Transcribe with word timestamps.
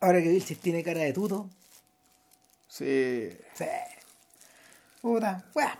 Ahora 0.00 0.22
que 0.22 0.28
Vilches 0.28 0.58
tiene 0.58 0.82
cara 0.82 1.00
de 1.00 1.12
tuto. 1.12 1.48
Sí. 2.68 3.30
Sí. 3.54 3.64
Puta, 5.00 5.44
bueno. 5.54 5.70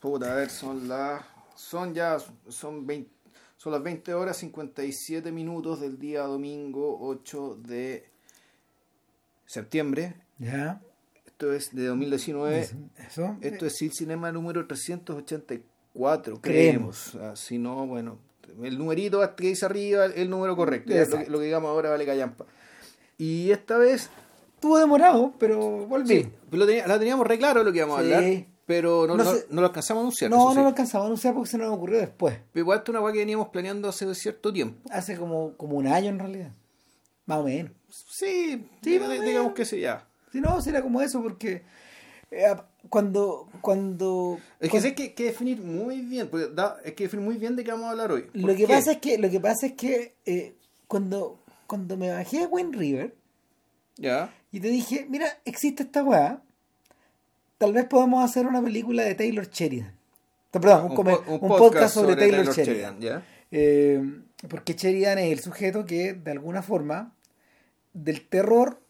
Puta, 0.00 0.32
a 0.32 0.36
ver, 0.36 0.50
son 0.50 0.88
las. 0.88 1.22
Son 1.54 1.94
ya. 1.94 2.18
Son 2.48 2.86
20, 2.86 3.10
son 3.56 3.72
las 3.72 3.82
20 3.82 4.14
horas 4.14 4.36
57 4.38 5.32
minutos 5.32 5.80
del 5.80 5.98
día 5.98 6.22
domingo 6.22 6.98
8 7.00 7.58
de 7.66 8.08
septiembre. 9.44 10.14
Ya. 10.38 10.80
Esto 11.26 11.52
es 11.52 11.74
de 11.74 11.86
2019. 11.86 12.68
Eso. 13.06 13.36
Esto 13.40 13.66
es 13.66 13.82
el 13.82 13.92
cinema 13.92 14.32
número 14.32 14.66
384, 14.66 16.40
Creemos. 16.40 17.10
creemos. 17.12 17.14
Ah, 17.16 17.36
si 17.36 17.58
no, 17.58 17.86
bueno, 17.86 18.18
el 18.62 18.78
numerito 18.78 19.20
que 19.36 19.48
dice 19.48 19.66
arriba, 19.66 20.06
el 20.06 20.30
número 20.30 20.56
correcto. 20.56 20.94
Lo, 20.94 21.28
lo 21.28 21.38
que 21.38 21.44
digamos 21.44 21.68
ahora 21.68 21.90
vale 21.90 22.06
callampa. 22.06 22.46
Y 23.18 23.50
esta 23.50 23.78
vez, 23.78 24.10
Estuvo 24.54 24.78
demorado, 24.78 25.32
pero 25.38 25.86
volví. 25.86 26.08
sí, 26.24 26.28
lo 26.50 26.66
tenía- 26.66 26.86
teníamos 26.98 27.26
re 27.26 27.38
claro 27.38 27.62
lo 27.62 27.70
que 27.72 27.78
íbamos 27.78 28.02
Sí. 28.02 28.12
a 28.12 28.16
hablar, 28.18 28.44
pero 28.66 29.06
no, 29.06 29.16
No 29.16 29.24
no- 29.24 29.32
sé- 29.34 29.46
no 29.50 29.60
lo 29.60 29.66
alcanzamos 29.68 30.00
a 30.00 30.02
anunciar. 30.02 30.30
No, 30.30 30.54
no 30.54 30.62
lo 30.62 30.68
alcanzamos 30.68 31.04
a 31.04 31.06
anunciar 31.06 31.34
porque 31.34 31.50
se 31.50 31.58
nos 31.58 31.72
ocurrió 31.72 31.98
después. 31.98 32.38
Pero 32.52 32.62
igual 32.62 32.78
esto 32.78 32.90
es 32.90 32.94
una 32.94 33.00
cosa 33.00 33.12
que 33.12 33.18
veníamos 33.20 33.48
planeando 33.48 33.88
hace 33.88 34.12
cierto 34.14 34.52
tiempo. 34.52 34.80
Hace 34.90 35.16
como, 35.16 35.52
como 35.56 35.76
un 35.76 35.86
año 35.86 36.08
en 36.10 36.18
realidad. 36.18 36.52
Más 37.26 37.38
o 37.38 37.44
menos. 37.44 37.72
Sí, 37.90 38.66
Sí, 38.82 38.98
más 38.98 39.08
menos. 39.08 39.24
digamos 39.26 39.52
que 39.52 39.64
sí, 39.64 39.80
ya. 39.80 40.06
Si 40.32 40.40
no, 40.40 40.60
será 40.60 40.82
como 40.82 41.00
eso 41.00 41.22
porque 41.22 41.62
eh, 42.30 42.54
cuando 42.88 43.48
cuando 43.60 44.38
Es 44.60 44.70
que 44.70 44.78
hay 44.78 44.94
que, 44.94 45.14
que 45.14 45.24
definir 45.26 45.60
muy 45.60 46.00
bien, 46.00 46.28
porque 46.28 46.48
da, 46.48 46.76
hay 46.84 46.92
que 46.92 47.04
definir 47.04 47.24
muy 47.24 47.36
bien 47.36 47.54
de 47.56 47.62
qué 47.64 47.70
vamos 47.70 47.86
a 47.86 47.90
hablar 47.92 48.10
hoy. 48.12 48.22
¿Por 48.22 48.40
lo 48.42 48.48
que 48.48 48.56
qué? 48.56 48.66
pasa 48.66 48.92
es 48.92 48.98
que 48.98 49.18
lo 49.18 49.30
que 49.30 49.38
pasa 49.40 49.66
es 49.66 49.72
que 49.74 50.14
eh, 50.26 50.54
cuando 50.88 51.40
cuando 51.66 51.96
me 51.96 52.10
bajé 52.12 52.44
a 52.44 52.48
Wind 52.48 52.74
River 52.74 53.14
Ya, 53.96 54.32
y 54.52 54.60
te 54.60 54.68
dije, 54.68 55.06
mira, 55.08 55.26
existe 55.44 55.82
esta 55.84 56.02
weá, 56.02 56.40
tal 57.58 57.72
vez 57.72 57.84
podamos 57.86 58.24
hacer 58.24 58.46
una 58.46 58.62
película 58.62 59.02
de 59.04 59.14
Taylor 59.14 59.48
Sheridan. 59.50 59.94
Perdón, 60.50 60.84
un, 60.84 60.90
Un 60.90 60.96
come- 60.96 61.16
po- 61.16 61.22
un 61.26 61.32
un 61.34 61.48
podcast 61.48 61.72
podcast 61.72 61.94
sobre, 61.94 62.12
sobre 62.12 62.20
Taylor, 62.26 62.38
Taylor 62.46 62.54
Sheridan. 62.66 62.94
Sheridan, 63.00 63.22
¿ya? 63.22 63.26
Eh, 63.50 64.02
porque 64.48 64.74
Sheridan 64.74 65.18
es 65.18 65.32
el 65.32 65.40
sujeto 65.40 65.84
que, 65.86 66.14
de 66.14 66.30
alguna 66.30 66.62
forma, 66.62 67.14
del 67.92 68.26
terror 68.28 68.80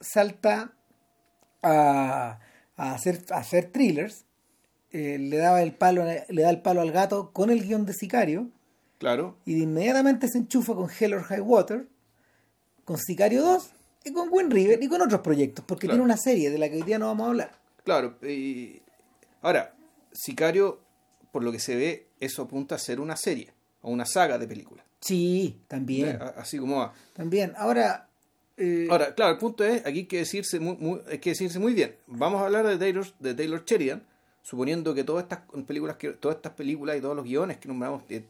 salta 0.00 0.72
a, 1.62 2.38
a 2.76 2.94
hacer, 2.94 3.24
a 3.30 3.38
hacer 3.38 3.70
thrillers. 3.72 4.24
Eh, 4.92 5.18
le 5.18 5.36
daba 5.36 5.62
el 5.62 5.74
palo 5.74 6.04
le 6.04 6.42
da 6.42 6.50
el 6.50 6.62
palo 6.62 6.80
al 6.80 6.92
gato 6.92 7.32
con 7.32 7.50
el 7.50 7.62
guion 7.66 7.84
de 7.86 7.92
Sicario 7.92 8.48
claro. 8.98 9.36
y 9.44 9.54
de 9.54 9.60
inmediatamente 9.64 10.28
se 10.28 10.38
enchufa 10.38 10.74
con 10.74 10.88
Hell 10.90 11.14
or 11.14 11.22
High 11.22 11.40
Water, 11.40 11.86
con 12.84 12.98
Sicario 12.98 13.42
2 13.42 13.70
y 14.04 14.12
con 14.12 14.28
Wind 14.30 14.52
River 14.52 14.82
y 14.82 14.88
con 14.88 15.00
otros 15.02 15.20
proyectos, 15.20 15.64
porque 15.66 15.86
Claro. 15.86 15.96
tiene 15.96 16.04
una 16.04 16.16
serie 16.16 16.50
de 16.50 16.58
la 16.58 16.68
que 16.68 16.76
hoy 16.76 16.82
día 16.82 16.98
no 16.98 17.06
vamos 17.06 17.26
a 17.26 17.30
hablar. 17.30 17.50
Claro, 17.84 18.16
y 18.22 18.80
ahora, 19.42 19.74
Sicario, 20.12 20.80
por 21.32 21.42
lo 21.44 21.52
que 21.52 21.58
se 21.58 21.76
ve, 21.76 22.06
eso 22.20 22.42
apunta 22.42 22.74
a 22.76 22.78
ser 22.78 23.00
una 23.00 23.16
serie, 23.16 23.52
o 23.82 23.90
una 23.90 24.06
saga 24.06 24.38
de 24.38 24.46
películas. 24.48 24.84
Sí, 25.00 25.60
también. 25.68 26.16
Eh, 26.16 26.18
Así 26.36 26.58
como 26.58 26.78
va. 26.78 26.94
También. 27.12 27.52
Ahora, 27.56 28.08
eh, 28.56 28.88
Ahora, 28.90 29.14
claro, 29.14 29.32
el 29.32 29.38
punto 29.38 29.62
es, 29.64 29.84
aquí 29.84 29.98
hay 30.00 30.06
que 30.06 30.18
decirse 30.18 30.58
muy, 30.58 30.76
muy- 30.78 31.00
hay 31.10 31.18
que 31.18 31.30
decirse 31.30 31.58
muy 31.58 31.74
bien. 31.74 31.94
Vamos 32.06 32.40
a 32.40 32.46
hablar 32.46 32.66
de 32.66 32.78
Taylor, 32.78 33.06
de 33.20 33.34
Taylor 33.34 33.62
Sheridan, 33.64 34.02
suponiendo 34.42 34.94
que 34.94 35.04
todas 35.04 35.24
estas 35.24 35.40
películas, 35.66 35.96
que 35.96 36.10
todas 36.12 36.36
estas 36.36 36.52
películas 36.52 36.96
y 36.96 37.00
todos 37.00 37.14
los 37.14 37.24
guiones 37.26 37.58
que 37.58 37.68
nombramos 37.68 38.02
eh, 38.08 38.24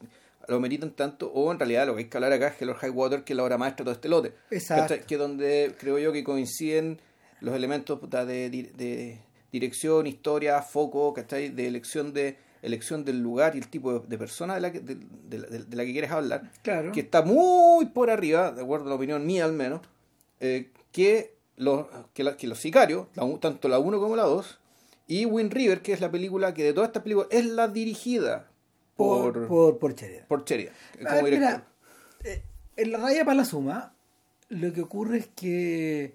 lo 0.49 0.61
meritan 0.61 0.91
tanto, 0.93 1.31
o 1.33 1.51
en 1.53 1.59
realidad 1.59 1.87
lo 1.87 1.95
que 1.95 2.03
hay 2.03 2.09
que 2.09 2.17
hablar 2.17 2.33
acá 2.33 2.49
es 2.59 2.77
High 2.79 2.91
Water, 2.91 3.25
que 3.25 3.33
es 3.33 3.37
la 3.37 3.45
obra 3.45 3.59
maestra 3.59 3.83
de 3.83 3.85
todo 3.85 3.95
este 3.95 4.09
lote. 4.09 4.35
Exacto. 4.51 4.95
Que 5.07 5.17
donde 5.17 5.75
creo 5.79 5.99
yo 5.99 6.13
que 6.13 6.23
coinciden 6.25 7.01
los 7.41 7.55
elementos 7.55 7.99
de, 8.11 8.51
di- 8.51 8.63
de 8.77 9.21
dirección, 9.53 10.07
historia, 10.07 10.63
foco, 10.63 11.13
¿cachai? 11.15 11.49
De 11.51 11.67
elección 11.67 12.13
de 12.13 12.37
elección 12.63 13.05
del 13.05 13.21
lugar 13.21 13.55
y 13.55 13.59
el 13.59 13.69
tipo 13.69 13.93
de, 14.01 14.07
de 14.09 14.19
persona 14.19 14.55
de 14.57 14.61
la, 14.61 14.73
que, 14.73 14.81
de, 14.81 14.97
de 14.97 15.39
la- 15.39 15.47
de 15.47 15.77
la 15.77 15.85
que 15.85 15.93
quieres 15.93 16.11
hablar 16.11 16.51
claro. 16.63 16.91
que 16.91 17.01
está 17.01 17.23
muy 17.23 17.87
por 17.87 18.11
arriba, 18.11 18.51
de 18.51 18.63
acuerdo 18.63 18.87
a 18.87 18.89
la 18.89 18.95
opinión 18.97 19.25
mía 19.25 19.45
al 19.45 19.53
menos, 19.53 19.83
eh, 20.41 20.71
que, 20.91 21.35
los, 21.57 21.87
que, 22.13 22.25
la- 22.25 22.37
que 22.37 22.47
los 22.49 22.59
sicarios, 22.59 23.07
la 23.15 23.27
tanto 23.39 23.69
la 23.69 23.79
1 23.79 24.01
como 24.01 24.17
la 24.17 24.25
2, 24.25 24.59
y 25.07 25.27
Wind 25.27 25.53
River, 25.53 25.81
que 25.83 25.93
es 25.93 26.01
la 26.01 26.11
película 26.11 26.55
que 26.55 26.65
de 26.65 26.73
todas 26.73 26.89
estas 26.89 27.03
películas 27.05 27.29
es 27.31 27.45
la 27.47 27.69
dirigida 27.69 28.49
por, 28.97 29.33
por, 29.33 29.49
por, 29.49 29.79
por, 29.79 29.79
por 29.79 29.95
Sheridan. 29.95 30.25
Sheridan, 30.45 30.75
como 30.99 31.09
A 31.11 31.15
ver, 31.15 31.25
director. 31.25 31.41
mira, 31.41 31.67
eh, 32.25 32.43
en 32.77 32.93
la 32.93 32.99
raya 32.99 33.25
para 33.25 33.37
la 33.37 33.45
suma, 33.45 33.95
lo 34.49 34.73
que 34.73 34.81
ocurre 34.81 35.19
es 35.19 35.29
que 35.29 36.15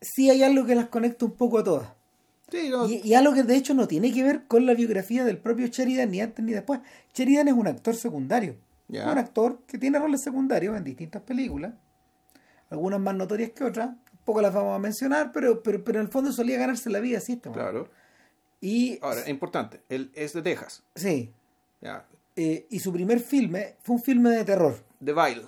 sí 0.00 0.30
hay 0.30 0.42
algo 0.42 0.66
que 0.66 0.74
las 0.74 0.86
conecta 0.88 1.24
un 1.24 1.32
poco 1.32 1.58
a 1.58 1.64
todas. 1.64 1.88
Sí, 2.50 2.68
no, 2.68 2.88
Y, 2.88 3.00
y 3.04 3.14
algo 3.14 3.32
que 3.32 3.44
de 3.44 3.54
hecho 3.54 3.74
no 3.74 3.86
tiene 3.86 4.12
que 4.12 4.24
ver 4.24 4.46
con 4.48 4.66
la 4.66 4.74
biografía 4.74 5.24
del 5.24 5.38
propio 5.38 5.68
Sheridan 5.68 6.10
ni 6.10 6.20
antes 6.20 6.44
ni 6.44 6.52
después. 6.52 6.80
Sheridan 7.14 7.46
es 7.48 7.54
un 7.54 7.66
actor 7.68 7.94
secundario. 7.94 8.56
Un 8.88 8.98
actor 9.18 9.60
que 9.68 9.78
tiene 9.78 10.00
roles 10.00 10.20
secundarios 10.22 10.76
en 10.76 10.82
distintas 10.82 11.22
películas. 11.22 11.74
Algunas 12.70 12.98
más 12.98 13.14
notorias 13.14 13.50
que 13.52 13.62
otras. 13.62 13.90
Un 13.90 14.24
poco 14.24 14.42
las 14.42 14.52
vamos 14.52 14.74
a 14.74 14.80
mencionar, 14.80 15.30
pero, 15.32 15.62
pero, 15.62 15.84
pero 15.84 16.00
en 16.00 16.06
el 16.06 16.10
fondo 16.12 16.32
solía 16.32 16.58
ganarse 16.58 16.90
la 16.90 16.98
vida 16.98 17.18
así. 17.18 17.34
este 17.34 17.50
claro. 17.52 17.88
Y 18.60 18.98
Ahora, 19.00 19.20
es 19.20 19.28
importante, 19.28 19.80
él 19.88 20.10
es 20.14 20.32
de 20.32 20.42
Texas. 20.42 20.82
sí. 20.96 21.32
Eh, 22.36 22.66
y 22.70 22.78
su 22.78 22.92
primer 22.92 23.20
filme 23.20 23.76
fue 23.82 23.96
un 23.96 24.02
filme 24.02 24.30
de 24.30 24.44
terror. 24.44 24.76
The 25.04 25.12
Vile. 25.12 25.42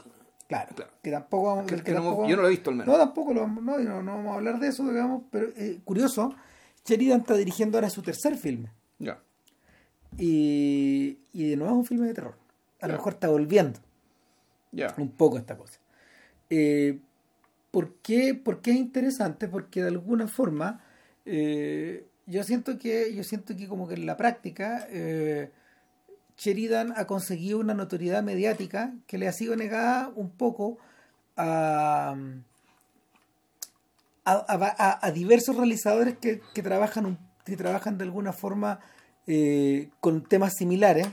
Claro, 0.48 0.74
Claro. 0.74 0.90
que 1.02 1.10
tampoco 1.10 1.46
vamos 1.46 1.66
Que- 1.66 1.76
del 1.76 1.84
que 1.84 1.92
no 1.92 1.98
hemos- 1.98 2.08
tampoco- 2.10 2.28
yo 2.28 2.36
no 2.36 2.42
lo 2.42 2.48
he 2.48 2.50
visto 2.50 2.70
al 2.70 2.76
menos. 2.76 2.92
No, 2.92 2.98
tampoco 2.98 3.32
lo 3.32 3.46
no, 3.48 3.60
no, 3.78 4.02
no 4.02 4.12
vamos 4.16 4.32
a 4.32 4.34
hablar 4.34 4.58
de 4.58 4.68
eso, 4.68 4.86
digamos, 4.88 5.22
pero 5.30 5.48
eh, 5.56 5.80
curioso, 5.84 6.34
Sheridan 6.84 7.20
está 7.20 7.34
dirigiendo 7.34 7.78
ahora 7.78 7.88
su 7.88 8.02
tercer 8.02 8.36
filme. 8.36 8.70
Ya. 8.98 9.18
Y, 10.18 11.18
y 11.32 11.48
de 11.50 11.56
nuevo 11.56 11.72
es 11.74 11.78
un 11.78 11.84
filme 11.86 12.06
de 12.06 12.14
terror. 12.14 12.34
A 12.80 12.88
lo 12.88 12.94
mejor 12.94 13.14
está 13.14 13.28
volviendo 13.28 13.80
Ya. 14.72 14.94
un 14.98 15.10
poco 15.10 15.38
esta 15.38 15.56
cosa. 15.56 15.78
Eh, 16.50 16.98
¿por, 17.70 17.94
qué, 18.02 18.34
por 18.34 18.60
qué 18.60 18.72
es 18.72 18.76
interesante? 18.76 19.48
Porque 19.48 19.80
de 19.80 19.88
alguna 19.88 20.26
forma 20.28 20.82
eh, 21.24 22.04
yo 22.26 22.42
siento 22.44 22.76
que 22.78 23.14
yo 23.14 23.22
siento 23.24 23.56
que 23.56 23.68
como 23.68 23.88
que 23.88 23.94
en 23.94 24.04
la 24.06 24.16
práctica 24.16 24.86
Sheridan 26.42 26.92
ha 26.96 27.06
conseguido 27.06 27.58
una 27.60 27.74
notoriedad 27.74 28.22
mediática 28.22 28.92
que 29.06 29.18
le 29.18 29.28
ha 29.28 29.32
sido 29.32 29.54
negada 29.56 30.10
un 30.14 30.30
poco 30.30 30.78
a, 31.36 32.14
a, 34.24 34.32
a- 34.46 34.98
a 35.06 35.10
diversos 35.12 35.56
realizadores 35.56 36.16
que, 36.18 36.40
que 36.54 36.62
trabajan 36.62 37.06
un- 37.06 37.18
que 37.44 37.56
trabajan 37.56 37.98
de 37.98 38.04
alguna 38.04 38.32
forma 38.32 38.80
eh, 39.26 39.90
con 40.00 40.22
temas 40.22 40.54
similares 40.56 41.06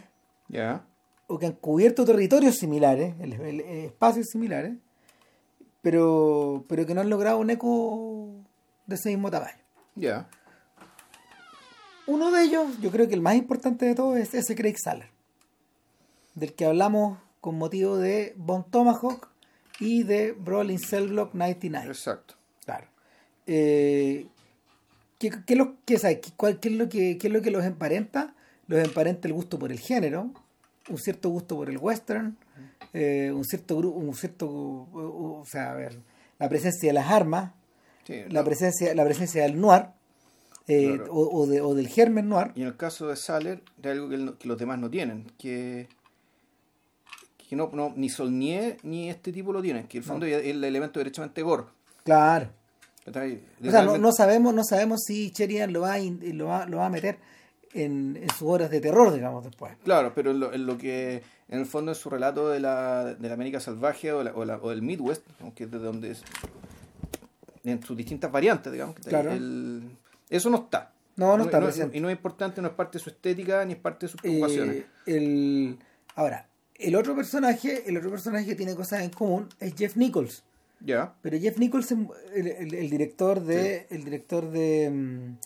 o 1.27 1.37
que 1.39 1.45
han 1.47 1.53
cubierto 1.53 2.05
territorios 2.05 2.55
similares, 2.57 3.13
el- 3.19 3.33
el- 3.33 3.61
el- 3.61 3.85
espacios 3.85 4.27
similares, 4.31 4.73
pero, 5.81 6.65
pero 6.67 6.85
que 6.85 6.93
no 6.93 7.01
han 7.01 7.09
logrado 7.09 7.37
un 7.39 7.49
eco 7.51 8.31
de 8.87 8.95
ese 8.95 9.09
mismo 9.09 9.29
tamaño. 9.31 9.57
Ya. 9.95 10.27
Uno 12.07 12.31
de 12.31 12.43
ellos, 12.43 12.79
yo 12.81 12.89
creo 12.91 13.07
que 13.07 13.13
el 13.13 13.21
más 13.21 13.35
importante 13.35 13.85
de 13.85 13.93
todos, 13.95 14.17
es 14.17 14.33
ese 14.33 14.55
Craig 14.55 14.75
Saller, 14.83 15.09
del 16.39 16.53
que 16.53 16.65
hablamos 16.65 17.17
con 17.41 17.57
motivo 17.57 17.97
de 17.97 18.33
Bon 18.37 18.63
Tomahawk 18.69 19.29
y 19.79 20.03
de 20.03 20.31
Brawling 20.33 20.79
Cell 20.79 21.07
Block 21.09 21.33
99. 21.33 21.87
Exacto. 21.87 22.35
Claro. 22.65 22.87
Eh, 23.47 24.27
¿qué, 25.17 25.31
qué, 25.45 25.55
lo, 25.55 25.75
qué, 25.85 25.97
sabe? 25.97 26.19
¿Qué- 26.19 26.31
cuál- 26.35 26.59
qué 26.59 26.69
es 26.69 26.75
lo 26.75 26.89
que, 26.89 27.17
qué 27.17 27.27
es 27.27 27.33
lo 27.33 27.41
que 27.41 27.51
los 27.51 27.63
emparenta? 27.65 28.35
Los 28.67 28.83
emparenta 28.83 29.27
el 29.27 29.33
gusto 29.33 29.57
por 29.57 29.71
el 29.71 29.79
género, 29.79 30.31
un 30.89 30.97
cierto 30.97 31.29
gusto 31.29 31.55
por 31.55 31.69
el 31.69 31.77
western, 31.77 32.37
eh, 32.93 33.31
un 33.33 33.43
cierto 33.45 33.79
gru- 33.81 33.93
un 33.95 34.13
cierto 34.13 34.47
o 34.49 35.43
sea, 35.47 35.71
a 35.71 35.75
ver, 35.75 35.97
la 36.37 36.49
presencia 36.49 36.89
de 36.89 36.93
las 36.93 37.09
armas, 37.09 37.53
Sí, 38.05 38.21
la 38.29 38.41
no. 38.41 38.45
presencia, 38.45 38.93
la 38.95 39.05
presencia 39.05 39.43
del 39.43 39.59
noir, 39.59 39.87
eh, 40.67 40.95
Claro. 40.97 41.13
o, 41.13 41.41
o 41.41 41.47
de- 41.47 41.61
o 41.61 41.73
del 41.73 41.87
germen 41.87 42.29
noir. 42.29 42.51
Y 42.55 42.61
en 42.61 42.67
el 42.67 42.77
caso 42.77 43.07
de 43.07 43.15
Saller, 43.15 43.63
de 43.77 43.91
algo 43.91 44.09
que 44.37 44.47
los 44.47 44.57
demás 44.57 44.77
no 44.79 44.89
tienen, 44.89 45.31
que, 45.39 45.87
que 47.49 47.55
no, 47.55 47.69
no, 47.73 47.91
ni 47.95 48.09
Solnier 48.09 48.77
ni 48.83 49.09
este 49.09 49.31
tipo 49.33 49.51
lo 49.51 49.59
tienen, 49.61 49.87
que 49.87 49.97
en 49.97 50.03
el 50.03 50.07
fondo 50.07 50.25
es 50.27 50.45
el 50.45 50.63
elemento 50.63 50.99
derechamente 50.99 51.41
gore. 51.41 51.63
Claro. 52.03 52.49
O 53.07 53.71
sea, 53.71 53.83
no, 53.83 53.97
no 53.97 54.11
sabemos, 54.11 54.53
no 54.53 54.63
sabemos 54.63 55.01
si 55.05 55.31
Sheridan 55.31 55.73
lo 55.73 55.81
va 55.81 55.93
a, 55.95 55.99
lo 55.99 56.45
va, 56.45 56.65
lo 56.67 56.77
va 56.77 56.85
a 56.85 56.89
meter 56.89 57.17
en, 57.73 58.17
en 58.21 58.29
sus 58.29 58.43
horas 58.47 58.69
de 58.69 58.79
terror, 58.79 59.11
digamos, 59.11 59.43
después. 59.43 59.73
Claro, 59.83 60.11
pero 60.13 60.29
en 60.29 60.39
lo, 60.39 60.53
en 60.53 60.67
lo 60.67 60.77
que 60.77 61.23
en 61.47 61.59
el 61.59 61.65
fondo 61.65 61.91
en 61.91 61.95
su 61.95 62.09
relato 62.11 62.49
de 62.49 62.59
la, 62.59 63.15
de 63.15 63.27
la 63.27 63.33
América 63.33 63.59
salvaje 63.59 64.11
o, 64.13 64.21
la, 64.23 64.31
o, 64.35 64.45
la- 64.45 64.57
o 64.61 64.69
del 64.69 64.83
Midwest, 64.83 65.23
aunque 65.41 65.63
es 65.63 65.71
de 65.71 65.79
donde 65.79 66.11
es, 66.11 66.21
en 67.63 67.81
sus 67.83 67.97
distintas 67.97 68.31
variantes, 68.31 68.71
digamos, 68.71 68.95
¿cachai? 68.95 69.09
Claro. 69.09 69.31
El- 69.31 69.89
eso 70.29 70.49
no 70.51 70.57
está. 70.57 70.91
No, 71.15 71.35
no 71.35 71.45
está 71.45 71.57
y 71.91 71.99
no 71.99 72.09
es 72.09 72.15
importante, 72.15 72.61
no 72.61 72.67
es 72.69 72.73
parte 72.75 72.97
de 72.99 73.03
su 73.03 73.09
estética 73.09 73.65
ni 73.65 73.73
es 73.73 73.79
parte 73.79 74.05
de 74.05 74.11
sus 74.11 74.19
Eh, 74.19 74.23
preocupaciones. 74.23 74.83
el, 75.07 75.77
ahora, 76.15 76.47
el 76.79 76.95
otro 76.95 77.15
personaje, 77.15 77.83
el 77.87 77.97
otro 77.97 78.09
personaje 78.09 78.45
que 78.45 78.55
tiene 78.55 78.75
cosas 78.75 79.03
en 79.03 79.09
común 79.11 79.47
es 79.59 79.73
Jeff 79.75 79.95
Nichols, 79.97 80.43
Ya. 80.81 81.13
Pero 81.21 81.37
Jeff 81.37 81.57
Nichols, 81.57 81.91
el, 81.91 82.07
el- 82.47 82.73
el 82.73 82.89
director 82.89 83.41
de. 83.41 83.85
El 83.89 84.03
director 84.05 84.49
de, 84.49 84.89
mm, 84.89 85.37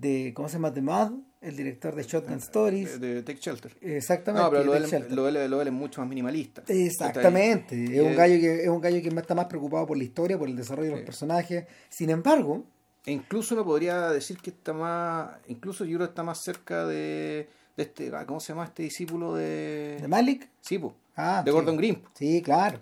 de, 0.00 0.32
¿Cómo 0.34 0.48
se 0.48 0.54
llama? 0.54 0.72
The 0.74 0.80
Mud. 0.82 1.20
El 1.40 1.54
director 1.56 1.94
de 1.94 2.02
Shotgun 2.02 2.38
Stories. 2.38 3.00
De, 3.00 3.14
de 3.14 3.22
Take 3.22 3.38
Shelter. 3.40 3.76
Exactamente. 3.80 4.42
No, 4.44 4.50
pero 4.50 4.64
lo 4.64 4.72
de 4.72 5.32
lo, 5.32 5.48
lo 5.48 5.62
es 5.62 5.72
mucho 5.72 6.00
más 6.00 6.08
minimalista. 6.08 6.62
Exactamente. 6.66 7.84
Es 7.84 8.00
un 8.02 8.16
gallo 8.16 8.40
que 8.40 8.62
es 8.64 8.68
un 8.68 8.80
gallo 8.80 9.00
que 9.02 9.08
está 9.08 9.34
más 9.36 9.46
preocupado 9.46 9.86
por 9.86 9.96
la 9.96 10.04
historia, 10.04 10.36
por 10.38 10.48
el 10.48 10.56
desarrollo 10.56 10.90
de 10.90 10.96
los 10.96 11.04
personajes. 11.04 11.66
Sin 11.88 12.10
embargo, 12.10 12.64
E 13.04 13.12
incluso 13.12 13.54
me 13.54 13.62
podría 13.62 14.10
decir 14.10 14.38
que 14.38 14.50
está 14.50 14.72
más. 14.72 15.30
Incluso 15.46 15.84
yo 15.84 15.98
creo 15.98 16.08
que 16.08 16.10
está 16.12 16.22
más 16.24 16.42
cerca 16.42 16.84
de. 16.86 17.48
De 17.76 17.82
este. 17.82 18.10
ah, 18.14 18.24
¿Cómo 18.26 18.40
se 18.40 18.48
llama 18.52 18.64
este 18.64 18.82
discípulo 18.84 19.34
de. 19.34 19.98
de 20.00 20.08
Malik, 20.08 20.48
Sí, 20.60 20.78
po, 20.78 20.94
ah, 21.16 21.42
de 21.44 21.50
sí. 21.50 21.54
Gordon 21.54 21.76
Green. 21.76 21.96
po. 21.96 22.08
Sí, 22.14 22.42
claro. 22.42 22.78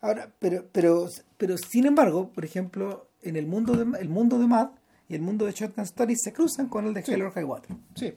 Ahora, 0.00 0.30
pero, 0.38 0.64
pero, 0.70 1.06
pero 1.38 1.56
sin 1.56 1.86
embargo, 1.86 2.28
por 2.30 2.44
ejemplo, 2.44 3.06
en 3.22 3.36
el 3.36 3.46
mundo 3.46 3.72
de 3.74 3.98
el 3.98 4.08
mundo 4.08 4.38
de 4.38 4.46
Mad 4.46 4.68
y 5.08 5.14
el 5.14 5.22
mundo 5.22 5.46
de 5.46 5.52
Shotgun 5.52 5.84
Stories 5.84 6.20
se 6.22 6.32
cruzan 6.32 6.68
con 6.68 6.86
el 6.86 6.94
de 6.94 7.02
Sí. 7.02 7.12
Hell 7.12 7.22
or 7.22 7.32
High 7.32 7.44
Water. 7.44 7.76
Sí. 7.94 8.12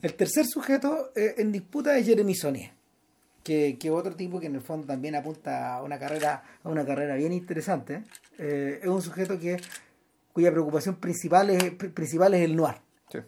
El 0.00 0.14
tercer 0.14 0.46
sujeto 0.46 1.10
eh, 1.16 1.34
en 1.38 1.50
disputa 1.52 1.98
es 1.98 2.06
Jeremy 2.06 2.34
Saunier, 2.34 2.70
que, 3.42 3.76
que 3.78 3.90
otro 3.90 4.14
tipo 4.14 4.38
que 4.40 4.46
en 4.46 4.54
el 4.54 4.60
fondo 4.62 4.86
también 4.86 5.14
apunta 5.16 5.74
a 5.74 5.82
una 5.82 5.98
carrera, 5.98 6.44
a 6.62 6.68
una 6.68 6.86
carrera 6.86 7.14
bien 7.16 7.32
interesante. 7.32 8.04
Eh, 8.38 8.78
es 8.82 8.88
un 8.88 9.02
sujeto 9.02 9.38
que 9.38 9.56
cuya 10.32 10.50
preocupación 10.50 10.94
principal 10.96 11.50
es, 11.50 11.62
pr- 11.76 11.92
principal 11.92 12.32
es 12.34 12.42
el 12.42 12.54
noir. 12.56 12.76
Sí. 13.10 13.18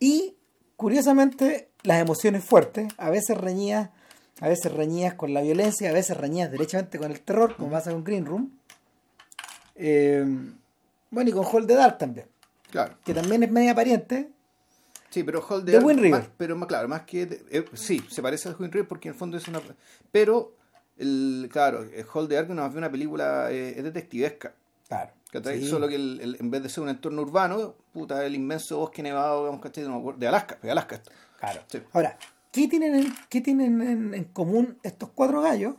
Y 0.00 0.34
curiosamente, 0.76 1.68
las 1.82 2.00
emociones 2.00 2.44
fuertes, 2.44 2.92
a 2.98 3.10
veces 3.10 3.36
reñidas, 3.38 3.90
a 4.40 4.48
veces 4.48 4.72
reñidas 4.72 5.14
con 5.14 5.32
la 5.34 5.42
violencia, 5.42 5.90
a 5.90 5.92
veces 5.92 6.16
reñidas 6.16 6.50
derechamente 6.50 6.98
con 6.98 7.10
el 7.10 7.20
terror, 7.20 7.56
como 7.56 7.70
pasa 7.70 7.90
con 7.92 8.04
Green 8.04 8.26
Room. 8.26 8.50
Eh, 9.76 10.24
bueno, 11.10 11.30
y 11.30 11.32
con 11.32 11.44
Hold 11.46 11.66
the 11.68 11.74
Dark 11.74 11.98
también, 11.98 12.26
Claro. 12.70 12.96
que 13.04 13.14
también 13.14 13.42
es 13.42 13.50
media 13.50 13.74
pariente. 13.74 14.30
Sí, 15.10 15.22
pero 15.22 15.44
Hold 15.48 15.64
the 15.66 15.70
De 15.72 15.76
Ark, 15.78 15.86
Wind 15.86 16.00
River. 16.00 16.20
más- 16.20 16.30
pero 16.36 16.56
más 16.56 16.68
claro, 16.68 16.88
más 16.88 17.02
que. 17.02 17.26
de- 17.26 17.44
eh, 17.50 17.64
sí, 17.74 18.04
se 18.10 18.20
parece 18.22 18.48
a 18.48 18.52
Wind 18.58 18.72
River 18.72 18.88
porque 18.88 19.08
en 19.08 19.14
el 19.14 19.18
fondo 19.18 19.36
es 19.36 19.46
una. 19.46 19.60
Pero, 20.10 20.54
el, 20.98 21.48
claro, 21.52 21.84
eh, 21.84 22.04
Hold 22.12 22.28
the 22.28 22.38
Ark 22.38 22.48
no 22.50 22.66
es 22.66 22.74
una 22.74 22.90
película. 22.90 23.50
eh, 23.52 23.74
es 23.76 23.84
detectivesca. 23.84 24.52
Claro. 24.88 25.12
Sí. 25.42 25.68
Solo 25.68 25.88
que 25.88 25.96
el- 25.96 26.20
el- 26.20 26.36
en 26.40 26.50
vez 26.50 26.62
de 26.62 26.68
ser 26.68 26.82
un 26.84 26.90
entorno 26.90 27.22
urbano, 27.22 27.74
puta, 27.92 28.24
el 28.24 28.34
inmenso 28.34 28.78
bosque 28.78 29.02
nevado, 29.02 29.40
digamos, 29.44 29.60
¿cachai? 29.62 29.84
De 30.18 30.28
Alaska, 30.28 30.58
de 30.62 30.70
Alaska. 30.70 31.02
Claro. 31.38 31.62
Sí. 31.68 31.78
Ahora, 31.92 32.18
¿qué 32.52 32.68
tienen, 32.68 32.94
en, 32.94 33.14
qué 33.28 33.40
tienen 33.40 33.82
en, 33.82 34.14
en 34.14 34.24
común 34.24 34.78
estos 34.82 35.10
cuatro 35.14 35.40
gallos? 35.42 35.74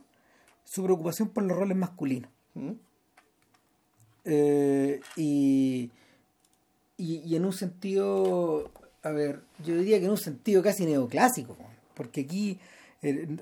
Su 0.63 0.83
preocupación 0.83 1.29
por 1.29 1.43
los 1.43 1.57
roles 1.57 1.77
masculinos. 1.77 2.29
¿Mm? 2.55 2.71
Eh, 4.25 4.99
y, 5.15 5.91
y, 6.97 7.17
y 7.17 7.35
en 7.35 7.45
un 7.45 7.53
sentido, 7.53 8.71
a 9.03 9.11
ver, 9.11 9.41
yo 9.63 9.77
diría 9.77 9.99
que 9.99 10.05
en 10.05 10.11
un 10.11 10.17
sentido 10.17 10.63
casi 10.63 10.85
neoclásico, 10.85 11.55
porque 11.93 12.21
aquí 12.21 12.59
eh, 13.03 13.37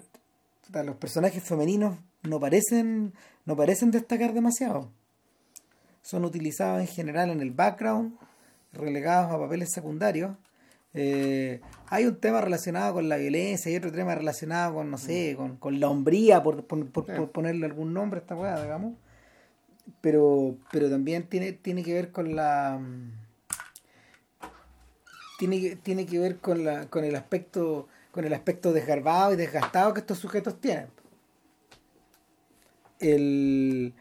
los 0.84 0.96
personajes 0.98 1.42
femeninos 1.44 1.98
no 2.24 2.40
parecen, 2.40 3.14
no 3.46 3.56
parecen 3.56 3.92
destacar 3.92 4.34
demasiado. 4.34 4.92
Son 6.04 6.24
utilizados 6.26 6.80
en 6.82 6.88
general 6.88 7.32
en 7.32 7.42
el 7.42 7.50
background, 7.50 8.14
relegados 8.74 9.32
a 9.32 9.40
papeles 9.40 9.72
secundarios. 9.72 10.36
Eh, 10.94 11.60
hay 11.88 12.06
un 12.06 12.18
tema 12.18 12.40
relacionado 12.42 12.94
con 12.94 13.10
la 13.10 13.18
violencia 13.18 13.72
y 13.72 13.76
otro 13.76 13.92
tema 13.92 14.14
relacionado 14.14 14.76
con, 14.76 14.92
no 14.92 15.00
sé, 15.00 15.34
con, 15.36 15.58
con 15.58 15.80
la 15.80 15.90
hombría, 15.90 16.44
por, 16.44 16.66
por, 16.66 16.86
por- 16.92 17.32
ponerle 17.32 17.66
algún 17.66 17.94
nombre 17.94 18.20
a 18.20 18.22
esta 18.22 18.36
weá, 18.36 18.62
digamos. 18.62 18.94
Pero 20.02 20.56
pero 20.72 20.90
también 20.90 21.24
tiene 21.28 21.52
tiene 21.54 21.82
que 21.84 21.94
ver 21.94 22.12
con 22.12 22.36
la 22.36 22.78
mm, 22.80 23.12
tiene 25.40 25.60
que, 25.62 25.76
tiene 25.78 26.06
que 26.06 26.20
ver 26.20 26.38
con 26.38 26.64
la 26.64 26.86
con 26.90 27.04
el 27.06 27.16
aspecto 27.16 27.88
con 28.12 28.24
el 28.26 28.34
aspecto 28.34 28.72
desgarbado 28.72 29.34
y 29.34 29.36
desgastado 29.38 29.94
que 29.94 30.02
estos 30.02 30.20
sujetos 30.20 30.62
tienen. 30.62 30.88
El, 33.00 33.94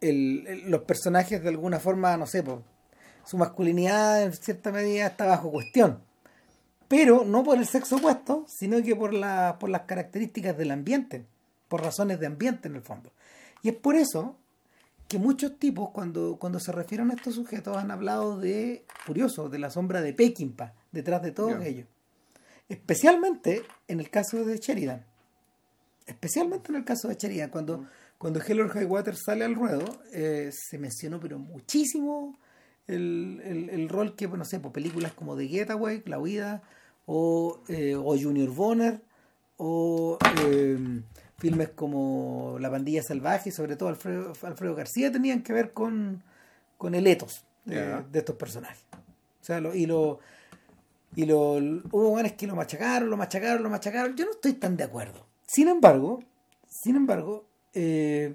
el- 0.00 0.44
el- 0.46 0.70
los 0.70 0.82
personajes 0.82 1.42
de 1.42 1.48
alguna 1.48 1.78
forma 1.80 2.16
no 2.16 2.26
sé 2.26 2.42
po, 2.42 2.62
su 3.24 3.36
masculinidad 3.38 4.22
en 4.22 4.32
cierta 4.32 4.70
medida 4.72 5.06
está 5.06 5.26
bajo 5.26 5.50
cuestión 5.50 6.00
pero 6.88 7.24
no 7.24 7.42
por 7.42 7.58
el 7.58 7.66
sexo 7.66 7.96
opuesto 7.96 8.44
sino 8.48 8.82
que 8.82 8.94
por 8.94 9.12
la, 9.14 9.56
por 9.58 9.70
las 9.70 9.82
características 9.82 10.56
del 10.56 10.70
ambiente 10.70 11.24
por 11.68 11.82
razones 11.82 12.20
de 12.20 12.26
ambiente 12.26 12.68
en 12.68 12.76
el 12.76 12.82
fondo 12.82 13.10
y 13.62 13.68
es 13.70 13.74
por 13.74 13.96
eso 13.96 14.36
que 15.08 15.18
muchos 15.18 15.58
tipos 15.58 15.90
cuando, 15.90 16.36
cuando 16.38 16.58
se 16.60 16.72
refieren 16.72 17.10
a 17.10 17.14
estos 17.14 17.36
sujetos 17.36 17.76
han 17.76 17.92
hablado 17.92 18.38
de, 18.38 18.84
curioso, 19.06 19.48
de 19.48 19.58
la 19.60 19.70
sombra 19.70 20.00
de 20.00 20.12
Peckinpah 20.12 20.72
detrás 20.90 21.22
de 21.22 21.30
todos 21.30 21.64
ellos. 21.64 21.86
Especialmente 22.68 23.62
en 23.86 24.00
el 24.00 24.10
caso 24.10 24.44
de 24.44 24.58
Sheridan. 24.58 25.04
Especialmente 26.06 26.70
en 26.72 26.76
el 26.76 26.84
caso 26.84 27.06
de 27.06 27.14
Sheridan. 27.14 27.50
Cuando, 27.50 27.86
cuando 28.18 28.40
Hell 28.40 28.60
or 28.60 28.68
High 28.70 28.84
Water 28.86 29.14
sale 29.16 29.44
al 29.44 29.54
ruedo, 29.54 29.84
eh, 30.12 30.50
se 30.52 30.78
mencionó 30.78 31.20
pero 31.20 31.38
muchísimo 31.38 32.38
el, 32.86 33.40
el- 33.44 33.70
el 33.70 33.88
rol 33.88 34.14
que, 34.16 34.28
no 34.28 34.44
sé, 34.44 34.60
por 34.60 34.72
películas 34.72 35.12
como 35.12 35.36
The 35.36 35.48
Getaway, 35.48 36.02
La 36.06 36.18
Huida, 36.18 36.62
o, 37.06 37.60
eh, 37.68 37.94
o 37.96 38.18
Junior 38.18 38.48
Bonner, 38.50 39.00
o 39.58 40.18
eh, 40.44 40.78
filmes 41.38 41.68
como 41.70 42.56
La 42.60 42.70
Pandilla 42.70 43.02
Salvaje 43.02 43.50
y 43.50 43.52
sobre 43.52 43.76
todo 43.76 43.88
Alfredo, 43.90 44.32
Alfredo 44.42 44.74
García 44.74 45.10
tenían 45.12 45.42
que 45.42 45.52
ver 45.52 45.72
con, 45.72 46.22
con 46.78 46.94
el 46.94 47.06
etos 47.06 47.44
de, 47.64 48.02
estos 48.12 48.36
personajes. 48.36 48.84
O 49.40 49.44
sea, 49.44 49.60
lo- 49.60 49.74
y 49.74 49.86
lo 49.86 50.18
y 51.14 51.24
lo 51.24 51.52
hubo 51.52 52.10
buenos 52.10 52.32
que 52.32 52.46
lo 52.46 52.54
machacaron, 52.54 53.08
lo 53.08 53.16
machacaron, 53.16 53.62
lo 53.62 53.70
machacaron. 53.70 54.14
Yo 54.16 54.26
no 54.26 54.32
estoy 54.32 54.52
tan 54.52 54.76
de 54.76 54.84
acuerdo. 54.84 55.24
Sin 55.46 55.68
embargo, 55.68 56.22
sin 56.68 56.94
embargo, 56.96 57.46
eh, 57.76 58.34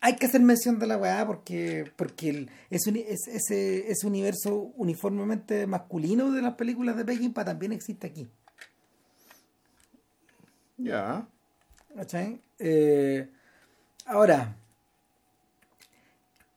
hay 0.00 0.16
que 0.16 0.26
hacer 0.26 0.40
mención 0.40 0.78
de 0.78 0.86
la 0.86 0.96
weá 0.96 1.26
porque, 1.26 1.90
porque 1.96 2.30
el- 2.30 2.50
es- 2.70 2.86
ese, 2.86 3.90
ese 3.90 4.06
universo 4.06 4.72
uniformemente 4.76 5.66
masculino 5.66 6.32
de 6.32 6.42
las 6.42 6.54
películas 6.54 6.96
de 6.96 7.04
Peckinpah 7.04 7.44
también 7.44 7.72
existe 7.72 8.06
aquí. 8.06 8.28
Ya. 10.76 11.26
¿Cachai? 11.94 12.40
Eh, 12.60 13.28
ahora, 14.06 14.56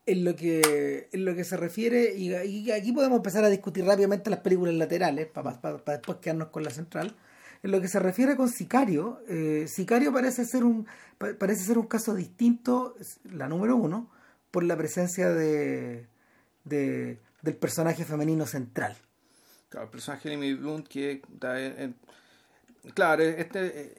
en 0.05 0.23
lo 0.23 0.35
que 0.35 1.09
en 1.11 1.25
lo 1.25 1.35
que 1.35 1.43
se 1.43 1.57
refiere, 1.57 2.13
y, 2.15 2.31
y 2.35 2.71
aquí 2.71 2.91
podemos 2.91 3.17
empezar 3.17 3.43
a 3.43 3.49
discutir 3.49 3.85
rápidamente 3.85 4.29
las 4.29 4.39
películas 4.39 4.75
laterales, 4.75 5.27
para 5.27 5.57
después 5.87 6.17
quedarnos 6.19 6.49
con 6.49 6.63
la 6.63 6.69
central. 6.69 7.15
En 7.63 7.71
lo 7.71 7.79
que 7.79 7.87
se 7.87 7.99
refiere 7.99 8.35
con 8.35 8.49
Sicario, 8.49 9.21
eh, 9.27 9.65
Sicario 9.67 10.11
parece 10.11 10.45
ser 10.45 10.63
un 10.63 10.87
pa- 11.17 11.33
parece 11.37 11.63
ser 11.63 11.77
un 11.77 11.85
caso 11.87 12.15
distinto, 12.15 12.95
la 13.31 13.47
número 13.47 13.75
uno, 13.75 14.09
por 14.49 14.63
la 14.63 14.75
presencia 14.75 15.29
de, 15.29 16.07
de- 16.65 17.19
del 17.41 17.55
personaje 17.55 18.03
femenino 18.03 18.45
central. 18.45 18.95
Claro, 19.69 19.85
el 19.85 19.91
personaje 19.91 20.29
de 20.29 20.35
Emily 20.35 20.55
Blunt 20.55 20.87
que 20.87 21.21
está 21.33 21.59
en- 21.61 21.95
claro, 22.93 23.23
este, 23.23 23.81
eh, 23.81 23.97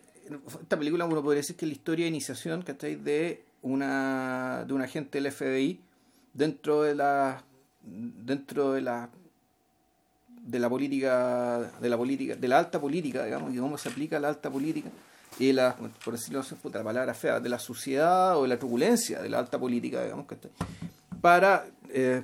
esta 0.60 0.76
película 0.76 1.04
uno 1.04 1.22
podría 1.22 1.38
decir 1.40 1.56
que 1.56 1.64
es 1.64 1.68
la 1.70 1.74
historia 1.74 2.04
de 2.04 2.10
iniciación 2.10 2.62
¿cachai? 2.62 2.96
de 2.96 3.44
una 3.62 4.64
de 4.66 4.72
un 4.74 4.82
agente 4.82 5.20
del 5.20 5.30
FBI 5.32 5.80
dentro 6.34 6.82
de 6.82 6.94
la 6.96 7.44
dentro 7.80 8.72
de 8.72 8.80
la 8.82 9.08
de 10.44 10.58
la 10.58 10.68
política 10.68 11.70
de 11.80 11.88
la 11.88 11.96
política 11.96 12.36
de 12.36 12.48
la 12.48 12.58
alta 12.58 12.80
política 12.80 13.24
digamos 13.24 13.54
y 13.54 13.58
cómo 13.58 13.78
se 13.78 13.88
aplica 13.88 14.18
la 14.18 14.28
alta 14.28 14.50
política 14.50 14.90
y 15.38 15.52
la 15.52 15.76
por 16.04 16.14
decirlo 16.14 16.40
así 16.40 16.54
puta, 16.56 16.78
la 16.78 16.84
palabra 16.84 17.14
fea 17.14 17.40
de 17.40 17.48
la 17.48 17.58
suciedad 17.58 18.36
o 18.36 18.42
de 18.42 18.48
la 18.48 18.58
turbulencia 18.58 19.22
de 19.22 19.28
la 19.28 19.38
alta 19.38 19.58
política 19.58 20.02
digamos 20.02 20.26
¿cachai? 20.26 20.50
para 21.20 21.64
eh, 21.90 22.22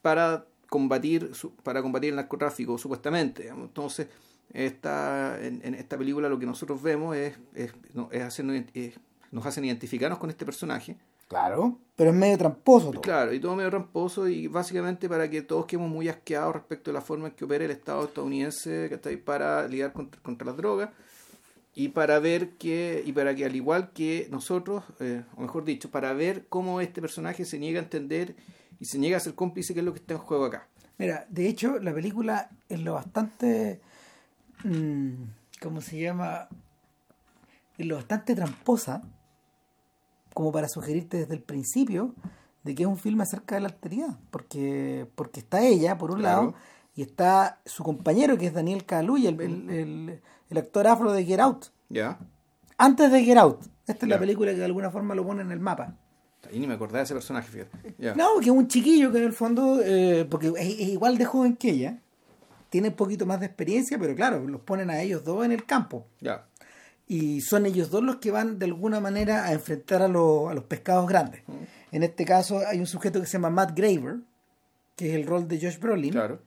para 0.00 0.44
combatir 0.68 1.32
para 1.62 1.82
combatir 1.82 2.10
el 2.10 2.16
narcotráfico 2.16 2.78
supuestamente 2.78 3.42
digamos. 3.42 3.66
entonces 3.68 4.06
esta 4.54 5.36
en, 5.44 5.60
en 5.64 5.74
esta 5.74 5.98
película 5.98 6.28
lo 6.28 6.38
que 6.38 6.46
nosotros 6.46 6.80
vemos 6.80 7.16
es, 7.16 7.34
es, 7.54 7.72
no, 7.94 8.08
es 8.12 8.22
hacernos 8.22 8.62
es- 8.74 8.94
nos 9.32 9.44
hacen 9.44 9.64
identificarnos 9.64 10.18
con 10.20 10.30
este 10.30 10.44
personaje 10.46 10.96
Claro. 11.28 11.78
Pero 11.96 12.10
es 12.10 12.16
medio 12.16 12.38
tramposo 12.38 12.90
todo. 12.90 13.00
Claro, 13.00 13.32
y 13.32 13.40
todo 13.40 13.56
medio 13.56 13.70
ramposo 13.70 14.28
y 14.28 14.48
básicamente 14.48 15.08
para 15.08 15.28
que 15.30 15.42
todos 15.42 15.66
quedemos 15.66 15.90
muy 15.90 16.08
asqueados 16.08 16.54
respecto 16.54 16.90
a 16.90 16.94
la 16.94 17.00
forma 17.00 17.28
en 17.28 17.34
que 17.34 17.44
opera 17.44 17.64
el 17.64 17.70
Estado 17.70 18.04
estadounidense 18.04 18.88
¿cachai? 18.90 19.16
para 19.16 19.66
lidiar 19.66 19.92
contra, 19.92 20.20
contra 20.22 20.46
las 20.46 20.56
drogas 20.56 20.90
y 21.74 21.88
para 21.88 22.18
ver 22.18 22.50
que, 22.56 23.02
y 23.04 23.12
para 23.12 23.34
que 23.34 23.44
al 23.44 23.56
igual 23.56 23.92
que 23.92 24.28
nosotros, 24.30 24.84
eh, 25.00 25.24
o 25.36 25.42
mejor 25.42 25.64
dicho, 25.64 25.90
para 25.90 26.12
ver 26.12 26.46
cómo 26.48 26.80
este 26.80 27.00
personaje 27.00 27.44
se 27.44 27.58
niega 27.58 27.80
a 27.80 27.82
entender 27.82 28.36
y 28.78 28.86
se 28.86 28.98
niega 28.98 29.16
a 29.16 29.20
ser 29.20 29.34
cómplice, 29.34 29.74
que 29.74 29.80
es 29.80 29.86
lo 29.86 29.92
que 29.92 30.00
está 30.00 30.14
en 30.14 30.20
juego 30.20 30.46
acá. 30.46 30.68
Mira, 30.98 31.26
de 31.28 31.48
hecho, 31.48 31.78
la 31.78 31.92
película 31.92 32.50
es 32.68 32.80
lo 32.80 32.94
bastante. 32.94 33.80
mm, 34.64 35.12
¿Cómo 35.60 35.82
se 35.82 36.00
llama? 36.00 36.48
Es 37.76 37.86
lo 37.86 37.96
bastante 37.96 38.34
tramposa 38.34 39.02
como 40.36 40.52
para 40.52 40.68
sugerirte 40.68 41.16
desde 41.16 41.32
el 41.32 41.40
principio 41.40 42.14
de 42.62 42.74
que 42.74 42.82
es 42.82 42.86
un 42.88 42.98
filme 42.98 43.22
acerca 43.22 43.54
de 43.54 43.62
la 43.62 43.68
alteridad, 43.68 44.18
porque, 44.30 45.06
porque 45.14 45.40
está 45.40 45.62
ella, 45.62 45.96
por 45.96 46.10
un 46.10 46.18
Claro. 46.18 46.40
lado, 46.42 46.54
y 46.94 47.00
está 47.00 47.58
su 47.64 47.82
compañero, 47.82 48.36
que 48.36 48.46
es 48.48 48.52
Daniel 48.52 48.84
Kaluuya, 48.84 49.30
el, 49.30 49.40
el, 49.40 49.70
el- 49.70 50.20
el 50.50 50.58
actor 50.58 50.86
afro 50.86 51.10
de 51.12 51.24
Get 51.24 51.40
Out. 51.40 51.66
Ya. 51.88 52.18
Antes 52.76 53.10
de 53.10 53.24
Get 53.24 53.38
Out. 53.38 53.62
Esta 53.86 54.04
es 54.04 54.10
la 54.10 54.18
película 54.18 54.50
que 54.52 54.58
de 54.58 54.64
alguna 54.66 54.90
forma 54.90 55.14
lo 55.14 55.24
pone 55.26 55.40
en 55.40 55.52
el 55.52 55.58
mapa. 55.60 55.94
Y 56.52 56.58
ni 56.58 56.66
me 56.66 56.74
acordaba 56.74 56.98
de 56.98 57.04
ese 57.04 57.14
personaje, 57.14 57.48
fíjate. 57.50 57.94
No, 58.14 58.38
que 58.38 58.44
es 58.46 58.50
un 58.50 58.68
chiquillo 58.68 59.10
que 59.10 59.18
en 59.18 59.24
el 59.24 59.32
fondo, 59.32 59.80
eh, 59.82 60.26
porque 60.30 60.48
es, 60.48 60.54
es 60.80 60.88
igual 60.88 61.16
de 61.16 61.24
joven 61.24 61.56
que 61.56 61.70
ella, 61.70 61.98
tiene 62.68 62.88
un 62.88 62.94
poquito 62.94 63.24
más 63.24 63.40
de 63.40 63.46
experiencia, 63.46 63.98
pero 63.98 64.14
claro, 64.14 64.46
los 64.46 64.60
ponen 64.60 64.90
a 64.90 65.00
ellos 65.00 65.24
dos 65.24 65.44
en 65.46 65.52
el 65.52 65.64
campo. 65.64 66.06
Ya. 66.20 66.46
Y 67.08 67.40
son 67.40 67.66
ellos 67.66 67.90
dos 67.90 68.02
los 68.02 68.16
que 68.16 68.30
van 68.32 68.58
de 68.58 68.66
alguna 68.66 68.98
manera 69.00 69.44
a 69.46 69.52
enfrentar 69.52 70.02
a, 70.02 70.08
los- 70.08 70.50
a 70.50 70.54
los 70.54 70.64
pescados 70.64 71.08
grandes. 71.08 71.42
En 71.92 72.02
este 72.02 72.24
caso 72.24 72.60
hay 72.66 72.80
un 72.80 72.86
sujeto 72.86 73.20
que 73.20 73.26
se 73.26 73.34
llama 73.34 73.50
Matt 73.50 73.76
Graver, 73.78 74.16
que 74.96 75.10
es 75.10 75.14
el 75.14 75.24
rol 75.26 75.46
de 75.46 75.60
Josh 75.60 75.78
Brolin, 75.78 76.10
Claro. 76.12 76.40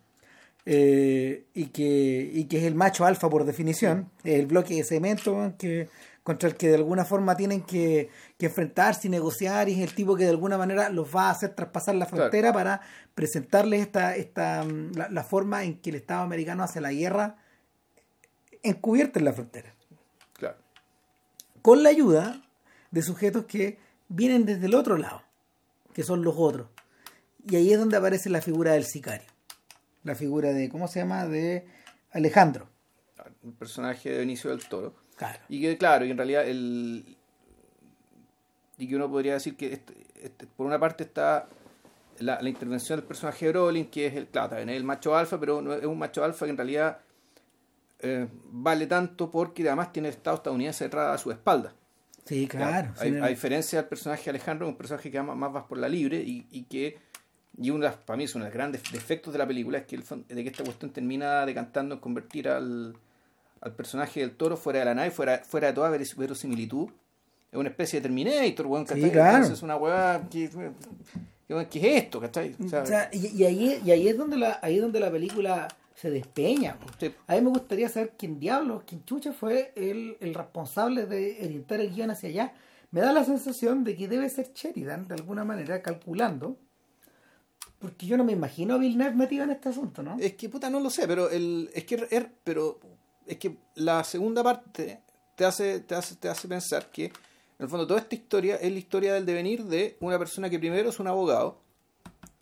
eh, 0.66 1.46
y, 1.54 1.68
que, 1.68 2.30
y 2.34 2.46
que 2.46 2.58
es 2.58 2.64
el 2.66 2.76
macho 2.76 3.06
alfa 3.06 3.30
por 3.30 3.46
definición, 3.46 4.10
el 4.26 4.48
bloque 4.48 4.76
de 4.76 4.84
cemento 4.84 5.54
que, 5.58 5.88
contra 6.24 6.50
el 6.50 6.56
que 6.56 6.68
de 6.70 6.76
alguna 6.76 7.06
forma 7.06 7.38
tienen 7.38 7.62
que, 7.62 8.10
que 8.38 8.48
enfrentarse 8.48 9.08
y 9.08 9.12
negociar, 9.12 9.70
y 9.70 9.74
es 9.76 9.80
el 9.90 9.96
tipo 9.96 10.16
que 10.18 10.26
de 10.26 10.32
alguna 10.32 10.58
manera 10.58 10.90
los 10.90 11.08
va 11.16 11.28
a 11.28 11.32
hacer 11.32 11.56
traspasar 11.56 11.96
la 11.96 12.06
Claro. 12.06 12.24
frontera 12.24 12.52
para 12.52 12.82
presentarles 13.16 13.82
esta, 13.82 14.16
esta, 14.18 14.64
mm, 14.66 14.92
la, 14.96 15.10
la 15.10 15.24
forma 15.24 15.64
en 15.64 15.80
que 15.80 15.90
el 15.92 15.96
Estado 15.96 16.22
americano 16.24 16.64
hace 16.64 16.82
la 16.82 16.92
guerra 16.92 17.38
encubierta 18.62 19.20
en 19.20 19.26
la 19.26 19.34
frontera. 19.34 19.74
Con 21.62 21.84
la 21.84 21.90
ayuda 21.90 22.42
de 22.92 23.02
sujetos 23.02 23.46
que 23.46 23.78
vienen 24.08 24.46
desde 24.46 24.66
el 24.66 24.76
otro 24.76 24.98
lado, 24.98 25.22
que 25.94 26.04
son 26.04 26.24
los 26.24 26.36
otros. 26.38 26.68
Y 27.48 27.56
ahí 27.56 27.72
es 27.72 27.80
donde 27.80 27.98
aparece 27.98 28.30
la 28.30 28.42
figura 28.42 28.74
del 28.74 28.86
sicario. 28.86 29.28
La 30.04 30.16
figura 30.16 30.52
de, 30.54 30.70
¿cómo 30.70 30.88
se 30.88 31.00
llama? 31.00 31.26
De 31.28 31.66
Alejandro. 32.12 32.68
Un 33.44 33.54
personaje 33.54 34.10
de 34.10 34.18
Benicio 34.20 34.50
del 34.50 34.68
Toro. 34.68 34.94
Claro. 35.16 35.40
Y 35.50 35.62
que, 35.62 35.78
claro, 35.78 36.06
y 36.06 36.12
en 36.12 36.18
realidad 36.18 36.48
el. 36.48 37.18
Y 38.78 38.88
que 38.88 38.96
uno 38.96 39.10
podría 39.10 39.34
decir 39.34 39.56
que, 39.58 39.74
este- 39.74 39.94
este, 40.22 40.48
por 40.48 40.66
una 40.66 40.80
parte, 40.80 41.04
está 41.04 41.48
la, 42.20 42.42
la 42.42 42.50
intervención 42.50 43.00
del 43.00 43.08
personaje 43.08 43.46
de 43.46 43.52
Brolin, 43.52 43.90
que 43.90 44.08
es 44.08 44.16
el, 44.16 44.28
claro, 44.28 44.50
también 44.50 44.70
es 44.70 44.78
el 44.78 44.84
macho 44.86 45.16
alfa, 45.16 45.40
pero 45.40 45.62
no 45.62 45.74
es 45.74 45.86
un 45.86 45.98
macho 45.98 46.24
alfa 46.24 46.46
que 46.46 46.52
en 46.52 46.58
realidad 46.58 47.00
eh, 48.00 48.28
vale 48.52 48.88
tanto 48.88 49.30
porque 49.30 49.64
además 49.68 49.92
tiene 49.94 50.08
el 50.10 50.16
Estado 50.16 50.38
estadounidense 50.38 50.86
detrás 50.86 51.16
a 51.16 51.18
su 51.18 51.32
espalda. 51.32 51.74
Sí, 52.26 52.48
claro. 52.48 52.92
A, 52.98 53.02
Sí, 53.04 53.16
a 53.22 53.28
diferencia 53.28 53.80
del 53.80 53.90
personaje 53.90 54.24
de 54.26 54.30
Alejandro, 54.32 54.68
es 54.68 54.72
un 54.72 54.78
personaje 54.78 55.10
que 55.10 55.18
va 55.18 55.24
más, 55.24 55.38
más 55.38 55.56
va 55.56 55.68
por 55.68 55.78
la 55.78 55.90
libre 55.90 56.18
y, 56.18 56.46
y 56.52 56.64
que. 56.64 56.98
Y 57.58 57.72
las- 57.78 57.96
para 57.96 58.16
mí 58.16 58.24
es 58.24 58.36
uno 58.36 58.46
de 58.46 58.50
los 58.52 58.54
grandes 58.56 58.84
defectos 58.92 59.34
de 59.34 59.40
la 59.40 59.48
película 59.48 59.80
es 59.80 59.86
que, 59.86 59.96
el, 59.98 60.04
de 60.28 60.44
que 60.44 60.50
esta 60.50 60.64
cuestión 60.64 60.92
termina 60.92 61.46
decantando 61.46 61.96
en 61.96 62.00
convertir 62.02 62.48
al, 62.48 62.96
al 63.62 63.76
personaje 63.76 64.22
del 64.22 64.32
toro 64.38 64.56
fuera 64.56 64.80
de 64.80 64.86
la 64.86 64.94
nave, 64.96 65.12
fuera, 65.12 65.40
fuera 65.40 65.68
de 65.68 65.74
toda 65.74 65.90
veros- 65.90 66.16
verosimilitud. 66.16 66.88
Es 67.52 67.58
una 67.60 67.70
especie 67.70 68.00
de 68.00 68.04
Terminator, 68.04 68.66
weón, 68.68 68.88
Sí, 68.88 68.94
¿cachai? 68.94 69.12
claro. 69.12 69.30
Entonces 69.38 69.58
es 69.58 69.64
una 69.64 69.76
weá 69.76 70.22
que, 70.32 70.50
que- 70.50 71.66
¿qué 71.70 71.80
es 71.98 72.04
esto? 72.04 72.22
¿cachai? 72.22 72.56
O 72.64 72.70
sea, 72.70 72.84
O 72.84 72.86
sea, 72.86 73.10
y, 73.12 73.28
y 73.42 73.44
ahí, 73.44 73.82
y 73.84 73.92
ahí 73.92 74.08
es 74.08 74.16
donde 74.18 74.38
la, 74.38 74.60
ahí 74.62 74.76
es 74.76 74.82
donde 74.82 75.00
la 75.00 75.12
película 75.12 75.68
se 76.00 76.10
despeña. 76.12 76.78
sí, 77.00 77.14
A 77.28 77.36
mí 77.36 77.42
me 77.42 77.50
gustaría 77.50 77.90
saber 77.90 78.14
quién 78.18 78.40
diablos, 78.40 78.84
quién 78.86 79.04
chucha 79.06 79.34
fue 79.34 79.74
el, 79.76 80.16
el 80.22 80.34
responsable 80.34 81.06
de 81.06 81.38
orientar 81.44 81.82
el 81.82 81.94
guion 81.94 82.12
hacia 82.12 82.30
allá. 82.30 82.54
Me 82.92 83.02
da 83.02 83.12
la 83.12 83.24
sensación 83.26 83.84
de 83.84 83.96
que 83.96 84.08
debe 84.08 84.30
ser 84.30 84.52
Sheridan, 84.54 85.08
de 85.08 85.16
alguna 85.16 85.44
manera, 85.44 85.82
calculando. 85.82 86.58
Porque 87.80 88.06
yo 88.06 88.18
no 88.18 88.24
me 88.24 88.34
imagino 88.34 88.76
a 88.76 88.78
Villeneuve 88.78 89.16
metido 89.16 89.44
en 89.44 89.52
este 89.52 89.70
asunto, 89.70 90.04
¿no? 90.04 90.18
Es 90.20 90.34
que 90.36 90.50
puta 90.50 90.70
no 90.70 90.80
lo 90.80 90.90
sé, 90.90 91.08
pero 91.08 91.30
el 91.30 91.70
es 91.74 91.86
que 91.86 91.98
er- 92.10 92.32
pero 92.44 92.80
es 93.26 93.38
que 93.38 93.58
la 93.76 94.04
segunda 94.04 94.44
parte 94.44 95.02
te 95.36 95.46
hace 95.46 95.80
te 95.82 95.96
hace 95.96 96.16
te 96.16 96.28
hace 96.30 96.48
pensar 96.48 96.90
que 96.92 97.06
en 97.06 97.12
el 97.60 97.70
fondo 97.70 97.88
toda 97.88 98.00
esta 98.00 98.16
historia 98.16 98.56
es 98.56 98.72
la 98.72 98.80
historia 98.80 99.14
del 99.14 99.26
devenir 99.26 99.64
de 99.66 99.98
una 100.02 100.18
persona 100.20 100.50
que 100.50 100.60
primero 100.60 100.90
es 100.90 101.00
un 101.00 101.08
abogado 101.08 101.62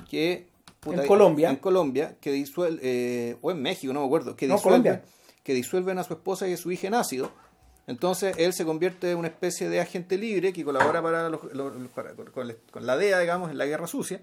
que 0.09 0.47
En 0.85 1.05
Colombia. 1.05 1.49
en 1.49 1.55
Colombia 1.57 2.15
que 2.21 2.31
disuelve 2.31 2.79
eh, 2.83 3.37
o 3.41 3.51
en 3.51 3.61
México 3.61 3.91
no 3.93 4.01
me 4.01 4.05
acuerdo 4.05 4.35
que 4.35 4.47
No, 4.47 4.55
disuelven 4.55 4.81
Colombia. 4.83 5.03
que 5.43 5.53
disuelven 5.53 5.97
a 5.97 6.03
su 6.03 6.13
esposa 6.13 6.47
y 6.47 6.53
a 6.53 6.57
su 6.57 6.71
hija 6.71 6.87
en 6.87 6.93
ácido 6.93 7.31
entonces 7.87 8.35
él 8.37 8.53
se 8.53 8.63
convierte 8.65 9.11
en 9.11 9.17
una 9.17 9.27
especie 9.29 9.69
de 9.69 9.79
agente 9.79 10.17
libre 10.17 10.53
que 10.53 10.63
colabora 10.63 11.01
para, 11.01 11.29
los- 11.29 11.41
para- 11.95 12.13
con, 12.13 12.55
con 12.71 12.85
la- 12.85 12.97
DEA 12.97 13.19
digamos 13.19 13.49
en 13.51 13.57
la 13.57 13.65
guerra 13.65 13.87
sucia 13.87 14.21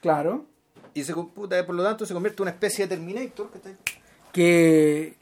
Claro. 0.00 0.44
y 0.92 1.02
se 1.04 1.14
puta, 1.14 1.64
por 1.64 1.74
lo 1.74 1.82
tanto 1.82 2.04
se 2.06 2.12
convierte 2.14 2.42
en 2.42 2.44
una 2.44 2.50
especie 2.52 2.86
de 2.86 2.96
Terminator. 2.96 3.48
Que, 4.32 5.14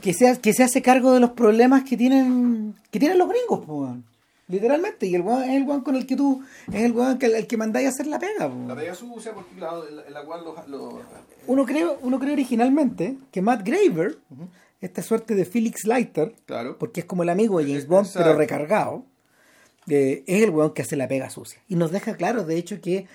que, 0.00 0.14
se, 0.14 0.40
que 0.40 0.52
se 0.52 0.62
hace 0.64 0.82
cargo 0.82 1.12
de 1.12 1.20
los 1.20 1.30
problemas 1.30 1.84
que 1.84 1.96
tienen 1.96 2.74
que 2.90 2.98
tienen 2.98 3.18
los 3.18 3.28
gringos, 3.28 3.60
weón. 3.66 4.04
Literalmente. 4.48 5.06
Y 5.06 5.14
el 5.14 5.22
weón 5.22 5.42
es 5.44 5.50
el 5.56 5.62
weón 5.64 5.80
con 5.82 5.96
el 5.96 6.06
que 6.06 6.16
tú, 6.16 6.42
es 6.72 6.82
el 6.82 6.92
weón 6.92 7.18
que, 7.18 7.26
el 7.26 7.46
que 7.46 7.56
mandáis 7.56 7.86
a 7.86 7.90
hacer 7.90 8.06
la 8.06 8.18
pega. 8.18 8.48
po. 8.48 8.68
La 8.68 8.74
pega 8.76 8.94
sucia, 8.94 9.32
porque 9.32 9.54
la, 9.60 9.72
la 10.10 10.24
cual 10.24 10.44
los, 10.44 10.68
los- 10.68 10.94
Uno 11.46 11.64
cree, 11.64 11.86
uno 12.02 12.18
cree 12.18 12.32
originalmente 12.32 13.16
que 13.30 13.42
Matt 13.42 13.66
Graver, 13.66 14.18
esta 14.80 15.02
suerte 15.02 15.34
de 15.34 15.44
Felix 15.44 15.84
Leiter, 15.84 16.34
Claro. 16.46 16.76
porque 16.78 17.00
es 17.00 17.06
como 17.06 17.22
el 17.22 17.28
amigo 17.30 17.58
de 17.58 17.66
James 17.66 17.86
Bond, 17.88 18.06
exacto. 18.06 18.26
pero 18.28 18.38
recargado, 18.38 19.04
eh, 19.88 20.24
es 20.26 20.42
el 20.42 20.50
weón 20.50 20.72
que 20.74 20.82
hace 20.82 20.96
la 20.96 21.08
pega 21.08 21.30
sucia. 21.30 21.60
Y 21.68 21.76
nos 21.76 21.90
deja 21.90 22.16
claro, 22.16 22.44
de 22.44 22.56
hecho, 22.56 22.80
que 22.80 23.06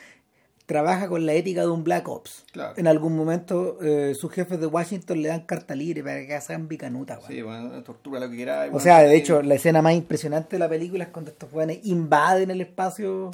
trabaja 0.69 1.07
con 1.09 1.25
la 1.25 1.33
ética 1.33 1.61
de 1.61 1.67
un 1.69 1.83
Black 1.83 2.07
Ops. 2.07 2.45
Claro. 2.51 2.75
En 2.77 2.85
algún 2.85 3.15
momento 3.17 3.79
eh, 3.81 4.13
sus 4.13 4.31
jefes 4.31 4.59
de 4.59 4.67
Washington 4.67 5.19
le 5.19 5.29
dan 5.29 5.41
carta 5.41 5.73
libre 5.73 6.03
para 6.03 6.23
que 6.27 6.35
hagan 6.35 6.67
bicanuta. 6.67 7.19
Sí, 7.25 7.41
bueno, 7.41 7.81
tortura 7.81 8.19
lo 8.19 8.29
que 8.29 8.35
quiera. 8.35 8.69
O 8.71 8.79
sea, 8.79 8.99
de 8.99 9.15
hecho, 9.15 9.41
la 9.41 9.55
escena 9.55 9.81
más 9.81 9.95
impresionante 9.95 10.55
de 10.57 10.59
la 10.59 10.69
película 10.69 11.05
es 11.05 11.09
cuando 11.09 11.31
estos 11.31 11.51
weones 11.51 11.79
invaden 11.85 12.51
el 12.51 12.61
espacio, 12.61 13.31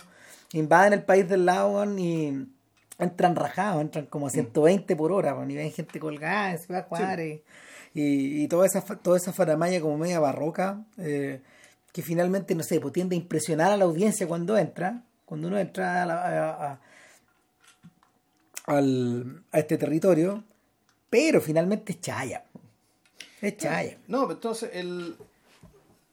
invaden 0.54 0.94
el 0.94 1.04
país 1.04 1.28
del 1.28 1.46
lado 1.46 1.74
weón, 1.74 2.00
y 2.00 2.48
entran 3.00 3.36
rajados, 3.36 3.82
entran 3.82 4.06
como 4.06 4.28
a 4.28 4.30
120 4.30 4.96
por 4.96 5.12
hora, 5.12 5.36
y 5.50 5.56
ven 5.56 5.72
gente 5.74 6.00
colgada 6.00 6.52
en 6.52 6.60
Ciudad 6.60 6.88
Juárez, 6.88 7.42
y, 7.94 8.44
y 8.44 8.48
toda 8.48 8.66
esa 8.66 8.80
toda 8.82 9.18
esa 9.18 9.34
faramaya 9.34 9.82
como 9.82 9.98
media 9.98 10.22
barroca, 10.22 10.86
eh, 10.98 11.42
que 11.92 12.02
finalmente, 12.02 12.56
no 12.56 12.64
sé, 12.64 12.80
pues 12.80 12.94
tiende 12.94 13.18
a 13.18 13.20
impresionar 13.20 13.74
a 13.74 13.78
la 13.78 13.84
audiencia 13.84 14.26
cuando 14.26 14.58
entra, 14.58 15.04
cuando 15.26 15.50
uno 15.50 15.60
entra 15.60 16.04
a, 16.04 16.06
la- 16.06 16.22
a- 16.24 16.72
a- 16.72 16.80
al- 18.68 19.44
a 19.52 19.60
este 19.60 19.78
territorio, 19.78 20.44
pero 21.10 21.42
finalmente 21.42 21.94
es 21.94 22.02
chaya. 22.02 22.46
Es 23.42 23.58
chaya. 23.58 23.98
No, 24.08 24.22
pero 24.24 24.34
entonces 24.34 24.70
el. 24.74 25.16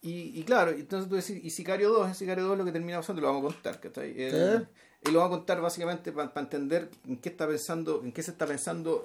Y, 0.03 0.39
y 0.41 0.43
claro, 0.45 0.73
entonces 0.73 1.09
tú 1.09 1.15
decís, 1.17 1.45
y 1.45 1.51
Sicario 1.51 1.91
2, 1.91 2.09
en 2.09 2.15
Sicario 2.15 2.45
2 2.45 2.59
lo 2.59 2.65
que 2.65 2.73
termina 2.73 2.99
pasando 2.99 3.23
lo 3.23 3.29
vamos 3.29 3.45
a 3.45 3.55
contar, 3.55 3.81
¿cachai? 3.81 4.21
El- 4.21 4.59
Sí. 4.61 4.67
Y 5.05 5.11
lo 5.11 5.19
vamos 5.19 5.35
a 5.35 5.39
contar 5.39 5.61
básicamente 5.61 6.13
para 6.13 6.33
entender 6.37 6.89
en 7.09 7.17
qué 7.17 7.29
está 7.31 7.49
pensando, 7.49 8.03
en 8.05 8.13
qué 8.13 8.23
se 8.23 8.31
está 8.31 8.47
pensando 8.47 9.05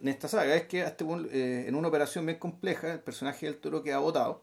en 0.00 0.08
esta 0.08 0.26
saga. 0.26 0.56
Es 0.56 0.64
que 0.64 0.82
a 0.82 0.88
este 0.88 1.04
eh, 1.30 1.66
en 1.68 1.74
una 1.76 1.86
operación 1.86 2.26
bien 2.26 2.38
compleja, 2.40 2.92
el 2.94 2.98
personaje 3.00 3.46
del 3.46 3.58
toro 3.58 3.82
queda 3.84 3.98
votado. 3.98 4.42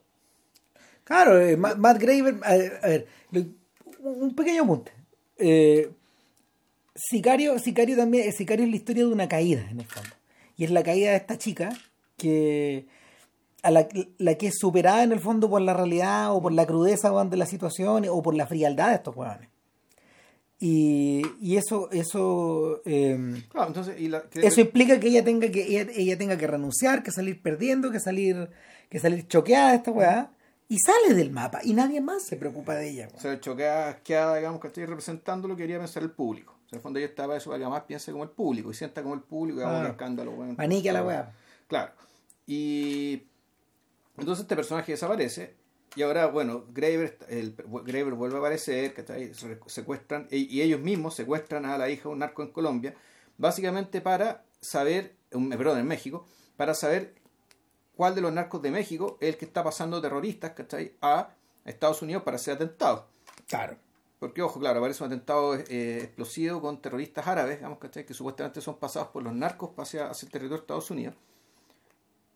Claro, 1.04 1.38
eh, 1.42 1.58
Ma- 1.58 1.76
Matt 1.76 2.00
Graver, 2.02 2.38
a 2.44 2.56
ver, 2.56 2.80
a 2.84 2.88
ver, 2.88 3.08
lo- 3.32 3.46
un 4.10 4.34
pequeño 4.34 4.64
apunte. 4.64 4.94
Eh, 5.38 5.92
Sicario, 6.96 7.58
Sicario 7.60 7.96
también, 7.96 8.32
Sicario 8.34 8.66
es 8.66 8.72
la 8.72 8.76
historia 8.78 9.06
de 9.06 9.12
una 9.12 9.28
caída, 9.30 9.66
en 9.70 9.80
el 9.80 9.86
fondo. 9.86 10.10
Y 10.58 10.66
es 10.66 10.72
la 10.72 10.84
caída 10.84 11.12
de 11.12 11.18
esta 11.18 11.38
chica 11.38 11.70
que 12.18 12.86
a 13.64 13.72
la, 13.72 13.88
la 14.18 14.36
que 14.36 14.48
es 14.48 14.56
superada 14.58 15.04
en 15.04 15.12
el 15.12 15.20
fondo 15.20 15.50
por 15.50 15.62
la 15.62 15.74
realidad 15.74 16.34
o 16.36 16.42
por 16.42 16.52
la 16.52 16.66
crudeza 16.66 17.12
de 17.26 17.38
la 17.38 17.46
situación 17.46 18.06
o 18.10 18.22
por 18.22 18.36
la 18.36 18.48
frialdad 18.48 18.90
de 18.90 18.96
estos 18.96 19.16
huevones. 19.16 19.50
Y, 20.60 21.24
y 21.42 21.58
eso, 21.58 21.90
eso, 21.92 22.82
eh, 22.86 23.18
Claro, 23.50 23.68
entonces, 23.70 24.00
y 24.00 24.08
la, 24.10 24.22
que- 24.30 24.46
eso 24.46 24.62
implica 24.62 25.00
que 25.00 25.08
ella 25.08 25.24
tenga 25.24 25.50
que 25.50 25.66
ella, 25.66 25.92
ella 25.96 26.18
tenga 26.18 26.38
que 26.38 26.46
renunciar, 26.46 27.02
que 27.02 27.12
salir 27.12 27.42
perdiendo, 27.42 27.90
que 27.92 28.00
salir 28.00 28.50
que 28.90 29.00
salir 29.00 29.26
choqueada 29.28 29.72
de 29.72 29.78
esta 29.78 29.92
weá 29.92 30.32
y 30.68 30.78
sale 30.78 31.16
del 31.16 31.32
mapa 31.32 31.62
y 31.64 31.74
nadie 31.74 32.02
más 32.02 32.24
se 32.28 32.36
preocupa 32.36 32.76
de 32.76 32.90
ella. 32.90 33.08
O 33.16 33.20
sea, 33.20 33.40
choqueada, 33.40 34.00
queda, 34.04 34.36
digamos, 34.36 34.60
que 34.62 34.68
estoy 34.68 34.86
representando 34.86 35.48
lo 35.48 35.56
que 35.56 35.64
quería 35.64 35.80
pensar 35.80 36.04
el 36.04 36.12
público. 36.12 36.51
En 36.72 36.78
el 36.78 36.82
fondo 36.82 37.00
ella 37.00 37.08
estaba 37.10 37.36
eso 37.36 37.50
para 37.50 37.60
que 37.60 37.66
además 37.66 37.84
piense 37.86 38.12
como 38.12 38.24
el 38.24 38.30
público 38.30 38.72
y 38.72 38.74
sienta 38.74 39.02
como 39.04 39.14
el 39.14 39.22
público 39.22 39.60
y 39.60 39.64
haga 39.64 39.80
un 39.82 39.86
escándalo. 39.88 40.32
Bueno, 40.32 40.56
Panique 40.56 40.90
a 40.90 40.94
la 40.94 41.04
weá. 41.04 41.34
Claro. 41.68 41.92
Y 42.48 43.24
entonces 44.18 44.44
este 44.44 44.56
personaje 44.56 44.92
desaparece 44.94 45.56
y 45.96 46.02
ahora, 46.04 46.28
bueno, 46.28 46.64
Graver, 46.70 47.18
el, 47.28 47.54
Graver 47.84 48.14
vuelve 48.14 48.36
a 48.38 48.40
aparecer. 48.40 48.94
Se- 49.36 49.60
secuestran, 49.68 50.28
y, 50.32 50.46
y 50.56 50.62
ellos 50.62 50.80
mismos 50.80 51.16
secuestran 51.16 51.66
a 51.66 51.78
la 51.78 51.90
hija 51.90 52.04
de 52.04 52.10
un 52.10 52.20
narco 52.20 52.42
en 52.44 52.52
Colombia, 52.52 52.94
básicamente 53.38 54.00
para 54.00 54.46
saber, 54.62 55.16
perdón, 55.30 55.80
en 55.80 55.88
México, 55.88 56.26
para 56.56 56.74
saber 56.74 57.16
cuál 57.98 58.16
de 58.16 58.22
los 58.22 58.32
narcos 58.32 58.62
de 58.62 58.72
México 58.72 59.18
es 59.20 59.30
el 59.34 59.38
que 59.38 59.44
está 59.46 59.64
pasando 59.64 60.02
terroristas, 60.02 60.52
¿cachai? 60.52 60.94
A 61.02 61.32
Estados 61.66 62.02
Unidos 62.02 62.24
para 62.24 62.36
hacer 62.38 62.54
atentados. 62.56 63.04
Claro. 63.48 63.76
Porque, 64.22 64.42
ojo, 64.44 64.60
claro, 64.60 64.80
parece 64.80 65.04
un 65.04 65.08
atentado 65.08 65.56
eh, 65.56 66.02
explosivo 66.04 66.62
con 66.62 66.80
terroristas 66.80 67.26
árabes, 67.26 67.58
digamos, 67.58 67.80
¿cachai? 67.80 68.06
Que 68.06 68.14
supuestamente 68.14 68.62
son 68.62 68.78
pasados 68.78 69.10
por 69.10 69.24
los 69.24 69.34
narcos 69.34 69.72
hacia, 69.78 70.12
hacia 70.12 70.28
el 70.28 70.32
territorio 70.32 70.58
de 70.60 70.62
Estados 70.62 70.92
Unidos. 70.92 71.16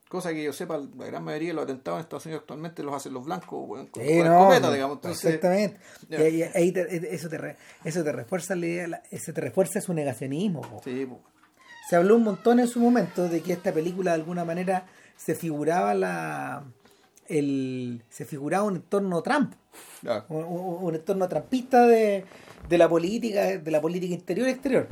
Cosa 0.10 0.32
que 0.34 0.44
yo 0.44 0.52
sepa, 0.52 0.78
la 0.78 1.06
gran 1.06 1.24
mayoría 1.24 1.50
de 1.50 1.54
los 1.54 1.64
atentados 1.66 2.00
en 2.00 2.04
Estados 2.04 2.26
Unidos 2.26 2.42
actualmente 2.42 2.82
los 2.82 2.96
hacen 2.96 3.14
los 3.14 3.24
blancos, 3.24 3.68
bueno, 3.68 3.88
con, 3.92 4.04
Sí, 4.04 4.18
con 4.18 4.26
no, 4.28 4.40
escopeta, 4.40 4.72
digamos. 4.74 4.96
Entonces, 4.98 5.26
exactamente. 5.26 5.80
Y 6.10 6.42
ahí- 6.44 6.72
te- 6.72 7.14
eso, 7.16 7.30
te 7.30 7.38
re- 7.38 7.58
eso 7.84 8.04
te 8.04 8.12
refuerza 8.12 8.56
la 8.56 8.66
idea, 8.66 9.04
eso 9.12 9.32
te 9.32 9.42
refuerza 9.42 9.80
su 9.80 9.94
negacionismo. 9.94 10.62
po. 10.62 10.82
sí, 10.84 11.06
pues, 11.06 11.22
Se 11.90 11.96
habló 11.96 12.16
un 12.16 12.24
montón 12.24 12.60
en 12.60 12.68
su 12.68 12.80
momento 12.80 13.30
de 13.30 13.42
que 13.42 13.54
esta 13.54 13.72
película 13.72 14.12
de 14.12 14.16
alguna 14.22 14.44
manera 14.44 14.88
se 15.18 15.36
figuraba 15.36 15.94
la 15.94 16.64
el 17.28 18.04
se 18.10 18.26
figuraba 18.26 18.64
un 18.66 18.76
entorno 18.78 19.22
Trump, 19.22 19.54
claro. 20.02 20.26
un, 20.30 20.44
un- 20.44 20.96
entorno 20.96 21.28
trampista 21.28 21.86
de, 21.88 22.26
de 22.70 22.78
la 22.78 22.88
política, 22.90 23.58
de 23.58 23.72
la 23.72 23.82
política 23.82 24.14
interior 24.14 24.48
y 24.48 24.52
exterior. 24.52 24.88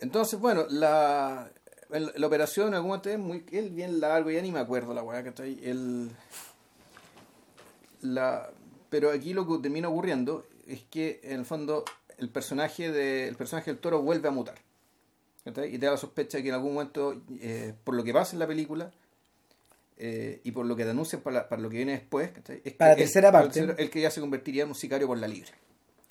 Entonces, 0.00 0.38
bueno, 0.38 0.66
la, 0.68 1.50
el- 1.90 2.12
la 2.16 2.26
operación 2.26 2.68
en 2.68 2.74
algún 2.74 2.88
momento 2.88 3.10
es 3.10 3.18
muy 3.18 3.44
es 3.50 3.74
bien 3.74 4.00
largo, 4.00 4.30
ya 4.30 4.42
ni 4.42 4.52
me 4.52 4.60
acuerdo 4.60 4.92
la 4.94 5.02
weá, 5.02 5.22
¿cachai? 5.24 5.58
El, 5.62 6.10
la, 8.02 8.50
pero 8.90 9.10
aquí 9.10 9.32
lo 9.32 9.46
que 9.46 9.58
termina 9.62 9.88
ocurriendo 9.88 10.46
es 10.66 10.82
que 10.84 11.20
en 11.24 11.40
el 11.40 11.46
fondo 11.46 11.84
el 12.18 12.28
personaje 12.28 12.92
de, 12.92 13.28
el 13.28 13.36
personaje 13.36 13.70
del 13.70 13.80
toro 13.80 14.02
vuelve 14.02 14.28
a 14.28 14.32
mutar. 14.32 14.56
Y 15.46 15.50
te 15.52 15.78
da 15.78 15.90
la 15.92 15.96
sospecha 15.98 16.38
de 16.38 16.42
que 16.42 16.48
en 16.48 16.54
algún 16.54 16.74
momento, 16.74 17.20
eh, 17.40 17.74
por 17.84 17.94
lo 17.94 18.02
que 18.02 18.12
pasa 18.12 18.32
en 18.34 18.38
la 18.38 18.46
película, 18.46 18.90
eh, 19.98 20.40
y 20.42 20.50
por 20.52 20.64
lo 20.66 20.74
que 20.74 20.84
denuncian 20.84 21.20
para, 21.22 21.48
para 21.48 21.60
lo 21.62 21.68
que 21.70 21.76
viene 21.76 21.92
después, 21.92 22.30
es 22.48 22.60
que 22.62 22.70
Para 22.72 22.90
la 22.90 22.94
él- 22.94 22.98
tercera 23.04 23.30
para 23.30 23.44
parte. 23.44 23.60
el 23.60 23.74
él 23.78 23.90
que 23.90 24.00
ya 24.00 24.10
se 24.10 24.20
convertiría 24.20 24.62
en 24.62 24.70
un 24.70 24.74
sicario 24.74 25.06
por 25.06 25.18
la 25.18 25.28
libre. 25.28 25.50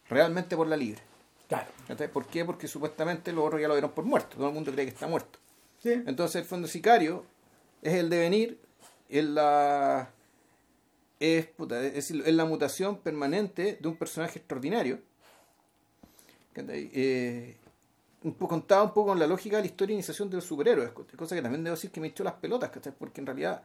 Realmente 0.09 0.55
por 0.55 0.67
la 0.67 0.77
libre. 0.77 1.01
Claro. 1.47 1.67
¿cachai? 1.87 2.09
¿Por 2.11 2.27
qué? 2.27 2.45
Porque 2.45 2.67
supuestamente 2.67 3.31
los 3.33 3.45
otros 3.45 3.59
ya 3.61 3.67
lo 3.67 3.73
dieron 3.73 3.91
por 3.91 4.05
muerto. 4.05 4.37
Todo 4.37 4.47
el 4.47 4.53
mundo 4.53 4.71
cree 4.71 4.85
que 4.85 4.91
está 4.91 5.07
muerto. 5.07 5.39
Sí. 5.81 5.91
Entonces 6.05 6.37
el 6.37 6.45
fondo 6.45 6.67
sicario 6.67 7.25
es 7.81 7.93
el 7.95 8.09
devenir, 8.09 8.59
es 9.09 9.25
la 9.25 10.09
es, 11.19 11.45
puta, 11.47 11.81
es, 11.83 12.11
es 12.11 12.33
la 12.33 12.45
mutación 12.45 12.97
permanente 12.99 13.77
de 13.81 13.87
un 13.87 13.95
personaje 13.97 14.39
extraordinario. 14.39 14.99
Eh, 16.55 17.55
un 18.23 18.33
poco 18.33 18.49
contaba 18.49 18.83
un 18.83 18.93
poco 18.93 19.09
con 19.09 19.19
la 19.19 19.27
lógica 19.27 19.57
de 19.57 19.63
la 19.63 19.67
historia 19.67 19.93
de 19.93 19.99
iniciación 19.99 20.29
de 20.29 20.37
los 20.37 20.45
superhéroes, 20.45 20.91
cosa 20.91 21.35
que 21.35 21.41
también 21.41 21.63
debo 21.63 21.75
decir 21.75 21.91
que 21.91 21.99
me 21.99 22.07
echó 22.07 22.23
las 22.23 22.33
pelotas, 22.33 22.69
¿cachai? 22.69 22.93
porque 22.97 23.21
en 23.21 23.27
realidad, 23.27 23.61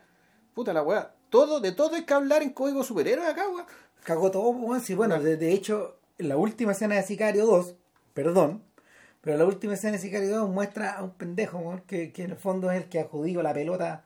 puta 0.55 0.73
la 0.73 0.83
weá, 0.83 1.15
todo, 1.31 1.61
de 1.61 1.73
todo 1.73 1.95
hay 1.95 2.05
que 2.05 2.15
hablar 2.15 2.43
en 2.43 2.50
código 2.50 2.83
superhéroe 2.83 3.27
acá, 3.27 3.49
weá. 3.49 3.67
Cagó 4.05 4.31
todo, 4.31 4.49
weón. 4.50 4.81
Sí, 4.81 4.95
bueno, 4.95 5.21
de, 5.21 5.37
de 5.37 5.53
hecho, 5.53 5.97
en 6.19 6.29
la 6.29 6.37
última 6.37 6.73
escena 6.73 6.95
de 6.95 7.03
Sicario 7.03 7.47
2, 7.47 7.75
perdón, 8.15 8.62
pero 9.21 9.37
la 9.37 9.45
última 9.45 9.75
escena 9.75 9.93
de 9.93 9.99
Sicario 9.99 10.38
2 10.38 10.50
muestra 10.50 10.93
a 10.93 11.03
un 11.03 11.11
pendejo, 11.11 11.59
weón, 11.59 11.81
que, 11.81 12.12
que 12.12 12.25
en 12.25 12.31
el 12.31 12.37
fondo 12.37 12.71
es 12.71 12.83
el 12.83 12.88
que 12.88 13.00
ha 13.00 13.05
jodido 13.05 13.43
la 13.43 13.53
pelota 13.53 14.05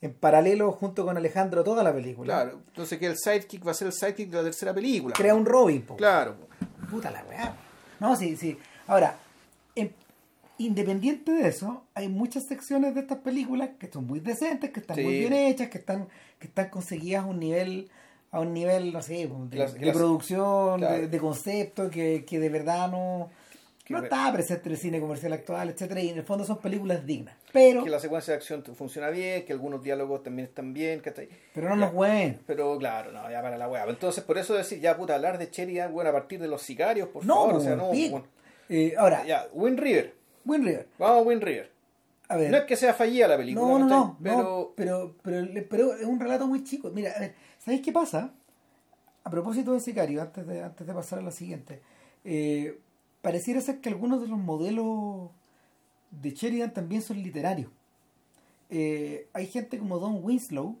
en 0.00 0.14
paralelo 0.14 0.72
junto 0.72 1.04
con 1.04 1.16
Alejandro 1.16 1.62
toda 1.62 1.84
la 1.84 1.92
película. 1.92 2.34
Claro, 2.34 2.62
entonces 2.66 2.98
que 2.98 3.06
el 3.06 3.16
sidekick 3.16 3.64
va 3.64 3.70
a 3.70 3.74
ser 3.74 3.86
el 3.86 3.92
sidekick 3.92 4.30
de 4.30 4.36
la 4.36 4.42
tercera 4.42 4.74
película. 4.74 5.14
Crea 5.14 5.34
un 5.34 5.46
Robin, 5.46 5.82
po. 5.82 5.96
Claro. 5.96 6.34
Puta 6.90 7.10
la 7.10 7.24
weá. 7.24 7.56
No, 8.00 8.16
sí, 8.16 8.36
sí. 8.36 8.58
Ahora, 8.88 9.16
en- 9.76 9.94
independiente 10.58 11.32
de 11.32 11.48
eso, 11.48 11.82
hay 11.94 12.08
muchas 12.08 12.44
secciones 12.44 12.94
de 12.94 13.00
estas 13.00 13.18
películas 13.18 13.70
que 13.78 13.90
son 13.90 14.06
muy 14.06 14.20
decentes, 14.20 14.70
que 14.70 14.80
están 14.80 14.96
Sí. 14.96 15.02
muy 15.02 15.18
bien 15.18 15.32
hechas, 15.32 15.68
que 15.68 15.78
están, 15.78 16.08
que 16.38 16.46
están 16.46 16.68
conseguidas 16.68 17.24
a 17.24 17.26
un 17.26 17.40
nivel, 17.40 17.90
a 18.30 18.40
un 18.40 18.52
nivel, 18.54 18.92
no 18.92 19.02
sé, 19.02 19.28
de, 19.28 19.56
Las- 19.56 19.74
de 19.74 19.86
las- 19.86 19.96
producción, 19.96 20.78
claro. 20.78 20.94
de, 21.02 21.08
de 21.08 21.18
concepto, 21.18 21.90
que, 21.90 22.24
que 22.24 22.38
de 22.38 22.48
verdad 22.48 22.90
no, 22.90 23.30
Que 23.84 23.94
no 23.94 24.00
re- 24.00 24.06
está 24.06 24.32
presente 24.32 24.68
en 24.68 24.72
el 24.72 24.78
cine 24.78 25.00
comercial 25.00 25.32
actual, 25.32 25.68
etcétera, 25.70 26.00
y 26.00 26.10
en 26.10 26.18
el 26.18 26.22
fondo 26.24 26.44
son 26.44 26.58
películas 26.58 27.04
dignas. 27.04 27.34
Pero, 27.52 27.82
Que 27.82 27.90
la 27.90 27.98
secuencia 27.98 28.32
de 28.32 28.36
acción 28.38 28.62
funciona 28.76 29.10
bien, 29.10 29.44
que 29.44 29.52
algunos 29.52 29.82
diálogos 29.82 30.22
también 30.22 30.46
están 30.48 30.72
bien, 30.72 31.00
¿cachai? 31.00 31.28
pero 31.52 31.68
no 31.70 31.76
nos 31.76 31.92
hueven. 31.92 32.40
Pero 32.46 32.78
claro, 32.78 33.10
no, 33.10 33.28
ya 33.30 33.42
para 33.42 33.58
la 33.58 33.68
weá. 33.68 33.84
Entonces, 33.88 34.22
por 34.22 34.38
eso 34.38 34.54
decir, 34.54 34.80
ya 34.80 34.96
puta, 34.96 35.16
hablar 35.16 35.36
de 35.38 35.48
Sheridan, 35.50 35.92
bueno, 35.92 36.10
a 36.10 36.12
partir 36.12 36.40
de 36.40 36.46
los 36.48 36.62
sicarios, 36.62 37.08
por 37.08 37.24
No, 37.26 37.34
favor, 37.34 37.50
o 37.54 37.58
po, 37.58 37.60
sea, 37.64 37.76
no. 37.76 37.86
bueno. 37.88 38.24
Eh, 38.74 38.94
ahora, 38.96 39.24
Ya, 39.26 39.46
Win 39.52 39.76
River, 39.76 40.14
Wind 40.46 40.64
River. 40.64 40.88
vamos 40.98 41.18
a 41.18 41.28
Win 41.28 41.40
River. 41.40 41.70
A 42.28 42.36
ver. 42.36 42.50
No 42.50 42.56
es 42.56 42.64
que 42.64 42.76
sea 42.76 42.94
fallida 42.94 43.28
la 43.28 43.36
película, 43.36 43.66
No, 43.66 43.78
no, 43.78 43.86
no, 43.88 44.18
pero 44.22 44.72
pero, 44.74 45.14
pero, 45.22 45.46
pero 45.68 45.94
es 45.94 46.06
un 46.06 46.18
relato 46.18 46.46
muy 46.46 46.64
chico. 46.64 46.90
Mira, 46.90 47.12
a 47.14 47.20
ver, 47.20 47.34
¿sabéis 47.58 47.82
qué 47.82 47.92
pasa? 47.92 48.32
A 49.24 49.30
propósito 49.30 49.74
de 49.74 49.80
Sicario, 49.80 50.22
antes 50.22 50.46
de, 50.46 50.62
antes 50.62 50.86
de 50.86 50.94
pasar 50.94 51.18
a 51.18 51.22
la 51.22 51.30
siguiente, 51.30 51.80
eh, 52.24 52.78
pareciera 53.20 53.60
ser 53.60 53.80
que 53.80 53.90
algunos 53.90 54.20
de 54.22 54.28
los 54.28 54.38
modelos 54.38 55.30
de 56.10 56.30
Sheridan 56.30 56.72
también 56.72 57.02
son 57.02 57.22
literarios. 57.22 57.70
Eh, 58.70 59.28
hay 59.34 59.46
gente 59.48 59.78
como 59.78 59.98
Don 59.98 60.24
Winslow, 60.24 60.76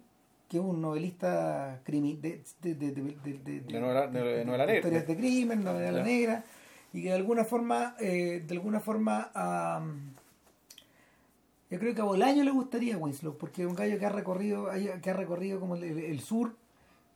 que 0.48 0.56
es 0.56 0.62
un 0.62 0.80
novelista 0.80 1.80
de, 1.86 2.00
de, 2.16 2.40
de, 2.62 3.60
de, 3.60 3.80
novela- 3.80 4.06
negra. 4.08 4.74
historias 4.76 5.06
de 5.06 5.16
crimen, 5.16 5.62
novela 5.62 6.02
negra, 6.02 6.44
y 6.92 7.02
que 7.02 7.08
de 7.08 7.14
alguna 7.14 7.44
forma, 7.44 7.96
eh, 8.00 8.44
de 8.46 8.54
alguna 8.54 8.80
forma, 8.80 9.30
yo 11.70 11.78
creo 11.78 11.94
que 11.94 12.00
a 12.00 12.04
Bolaño 12.04 12.44
le 12.44 12.50
gustaría 12.50 12.98
Winslow, 12.98 13.38
porque 13.38 13.62
es 13.62 13.68
un 13.68 13.74
gallo 13.74 13.98
que 13.98 14.06
ha 14.06 14.10
recorrido, 14.10 14.68
que 15.02 15.10
ha 15.10 15.14
recorrido 15.14 15.58
como 15.58 15.76
el, 15.76 15.84
el 15.84 16.20
sur 16.20 16.54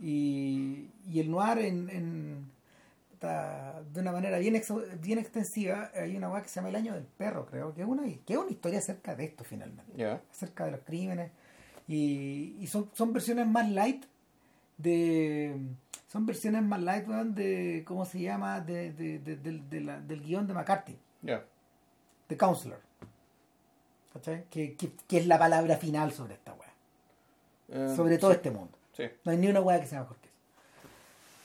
y, 0.01 0.89
y 1.11 1.21
el 1.21 1.31
noir 1.31 1.59
en, 1.59 2.51
de 3.21 4.01
una 4.01 4.13
manera 4.13 4.39
bien 4.39 4.61
bien 5.01 5.19
extensiva. 5.19 5.91
Hay 5.95 6.17
una 6.17 6.31
weá 6.31 6.43
que 6.43 6.49
se 6.49 6.57
llama 6.57 6.69
El 6.69 6.77
año 6.77 6.95
del 6.95 7.05
perro, 7.05 7.47
creo, 7.47 7.75
que 7.75 7.83
es 7.83 7.89
una, 7.89 8.03
que 8.03 8.33
es 8.33 8.39
una 8.39 8.51
historia 8.51 8.79
acerca 8.79 9.15
de 9.15 9.25
esto 9.25 9.45
finalmente. 9.45 9.93
Acerca 10.31 10.65
de 10.67 10.73
los 10.73 10.81
crímenes. 10.81 11.31
Y, 11.89 12.57
y 12.61 12.67
son, 12.67 12.91
son 12.95 13.13
versiones 13.13 13.47
más 13.47 13.71
light 13.71 14.05
de 14.77 15.57
son 16.09 16.25
versiones 16.27 16.63
más 16.63 16.81
light 16.81 17.09
weón, 17.09 17.35
de 17.35 17.83
cómo 17.87 18.05
se 18.05 18.21
llama 18.21 18.61
de, 18.61 18.93
de- 18.93 19.19
de- 19.19 19.37
del- 19.37 19.69
de 19.69 19.81
la- 19.81 20.01
del 20.01 20.23
guion 20.23 20.47
de 20.47 20.55
McCarthy. 20.55 20.97
Ya. 21.23 21.45
The 22.29 22.37
Counselor. 22.37 22.81
¿cachai? 24.13 24.45
Que, 24.51 24.75
que, 24.77 24.91
que 25.09 25.19
es 25.19 25.27
la 25.27 25.39
palabra 25.39 25.77
final 25.77 26.13
sobre 26.13 26.35
esta 26.35 26.53
weá. 26.55 26.73
Eh, 27.69 27.93
sobre 27.97 28.19
todo 28.19 28.31
sí, 28.31 28.37
este 28.37 28.51
mundo. 28.51 28.79
Sí, 28.97 29.05
no 29.25 29.33
hay 29.33 29.39
ni 29.39 29.49
una 29.49 29.61
weá 29.61 29.81
que 29.81 29.87
sea 29.87 30.01
mejor 30.01 30.17
que 30.19 30.27
eso. 30.29 30.37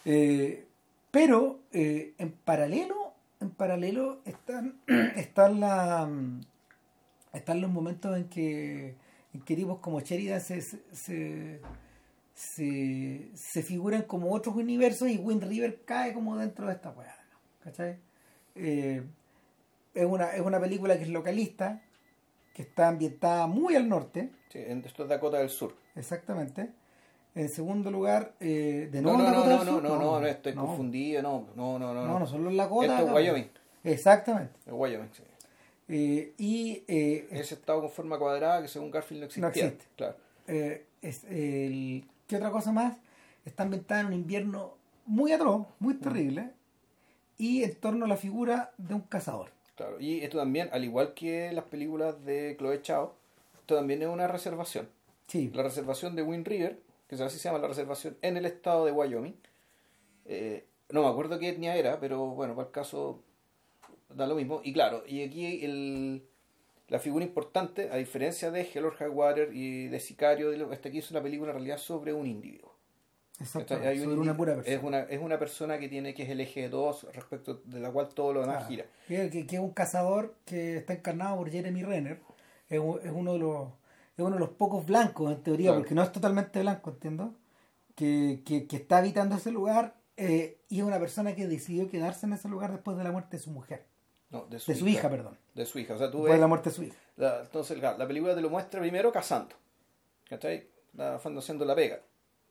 Eh, 0.05 0.67
pero 1.11 1.59
eh, 1.73 2.13
en 2.17 2.31
paralelo 2.31 3.13
en 3.41 3.49
paralelo 3.49 4.21
están 4.25 4.79
están 5.15 5.59
la 5.59 6.09
están 7.33 7.59
los 7.61 7.69
momentos 7.71 8.15
en 8.15 8.29
que 8.29 8.95
en 9.33 9.41
que 9.41 9.55
tipos 9.55 9.79
como 9.79 9.99
Sheridan 9.99 10.39
se 10.41 10.61
se, 10.61 10.79
se, 10.93 11.59
se- 12.41 13.29
se 13.35 13.61
figuran 13.61 14.01
como 14.03 14.31
otros 14.33 14.55
universos 14.55 15.09
y 15.09 15.17
Wind 15.17 15.43
River 15.43 15.81
cae 15.85 16.13
como 16.13 16.37
dentro 16.37 16.65
de 16.67 16.73
esta 16.73 16.89
weá 16.91 17.15
¿no? 17.31 17.39
¿cachai? 17.63 17.97
Eh, 18.55 19.03
es 19.93 20.05
una 20.05 20.31
es 20.35 20.41
una 20.41 20.59
película 20.59 20.97
que 20.97 21.03
es 21.03 21.09
localista 21.09 21.81
que 22.53 22.63
está 22.63 22.87
ambientada 22.87 23.45
muy 23.47 23.75
al 23.75 23.87
norte 23.87 24.31
sí, 24.49 24.59
esto 24.59 25.03
es 25.03 25.09
Dakota 25.09 25.37
del 25.37 25.49
Sur. 25.49 25.75
Exactamente. 25.95 26.69
En 27.33 27.47
segundo 27.47 27.89
lugar, 27.91 28.33
eh, 28.41 28.89
de 28.91 29.01
No, 29.01 29.13
nuevo 29.13 29.23
no, 29.23 29.23
no, 29.23 29.31
Dakota 29.31 29.49
no, 29.49 29.57
del 29.57 29.65
no, 29.65 29.71
Sur, 29.73 29.83
no, 29.83 29.89
no, 29.99 30.19
no, 30.19 30.27
estoy 30.27 30.53
no. 30.55 30.65
confundido, 30.65 31.21
no, 31.21 31.47
no, 31.55 31.79
no, 31.79 31.93
no. 31.93 32.05
No, 32.05 32.19
no 32.19 32.27
son 32.27 32.43
los 32.43 32.53
Lakota. 32.53 32.93
Esto 32.99 33.07
es 33.07 33.13
Wyoming. 33.13 33.49
Exactamente. 33.85 34.53
Es 34.65 34.73
Wyoming, 34.73 35.09
sí. 35.13 35.23
Eh, 35.87 36.33
y 36.37 36.83
eh, 36.87 37.27
Ese 37.31 37.53
estado 37.55 37.79
con 37.81 37.89
forma 37.89 38.17
cuadrada 38.19 38.61
que 38.61 38.67
según 38.67 38.91
Garfield 38.91 39.21
no 39.21 39.25
existía. 39.27 39.47
existe. 39.67 39.85
Claro. 39.95 40.15
eh, 40.47 40.85
es 41.01 41.23
el, 41.25 42.05
¿qué 42.31 42.37
otra 42.37 42.49
cosa 42.49 42.71
más? 42.71 42.95
Está 43.43 43.63
ambientada 43.63 43.99
en 43.99 44.07
un 44.07 44.13
invierno 44.13 44.77
muy 45.05 45.33
atroz, 45.33 45.67
muy 45.79 45.95
terrible, 45.95 46.51
y 47.37 47.63
en 47.63 47.75
torno 47.75 48.05
a 48.05 48.07
la 48.07 48.15
figura 48.15 48.71
de 48.77 48.93
un 48.93 49.01
cazador. 49.01 49.51
Claro, 49.75 49.99
y 49.99 50.21
esto 50.21 50.37
también, 50.37 50.69
al 50.71 50.85
igual 50.85 51.13
que 51.13 51.51
las 51.51 51.65
películas 51.65 52.23
de 52.23 52.55
Chloe 52.57 52.81
Chao, 52.81 53.15
esto 53.59 53.75
también 53.75 54.01
es 54.01 54.07
una 54.07 54.29
reservación. 54.29 54.87
Sí, 55.27 55.51
La 55.53 55.63
reservación 55.63 56.15
de 56.15 56.23
Wind 56.23 56.47
River, 56.47 56.79
que 57.09 57.15
así 57.15 57.37
se 57.37 57.49
llama 57.49 57.59
la 57.59 57.67
reservación 57.67 58.15
en 58.21 58.37
el 58.37 58.45
estado 58.45 58.85
de 58.85 58.93
Wyoming. 58.93 59.35
Eh, 60.23 60.65
no 60.89 61.01
me 61.01 61.09
acuerdo 61.09 61.37
qué 61.37 61.49
etnia 61.49 61.75
era, 61.75 61.99
pero 61.99 62.27
bueno, 62.27 62.55
para 62.55 62.69
el 62.69 62.71
caso 62.71 63.19
da 64.07 64.25
lo 64.25 64.35
mismo. 64.35 64.61
Y 64.63 64.71
claro, 64.71 65.03
y 65.05 65.21
aquí 65.23 65.65
el, 65.65 66.23
la 66.91 66.99
figura 66.99 67.25
importante, 67.25 67.89
a 67.89 67.95
diferencia 67.95 68.51
de 68.51 68.61
Hell 68.71 68.85
or 68.85 68.95
High 68.97 69.09
Water 69.09 69.49
y 69.53 69.87
de 69.87 69.99
Sicario, 69.99 70.51
esta 70.71 70.89
aquí 70.89 70.99
es 70.99 71.09
una 71.09 71.21
película 71.23 71.51
en 71.51 71.55
realidad 71.55 71.77
sobre 71.77 72.13
un 72.13 72.27
individuo. 72.27 72.75
exacto. 73.39 73.75
Hay 73.75 73.97
un 73.99 74.05
sobre 74.05 74.19
una 74.19 74.35
pura 74.37 74.55
persona. 74.55 74.75
Es 74.77 74.83
una, 74.83 74.99
es 75.03 75.19
una 75.21 75.39
persona 75.39 75.79
que 75.79 75.87
tiene 75.89 76.13
que 76.13 76.23
es 76.23 76.29
el 76.29 76.41
eje 76.41 76.61
de 76.63 76.69
todos 76.69 77.07
respecto 77.13 77.61
de 77.65 77.79
la 77.79 77.89
cual 77.91 78.09
todo 78.09 78.33
lo 78.33 78.41
demás 78.41 78.67
gira. 78.67 78.85
Que, 79.07 79.29
que- 79.29 79.55
es 79.55 79.59
un 79.61 79.71
cazador 79.71 80.35
que 80.45 80.77
está 80.77 80.93
encarnado 80.93 81.37
por 81.37 81.49
Jeremy 81.49 81.81
Renner. 81.83 82.19
Es, 82.69 82.79
es 83.03 83.11
uno 83.11 83.33
de 83.33 83.39
los 83.39 83.67
es 84.17 84.25
uno 84.25 84.31
de 84.35 84.39
los 84.39 84.49
pocos 84.49 84.85
blancos 84.85 85.31
en 85.31 85.41
teoría, 85.41 85.67
Claro. 85.69 85.79
porque 85.81 85.95
no 85.95 86.03
es 86.03 86.11
totalmente 86.11 86.59
blanco, 86.59 86.89
entiendo. 86.91 87.33
que, 87.95 88.41
que, 88.45 88.67
que 88.67 88.75
está 88.75 88.97
habitando 88.97 89.35
ese 89.37 89.51
lugar 89.51 89.95
eh, 90.17 90.59
y 90.69 90.79
es 90.79 90.83
una 90.83 90.99
persona 90.99 91.33
que 91.35 91.47
decidió 91.47 91.89
quedarse 91.89 92.25
en 92.25 92.33
ese 92.33 92.49
lugar 92.49 92.71
después 92.73 92.97
de 92.97 93.03
la 93.05 93.11
muerte 93.13 93.37
de 93.37 93.43
su 93.43 93.49
mujer. 93.51 93.85
No, 94.31 94.45
de 94.45 94.57
De 94.57 94.59
su 94.75 94.87
hija, 94.87 95.09
perdón. 95.09 95.37
De 95.53 95.65
su 95.65 95.77
hija. 95.79 95.93
O 95.93 95.97
sea, 95.97 96.09
tú 96.09 96.19
Después 96.19 96.33
de 96.33 96.39
la 96.39 96.47
muerte 96.47 96.69
de 96.69 96.75
su 96.75 96.83
hija. 96.83 96.95
la- 97.17 97.41
entonces, 97.41 97.77
la, 97.81 97.97
la 97.97 98.07
película 98.07 98.33
te 98.33 98.41
lo 98.41 98.49
muestra 98.49 98.79
primero 98.79 99.11
cazando. 99.11 99.55
¿Cachai? 100.29 100.67
La- 100.93 101.15
haciendo 101.15 101.65
la 101.65 101.75
pega. 101.75 101.99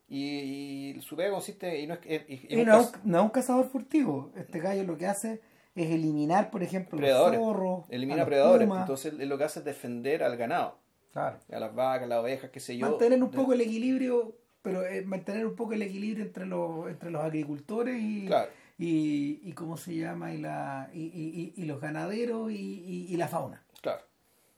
Y, 0.07 0.93
y 0.97 1.01
su 1.01 1.15
pega 1.15 1.31
consiste. 1.31 1.79
Y 1.79 1.87
no 1.87 1.95
es, 1.95 1.99
que- 2.01 2.25
y- 2.49 2.55
un 2.59 2.65
no, 2.65 2.79
es 2.81 2.91
un 3.23 3.29
cazador 3.29 3.67
furtivo. 3.69 4.31
Este 4.35 4.59
gallo 4.59 4.83
lo 4.83 4.97
que 4.97 5.07
hace 5.07 5.41
es 5.73 5.89
eliminar, 5.89 6.51
por 6.51 6.61
ejemplo, 6.63 6.97
predadores. 6.97 7.39
los 7.39 7.47
zorros. 7.47 7.85
Elimina 7.89 8.23
a 8.23 8.25
predadores. 8.25 8.67
pumas. 8.67 8.81
Entonces, 8.81 9.13
él 9.19 9.29
lo 9.29 9.37
que 9.37 9.45
hace 9.45 9.59
es 9.59 9.65
defender 9.65 10.23
al 10.23 10.37
ganado. 10.37 10.77
Claro. 11.13 11.37
A 11.51 11.59
las 11.59 11.73
vacas, 11.75 12.07
las 12.07 12.19
ovejas, 12.19 12.51
qué 12.51 12.59
sé 12.59 12.77
yo. 12.77 12.89
mantener 12.89 13.21
un 13.23 13.31
poco 13.31 13.53
el 13.53 13.61
equilibrio, 13.61 14.35
pero 14.61 14.85
eh, 14.85 15.01
mantener 15.03 15.45
un 15.45 15.55
poco 15.55 15.73
el 15.73 15.81
equilibrio 15.81 16.23
entre 16.25 16.45
los, 16.45 16.87
entre 16.89 17.09
los 17.09 17.21
agricultores 17.23 17.97
y, 18.01 18.27
Claro. 18.27 18.49
Y, 18.83 19.39
y 19.43 19.53
cómo 19.53 19.77
se 19.77 19.95
llama, 19.95 20.33
y, 20.33 20.39
la, 20.39 20.89
y, 20.93 21.01
y- 21.03 21.53
y- 21.55 21.65
los 21.65 21.79
ganaderos 21.79 22.51
y, 22.51 23.15
la 23.15 23.27
fauna. 23.27 23.63
Claro. 23.81 24.03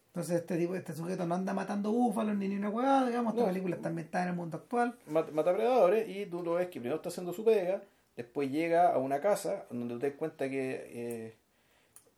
Entonces 0.08 0.38
este 0.42 0.58
tipo, 0.58 0.76
este 0.76 0.94
sujeto 0.94 1.26
no 1.26 1.36
anda 1.36 1.54
matando 1.54 1.92
búfalos 1.92 2.36
ni 2.38 2.48
ni 2.48 2.56
una 2.56 2.70
huevada, 2.70 3.08
digamos, 3.08 3.34
esta 3.34 3.42
No. 3.46 3.50
película 3.52 3.76
está 3.76 3.90
ambientada 3.90 4.24
en 4.26 4.30
el 4.32 4.36
mundo 4.38 4.58
actual. 4.58 4.96
Mata, 5.08 5.54
predadores 5.56 6.08
y 6.08 6.26
tú 6.28 6.42
lo 6.44 6.54
ves 6.54 6.68
que 6.68 6.80
primero 6.80 6.96
está 6.98 7.10
haciendo 7.10 7.34
su 7.34 7.44
pega, 7.44 7.82
después 8.16 8.50
llega 8.50 8.94
a 8.94 8.98
una 8.98 9.20
casa 9.20 9.66
donde 9.70 9.98
te 10.00 10.10
das 10.12 10.18
cuenta 10.18 10.48
que 10.50 10.84
eh, 10.94 11.36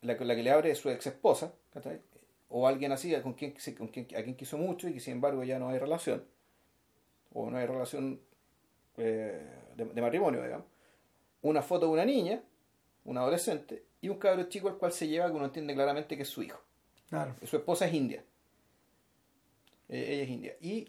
la, 0.01 0.13
la 0.15 0.35
que 0.35 0.43
le 0.43 0.51
abre 0.51 0.71
es 0.71 0.77
su 0.77 0.89
ex 0.89 1.07
esposa, 1.07 1.53
o 2.49 2.67
alguien 2.67 2.91
así 2.91 3.13
con 3.21 3.33
quien, 3.33 3.55
con 3.77 3.87
quien, 3.87 4.05
a 4.15 4.21
quien 4.21 4.35
quiso 4.35 4.57
mucho 4.59 4.87
y 4.87 4.93
que 4.93 4.99
sin 4.99 5.13
embargo 5.13 5.43
ya 5.43 5.57
no 5.57 5.69
hay 5.69 5.79
relación, 5.79 6.23
o 7.33 7.49
no 7.49 7.57
hay 7.57 7.65
relación 7.65 8.19
eh, 8.97 9.41
de, 9.75 9.85
de 9.85 10.01
matrimonio, 10.01 10.43
digamos. 10.43 10.67
Una 11.45 11.61
foto 11.61 11.85
de 11.85 11.91
una 11.91 12.05
niña, 12.05 12.41
una 13.03 13.21
adolescente, 13.21 13.83
y 14.01 14.09
un 14.09 14.17
cabro 14.17 14.43
chico 14.49 14.67
al 14.67 14.77
cual 14.77 14.91
se 14.91 15.07
lleva 15.07 15.27
que 15.27 15.33
uno 15.33 15.45
entiende 15.45 15.75
claramente 15.75 16.15
que 16.17 16.23
es 16.23 16.29
su 16.29 16.41
hijo. 16.41 16.59
Claro. 17.07 17.35
Su 17.43 17.57
esposa 17.57 17.85
es 17.85 17.93
india. 17.93 18.23
Eh, 19.89 20.05
ella 20.13 20.23
es 20.23 20.29
india. 20.29 20.55
Y, 20.59 20.87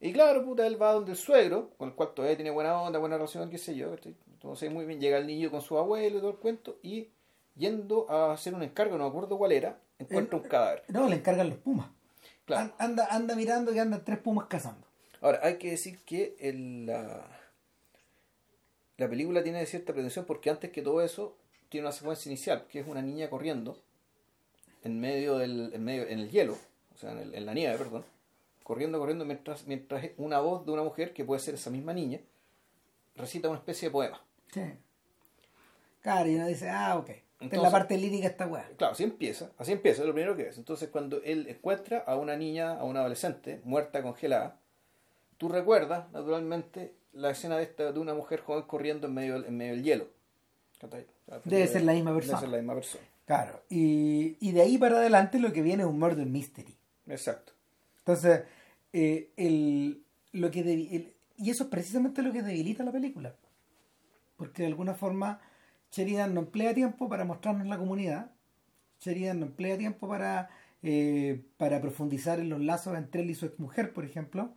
y 0.00 0.12
claro, 0.12 0.44
puta, 0.44 0.64
él 0.68 0.80
va 0.80 0.92
donde 0.92 1.10
el 1.10 1.16
suegro, 1.18 1.70
con 1.78 1.88
el 1.88 1.94
cual 1.96 2.14
todavía 2.14 2.36
tiene 2.36 2.52
buena 2.52 2.80
onda, 2.80 3.00
buena 3.00 3.16
relación, 3.16 3.50
qué 3.50 3.58
sé 3.58 3.74
yo. 3.74 3.92
Entonces, 4.32 4.70
muy 4.70 4.84
bien, 4.84 5.00
llega 5.00 5.18
el 5.18 5.26
niño 5.26 5.50
con 5.50 5.60
su 5.62 5.76
abuelo 5.76 6.18
y 6.18 6.20
todo 6.20 6.30
el 6.30 6.36
cuento, 6.36 6.78
y 6.84 7.08
yendo 7.56 8.08
a 8.08 8.32
hacer 8.32 8.54
un 8.54 8.62
encargo, 8.62 8.96
no 8.96 9.04
me 9.04 9.10
acuerdo 9.10 9.36
cuál 9.36 9.50
era, 9.50 9.80
encuentra 9.98 10.38
un 10.38 10.44
cadáver. 10.44 10.84
No, 10.88 11.08
le 11.08 11.16
encargan 11.16 11.48
los 11.48 11.58
pumas. 11.58 11.88
Claro. 12.44 12.72
An- 12.78 12.90
Anda, 12.90 13.08
anda 13.10 13.34
mirando 13.34 13.72
que 13.72 13.80
andan 13.80 14.04
tres 14.04 14.18
pumas 14.18 14.46
cazando. 14.46 14.86
Ahora, 15.20 15.40
hay 15.42 15.58
que 15.58 15.72
decir 15.72 15.98
que 16.04 16.36
el, 16.38 16.86
la, 16.86 17.26
la 18.98 19.08
película 19.08 19.42
tiene 19.42 19.64
cierta 19.66 19.92
pretensión 19.92 20.24
porque 20.24 20.50
antes 20.50 20.70
que 20.70 20.82
todo 20.82 21.02
eso 21.02 21.36
tiene 21.68 21.86
una 21.86 21.92
secuencia 21.92 22.28
inicial, 22.30 22.66
que 22.68 22.80
es 22.80 22.86
una 22.86 23.02
niña 23.02 23.30
corriendo 23.30 23.82
en 24.84 25.00
medio 25.00 25.38
del, 25.38 25.72
en 25.74 25.84
medio, 25.84 26.06
en 26.06 26.18
el 26.20 26.30
hielo, 26.30 26.56
o 26.94 26.98
sea, 26.98 27.12
en, 27.12 27.18
el- 27.18 27.34
en 27.34 27.46
la 27.46 27.54
nieve, 27.54 27.76
perdón, 27.78 28.04
corriendo, 28.62 28.98
corriendo, 28.98 29.24
mientras, 29.24 29.66
mientras 29.66 30.04
una 30.18 30.40
voz 30.40 30.64
de 30.66 30.72
una 30.72 30.82
mujer, 30.82 31.12
que 31.14 31.24
puede 31.24 31.40
ser 31.40 31.54
esa 31.54 31.70
misma 31.70 31.92
niña, 31.92 32.20
recita 33.16 33.48
una 33.48 33.58
especie 33.58 33.88
de 33.88 33.92
poema. 33.92 34.20
Sí. 34.52 34.62
Claro, 36.00 36.28
y 36.30 36.34
uno 36.36 36.46
dice, 36.46 36.68
ah, 36.68 36.96
ok. 36.98 37.08
Esta 37.08 37.22
es 37.22 37.40
la 37.40 37.44
Entonces- 37.46 37.72
parte 37.72 37.96
lírica 37.98 38.22
de 38.26 38.28
esta 38.32 38.46
weá. 38.46 38.68
Claro, 38.76 38.92
así 38.92 39.04
empieza, 39.04 39.50
así 39.58 39.72
empieza, 39.72 40.02
es 40.02 40.06
lo 40.06 40.14
primero 40.14 40.36
que 40.36 40.48
es. 40.48 40.58
Entonces, 40.58 40.88
cuando 40.90 41.20
él 41.24 41.46
encuentra 41.48 41.98
a 41.98 42.16
una 42.16 42.36
niña, 42.36 42.72
a 42.78 42.84
una 42.84 43.00
adolescente, 43.00 43.60
muerta, 43.64 44.02
congelada, 44.02 44.58
tú 45.38 45.48
recuerdas, 45.48 46.10
naturalmente, 46.12 46.92
la 47.12 47.30
escena 47.30 47.56
de, 47.56 47.64
esta, 47.64 47.92
de 47.92 47.98
una 48.00 48.14
mujer 48.14 48.40
joven 48.40 48.64
corriendo 48.66 49.06
en 49.06 49.14
medio, 49.14 49.34
del- 49.34 49.44
en 49.46 49.56
medio 49.56 49.72
del 49.74 49.82
hielo. 49.84 50.08
Debe 51.44 51.66
ser 51.68 51.82
la 51.82 51.92
misma 51.92 52.12
persona. 52.14 52.38
Debe 52.38 52.46
ser 52.46 52.48
la 52.50 52.56
misma 52.58 52.74
persona. 52.74 53.04
Claro. 53.26 53.62
Y, 53.70 54.36
y 54.40 54.52
de 54.52 54.62
ahí 54.62 54.78
para 54.78 54.96
adelante 54.96 55.38
lo 55.38 55.52
que 55.52 55.62
viene 55.62 55.82
es 55.84 55.88
un 55.88 55.98
murder 55.98 56.26
mystery. 56.26 56.74
Exacto. 57.06 57.52
Entonces, 57.98 58.42
eh, 58.92 59.30
el, 59.36 60.02
lo 60.32 60.50
que 60.50 60.60
el- 60.60 61.14
y 61.36 61.50
eso 61.50 61.64
es 61.64 61.70
precisamente 61.70 62.22
lo 62.22 62.32
que 62.32 62.42
debilita 62.42 62.82
la 62.84 62.92
película. 62.92 63.34
Porque 64.36 64.62
de 64.62 64.68
alguna 64.68 64.94
forma 64.94 65.40
Sheridan 65.92 66.34
no 66.34 66.40
emplea 66.40 66.74
tiempo 66.74 67.08
para 67.08 67.24
mostrarnos 67.24 67.66
la 67.68 67.78
comunidad. 67.78 68.30
Sheridan 69.00 69.40
no 69.40 69.46
emplea 69.46 69.78
tiempo 69.78 70.08
para, 70.08 70.50
eh, 70.82 71.42
para 71.58 71.80
profundizar 71.80 72.40
en 72.40 72.48
los 72.48 72.60
lazos 72.60 72.96
entre 72.96 73.22
él 73.22 73.30
y 73.30 73.34
su 73.34 73.46
exmujer, 73.46 73.92
por 73.92 74.04
ejemplo. 74.04 74.52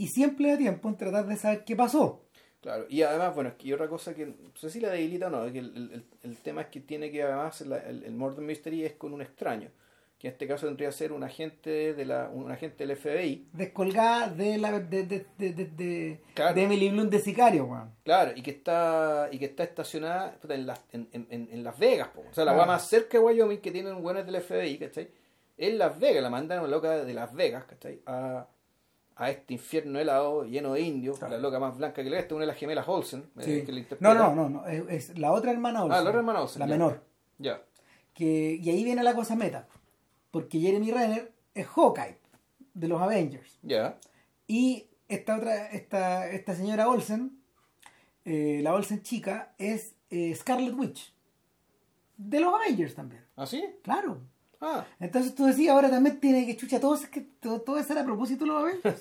Y 0.00 0.08
sí 0.08 0.22
emplea 0.24 0.56
tiempo 0.56 0.88
en 0.88 0.96
tratar 0.96 1.26
de 1.26 1.36
saber 1.36 1.64
qué 1.64 1.76
pasó. 1.76 2.24
Claro, 2.62 2.86
y 2.88 3.02
además, 3.02 3.34
bueno, 3.34 3.50
es 3.50 3.56
que 3.56 3.72
otra 3.74 3.88
cosa 3.88 4.14
que, 4.14 4.26
no 4.26 4.34
sé 4.54 4.68
si 4.70 4.80
la 4.80 4.90
debilita 4.90 5.28
o 5.28 5.30
no, 5.30 5.44
es 5.46 5.52
que 5.52 5.58
el, 5.60 5.74
el- 5.76 6.04
el 6.22 6.36
tema 6.38 6.62
es 6.62 6.66
que 6.68 6.80
tiene 6.80 7.10
que 7.10 7.22
además, 7.22 7.60
la- 7.62 7.78
el, 7.78 8.04
el 8.04 8.12
Murder 8.14 8.42
Mystery 8.44 8.84
es 8.84 8.92
con 8.94 9.12
un 9.14 9.22
extraño, 9.22 9.70
que 10.18 10.28
en 10.28 10.32
este 10.32 10.46
caso 10.46 10.66
tendría 10.66 10.88
que 10.90 10.94
ser 10.94 11.12
un 11.12 11.22
agente, 11.24 11.94
de 11.94 12.04
la, 12.04 12.28
un 12.28 12.50
agente 12.50 12.86
del 12.86 12.96
FBI, 12.98 13.48
Descolgada 13.52 14.28
de 14.28 14.58
la 14.58 14.78
de, 14.78 15.04
de, 15.06 15.26
de, 15.38 15.52
de, 15.54 15.64
de- 15.66 16.20
Claro. 16.34 16.54
de 16.54 16.62
Emily 16.64 16.90
Bloom 16.90 17.08
de 17.08 17.18
Sicario, 17.20 17.64
weón. 17.64 17.94
Claro, 18.04 18.32
y 18.36 18.42
que 18.42 18.50
está 18.50 19.28
y 19.32 19.38
que 19.38 19.46
está 19.46 19.64
estacionada 19.64 20.36
en, 20.48 20.66
las, 20.66 20.82
en, 20.92 21.08
en, 21.12 21.26
en 21.30 21.64
Las 21.64 21.78
Vegas, 21.78 22.08
po. 22.08 22.22
o 22.30 22.34
sea, 22.34 22.44
la 22.44 22.52
weá 22.54 22.66
más 22.66 22.86
cerca 22.88 23.16
de 23.18 23.24
Wyoming 23.24 23.58
que 23.60 23.70
tienen 23.70 24.02
buenos 24.02 24.26
del 24.26 24.36
FBI, 24.42 24.78
¿cachai? 24.78 25.08
En 25.56 25.78
Las 25.78 25.98
Vegas, 25.98 26.22
la 26.22 26.28
mandaron 26.30 26.70
loca 26.70 27.04
de 27.04 27.14
Las 27.14 27.34
Vegas, 27.34 27.64
¿cachai? 27.64 28.00
A, 28.06 28.46
a 29.20 29.30
este 29.30 29.54
infierno 29.54 29.98
helado 30.00 30.44
lleno 30.44 30.72
de 30.72 30.80
indios, 30.80 31.18
Claro. 31.18 31.34
la 31.36 31.40
loca 31.40 31.58
más 31.58 31.76
blanca 31.76 32.02
que 32.02 32.08
le 32.10 32.18
esta, 32.18 32.34
una 32.34 32.42
de 32.44 32.48
las 32.48 32.56
gemelas 32.56 32.88
Olsen, 32.88 33.30
eh, 33.38 33.62
que 33.64 33.72
le. 33.72 33.86
No, 34.00 34.14
no, 34.14 34.34
no, 34.34 34.48
no, 34.48 34.66
es, 34.66 35.10
es 35.10 35.18
la 35.18 35.32
otra 35.32 35.50
hermana 35.52 35.84
Olsen. 35.84 35.98
Ah, 35.98 36.02
la 36.02 36.08
otra 36.10 36.20
hermana 36.20 36.40
Olsen, 36.42 36.60
La 36.60 36.66
ya. 36.66 36.72
menor. 36.72 37.04
Ya, 37.38 37.62
Que, 38.14 38.58
y 38.60 38.68
ahí 38.70 38.82
viene 38.84 39.02
la 39.02 39.14
cosa 39.14 39.36
meta. 39.36 39.68
Porque 40.30 40.58
Jeremy 40.60 40.90
Renner 40.90 41.32
es 41.54 41.66
Hawkeye 41.66 42.18
de 42.74 42.88
los 42.88 43.00
Avengers. 43.00 43.58
ya, 43.62 43.98
Y 44.46 44.86
esta 45.08 45.36
otra, 45.36 45.66
esta, 45.70 46.28
esta 46.30 46.54
señora 46.54 46.88
Olsen, 46.88 47.38
eh, 48.24 48.60
la 48.62 48.74
Olsen 48.74 49.02
chica, 49.02 49.52
es 49.58 49.94
eh, 50.10 50.34
Scarlet 50.34 50.74
Witch. 50.74 51.12
De 52.16 52.40
los 52.40 52.52
Avengers 52.54 52.94
también. 52.94 53.24
¿ah, 53.36 53.46
sí? 53.46 53.64
Claro. 53.82 54.18
Ah, 54.60 54.84
Entonces 54.98 55.34
tú 55.34 55.46
decías, 55.46 55.74
ahora 55.74 55.88
también 55.88 56.20
tiene 56.20 56.46
que 56.46 56.56
chucha, 56.56 56.78
todo, 56.80 56.98
que, 57.10 57.20
todo, 57.40 57.60
todo 57.62 57.78
eso 57.78 57.92
era 57.92 58.02
a 58.02 58.04
propósito 58.04 58.44
los 58.46 58.62
Avengers. 58.62 59.00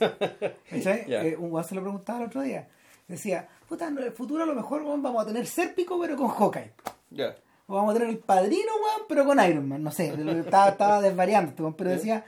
Ya. 1.08 1.24
Eh, 1.24 1.36
un 1.38 1.50
guan 1.50 1.64
se 1.66 1.76
lo 1.76 1.82
preguntaba 1.82 2.20
el 2.20 2.26
otro 2.28 2.42
día. 2.42 2.68
Decía, 3.08 3.48
puta, 3.68 3.88
en 3.88 3.98
el 3.98 4.12
futuro 4.12 4.44
a 4.44 4.46
lo 4.46 4.56
mejor 4.56 4.84
vamos 4.84 5.22
a 5.24 5.26
tener 5.26 5.46
Sérpico, 5.46 6.00
pero 6.00 6.16
con 6.16 6.30
Hawkeye. 6.30 6.72
ya, 7.10 7.36
O 7.68 7.76
vamos 7.76 7.92
a 7.92 7.98
tener 7.98 8.10
el 8.10 8.20
padrino, 8.20 8.72
weón, 8.84 9.08
pero 9.10 9.26
con 9.26 9.44
Iron 9.44 9.68
Man. 9.68 9.84
No 9.84 9.92
sé, 9.92 10.14
estaba, 10.40 10.70
estaba 10.70 11.02
desvariando, 11.02 11.76
pero 11.76 11.90
decía, 11.90 12.24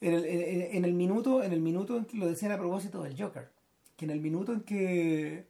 en 0.00 0.14
el, 0.14 0.24
en, 0.24 0.76
en 0.76 0.84
el 0.84 0.94
minuto, 0.94 1.42
en 1.44 1.52
el 1.52 1.60
minuto 1.60 1.96
en 1.96 2.06
que 2.06 2.16
lo 2.16 2.26
decían 2.26 2.50
a 2.52 2.58
propósito 2.58 3.02
del 3.02 3.20
Joker, 3.20 3.48
que 3.96 4.06
en 4.06 4.10
el 4.10 4.20
minuto 4.20 4.52
en 4.52 4.62
que 4.62 5.46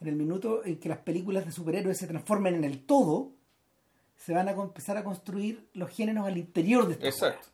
en 0.00 0.08
el 0.08 0.16
minuto 0.16 0.64
en 0.64 0.78
que 0.78 0.88
las 0.88 0.98
películas 0.98 1.44
de 1.44 1.52
superhéroes 1.52 1.98
se 1.98 2.06
transformen 2.06 2.54
en 2.54 2.64
el 2.64 2.86
todo, 2.86 3.32
se 4.20 4.34
van 4.34 4.48
a 4.48 4.52
empezar 4.52 4.98
a 4.98 5.04
construir 5.04 5.66
los 5.72 5.90
géneros 5.90 6.26
al 6.26 6.36
interior 6.36 6.86
de 6.86 6.92
esta 6.92 7.06
exacto. 7.06 7.48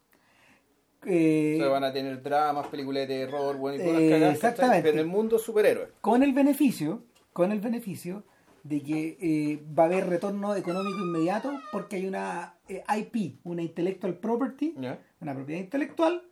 Eh, 1.07 1.55
O 1.57 1.63
sea, 1.63 1.69
van 1.69 1.85
a 1.85 1.93
tener 1.93 2.21
dramas, 2.21 2.67
películas 2.67 3.07
de 3.07 3.27
terror, 3.27 3.57
bueno, 3.57 3.77
y 3.81 3.87
todas 3.87 4.01
eh, 4.01 4.11
las 4.11 4.19
cagadas, 4.19 4.35
exactamente. 4.35 4.91
En 4.91 4.99
el 4.99 5.07
mundo 5.07 5.39
superhéroe. 5.39 5.89
con 6.01 6.25
el 6.25 6.33
beneficio, 6.33 7.05
con 7.33 7.53
el 7.53 7.61
beneficio 7.61 8.25
de 8.65 8.83
que 8.83 9.17
eh, 9.21 9.63
va 9.79 9.85
a 9.85 9.87
haber 9.87 10.09
retorno 10.09 10.57
económico 10.57 10.99
inmediato 10.99 11.53
porque 11.71 11.97
hay 11.97 12.07
una 12.07 12.57
eh, 12.69 12.83
IP, 12.99 13.39
una 13.45 13.63
intellectual 13.63 14.15
property, 14.15 14.75
una 14.77 15.35
propiedad 15.35 15.61
intelectual 15.61 16.23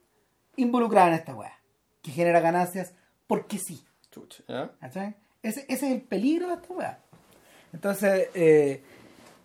involucrada 0.56 1.08
en 1.08 1.14
esta 1.14 1.36
weá, 1.36 1.60
que 2.02 2.10
genera 2.10 2.40
ganancias 2.40 2.92
porque 3.28 3.58
sí. 3.58 3.84
Chucha. 4.10 4.42
Ese, 4.80 5.14
ese 5.42 5.64
es 5.68 5.82
el 5.84 6.02
peligro 6.02 6.48
de 6.48 6.54
esta 6.54 6.72
weá. 6.72 6.98
Entonces, 7.72 8.28
eh, 8.34 8.82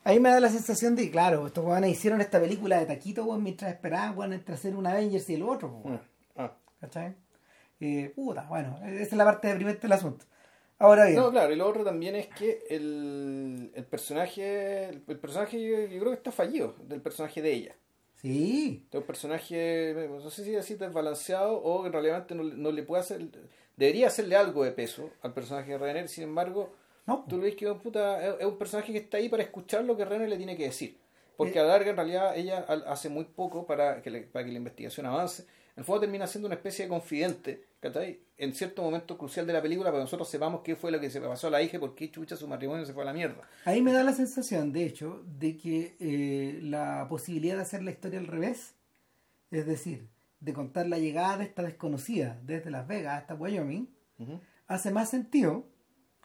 ahí 0.10 0.20
me 0.20 0.30
da 0.30 0.40
la 0.40 0.50
sensación 0.50 0.96
de, 0.96 1.10
claro, 1.12 1.48
estos 1.48 1.64
weones 1.66 1.92
hicieron 1.92 2.22
esta 2.22 2.40
película 2.40 2.80
de 2.80 2.86
taquito, 2.86 3.24
weón, 3.26 3.44
mientras 3.44 3.72
esperaban, 3.72 4.18
weón, 4.18 4.34
entre 4.34 4.56
hacer 4.56 4.76
un 4.76 4.86
Avengers 4.88 5.30
y 5.30 5.36
el 5.36 5.44
otro, 5.44 5.70
weón. 5.84 5.96
Mm, 5.96 6.00
ah. 6.38 6.56
¿Cachai? 6.82 7.16
Eh, 7.80 8.12
puta, 8.16 8.46
bueno, 8.50 8.78
esa 8.86 9.02
es 9.02 9.14
la 9.14 9.26
parte 9.26 9.48
deprimente 9.48 9.82
del 9.82 9.94
asunto. 9.94 10.26
Ahora 10.78 11.06
bien, 11.06 11.18
No, 11.18 11.30
claro, 11.32 11.52
y 11.52 11.56
lo 11.58 11.68
otro 11.68 11.84
también 11.84 12.16
es 12.16 12.28
que 12.28 12.64
el, 12.70 13.72
el 13.76 13.84
personaje, 13.86 14.90
el, 14.90 15.04
el 15.08 15.20
personaje 15.20 15.62
yo, 15.62 15.78
yo 15.82 16.00
creo 16.00 16.12
que 16.12 16.18
está 16.18 16.32
fallido, 16.32 16.76
del 16.88 17.02
personaje 17.02 17.42
de 17.42 17.52
ella. 17.54 17.76
sí, 18.16 18.86
Es 18.90 18.96
un 18.98 19.04
personaje, 19.04 20.08
no 20.10 20.30
sé 20.30 20.44
si 20.46 20.56
así 20.56 20.76
desbalanceado 20.76 21.62
o 21.62 21.84
que 21.84 21.90
realmente 21.90 22.34
no, 22.36 22.44
le- 22.44 22.56
no 22.56 22.72
le 22.72 22.84
puede 22.84 23.02
hacer, 23.02 23.28
debería 23.76 24.08
hacerle 24.08 24.36
algo 24.38 24.64
de 24.64 24.72
peso 24.72 25.10
al 25.22 25.34
personaje 25.34 25.72
de 25.72 25.78
Renner, 25.78 26.08
sin 26.08 26.24
embargo, 26.24 26.74
no, 27.10 27.26
tú 27.28 27.38
lo 27.38 27.44
ves 27.44 27.56
que 27.56 27.72
puta, 27.74 28.26
es, 28.26 28.36
es 28.40 28.46
un 28.46 28.58
personaje 28.58 28.92
que 28.94 29.00
está 29.00 29.18
ahí 29.18 29.28
para 29.30 29.44
escuchar 29.44 29.84
lo 29.84 29.98
que 29.98 30.06
Renner 30.06 30.30
le 30.30 30.38
tiene 30.38 30.56
que 30.56 30.64
decir. 30.64 30.98
Porque 31.38 31.58
Eh. 31.58 31.62
a 31.62 31.64
la 31.64 31.70
larga, 31.70 31.90
en 31.92 31.96
realidad, 31.96 32.38
ella 32.38 32.66
hace 32.88 33.10
muy 33.10 33.24
poco 33.26 33.66
para 33.66 34.02
que, 34.02 34.10
le- 34.10 34.22
para 34.24 34.46
que 34.46 34.52
la 34.52 34.58
investigación 34.58 35.06
avance. 35.06 35.46
el 35.76 35.86
fondo 35.86 36.02
termina 36.02 36.28
siendo 36.28 36.48
una 36.48 36.56
especie 36.56 36.84
de 36.84 36.90
confidente, 36.90 37.64
¿cachai? 37.80 38.20
En 38.38 38.54
cierto 38.54 38.82
momento 38.82 39.18
crucial 39.18 39.48
de 39.48 39.54
la 39.54 39.62
película, 39.62 39.90
para 39.92 40.00
que 40.00 40.04
nosotros 40.04 40.28
sepamos 40.28 40.60
qué 40.62 40.76
fue 40.76 40.92
lo 40.92 41.00
que 41.00 41.10
se 41.10 41.22
pasó 41.22 41.48
a 41.48 41.52
la 41.52 41.62
hija 41.62 41.78
y 41.78 41.80
por 41.80 41.96
qué 41.96 42.12
chucha 42.12 42.36
su 42.36 42.50
matrimonio 42.50 42.86
se 42.86 42.92
fue 42.94 43.04
a 43.04 43.06
la 43.06 43.14
mierda. 43.14 43.48
Ahí 43.64 43.82
me 43.82 43.94
da 43.94 44.04
la 44.04 44.12
sensación, 44.12 44.74
de 44.74 44.84
hecho, 44.84 45.24
de 45.40 45.56
que 45.56 45.96
eh, 46.02 46.60
la 46.64 47.06
posibilidad 47.08 47.56
de 47.56 47.62
hacer 47.62 47.82
la 47.84 47.92
historia 47.92 48.20
al 48.20 48.28
revés, 48.28 48.74
es 49.52 49.66
decir, 49.66 50.08
de 50.42 50.52
contar 50.52 50.86
la 50.88 50.98
llegada 51.00 51.38
de 51.38 51.46
esta 51.46 51.64
desconocida 51.64 52.38
desde 52.44 52.72
Las 52.72 52.86
Vegas 52.86 53.22
hasta 53.22 53.36
Wyoming, 53.36 53.88
hace 54.68 54.92
más 54.92 55.10
sentido 55.10 55.64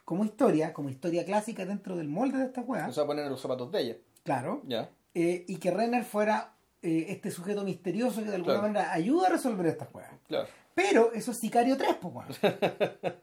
como 0.05 0.25
historia, 0.25 0.73
como 0.73 0.91
historia 0.91 1.25
clásica 1.25 1.65
dentro 1.65 1.97
del 1.97 2.09
molde 2.09 2.39
de 2.39 2.45
esta 2.45 2.61
weá. 2.63 2.89
O 2.89 2.93
sea, 2.93 3.07
poner 3.07 3.27
los 3.31 3.41
zapatos 3.41 3.71
de 3.73 3.81
ella. 3.81 3.97
Claro. 4.23 4.63
Ya. 4.67 4.91
Eh, 5.15 5.45
y 5.49 5.57
que 5.57 5.71
Renner 5.71 6.05
fuera 6.05 6.55
eh, 6.83 7.07
este 7.09 7.31
sujeto 7.31 7.65
misterioso 7.65 8.23
que 8.23 8.29
de 8.31 8.37
alguna 8.37 8.55
Claro. 8.61 8.69
manera 8.73 8.93
ayuda 8.93 9.29
a 9.29 9.31
resolver 9.31 9.67
estas 9.67 9.89
weas. 9.95 10.11
Claro. 10.29 10.47
Pero 10.75 11.13
eso 11.13 11.31
es 11.31 11.39
Sicario 11.39 11.77
3, 11.77 11.97
pues, 12.01 12.15
weón. 12.15 12.29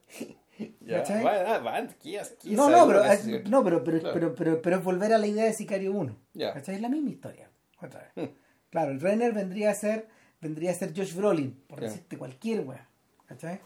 Ya. 0.79 0.97
¿Cachai? 0.97 1.23
Va, 1.23 1.43
va, 1.43 1.57
va, 1.59 1.87
¿qué 1.99 2.17
es- 2.17 2.35
qué 2.39 2.51
No, 2.51 2.69
no, 2.69 2.85
pero, 2.85 3.03
es, 3.03 3.25
es- 3.25 3.49
no 3.49 3.63
pero, 3.63 3.83
pero, 3.83 3.99
Claro. 3.99 4.13
pero, 4.13 4.35
pero, 4.35 4.61
pero 4.61 4.75
es 4.77 4.83
volver 4.83 5.11
a 5.13 5.17
la 5.17 5.25
idea 5.25 5.45
de 5.45 5.53
Sicario 5.53 5.91
1. 5.91 6.15
Ya. 6.33 6.53
¿Cachai? 6.53 6.75
Es 6.75 6.81
la 6.81 6.89
misma 6.89 7.09
historia. 7.09 7.49
Otra 7.81 7.99
vez. 8.01 8.11
Hmm. 8.29 8.33
Claro, 8.69 8.91
el 8.91 9.01
Renner 9.01 9.33
vendría 9.33 9.71
a 9.71 9.73
ser, 9.73 10.07
vendría 10.39 10.69
a 10.71 10.73
ser 10.75 10.93
Josh 10.95 11.15
Brolin, 11.15 11.63
por 11.67 11.79
Ya. 11.81 11.87
decirte 11.87 12.15
cualquier 12.17 12.61
wea. 12.61 12.87
¿Cachai? 13.25 13.59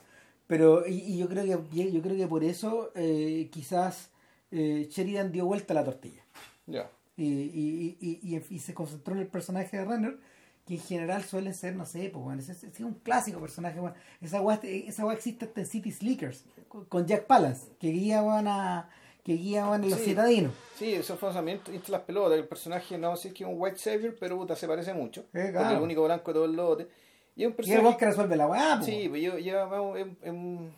Pero, 0.47 0.87
y, 0.87 0.93
y 0.99 1.17
yo 1.17 1.27
creo 1.27 1.43
que 1.43 1.91
yo 1.91 2.01
creo 2.01 2.15
que 2.15 2.27
por 2.27 2.43
eso 2.43 2.91
eh, 2.95 3.49
quizás 3.51 4.09
eh, 4.51 4.87
Sheridan 4.91 5.31
dio 5.31 5.45
vuelta 5.45 5.73
a 5.73 5.75
la 5.75 5.83
tortilla. 5.83 6.21
Ya. 6.67 6.89
y, 7.17 7.25
y, 7.25 7.97
y, 7.99 8.35
y, 8.35 8.41
y 8.55 8.59
se 8.59 8.73
concentró 8.73 9.13
en 9.13 9.21
el 9.21 9.27
personaje 9.27 9.77
de 9.77 9.85
Renner 9.85 10.17
que 10.65 10.73
en 10.75 10.79
general 10.81 11.23
suele 11.23 11.53
ser, 11.53 11.75
no 11.75 11.85
sé, 11.85 12.09
pues 12.11 12.23
bueno, 12.25 12.41
es, 12.41 12.49
es- 12.49 12.79
un 12.79 12.95
clásico 12.95 13.39
personaje, 13.39 13.79
bueno. 13.79 13.95
esa 14.19 14.41
weá 14.41 14.59
esa 14.63 15.05
weá 15.05 15.15
existe 15.15 15.45
hasta 15.45 15.61
en 15.61 15.67
City 15.67 15.91
Slickers, 15.91 16.43
con, 16.67 16.85
con 16.85 17.05
Jack 17.05 17.25
Palance, 17.27 17.67
que 17.79 17.89
guía 17.89 18.23
weón, 18.23 18.47
a 18.47 18.89
que 19.23 19.33
guía 19.33 19.67
weón, 19.69 19.83
a 19.83 19.87
los 19.87 19.99
Sí. 19.99 20.05
citadinos. 20.05 20.53
Sí, 20.77 20.93
eso 20.93 21.17
fue 21.17 21.29
entre 21.37 21.73
las 21.91 22.01
pelotas. 22.01 22.37
El 22.39 22.47
personaje, 22.47 22.97
no 22.97 23.15
sé 23.15 23.21
si 23.23 23.27
es 23.29 23.33
que 23.35 23.43
es 23.43 23.49
un 23.49 23.55
white 23.61 23.77
savior, 23.77 24.15
pero 24.19 24.37
puta, 24.37 24.55
se 24.55 24.67
parece 24.67 24.93
mucho. 24.93 25.25
claro. 25.31 25.53
Porque 25.53 25.73
el 25.75 25.81
único 25.81 26.03
blanco 26.03 26.31
de 26.31 26.33
todo 26.33 26.45
el 26.45 26.53
lote. 26.55 26.87
Y 27.35 27.43
es 27.43 27.47
un 27.47 27.51
Y 27.51 27.51
el 27.51 27.53
personaje. 27.55 27.97
que 27.97 28.05
resuelve 28.05 28.35
la 28.37 28.47
weá. 28.47 28.81
Sí, 28.81 29.07
pues 29.09 29.21
yo, 29.21 29.37
yo, 29.37 29.69
vamos, 29.69 29.99
em- 29.99 30.15
em- 30.23 30.71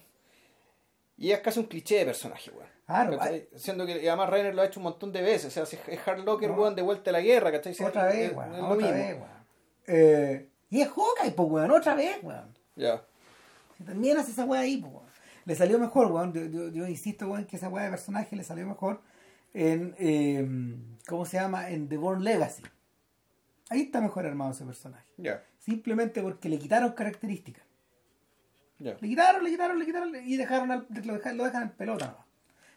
y 1.17 1.32
es 1.32 1.39
casi 1.39 1.60
un 1.60 1.65
cliché 1.67 2.00
de 2.00 2.06
personaje, 2.06 2.52
weón. 2.52 2.70
Claro, 2.86 3.17
¿Cachai? 3.17 3.50
Siendo 3.56 3.86
que 3.86 3.93
además 4.08 4.30
Rainer 4.30 4.56
lo 4.56 4.62
ha 4.62 4.65
hecho 4.65 4.80
un 4.80 4.86
montón 4.86 5.12
de 5.12 5.22
veces. 5.22 5.56
O 5.58 5.65
sea, 5.65 5.80
es 5.88 6.08
Hard 6.08 6.20
Locker, 6.24 6.50
No. 6.50 6.56
weón, 6.56 6.76
de 6.76 6.82
vuelta 6.82 7.10
a 7.10 7.13
la 7.13 7.22
guerra, 7.22 7.52
¿cachai? 7.52 7.76
Otra 7.86 8.10
es- 8.12 8.15
vez, 8.30 8.34
weón, 8.38 8.56
es 8.56 8.62
otra 8.63 8.91
vez, 8.91 9.15
weón. 9.15 9.38
Eh, 9.88 10.50
y 10.70 10.82
es 10.82 10.88
Hawkeye, 10.89 11.32
pues 11.32 11.50
weón, 11.50 11.72
otra 11.72 11.96
vez, 11.96 12.17
weón. 12.24 12.58
Ya. 12.76 13.04
También 13.86 14.17
hace 14.17 14.32
esa 14.32 14.46
weá 14.46 14.62
ahí, 14.62 14.78
pues, 14.78 14.93
weón. 14.93 15.06
Le 15.46 15.56
salió 15.56 15.78
mejor, 15.80 16.12
weón. 16.12 16.34
Yo, 16.34 16.46
yo- 16.46 16.70
yo 16.70 16.88
insisto, 16.88 17.28
weón, 17.28 17.46
que 17.46 17.58
esa 17.58 17.70
weá 17.70 17.84
de 17.86 17.89
personaje 17.91 18.36
le 18.36 18.43
salió 18.43 18.65
mejor 18.65 19.02
en, 19.54 19.96
eh, 20.00 20.48
¿cómo 21.08 21.26
se 21.26 21.38
llama? 21.38 21.70
En 21.70 21.88
The 21.89 21.98
Born 21.98 22.24
Legacy. 22.24 22.63
Ahí 23.69 23.82
está 23.82 23.99
mejor 24.01 24.25
armado 24.25 24.51
ese 24.51 24.65
personaje. 24.65 25.08
Simplemente 25.60 26.21
porque 26.21 26.49
le 26.49 26.58
quitaron 26.60 26.91
características. 26.93 27.65
Le 28.80 28.95
quitaron, 29.10 29.43
le 29.43 29.49
quitaron, 29.49 29.80
le 29.80 29.86
quitaron 29.86 30.15
y 30.15 30.38
dejaron 30.38 30.71
al- 30.71 30.88
lo, 31.03 31.13
dejan, 31.15 31.36
lo 31.38 31.43
dejan 31.45 31.63
en 31.63 31.69
pelota, 31.71 32.15
¿no? 32.17 32.25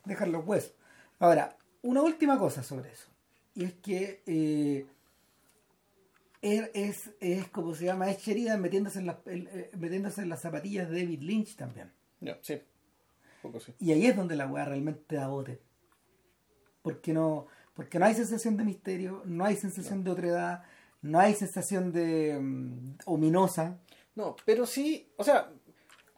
Dejan 0.06 0.32
los 0.32 0.44
huesos. 0.46 0.74
Ahora, 1.18 1.56
una 1.82 2.02
última 2.02 2.38
cosa 2.38 2.62
sobre 2.62 2.90
eso. 2.90 3.08
Y 3.54 3.64
es 3.64 3.74
que 3.74 4.22
eh, 4.26 4.86
es, 6.42 6.70
es, 6.74 7.10
es 7.20 7.48
como 7.48 7.74
se 7.74 7.84
llama, 7.84 8.10
es 8.10 8.18
Sheridan 8.22 8.60
metiéndose 8.62 8.98
en, 9.00 9.06
las, 9.06 9.16
eh, 9.26 9.70
metiéndose 9.78 10.22
en 10.22 10.30
las 10.30 10.40
zapatillas 10.40 10.88
de 10.88 11.00
David 11.02 11.20
Lynch 11.20 11.56
también. 11.56 11.92
Sí. 12.40 12.54
Un 12.54 12.62
poco 13.52 13.60
sí. 13.60 13.74
Y 13.78 13.92
ahí 13.92 14.06
es 14.06 14.16
donde 14.16 14.36
la 14.36 14.46
weá 14.46 14.64
realmente 14.64 15.16
da 15.16 15.28
bote. 15.28 15.60
Porque 16.82 17.12
no, 17.12 17.46
porque 17.74 17.98
no 17.98 18.06
hay 18.06 18.14
sensación 18.14 18.56
de 18.56 18.64
misterio, 18.64 19.22
no 19.26 19.44
hay 19.44 19.56
sensación 19.56 20.02
de 20.02 20.10
otredad, 20.10 20.62
no 21.02 21.18
hay 21.18 21.34
sensación 21.34 21.92
de 21.92 22.38
mm, 22.40 22.98
ominosa. 23.06 23.78
No, 24.14 24.36
pero 24.44 24.66
sí, 24.66 25.08
o 25.16 25.24
sea, 25.24 25.50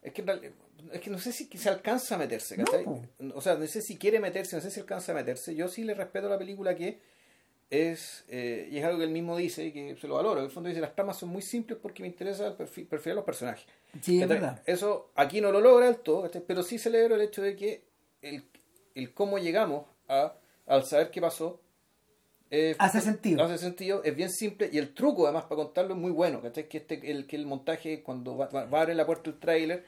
es 0.02 0.12
que, 0.12 0.22
en 0.22 0.54
es 0.92 1.00
que 1.00 1.10
no 1.10 1.18
sé 1.18 1.32
si 1.32 1.46
se 1.56 1.68
alcanza 1.68 2.16
a 2.16 2.18
meterse, 2.18 2.56
No, 2.56 2.64
¿cachai? 2.64 2.84
po. 2.84 3.00
o 3.34 3.40
sea, 3.40 3.54
no 3.54 3.66
sé 3.66 3.82
si 3.82 3.96
quiere 3.96 4.18
meterse, 4.20 4.56
no 4.56 4.62
sé 4.62 4.70
si 4.70 4.80
alcanza 4.80 5.12
a 5.12 5.14
meterse. 5.14 5.54
Yo 5.54 5.68
sí 5.68 5.84
le 5.84 5.94
respeto 5.94 6.28
la 6.28 6.38
película 6.38 6.74
que 6.74 7.00
es, 7.70 8.24
eh, 8.28 8.68
y 8.70 8.76
es 8.78 8.84
algo 8.84 8.98
que 8.98 9.04
él 9.04 9.10
mismo 9.10 9.34
dice 9.36 9.64
y 9.64 9.72
que 9.72 9.96
se 9.96 10.06
lo 10.06 10.16
valoro. 10.16 10.40
En 10.40 10.44
el 10.46 10.50
fondo 10.50 10.68
dice, 10.68 10.80
las 10.82 10.94
tramas 10.94 11.16
son 11.16 11.30
muy 11.30 11.40
simples 11.40 11.78
porque 11.80 12.02
me 12.02 12.08
interesa 12.08 12.48
el 12.48 12.54
perfil, 12.54 12.86
perfil 12.86 13.12
de 13.12 13.14
los 13.14 13.24
personajes. 13.24 13.64
Sí, 14.02 14.20
es 14.20 14.28
verdad. 14.28 14.62
Eso 14.66 15.10
aquí 15.14 15.40
no 15.40 15.50
lo 15.52 15.60
logra 15.60 15.86
del 15.86 15.96
todo, 15.96 16.22
¿cachai? 16.22 16.42
pero 16.46 16.62
sí 16.62 16.78
celebro 16.78 17.14
el 17.14 17.22
hecho 17.22 17.40
de 17.40 17.56
que 17.56 17.84
el, 18.20 18.44
el 18.94 19.14
cómo 19.14 19.38
llegamos 19.38 19.86
a, 20.08 20.34
al 20.66 20.84
saber 20.84 21.10
qué 21.10 21.22
pasó 21.22 21.61
eh, 22.54 22.76
Hace 22.78 23.00
sentido. 23.00 23.42
hace 23.42 23.56
sentido, 23.58 24.02
es 24.04 24.14
bien 24.14 24.30
simple 24.30 24.68
y 24.72 24.78
el 24.78 24.92
truco 24.94 25.24
además 25.26 25.44
para 25.44 25.56
contarlo 25.56 25.94
es 25.94 26.00
muy 26.00 26.10
bueno, 26.12 26.40
¿cachai? 26.42 26.68
Que, 26.68 26.76
este, 26.78 27.10
el, 27.10 27.26
que 27.26 27.36
el 27.36 27.46
montaje 27.46 28.02
cuando 28.02 28.36
va, 28.36 28.46
va- 28.48 28.66
va 28.66 28.78
a 28.78 28.82
abrir 28.82 28.94
la 28.96 29.06
puerta 29.06 29.30
del 29.30 29.40
tráiler 29.40 29.84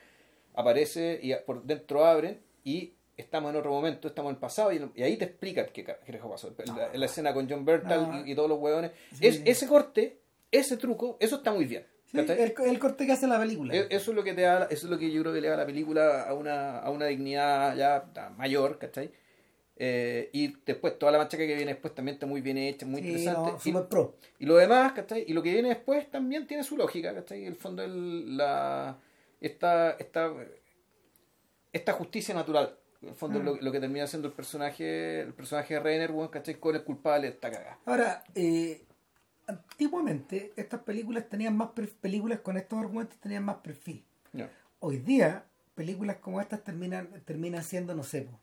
aparece 0.55 1.21
y 1.23 1.35
por 1.47 1.63
dentro 1.65 2.05
abren 2.05 2.41
y 2.65 2.95
estamos 3.17 3.51
en 3.53 3.57
otro 3.57 3.71
momento, 3.71 4.09
estamos 4.09 4.31
en 4.31 4.37
el 4.37 4.41
pasado 4.41 4.73
y, 4.73 4.91
y 4.97 5.03
ahí 5.03 5.17
te 5.17 5.25
explican 5.27 5.67
qué 5.73 5.85
ca- 5.85 5.99
qué 6.01 6.13
carajo 6.13 6.31
pasó. 6.31 6.53
La, 6.77 6.91
la 6.95 7.07
escena 7.07 7.33
con 7.35 7.49
John 7.49 7.65
Bertal 7.65 8.09
No. 8.11 8.27
y, 8.27 8.33
y 8.33 8.35
todos 8.35 8.49
los 8.49 8.59
hueones. 8.59 8.93
Sí. 9.13 9.27
Es, 9.27 9.43
ese 9.45 9.67
corte, 9.69 10.21
ese 10.51 10.77
truco, 10.77 11.17
eso 11.21 11.37
está 11.37 11.53
muy 11.53 11.65
bien. 11.67 11.87
Sí, 12.07 12.17
¿cachai? 12.19 12.41
el, 12.43 12.55
el 12.67 12.79
corte 12.79 13.07
que 13.07 13.13
hace 13.13 13.27
la 13.27 13.39
película. 13.39 13.75
E- 13.75 13.89
Eso 13.91 14.11
es 14.13 14.17
lo 14.17 14.23
que 14.25 14.35
te 14.35 14.43
da, 14.43 14.65
eso 14.71 14.87
es 14.87 14.91
lo 14.91 14.99
que 14.99 15.11
yo 15.11 15.21
creo 15.23 15.35
que 15.35 15.41
le 15.41 15.49
da 15.49 15.55
a 15.55 15.59
la 15.59 15.67
película 15.67 16.23
a 16.23 16.35
una, 16.35 16.79
a 16.79 16.91
una 16.91 17.07
dignidad 17.07 17.77
ya 17.77 18.05
mayor, 18.37 18.79
¿cachai? 18.79 19.11
Eh, 19.77 20.31
y 20.33 20.55
después 20.65 20.99
toda 20.99 21.11
la 21.11 21.19
machaca 21.19 21.45
que 21.47 21.57
viene 21.57 21.73
después 21.73 21.95
también 21.95 22.15
está 22.15 22.27
muy 22.27 22.41
bien 22.41 22.59
hecha, 22.59 22.87
muy 22.87 23.03
Sí, 23.03 23.09
interesante. 23.09 23.51
no, 23.53 23.57
y, 23.57 23.61
super 23.61 23.89
pro. 23.89 24.17
y 24.39 24.47
lo 24.47 24.57
demás, 24.57 24.93
¿cachai? 24.93 25.25
Y 25.27 25.33
lo 25.33 25.43
que 25.43 25.53
viene 25.53 25.69
después 25.71 26.09
también 26.11 26.47
tiene 26.47 26.63
su 26.63 26.77
lógica, 26.77 27.13
¿cachai? 27.15 27.45
El 27.45 27.57
fondo 27.57 27.83
el, 27.83 28.37
la, 28.37 28.97
esta, 29.41 29.91
esta, 29.93 30.33
esta 31.73 31.93
justicia 31.93 32.35
natural. 32.35 32.77
En 33.03 33.09
el 33.11 33.15
fondo 33.17 33.41
Mm. 33.41 33.45
lo, 33.45 33.57
lo 33.57 33.73
que 33.73 33.81
termina 33.81 34.07
siendo 34.07 34.29
el 34.29 34.35
personaje, 34.35 35.21
el 35.21 35.35
personaje 35.35 35.75
de 35.75 35.81
Renner, 35.81 36.13
¿cachai? 36.31 36.55
Con 36.55 36.77
el 36.77 36.85
culpable 36.85 37.27
de 37.27 37.33
esta 37.35 37.51
cagada. 37.51 37.79
Ahora, 37.85 38.23
eh, 38.35 38.81
antiguamente 39.47 40.53
estas 40.57 40.81
películas 40.81 41.29
tenían 41.29 41.57
más 41.57 41.71
películas 42.01 42.41
con 42.41 42.57
estos 42.57 42.79
argumentos 42.79 43.19
tenían 43.19 43.45
más 43.45 43.57
perfil. 43.57 44.05
Hoy 44.81 44.99
día, 44.99 45.45
películas 45.75 46.17
como 46.19 46.41
estas 46.41 46.63
terminan, 46.63 47.09
terminan 47.25 47.63
siendo, 47.65 47.95
no 47.95 48.03
sé, 48.03 48.23
po, 48.23 48.39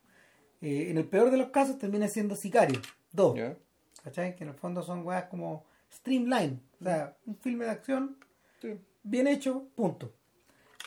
eh, 0.61 0.89
en 0.89 0.97
el 0.97 1.05
peor 1.05 1.31
de 1.31 1.37
los 1.37 1.49
casos 1.49 1.77
terminan 1.77 2.09
siendo 2.09 2.35
Sicario, 2.35 2.79
dos, 3.11 3.35
¿Ya? 3.37 3.55
¿cachai? 4.03 4.35
Que 4.35 4.43
en 4.43 4.49
el 4.49 4.55
fondo 4.55 4.81
son 4.83 5.05
weas 5.05 5.25
como 5.25 5.63
streamline, 5.91 6.61
o 6.79 6.83
sea, 6.83 7.15
un 7.25 7.35
filme 7.37 7.65
de 7.65 7.71
acción 7.71 8.17
Sí. 8.61 8.77
bien 9.03 9.27
hecho, 9.27 9.67
punto. 9.75 10.13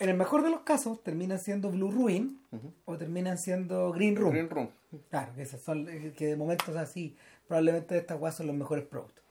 En 0.00 0.08
el 0.08 0.16
mejor 0.16 0.42
de 0.42 0.50
los 0.50 0.60
casos 0.60 1.02
terminan 1.02 1.38
siendo 1.38 1.70
Blue 1.70 1.90
Ruin 1.90 2.40
o 2.84 2.96
terminan 2.96 3.38
siendo 3.38 3.92
Green 3.92 4.16
Room. 4.16 4.30
Green 4.32 4.50
Room. 4.50 4.68
Claro, 5.10 5.32
que 5.34 5.42
esas 5.42 5.60
son, 5.60 5.88
eh, 5.88 6.12
que 6.16 6.26
de 6.26 6.36
momentos 6.36 6.74
así, 6.76 7.16
probablemente 7.46 7.96
estas 7.98 8.20
weas 8.20 8.34
son 8.36 8.46
los 8.48 8.56
mejores 8.56 8.84
productos. 8.84 9.22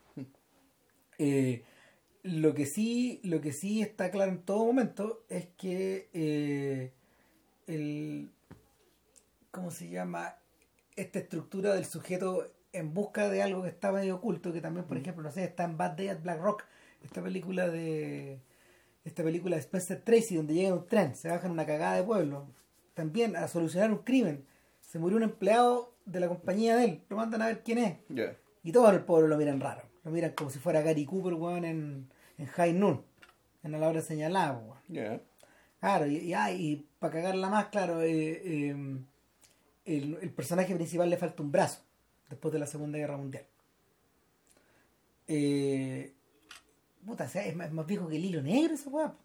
Eh, 1.19 1.63
lo 2.23 2.53
que 2.53 2.65
sí, 2.65 3.19
lo 3.23 3.41
que 3.41 3.51
sí 3.53 3.81
está 3.81 4.09
claro 4.11 4.31
en 4.31 4.39
todo 4.41 4.65
momento 4.65 5.23
es 5.29 5.47
que 5.57 6.09
eh, 6.13 6.91
el 7.67 8.29
¿cómo 9.53 9.71
se 9.71 9.87
llama? 9.87 10.35
esta 10.95 11.19
estructura 11.19 11.73
del 11.73 11.85
sujeto 11.85 12.51
en 12.71 12.93
busca 12.93 13.29
de 13.29 13.41
algo 13.41 13.63
que 13.63 13.69
está 13.69 13.91
medio 13.91 14.15
oculto, 14.15 14.51
que 14.51 14.61
también, 14.61 14.85
por 14.85 14.97
ejemplo, 14.97 15.23
no 15.23 15.31
sé, 15.31 15.43
está 15.43 15.63
en 15.63 15.77
Bad 15.77 15.91
Day 15.91 16.09
at 16.09 16.21
Black 16.21 16.41
Rock, 16.41 16.63
esta 17.03 17.21
película 17.21 17.69
de 17.69 18.41
esta 19.03 19.23
película 19.23 19.55
de 19.55 19.61
Spencer 19.61 20.01
Tracy, 20.01 20.35
donde 20.35 20.53
llega 20.53 20.73
un 20.73 20.87
tren, 20.87 21.15
se 21.15 21.29
baja 21.29 21.45
en 21.45 21.51
una 21.51 21.65
cagada 21.65 21.97
de 21.97 22.03
pueblo, 22.03 22.47
también 22.93 23.35
a 23.35 23.47
solucionar 23.47 23.91
un 23.91 23.99
crimen. 23.99 24.45
Se 24.79 24.97
murió 24.97 25.17
un 25.17 25.23
empleado 25.23 25.93
de 26.05 26.19
la 26.19 26.27
compañía 26.29 26.77
de 26.77 26.85
él, 26.85 27.01
lo 27.09 27.17
mandan 27.17 27.41
a 27.41 27.47
ver 27.47 27.63
quién 27.63 27.79
es. 27.79 27.97
Y 28.63 28.71
todos 28.71 28.89
en 28.89 28.95
el 28.95 29.03
pueblo 29.03 29.27
lo 29.27 29.37
miran 29.37 29.59
raro. 29.59 29.81
Lo 30.03 30.11
miran 30.11 30.31
como 30.31 30.49
si 30.49 30.59
fuera 30.59 30.81
Gary 30.81 31.05
Cooper, 31.05 31.33
weón, 31.33 31.65
en, 31.65 32.09
en 32.37 32.45
High 32.45 32.73
Noon. 32.73 33.03
En 33.63 33.71
la 33.73 33.89
hora 33.89 34.01
señalada, 34.01 34.53
weón. 34.53 34.77
Claro, 35.79 36.07
y, 36.07 36.17
y, 36.17 36.33
ah, 36.33 36.51
y 36.51 36.87
para 36.99 37.13
cagarla 37.13 37.49
más, 37.49 37.65
claro, 37.67 38.01
eh, 38.01 38.41
eh, 38.45 39.03
el, 39.85 40.17
el 40.21 40.29
personaje 40.31 40.73
principal 40.75 41.09
le 41.09 41.17
falta 41.17 41.43
un 41.43 41.51
brazo 41.51 41.81
después 42.29 42.51
de 42.53 42.59
la 42.59 42.67
Segunda 42.67 42.97
Guerra 42.97 43.17
Mundial. 43.17 43.45
Eh, 45.27 46.13
puta, 47.05 47.27
sea, 47.27 47.45
es, 47.45 47.55
más, 47.55 47.67
es 47.67 47.73
más 47.73 47.85
viejo 47.85 48.07
que 48.07 48.17
el 48.17 48.25
hilo 48.25 48.41
negro 48.41 48.73
esa 48.73 48.89
weá. 48.89 49.15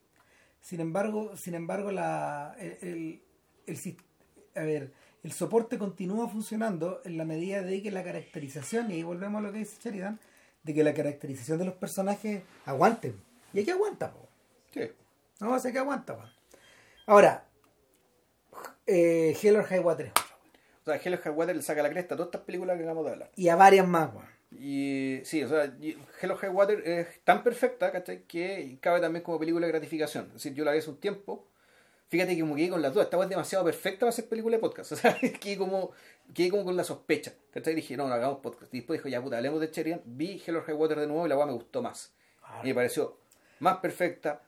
Sin 0.61 0.81
embargo, 0.81 1.37
sin 1.37 1.55
embargo, 1.55 1.91
la, 1.93 2.57
el, 2.59 3.23
el- 3.67 3.79
a 4.55 4.63
ver, 4.63 4.93
el 5.23 5.33
soporte 5.33 5.79
continúa 5.79 6.29
funcionando 6.29 7.01
en 7.05 7.17
la 7.17 7.25
medida 7.25 7.63
de 7.63 7.83
que 7.83 7.91
la 7.91 8.03
caracterización, 8.03 8.91
y 8.91 8.95
ahí 8.95 9.03
volvemos 9.03 9.39
a 9.39 9.43
lo 9.43 9.53
que 9.53 9.59
dice 9.59 9.77
Sheridan, 9.83 10.19
de 10.63 10.75
que 10.75 10.83
la 10.83 10.95
caracterización 10.95 11.59
de 11.59 11.65
los 11.67 11.75
personajes 11.75 12.43
aguante. 12.65 13.15
Y 13.53 13.61
aquí 13.61 13.71
aguanta, 13.71 14.13
po. 14.13 14.29
Sí. 14.73 14.81
No, 15.41 15.59
sé 15.61 15.73
que 15.73 15.79
aguanta. 15.79 16.19
Ahora, 17.07 17.47
eh, 18.87 19.37
Hell 19.41 19.57
or 19.57 19.65
High 19.65 19.81
Water 19.81 20.07
es 20.07 20.13
otra, 20.13 20.27
weón. 20.27 20.49
O 20.78 20.78
sea, 20.89 21.01
Hell 21.03 21.19
High 21.19 21.55
le 21.55 21.63
saca 21.63 21.83
la 21.83 21.91
cresta 21.91 22.15
a 22.15 22.17
todas 22.17 22.29
estas 22.29 22.43
películas 22.43 22.77
que 22.77 22.83
acabamos 22.83 23.07
de 23.07 23.13
hablar. 23.13 23.31
Y 23.37 23.49
a 23.49 23.57
varias 23.57 23.87
más, 23.87 24.13
weón. 24.13 24.39
Y 24.51 25.21
sí, 25.25 25.43
o 25.43 25.49
sea, 25.49 25.77
y 25.81 25.97
Hell 26.21 26.31
or 26.31 26.39
High 26.39 26.51
Water 26.51 26.83
es 26.89 27.21
tan 27.25 27.43
perfecta, 27.43 27.93
¿cachai? 27.93 28.23
Que 28.23 28.79
cabe 28.81 29.01
también 29.01 29.23
como 29.23 29.39
película 29.39 29.67
de 29.67 29.73
gratificación. 29.73 30.27
Es 30.29 30.35
decir, 30.35 30.55
yo 30.55 30.65
la 30.65 30.73
vi 30.73 30.79
hace 30.79 30.91
un 30.91 30.97
tiempo. 30.97 31.47
Fíjate 32.09 32.35
que 32.35 32.41
como 32.41 32.57
quedé 32.57 32.71
con 32.71 32.81
las 32.81 32.95
dudas, 32.95 33.07
esta 33.07 33.23
es 33.23 33.29
demasiado 33.29 33.65
perfecta 33.67 34.01
para 34.01 34.13
ser 34.13 34.29
película 34.29 34.57
de 34.57 34.61
podcast. 34.61 34.93
O 34.93 34.97
sea, 34.97 35.15
quedé 35.41 35.59
como, 35.59 35.91
quedé 36.35 36.51
como 36.51 36.65
con 36.65 36.77
la 36.77 36.85
sospecha. 36.85 37.35
¿Cachai? 37.51 37.75
Dije, 37.75 37.97
no, 37.97 38.09
no 38.09 38.15
hagamos 38.15 38.39
podcast. 38.39 38.73
Y 38.73 38.79
después 38.79 38.99
dijo, 38.99 39.09
ya 39.09 39.23
puta, 39.23 39.37
hablemos 39.37 39.61
de 39.61 39.71
Cherian. 39.71 40.01
Vi 40.07 40.43
Hell 40.45 40.57
or 40.57 40.65
High 40.65 40.75
Water 40.75 41.01
de 41.01 41.07
nuevo 41.07 41.27
y 41.27 41.29
la 41.29 41.37
weá 41.37 41.47
me 41.47 41.53
gustó 41.53 41.83
más. 41.83 42.15
Ah. 42.43 42.61
Y 42.65 42.69
me 42.69 42.75
pareció 42.75 43.19
más 43.61 43.79
perfecta, 43.79 44.43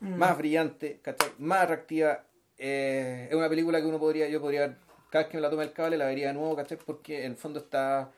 más 0.00 0.38
brillante, 0.38 1.00
¿cachai? 1.02 1.30
Más 1.38 1.62
atractiva. 1.62 2.24
Eh, 2.58 3.26
es 3.28 3.36
una 3.36 3.50
película 3.50 3.80
que 3.80 3.86
uno 3.86 3.98
podría, 3.98 4.28
yo 4.28 4.40
podría 4.40 4.60
ver, 4.60 4.76
cada 5.10 5.24
vez 5.24 5.30
que 5.30 5.36
me 5.36 5.40
la 5.42 5.50
tome 5.50 5.64
el 5.64 5.72
cable 5.72 5.96
la 5.96 6.06
vería 6.06 6.28
de 6.28 6.34
nuevo, 6.34 6.56
¿cachai? 6.56 6.78
Porque 6.78 7.24
en 7.24 7.32
el 7.32 7.36
fondo 7.36 7.60
está. 7.60 8.12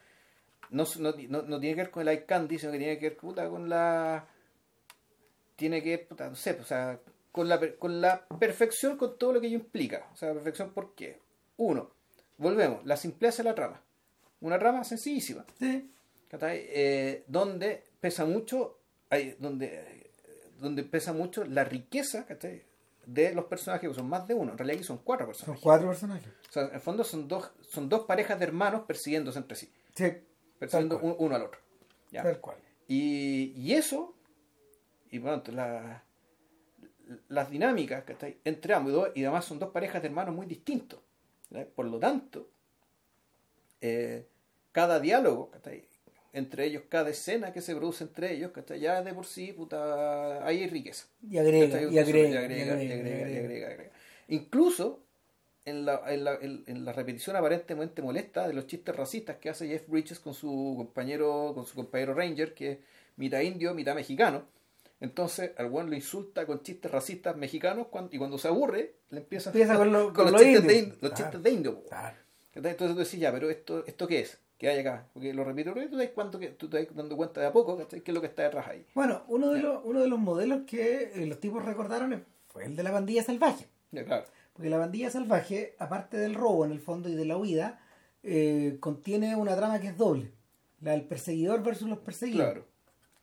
No, 0.70 0.85
no, 0.98 1.12
no, 1.29 1.42
no 1.42 1.61
tiene 1.61 1.77
que 1.77 1.83
ver 1.83 1.90
con 1.90 2.03
el 2.03 2.09
eye 2.09 2.24
candy, 2.24 2.59
sino 2.59 2.72
que 2.72 2.79
tiene 2.79 2.98
que 2.98 3.09
ver 3.11 3.16
puta, 3.16 3.48
con 3.48 3.68
la. 3.68 4.27
Tiene 5.57 5.83
que 5.83 5.90
ver, 5.90 6.07
puta, 6.07 6.29
no 6.29 6.37
sé, 6.37 6.59
o 6.61 6.64
sea, 6.64 7.01
con 7.33 7.48
la, 7.48 7.59
con 7.79 8.01
la 8.01 8.27
perfección, 8.38 8.96
con 8.96 9.18
todo 9.18 9.33
lo 9.33 9.40
que 9.40 9.48
ello 9.48 9.57
implica. 9.57 10.09
O 10.12 10.16
sea, 10.16 10.33
perfección, 10.33 10.70
¿por 10.70 10.94
qué? 10.94 11.18
Uno, 11.57 11.90
volvemos, 12.37 12.85
la 12.87 12.96
simpleza 12.96 13.42
de 13.42 13.48
la 13.48 13.55
trama. 13.55 13.83
Una 14.40 14.59
trama 14.59 14.85
sencillísima. 14.85 15.44
Sí. 15.59 15.90
Eh, 16.40 17.24
donde 17.27 17.85
pesa 18.01 18.24
mucho, 18.24 18.79
hay, 19.09 19.37
donde, 19.38 20.11
donde 20.61 20.83
pesa 20.83 21.12
mucho 21.12 21.44
la 21.44 21.64
riqueza 21.64 22.27
¿cachai? 22.27 22.62
De 23.12 23.35
los 23.35 23.47
personajes, 23.47 23.88
que 23.88 23.94
son 23.94 24.09
más 24.09 24.27
de 24.29 24.35
uno, 24.35 24.53
en 24.53 24.59
realidad 24.59 24.77
aquí 24.77 24.85
son 24.87 24.99
cuatro 24.99 25.27
Son 25.27 25.33
personajes. 25.33 25.62
cuatro 25.62 25.88
personajes. 25.88 26.29
O 26.49 26.53
sea, 26.53 26.64
en 26.64 26.75
el 26.75 26.81
fondo 26.81 27.05
son 27.05 27.27
dos, 27.27 27.51
son 27.62 27.88
dos 27.88 28.05
parejas 28.05 28.38
de 28.38 28.44
hermanos 28.44 28.83
persiguiéndose 28.87 29.38
entre 29.38 29.57
sí, 29.57 29.73
Sí. 29.94 30.12
persiguiendo 30.59 30.99
un- 31.01 31.16
uno 31.18 31.35
al 31.35 31.42
otro. 31.42 31.61
¿ya? 32.11 32.23
Tal 32.23 32.40
cual. 32.40 32.59
Y, 32.87 33.53
y 33.57 33.73
eso, 33.75 34.14
y 35.11 35.18
bueno, 35.18 35.42
la- 35.53 36.03
las 37.29 37.51
dinámicas 37.51 38.05
¿cachai? 38.05 38.38
entre 38.44 38.75
ambos, 38.75 38.92
y 38.92 38.94
dos- 38.94 39.11
y 39.14 39.25
además 39.25 39.44
son 39.47 39.59
dos 39.59 39.71
parejas 39.71 40.03
de 40.03 40.09
hermanos 40.09 40.35
muy 40.35 40.44
distintos. 40.47 41.01
Por 41.75 41.87
lo 41.87 41.99
tanto, 41.99 42.51
eh, 43.81 44.29
cada 44.73 45.01
diálogo 45.01 45.51
¿cachai? 45.51 45.88
Entre 46.33 46.64
ellos, 46.67 46.83
cada 46.88 47.11
escena 47.11 47.53
que 47.53 47.61
se 47.61 47.75
produce 47.75 48.05
entre 48.05 48.33
ellos, 48.35 48.53
¿cachai? 48.53 48.81
ya 48.81 49.03
de 49.03 49.14
por 49.14 49.25
sí, 49.27 49.53
puta, 49.53 50.47
ahí 50.47 50.62
hay 50.62 50.69
riqueza. 50.69 51.07
Y 51.29 51.38
agrega, 51.38 51.83
y 51.83 51.99
agrega, 51.99 52.83
Y 52.83 53.62
agrega. 53.64 53.91
Incluso 54.29 55.01
en 55.64 55.85
la, 55.85 56.03
en, 56.12 56.25
la, 56.25 56.35
en- 56.41 56.85
la 56.85 56.93
repetición 56.93 57.37
aparentemente 57.37 58.03
molesta 58.03 58.47
de 58.47 58.55
los 58.55 58.67
chistes 58.67 58.95
racistas 58.95 59.37
que 59.37 59.51
hace 59.51 59.69
Jeff 59.69 59.87
Bridges 59.88 60.19
con 60.21 60.35
su 60.35 60.75
compañero, 60.77 61.53
con 61.55 61.67
su 61.67 61.75
compañero 61.75 62.14
Ranger, 62.14 62.55
que 62.55 62.73
es 62.73 62.79
mitad 63.17 63.41
indio, 63.41 63.75
mitad 63.75 63.95
mexicano. 63.95 64.45
Entonces, 65.01 65.53
al 65.57 65.69
buen 65.71 65.88
lo 65.91 65.95
insulta 65.97 66.45
con 66.47 66.62
chistes 66.62 66.91
racistas 66.91 67.37
mexicanos 67.37 67.87
cuan- 67.88 68.09
y 68.11 68.19
cuando 68.19 68.37
se 68.38 68.49
aburre, 68.49 68.95
le 69.11 69.19
empieza, 69.21 69.51
Empieza 69.51 69.77
con 69.77 69.93
lo- 69.93 70.12
con 70.14 70.25
los, 70.25 70.33
los 70.33 70.43
chistes, 70.43 70.67
de, 70.67 70.95
los 71.01 71.14
chistes 71.14 71.43
de 71.43 71.51
indio. 71.51 71.85
Claro. 71.85 72.17
Entonces 72.55 72.77
tú 72.77 72.95
decís, 72.97 73.21
ya, 73.21 73.33
pero 73.33 73.49
esto, 73.51 73.85
¿esto 73.87 74.07
qué 74.09 74.21
es? 74.21 74.38
¿Qué 74.59 74.68
hay 74.68 74.81
acá? 74.81 75.07
Porque 75.14 75.33
lo 75.33 75.44
repito, 75.44 75.73
pero 75.73 75.88
tú 75.88 75.97
te 75.97 76.05
das 76.05 76.11
que 76.40 76.49
tú 76.49 76.68
te 76.68 76.79
das 76.85 76.94
dando 76.94 77.16
cuenta 77.16 77.40
de 77.40 77.47
a 77.47 77.53
poco, 77.53 77.79
¿cachai? 77.79 78.01
¿Qué 78.01 78.11
es 78.11 78.14
lo 78.14 78.21
que 78.21 78.27
está 78.27 78.42
detrás 78.42 78.66
ahí? 78.66 78.85
Bueno, 78.94 79.23
uno 79.29 79.51
de, 79.51 79.61
los, 79.61 79.81
uno 79.85 80.01
de 80.01 80.09
los 80.09 80.18
modelos 80.18 80.62
que 80.66 81.12
eh, 81.14 81.27
los 81.27 81.38
tipos 81.38 81.64
recordaron 81.64 82.25
fue 82.49 82.64
el 82.64 82.75
de 82.75 82.83
la 82.83 82.90
bandilla 82.90 83.23
salvaje. 83.23 83.68
Ya, 83.92 84.05
claro. 84.05 84.25
Porque 84.53 84.68
la 84.68 84.79
bandilla 84.79 85.11
salvaje, 85.11 85.77
aparte 85.79 86.16
del 86.16 86.35
robo 86.35 86.64
en 86.64 86.73
el 86.73 86.81
fondo 86.81 87.09
y 87.09 87.14
de 87.14 87.25
la 87.25 87.37
huida, 87.37 87.81
eh, 88.25 88.77
contiene 88.81 89.37
una 89.37 89.55
trama 89.55 89.79
que 89.81 89.88
es 89.88 89.97
doble. 89.97 90.33
La 90.81 90.90
del 90.92 91.03
perseguidor 91.05 91.62
versus 91.62 91.88
los 91.88 91.99
perseguidos. 91.99 92.44
Claro. 92.47 92.66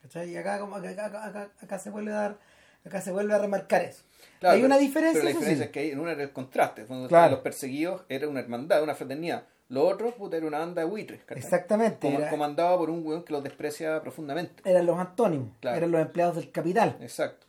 ¿Cachai? 0.03 0.29
Y 0.31 0.37
acá, 0.37 0.59
como, 0.59 0.75
acá, 0.77 0.89
acá- 0.91 1.25
acá- 1.25 1.51
acá 1.59 1.79
se 1.79 1.89
vuelve 1.89 2.11
a 2.13 2.15
dar, 2.15 2.39
acá 2.85 3.01
se 3.01 3.11
vuelve 3.11 3.33
a 3.33 3.39
remarcar 3.39 3.81
eso. 3.83 4.03
Claro, 4.39 4.55
Hay 4.55 4.63
una 4.63 4.77
diferencia, 4.77 5.19
Pero 5.19 5.25
la 5.25 5.31
sí. 5.31 5.37
diferencia 5.37 5.65
es 5.65 5.71
que 5.71 5.79
hay, 5.81 5.91
en 5.91 5.99
una 5.99 6.13
era 6.13 6.23
el 6.23 6.31
contraste. 6.31 6.85
Cuando 6.85 7.09
Claro. 7.09 7.31
los 7.31 7.39
perseguidos 7.41 8.03
era 8.07 8.29
una 8.29 8.39
hermandad, 8.39 8.81
una 8.83 8.95
fraternidad. 8.95 9.45
Lo 9.69 9.87
otro, 9.87 10.13
puta, 10.15 10.37
era 10.37 10.45
una 10.45 10.59
banda 10.59 10.81
de 10.83 10.87
buitres. 10.87 11.21
¿cachai? 11.23 11.43
Exactamente. 11.43 12.07
Como- 12.07 12.19
era- 12.19 12.29
comandado 12.29 12.77
por 12.77 12.89
un 12.89 13.05
weón 13.05 13.23
que 13.23 13.33
los 13.33 13.43
desprecia 13.43 13.99
profundamente. 14.01 14.61
eran 14.69 14.85
los 14.85 14.97
antónimos, 14.99 15.49
Claro. 15.59 15.77
eran 15.77 15.91
los 15.91 16.01
empleados 16.01 16.35
del 16.35 16.51
capital. 16.51 16.97
Exacto. 17.01 17.45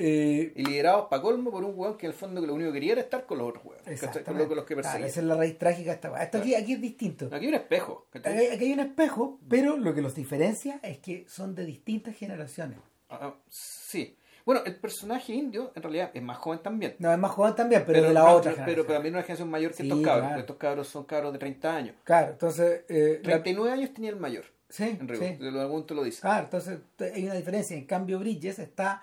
Eh, 0.00 0.52
Y 0.54 0.64
liderados 0.64 1.06
para 1.08 1.20
colmo 1.22 1.50
por 1.50 1.64
un 1.64 1.72
weón 1.76 1.96
que 1.96 2.06
en 2.06 2.12
el 2.12 2.16
fondo 2.16 2.40
que 2.40 2.46
lo 2.46 2.54
único 2.54 2.70
que 2.70 2.74
quería 2.74 2.92
era 2.92 3.00
estar 3.00 3.26
con 3.26 3.38
los 3.38 3.48
otros 3.48 3.64
weones. 3.64 4.00
¿cachai? 4.00 4.22
Con 4.22 4.38
los, 4.38 4.46
con 4.46 4.56
los 4.56 4.64
que 4.64 4.74
Claro, 4.74 4.84
perseguían. 4.84 5.08
esa 5.10 5.20
es 5.20 5.26
la 5.26 5.34
raíz 5.36 5.58
trágica 5.58 5.90
de 5.90 5.94
esta 5.96 6.12
weá. 6.12 6.22
Esto 6.22 6.38
aquí, 6.38 6.54
aquí 6.54 6.74
es 6.74 6.80
distinto. 6.80 7.26
Aquí 7.32 7.46
hay 7.46 7.48
un 7.48 7.54
espejo. 7.54 8.06
Aquí 8.12 8.28
hay 8.28 8.72
un 8.74 8.80
espejo, 8.80 9.40
pero 9.48 9.76
lo 9.76 9.94
que 9.94 10.02
los 10.02 10.14
diferencia 10.14 10.78
es 10.84 10.98
que 10.98 11.24
son 11.28 11.54
de 11.56 11.64
distintas 11.64 12.14
generaciones. 12.14 12.78
Ah, 13.08 13.18
ah, 13.22 13.34
sí. 13.48 14.16
Bueno, 14.48 14.62
el 14.64 14.76
personaje 14.76 15.34
indio 15.34 15.72
en 15.74 15.82
realidad 15.82 16.10
es 16.14 16.22
más 16.22 16.38
joven 16.38 16.60
también. 16.60 16.96
No, 17.00 17.12
es 17.12 17.18
más 17.18 17.32
joven 17.32 17.54
también, 17.54 17.84
pero, 17.86 18.00
de 18.00 18.14
la 18.14 18.20
no, 18.20 18.32
otra 18.36 18.52
pero, 18.52 18.64
pero, 18.64 18.84
también 18.86 19.14
una 19.14 19.22
generación 19.22 19.50
mayor 19.50 19.72
que 19.72 19.76
Sí, 19.76 19.82
estos 19.82 20.00
cabros. 20.00 20.24
claro. 20.26 20.40
Estos 20.40 20.56
cabros 20.56 20.88
son 20.88 21.04
cabros 21.04 21.32
de 21.34 21.38
30 21.38 21.76
años. 21.76 21.96
Claro, 22.02 22.32
entonces... 22.32 22.84
eh, 22.88 23.20
la- 23.24 23.42
39 23.42 23.70
años 23.72 23.92
tenía 23.92 24.08
el 24.08 24.16
mayor. 24.16 24.46
sí, 24.70 24.84
En 24.84 25.06
sí. 25.16 25.36
De 25.36 25.60
algún 25.60 25.86
te 25.86 25.94
lo 25.94 26.02
dice. 26.02 26.22
Claro, 26.22 26.44
entonces 26.44 26.78
hay 26.98 27.26
una 27.26 27.34
diferencia. 27.34 27.76
En 27.76 27.84
cambio, 27.84 28.18
Bridges 28.20 28.58
está 28.58 29.02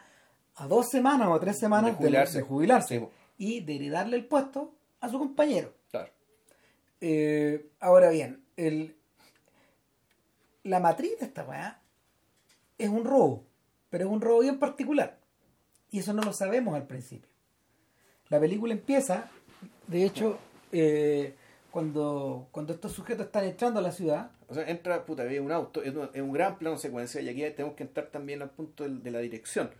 a 0.55 0.67
dos 0.67 0.89
semanas 0.89 1.27
o 1.29 1.39
tres 1.39 1.59
semanas 1.59 1.91
De 1.91 1.97
jubilarse. 1.97 2.37
de 2.39 2.43
jubilarse 2.43 2.93
Sí, 2.95 2.99
po. 3.01 3.11
y 3.37 3.59
de 3.61 3.75
heredarle 3.75 4.17
el 4.17 4.25
puesto 4.25 4.73
a 4.99 5.09
su 5.09 5.19
compañero. 5.19 5.75
Claro. 5.91 6.09
Eh, 7.01 7.67
ahora 7.81 8.09
bien, 8.09 8.43
el, 8.57 8.95
la 10.63 10.79
matriz 10.79 11.19
de 11.19 11.27
esta 11.27 11.43
weá 11.43 11.79
es 12.79 12.89
un 12.89 13.05
robo, 13.05 13.43
pero 13.91 14.05
es 14.05 14.11
un 14.11 14.21
robo 14.21 14.39
bien 14.39 14.57
particular. 14.57 15.19
Y 15.95 15.99
eso 15.99 16.11
no 16.11 16.23
lo 16.23 16.33
sabemos 16.33 16.75
al 16.75 16.87
principio. 16.87 17.29
La 18.27 18.37
película 18.37 18.73
empieza, 18.73 19.31
de 19.87 20.03
hecho, 20.03 20.37
eh, 20.73 21.35
cuando, 21.71 22.49
cuando 22.51 22.73
estos 22.73 22.91
sujetos 22.91 23.27
están 23.27 23.45
entrando 23.45 23.79
a 23.79 23.81
la 23.81 23.93
ciudad, 23.93 24.31
O 24.49 24.53
sea, 24.53 24.67
entra, 24.69 25.05
puta, 25.05 25.23
había 25.23 25.41
un 25.41 25.53
auto, 25.53 25.81
es 25.81 25.95
un, 25.95 26.09
es 26.13 26.21
un 26.21 26.33
gran 26.33 26.57
plano 26.57 26.77
secuencia 26.77 27.21
y 27.21 27.29
aquí 27.29 27.39
tenemos 27.55 27.77
que 27.77 27.83
entrar 27.83 28.07
también 28.07 28.41
al 28.41 28.49
punto 28.49 28.83
de, 28.89 29.09
la 29.09 29.19
dirección. 29.19 29.71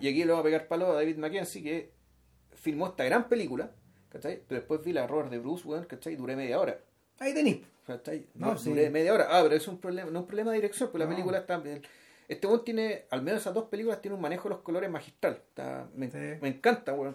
Y 0.00 0.08
aquí 0.08 0.24
le 0.24 0.28
vamos 0.28 0.40
a 0.40 0.44
pegar 0.44 0.66
palo 0.66 0.86
a 0.92 0.94
David 0.94 1.18
Mackenzie 1.18 1.62
que 1.62 1.92
filmó 2.54 2.86
esta 2.86 3.04
gran 3.04 3.28
película, 3.28 3.70
¿cachai? 4.08 4.40
Pero 4.48 4.62
después 4.62 4.82
vi 4.82 4.94
la 4.94 5.04
error 5.04 5.28
de 5.28 5.40
Bruce, 5.40 5.68
weón, 5.68 5.84
¿cachai? 5.84 6.16
Duré 6.16 6.36
media 6.36 6.58
hora. 6.58 6.78
ahí 7.18 7.34
tenéis. 7.34 7.58
¿cachai? 7.86 8.28
No, 8.32 8.52
No, 8.52 8.58
sí. 8.58 8.70
duré 8.70 8.88
media 8.88 9.12
hora. 9.12 9.26
Ah, 9.28 9.42
pero 9.42 9.56
es 9.56 9.68
un 9.68 9.76
problema, 9.78 10.10
no 10.10 10.20
es 10.20 10.22
un 10.22 10.26
problema 10.26 10.52
de 10.52 10.56
dirección, 10.56 10.88
porque 10.90 11.04
No. 11.04 11.10
la 11.10 11.16
película 11.16 11.38
está... 11.40 11.62
Este 12.30 12.46
weón 12.46 12.64
tiene, 12.64 13.06
al 13.10 13.22
menos 13.22 13.40
esas 13.40 13.52
dos 13.54 13.64
películas, 13.64 14.00
tiene 14.00 14.14
un 14.14 14.20
manejo 14.20 14.44
de 14.48 14.54
los 14.54 14.62
colores 14.62 14.88
magistral. 14.88 15.42
Está- 15.48 15.88
me, 15.96 16.10
Sí. 16.10 16.18
me 16.40 16.48
encanta, 16.48 16.92
weón. 16.94 17.14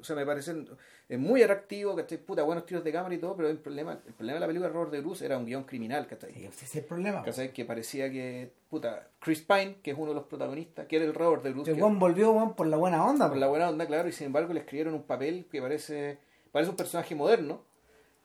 O 0.00 0.04
sea, 0.04 0.16
me 0.16 0.26
parecen 0.26 0.68
es 1.08 1.18
muy 1.18 1.42
atractivo, 1.42 1.94
¿cachai? 1.94 2.18
Puta, 2.18 2.42
buenos 2.42 2.66
tiros 2.66 2.82
de 2.82 2.90
cámara 2.90 3.14
y 3.14 3.18
todo, 3.18 3.36
pero 3.36 3.48
el 3.48 3.58
problema, 3.58 4.00
el 4.04 4.14
problema 4.14 4.34
de 4.34 4.40
la 4.40 4.46
película 4.48 4.68
Error 4.68 4.90
de 4.90 5.00
Bruce 5.00 5.24
era 5.24 5.38
un 5.38 5.44
guion 5.46 5.62
criminal, 5.62 6.06
¿cachai? 6.08 6.32
Sí, 6.32 6.44
ese 6.44 6.64
es 6.64 6.74
el 6.76 6.84
problema. 6.84 7.22
¿Cachai? 7.22 7.52
Que 7.52 7.64
parecía 7.64 8.10
que, 8.10 8.50
puta, 8.68 9.06
Chris 9.20 9.42
Pine, 9.42 9.76
que 9.82 9.92
es 9.92 9.96
uno 9.96 10.08
de 10.08 10.14
los 10.16 10.24
protagonistas, 10.24 10.86
que 10.86 10.96
era 10.96 11.04
el 11.04 11.14
Robert 11.14 11.44
de 11.44 11.52
Bruce, 11.52 11.70
El 11.70 11.76
que- 11.76 11.82
weón 11.82 12.00
volvió 12.00 12.32
weón, 12.32 12.56
por 12.56 12.66
la 12.66 12.76
buena 12.78 13.04
onda. 13.06 13.26
por 13.26 13.34
po. 13.36 13.40
la 13.40 13.46
buena 13.46 13.68
onda, 13.68 13.86
claro, 13.86 14.08
y 14.08 14.12
sin 14.12 14.26
embargo 14.28 14.52
le 14.54 14.60
escribieron 14.60 14.94
un 14.94 15.02
papel 15.04 15.46
que 15.52 15.60
parece 15.62 16.18
parece 16.50 16.70
un 16.70 16.76
personaje 16.76 17.14
moderno, 17.14 17.62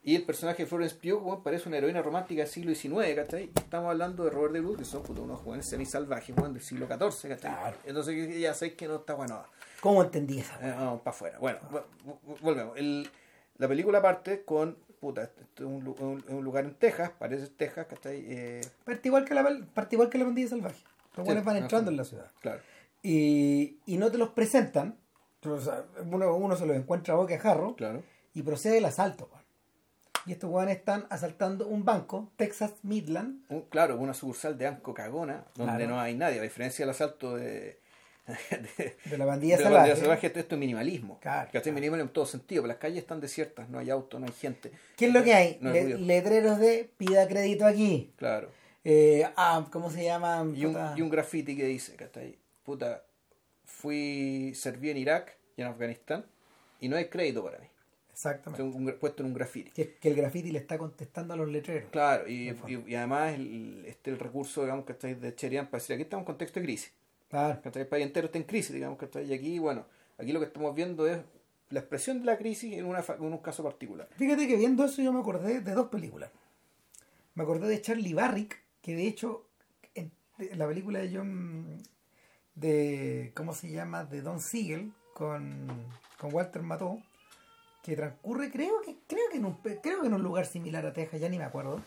y 0.07 0.15
el 0.15 0.23
personaje 0.23 0.63
de 0.63 0.69
Florence 0.69 0.95
Pugh, 0.95 1.43
parece 1.43 1.67
una 1.67 1.79
heroína 1.79 2.01
romántica 2.01 2.41
del 2.43 2.49
siglo 2.49 2.73
XIX, 2.73 3.13
¿cachai? 3.13 3.51
Estamos 3.55 3.89
hablando 3.91 4.23
de 4.23 4.29
Robert 4.29 4.53
de 4.53 4.61
Bruce, 4.61 4.77
que 4.77 4.85
son 4.85 5.03
unos 5.19 5.41
jóvenes 5.41 5.67
semisalvajes, 5.67 6.33
weón, 6.37 6.53
del 6.53 6.63
siglo 6.63 6.87
XIV, 6.87 7.29
¿cachai? 7.31 7.51
Claro. 7.51 7.77
Entonces 7.83 8.39
ya 8.39 8.53
sé 8.53 8.73
que 8.75 8.87
no 8.87 8.95
está 8.95 9.15
bueno. 9.15 9.43
¿Cómo 9.81 10.01
entendí 10.01 10.39
esa? 10.39 10.55
Eh, 10.65 10.71
vamos 10.77 11.01
para 11.01 11.13
afuera. 11.15 11.39
Bueno, 11.39 11.59
vo- 11.69 11.83
vo- 12.05 12.37
volvemos. 12.41 12.77
El- 12.77 13.09
la 13.57 13.67
película 13.67 14.01
parte 14.01 14.43
con, 14.45 14.77
puta, 15.01 15.23
esto 15.23 15.43
es 15.55 15.61
un, 15.69 15.83
lu- 15.83 15.95
un- 15.99 16.23
un 16.29 16.43
lugar 16.43 16.63
en 16.63 16.75
Texas, 16.75 17.11
parece 17.19 17.47
Texas, 17.47 17.87
¿cachai? 17.87 18.23
Eh, 18.29 18.61
Parte 18.85 19.09
igual 19.09 19.25
que 19.25 19.33
la, 19.33 19.43
parte 19.73 19.95
igual 19.97 20.09
que 20.09 20.17
la 20.19 20.23
bandilla 20.23 20.47
salvaje. 20.47 20.81
Los 21.17 21.25
Sí, 21.25 21.29
weones 21.29 21.43
van 21.43 21.57
entrando 21.57 21.91
en 21.91 21.97
la 21.97 22.05
ciudad. 22.05 22.31
claro. 22.39 22.61
Y, 23.03 23.79
y 23.85 23.97
no 23.97 24.09
te 24.09 24.17
los 24.17 24.29
presentan. 24.29 24.97
Uno, 26.11 26.33
uno 26.35 26.55
se 26.55 26.65
los 26.65 26.77
encuentra 26.77 27.13
a 27.13 27.17
boca 27.17 27.33
de 27.33 27.39
jarro 27.39 27.75
Claro. 27.75 28.03
y 28.33 28.41
procede 28.41 28.77
el 28.77 28.85
asalto. 28.85 29.27
weón. 29.31 29.46
Y 30.27 30.33
estos 30.33 30.49
weones 30.51 30.77
están 30.77 31.05
asaltando 31.09 31.67
un 31.67 31.85
banco, 31.85 32.29
Texas 32.35 32.73
Midland. 32.83 33.41
Claro, 33.69 33.97
una 33.97 34.13
sucursal 34.13 34.57
de 34.57 34.67
Anco 34.67 34.93
Cagona, 34.93 35.45
donde 35.55 35.77
Claro. 35.77 35.89
no 35.95 35.99
hay 36.01 36.15
nadie, 36.15 36.39
a 36.39 36.43
diferencia 36.43 36.83
del 36.85 36.89
asalto 36.91 37.35
de, 37.37 37.79
de, 38.77 38.97
De 39.05 39.17
la 39.17 39.23
bandilla 39.25 39.55
de 39.57 39.63
la 39.63 39.69
salvaje. 39.69 39.89
bandera 39.91 39.95
salvaje, 40.17 40.27
esto 40.39 40.55
es 40.55 40.59
minimalismo. 40.59 41.17
Claro, 41.21 41.45
¿Cachai? 41.47 41.61
claro. 41.61 41.75
Minimalismo 41.75 42.07
en 42.09 42.13
todo 42.13 42.25
sentido, 42.25 42.63
pero 42.63 42.67
las 42.73 42.77
calles 42.77 42.99
están 42.99 43.21
desiertas, 43.21 43.69
no 43.69 43.79
hay 43.79 43.89
auto, 43.89 44.19
no 44.19 44.25
hay 44.25 44.33
gente. 44.33 44.71
¿Qué 44.97 45.05
es 45.05 45.13
lo 45.13 45.23
que 45.23 45.33
hay? 45.33 45.57
No 45.61 45.69
hay 45.69 45.75
Le- 45.75 45.83
ruido. 45.83 45.99
letreros 45.99 46.59
de 46.59 46.89
pida 46.97 47.25
crédito 47.27 47.65
aquí. 47.65 48.11
Claro. 48.17 48.49
Eh, 48.83 49.25
ah, 49.37 49.65
¿Cómo 49.71 49.89
se 49.89 50.03
llama? 50.03 50.45
Y 50.55 50.65
un, 50.65 50.77
y 50.97 51.01
un 51.01 51.09
graffiti 51.09 51.55
que 51.55 51.65
dice, 51.65 51.95
¿cachai? 51.95 52.37
Puta, 52.63 53.01
fui, 53.65 54.53
serví 54.55 54.89
en 54.89 54.97
Irak 54.97 55.35
y 55.55 55.61
en 55.61 55.67
Afganistán 55.67 56.25
y 56.79 56.89
no 56.89 56.95
hay 56.97 57.05
crédito 57.05 57.43
para 57.43 57.59
mí. 57.59 57.66
Exactamente. 58.17 58.63
Un- 58.63 58.97
puesto 58.99 59.21
en 59.21 59.27
un 59.27 59.35
graffiti. 59.35 59.69
Que, 59.71 59.93
que 59.93 60.09
el 60.09 60.15
graffiti 60.15 60.51
le 60.51 60.57
está 60.57 60.75
contestando 60.79 61.35
a 61.35 61.37
los 61.37 61.47
letreros. 61.49 61.91
Claro, 61.91 62.27
y, 62.27 62.49
y- 62.49 62.83
y 62.87 62.95
además 62.95 63.35
el, 63.35 63.83
este 63.85 64.09
el 64.09 64.17
recurso, 64.17 64.63
digamos, 64.63 64.85
que 64.85 64.93
estáis 64.93 65.21
de 65.21 65.35
Cherian 65.35 65.67
para 65.67 65.79
decir, 65.79 65.93
aquí 65.93 66.01
estamos 66.01 66.23
en 66.23 66.25
contexto 66.25 66.59
de 66.59 66.65
crisis. 66.65 66.91
Claro. 67.29 67.61
¿cachai? 67.61 67.83
El 67.83 67.87
país 67.87 68.05
entero 68.07 68.25
está 68.25 68.39
en 68.39 68.45
crisis, 68.45 68.73
digamos, 68.73 68.97
que 68.97 69.23
Y 69.23 69.33
aquí, 69.33 69.59
bueno, 69.59 69.85
aquí 70.17 70.31
lo 70.31 70.39
que 70.39 70.47
estamos 70.47 70.73
viendo 70.73 71.05
es 71.07 71.19
la 71.69 71.79
expresión 71.81 72.17
de 72.19 72.25
la 72.25 72.37
crisis 72.39 72.73
en, 72.73 72.85
una, 72.85 73.01
en 73.07 73.21
un 73.23 73.37
caso 73.37 73.63
particular. 73.63 74.09
Fíjate 74.17 74.47
que 74.47 74.55
viendo 74.55 74.83
eso 74.85 74.99
yo 75.03 75.13
me 75.13 75.19
acordé 75.19 75.61
de 75.61 75.71
dos 75.73 75.89
películas. 75.89 76.31
Me 77.35 77.43
acordé 77.43 77.67
de 77.67 77.79
Charlie 77.81 78.15
Barrick, 78.15 78.57
que 78.81 78.95
de 78.95 79.05
hecho 79.07 79.45
en 79.93 80.11
la 80.55 80.67
película 80.67 80.97
de 80.99 81.15
John 81.15 81.83
de 82.55 83.31
¿cómo 83.35 83.53
se 83.53 83.69
llama? 83.69 84.05
de 84.05 84.21
Don 84.23 84.39
Siegel 84.39 84.91
con, 85.13 85.67
con 86.17 86.33
Walter 86.33 86.63
Mató, 86.63 86.99
que 87.87 87.95
transcurre 87.95 88.51
creo 88.51 88.81
que 88.81 88.97
creo 89.07 89.29
que 89.31 89.37
en 89.37 89.45
un 89.45 89.55
creo 89.81 90.01
que 90.01 90.07
en 90.07 90.13
un 90.13 90.21
lugar 90.21 90.45
similar 90.45 90.85
a 90.85 90.91
Texas, 90.91 91.21
ya 91.21 91.29
ni 91.29 91.37
me 91.37 91.45
acuerdo. 91.45 91.79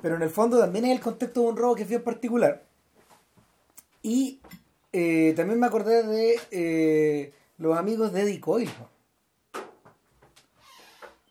Pero 0.00 0.16
en 0.16 0.22
el 0.22 0.30
fondo 0.30 0.58
también 0.58 0.86
es 0.86 0.92
el 0.92 1.00
contexto 1.00 1.42
de 1.42 1.48
un 1.48 1.56
robo 1.58 1.74
que 1.74 1.82
es 1.82 1.88
bien 1.88 2.02
particular. 2.02 2.64
Y 4.02 4.40
eh, 4.92 5.34
también 5.36 5.60
me 5.60 5.66
acordé 5.66 6.02
de 6.04 6.40
eh, 6.50 7.34
los 7.58 7.76
amigos 7.76 8.12
de 8.12 8.22
Eddie 8.22 8.40
Coyle. 8.40 8.72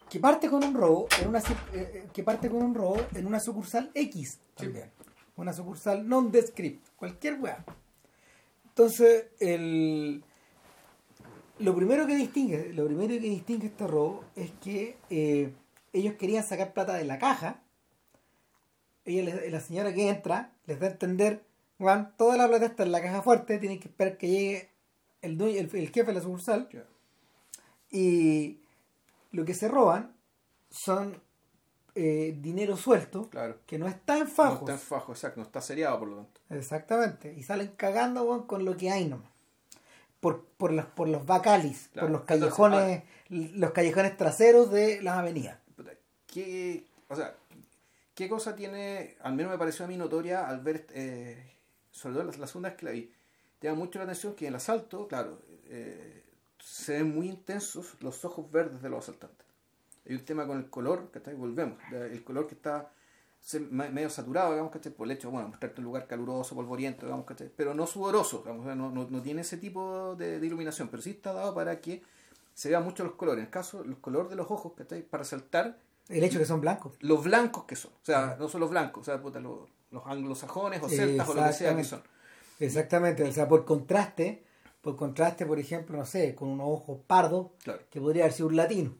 que 0.07 0.19
parte 0.19 0.47
con 0.47 0.63
un 0.63 0.75
robo 0.75 1.07
en 1.19 1.27
una 1.27 1.39
eh, 1.39 1.43
eh, 1.73 2.07
que 2.13 2.23
parte 2.23 2.47
con 2.47 2.61
un 2.61 2.75
robo 2.75 2.97
en 3.15 3.25
una 3.25 3.39
sucursal 3.39 3.91
X 3.93 4.39
también 4.55 4.89
una 5.35 5.51
sucursal 5.51 6.07
non-descript 6.07 6.87
cualquier 6.95 7.41
weá 7.41 7.65
entonces 8.69 9.25
el 9.39 10.23
lo 11.59 11.75
primero 11.75 12.05
que 12.07 12.15
distingue 12.15 12.73
lo 12.73 12.85
primero 12.85 13.13
que 13.13 13.19
distingue 13.19 13.67
este 13.67 13.87
robo 13.87 14.23
es 14.35 14.51
que 14.61 14.97
eh, 15.09 15.53
ellos 15.93 16.15
querían 16.15 16.43
sacar 16.43 16.73
plata 16.73 16.93
de 16.95 17.05
la 17.05 17.17
caja 17.19 17.61
ella 19.05 19.39
la 19.49 19.59
señora 19.59 19.93
que 19.93 20.09
entra 20.09 20.51
les 20.65 20.79
da 20.79 20.87
a 20.87 20.91
entender 20.91 21.43
Juan, 21.77 22.13
toda 22.17 22.37
la 22.37 22.47
plata 22.47 22.65
está 22.65 22.83
en 22.83 22.91
la 22.91 23.01
caja 23.01 23.21
fuerte 23.21 23.57
tienen 23.59 23.79
que 23.79 23.87
esperar 23.89 24.17
que 24.17 24.29
llegue 24.29 24.69
el, 25.21 25.37
dueño, 25.37 25.59
el, 25.59 25.69
el 25.75 25.89
jefe 25.91 26.05
de 26.07 26.13
la 26.13 26.21
sucursal 26.21 26.67
y 27.91 28.59
lo 29.31 29.45
que 29.45 29.53
se 29.53 29.67
roban 29.67 30.15
son 30.69 31.21
eh, 31.95 32.35
dinero 32.41 32.75
suelto 32.77 33.29
Claro. 33.29 33.57
que 33.65 33.77
no 33.79 33.87
está 33.87 34.17
en 34.17 34.23
No 34.25 34.29
fajos. 34.29 34.59
está 34.61 34.73
en 34.73 34.79
fajo, 34.79 35.11
exacto, 35.13 35.39
no 35.39 35.45
está 35.45 35.61
seriado 35.61 35.99
por 35.99 36.07
lo 36.09 36.15
tanto. 36.17 36.41
Exactamente. 36.49 37.33
Y 37.37 37.43
salen 37.43 37.71
cagando 37.77 38.45
con 38.47 38.65
lo 38.65 38.75
que 38.75 38.89
hay 38.91 39.05
nomás. 39.05 39.29
Por, 40.25 40.43
por, 40.57 40.71
los, 40.73 40.85
por 40.87 41.07
los 41.07 41.23
bacalis, 41.23 41.89
Claro. 41.93 42.07
por 42.07 42.11
los 42.13 42.21
Entonces, 42.21 42.39
callejones, 42.57 43.03
los 43.29 43.71
callejones 43.73 44.17
traseros 44.17 44.71
de 44.71 44.99
las 45.03 45.17
avenidas. 45.19 45.59
¿Qué, 46.25 46.83
o 47.09 47.15
sea, 47.15 47.35
¿qué 48.15 48.27
cosa 48.27 48.55
tiene, 48.55 49.17
al 49.21 49.35
menos 49.35 49.51
me 49.51 49.59
pareció 49.59 49.85
a 49.85 49.87
mí 49.87 49.97
notoria 49.97 50.47
al 50.47 50.61
ver, 50.61 50.87
eh, 50.93 51.51
sobre 51.91 52.15
todo 52.15 52.23
la, 52.31 52.37
la 52.39 52.47
segunda 52.47 52.69
vez 52.69 52.77
que 52.79 52.85
la 52.87 52.91
vi, 52.93 53.11
te 53.59 53.67
llama 53.67 53.81
mucho 53.81 53.99
la 53.99 54.05
atención 54.05 54.33
que 54.33 54.45
en 54.47 54.53
el 54.53 54.55
asalto, 54.55 55.07
claro, 55.07 55.37
eh, 55.67 56.23
se 56.59 56.93
ven 56.93 57.13
muy 57.13 57.27
intensos 57.29 57.93
los 58.01 58.25
ojos 58.25 58.49
verdes 58.51 58.81
de 58.81 58.89
los 58.89 59.03
asaltantes. 59.03 59.45
Hay 60.09 60.15
un 60.15 60.25
tema 60.25 60.47
con 60.47 60.57
el 60.57 60.71
color, 60.71 61.11
que 61.11 61.19
volvemos, 61.35 61.77
el 61.91 62.23
color 62.23 62.47
que 62.47 62.55
está 62.55 62.91
medio 63.69 64.09
saturado, 64.09 64.51
digamos, 64.51 64.71
¿cachai? 64.71 64.91
Por 64.91 65.07
el 65.07 65.11
hecho, 65.11 65.29
bueno, 65.31 65.47
mostrarte 65.49 65.79
un 65.79 65.85
lugar 65.85 66.07
caluroso, 66.07 66.55
polvoriento, 66.55 67.05
digamos, 67.05 67.25
¿cachai? 67.25 67.51
Pero 67.55 67.73
no 67.73 67.85
sudoroso, 67.85 68.39
digamos, 68.39 68.65
no, 68.75 68.89
no, 68.89 69.07
no 69.09 69.21
tiene 69.21 69.41
ese 69.41 69.57
tipo 69.57 70.15
de, 70.15 70.39
de 70.39 70.47
iluminación, 70.47 70.87
pero 70.89 71.01
sí 71.03 71.11
está 71.11 71.31
dado 71.33 71.53
para 71.53 71.79
que 71.79 72.01
se 72.53 72.69
vean 72.69 72.83
mucho 72.83 73.03
los 73.03 73.13
colores. 73.13 73.39
En 73.41 73.45
el 73.45 73.51
caso, 73.51 73.83
los 73.83 73.99
colores 73.99 74.29
de 74.29 74.35
los 74.35 74.49
ojos, 74.49 74.73
¿cachai? 74.75 75.03
Para 75.03 75.23
resaltar 75.23 75.77
El 76.09 76.23
hecho 76.23 76.39
que 76.39 76.45
son 76.45 76.59
blancos. 76.61 76.93
los 77.01 77.23
blancos 77.23 77.65
que 77.65 77.75
son. 77.75 77.91
O 77.91 78.05
sea, 78.05 78.35
no 78.39 78.47
son 78.49 78.61
los 78.61 78.69
blancos, 78.71 79.01
o 79.01 79.05
sea, 79.05 79.21
puta, 79.21 79.39
los, 79.39 79.69
los 79.91 80.03
anglosajones 80.07 80.81
o 80.81 80.89
celtas 80.89 81.29
o 81.29 81.33
lo 81.35 81.43
que 81.43 81.53
sea 81.53 81.75
que 81.75 81.83
son. 81.83 82.01
Exactamente. 82.59 83.23
O 83.23 83.31
sea, 83.31 83.47
por 83.47 83.65
contraste, 83.65 84.43
por 84.81 84.95
contraste, 84.95 85.45
por 85.45 85.59
ejemplo, 85.59 85.97
no 85.97 86.05
sé, 86.05 86.33
con 86.35 86.47
unos 86.49 86.67
ojos 86.69 86.99
pardos, 87.05 87.47
Claro. 87.63 87.81
que 87.89 87.99
podría 88.01 88.23
haber 88.23 88.33
sido 88.33 88.47
un 88.47 88.55
latino. 88.55 88.95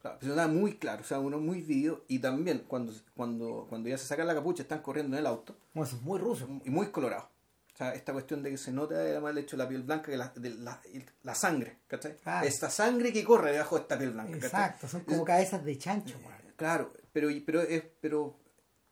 Claro, 0.00 0.16
pero 0.20 0.34
nada 0.34 0.48
muy 0.48 0.76
claro, 0.78 1.02
o 1.02 1.04
sea, 1.04 1.18
uno 1.20 1.38
muy 1.38 1.60
vivido 1.60 2.04
y 2.08 2.20
también 2.20 2.64
cuando, 2.66 2.92
cuando, 3.14 3.66
cuando 3.68 3.88
ya 3.88 3.98
se 3.98 4.06
sacan 4.06 4.26
la 4.26 4.34
capucha 4.34 4.62
están 4.62 4.80
corriendo 4.80 5.14
en 5.16 5.20
el 5.20 5.26
auto 5.26 5.54
Bueno, 5.74 5.86
eso 5.86 5.96
es 5.96 6.02
muy 6.02 6.18
ruso. 6.18 6.48
y 6.64 6.70
muy 6.70 6.86
colorado. 6.88 7.28
O 7.74 7.76
sea, 7.76 7.94
esta 7.94 8.12
cuestión 8.12 8.42
de 8.42 8.50
que 8.50 8.56
se 8.58 8.72
nota 8.72 8.94
además 8.94 9.32
el 9.32 9.38
hecho 9.38 9.56
de 9.56 9.62
la 9.62 9.68
piel 9.68 9.82
blanca, 9.82 10.10
que 10.10 10.16
la, 10.16 10.28
de 10.34 10.50
la, 10.50 10.80
la 11.22 11.34
sangre, 11.34 11.78
¿cachai? 11.86 12.16
Claro. 12.16 12.46
Esta 12.46 12.68
sangre 12.70 13.12
que 13.12 13.24
corre 13.24 13.52
debajo 13.52 13.76
de 13.76 13.82
esta 13.82 13.98
piel 13.98 14.10
blanca. 14.12 14.32
¿cachai? 14.32 14.46
Exacto, 14.48 14.88
son 14.88 15.00
como 15.04 15.24
cabezas 15.24 15.64
de 15.64 15.76
chancho. 15.78 16.16
weón. 16.18 16.52
Claro, 16.56 16.92
pero, 17.12 17.28
pero, 17.46 17.60
es, 17.62 17.82
pero 18.00 18.36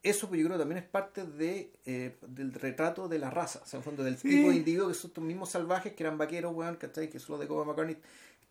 eso 0.02 0.28
pues, 0.28 0.40
yo 0.40 0.46
creo 0.46 0.58
también 0.58 0.78
es 0.78 0.88
parte 0.88 1.24
de, 1.24 1.72
eh, 1.86 2.16
del 2.26 2.52
retrato 2.54 3.08
de 3.08 3.18
la 3.18 3.30
raza, 3.30 3.60
o 3.62 3.66
sea, 3.66 3.78
en 3.78 3.84
fondo 3.84 4.02
del 4.04 4.16
Sí. 4.18 4.28
tipo 4.28 4.50
de 4.50 4.56
individuos 4.56 4.88
que 4.92 4.94
son 5.02 5.10
estos 5.10 5.24
mismos 5.24 5.50
salvajes 5.50 5.92
que 5.94 6.02
eran 6.02 6.16
vaqueros, 6.18 6.54
weón, 6.54 6.76
¿cachai? 6.76 7.08
Que 7.10 7.18
son 7.18 7.32
los 7.32 7.40
de 7.40 7.46
Coba 7.48 7.64
McCartney. 7.64 7.96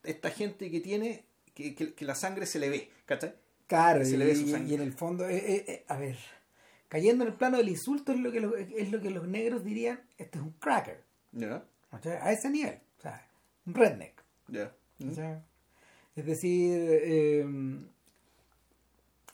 Esta 0.03 0.30
gente 0.30 0.70
que 0.70 0.80
tiene, 0.82 1.26
que, 1.58 1.74
que, 1.74 1.93
que 1.93 2.05
la 2.05 2.14
sangre 2.14 2.45
se 2.45 2.60
le 2.60 2.70
ve, 2.70 2.91
¿cachai? 3.05 3.34
Claro, 3.66 4.05
Se 4.05 4.12
y, 4.12 4.18
le 4.18 4.26
ve 4.26 4.36
su 4.36 4.43
y- 4.43 4.51
sangre. 4.51 4.70
y 4.70 4.74
en 4.76 4.82
el 4.82 4.93
fondo, 4.93 5.28
eh, 5.28 5.38
eh, 5.38 5.66
eh, 5.68 5.86
a 5.88 5.97
ver, 5.97 6.18
cayendo 6.88 7.24
en 7.24 7.32
el 7.32 7.36
plano 7.36 7.58
del 7.58 7.70
insulto 7.70 8.12
es 8.12 8.20
lo 8.20 8.32
que 8.32 8.39
los, 8.39 8.53
es 8.58 8.91
lo 8.91 9.01
que 9.01 9.10
los 9.10 9.28
negros 9.28 9.64
dirían, 9.64 9.99
este 10.20 10.38
es 10.38 10.43
un 10.43 10.51
cracker, 10.60 11.03
¿Ya? 11.32 11.66
¿cachai? 11.89 12.18
a 12.22 12.32
ese 12.32 12.49
nivel, 12.51 12.80
o 12.99 13.01
sea, 13.01 13.28
un 13.66 13.74
redneck. 13.74 14.22
¿Ya? 14.49 14.72
¿Mm? 14.99 15.10
Es 16.16 16.26
decir, 16.26 16.74
eh, 17.03 17.45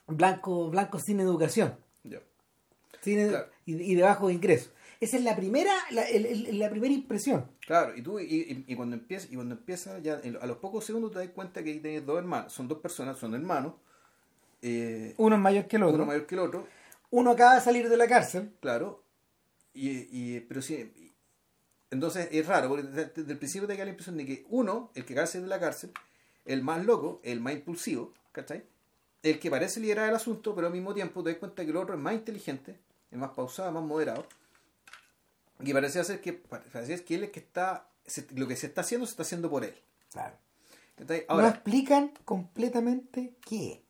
blanco, 0.07 0.69
blanco 0.69 0.99
sin 0.99 1.19
educación 1.19 1.77
¿Ya? 2.03 2.19
sin 3.01 3.19
edu- 3.19 3.29
Claro. 3.29 3.47
y, 3.65 3.75
y 3.91 3.95
de 3.95 4.01
bajo 4.03 4.29
ingreso. 4.29 4.71
Esa 4.99 5.17
es 5.17 5.23
la 5.23 5.35
primera, 5.35 5.73
la, 5.91 6.03
el- 6.03 6.25
el- 6.25 6.59
la 6.59 6.69
primera 6.69 6.93
impresión. 6.93 7.49
Claro, 7.65 7.95
y 7.95 8.01
tú, 8.01 8.19
y, 8.19 8.23
y- 8.25 8.65
y 8.67 8.75
cuando 8.75 8.95
empieza, 8.95 9.27
y 9.31 9.35
cuando 9.35 9.55
empieza 9.55 9.99
ya, 9.99 10.19
en- 10.23 10.37
a 10.41 10.45
los 10.45 10.57
pocos 10.57 10.83
segundos 10.85 11.11
te 11.11 11.19
das 11.19 11.29
cuenta 11.29 11.63
que 11.63 11.71
ahí 11.71 11.79
tienes 11.79 12.05
dos 12.05 12.17
hermanos, 12.17 12.51
son 12.51 12.67
dos 12.67 12.79
personas, 12.79 13.17
son 13.17 13.33
hermanos, 13.35 13.73
eh, 14.61 15.13
Uno 15.17 15.35
es 15.35 15.41
mayor 15.41 15.67
que 15.67 15.77
el 15.77 15.83
otro. 15.83 15.95
uno 15.95 16.05
mayor 16.05 16.25
que 16.25 16.35
el 16.35 16.41
otro, 16.41 16.67
Uno 17.11 17.31
acaba 17.31 17.55
de 17.55 17.61
salir 17.61 17.89
de 17.89 17.97
la 17.97 18.07
cárcel. 18.07 18.51
Claro, 18.59 19.03
y, 19.73 19.89
y- 20.11 20.39
pero 20.41 20.61
sí, 20.63 20.91
entonces 21.91 22.27
es 22.31 22.47
raro, 22.47 22.69
porque 22.69 22.83
desde, 22.83 23.31
el 23.31 23.37
principio 23.37 23.67
te 23.67 23.77
da 23.77 23.83
la 23.85 23.91
impresión 23.91 24.17
de 24.17 24.25
que 24.25 24.45
uno, 24.49 24.91
el 24.95 25.05
que 25.05 25.13
cárcel 25.15 25.43
de 25.43 25.47
la 25.47 25.59
cárcel, 25.59 25.91
el 26.45 26.63
más 26.63 26.83
loco, 26.85 27.21
el 27.23 27.39
más 27.39 27.53
impulsivo, 27.53 28.13
¿cachai? 28.31 28.63
El 29.21 29.39
que 29.39 29.51
parece 29.51 29.79
liderar 29.79 30.09
el 30.09 30.15
asunto, 30.15 30.55
pero 30.55 30.67
al 30.67 30.73
mismo 30.73 30.93
tiempo 30.93 31.23
te 31.23 31.29
das 31.31 31.39
cuenta 31.39 31.63
que 31.63 31.71
el 31.71 31.77
otro 31.77 31.93
es 31.95 32.01
más 32.01 32.13
inteligente, 32.15 32.79
es 33.11 33.17
más 33.17 33.31
pausado, 33.31 33.71
más 33.71 33.83
moderado, 33.83 34.25
y 35.59 35.73
parece 35.73 36.03
ser 36.03 36.21
que, 36.21 36.33
parece 36.33 37.03
que 37.05 37.15
él 37.15 37.23
es 37.25 37.29
que 37.31 37.39
está, 37.39 37.87
se- 38.05 38.27
lo 38.35 38.47
que 38.47 38.55
se 38.55 38.67
está 38.67 38.81
haciendo 38.81 39.05
se 39.05 39.11
está 39.11 39.23
haciendo 39.23 39.49
por 39.49 39.63
él. 39.63 39.75
Claro. 40.11 40.35
no 41.29 41.47
explican 41.47 42.11
completamente 42.25 43.35
qué 43.47 43.83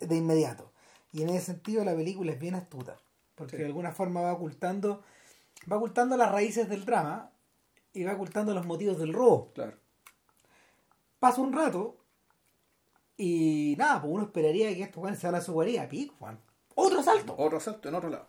de 0.00 0.16
inmediato 0.16 0.70
y 1.12 1.22
en 1.22 1.30
ese 1.30 1.46
sentido 1.46 1.84
la 1.84 1.94
película 1.94 2.32
es 2.32 2.38
bien 2.38 2.54
astuta 2.54 2.98
porque 3.34 3.56
Sí. 3.56 3.62
de 3.62 3.66
alguna 3.66 3.92
forma 3.92 4.20
va 4.20 4.32
ocultando 4.34 5.02
va 5.70 5.76
ocultando 5.76 6.16
las 6.16 6.30
raíces 6.30 6.68
del 6.68 6.84
drama 6.84 7.30
y 7.94 8.04
va 8.04 8.12
ocultando 8.12 8.52
los 8.54 8.66
motivos 8.66 8.98
del 8.98 9.12
robo 9.14 9.50
claro, 9.54 9.72
pasa 11.18 11.40
un 11.40 11.52
rato 11.52 11.96
y 13.16 13.74
nada 13.78 14.00
pues 14.00 14.12
uno 14.12 14.24
esperaría 14.24 14.68
que 14.74 14.82
estos 14.82 15.02
weones 15.02 15.18
se 15.20 15.26
a 15.26 15.40
su 15.40 15.52
guarida 15.52 15.88
pico 15.88 16.14
weón. 16.20 16.38
otro 16.74 17.02
salto 17.02 17.34
otro 17.38 17.58
salto 17.60 17.88
en 17.88 17.94
otro 17.94 18.10
lado, 18.10 18.28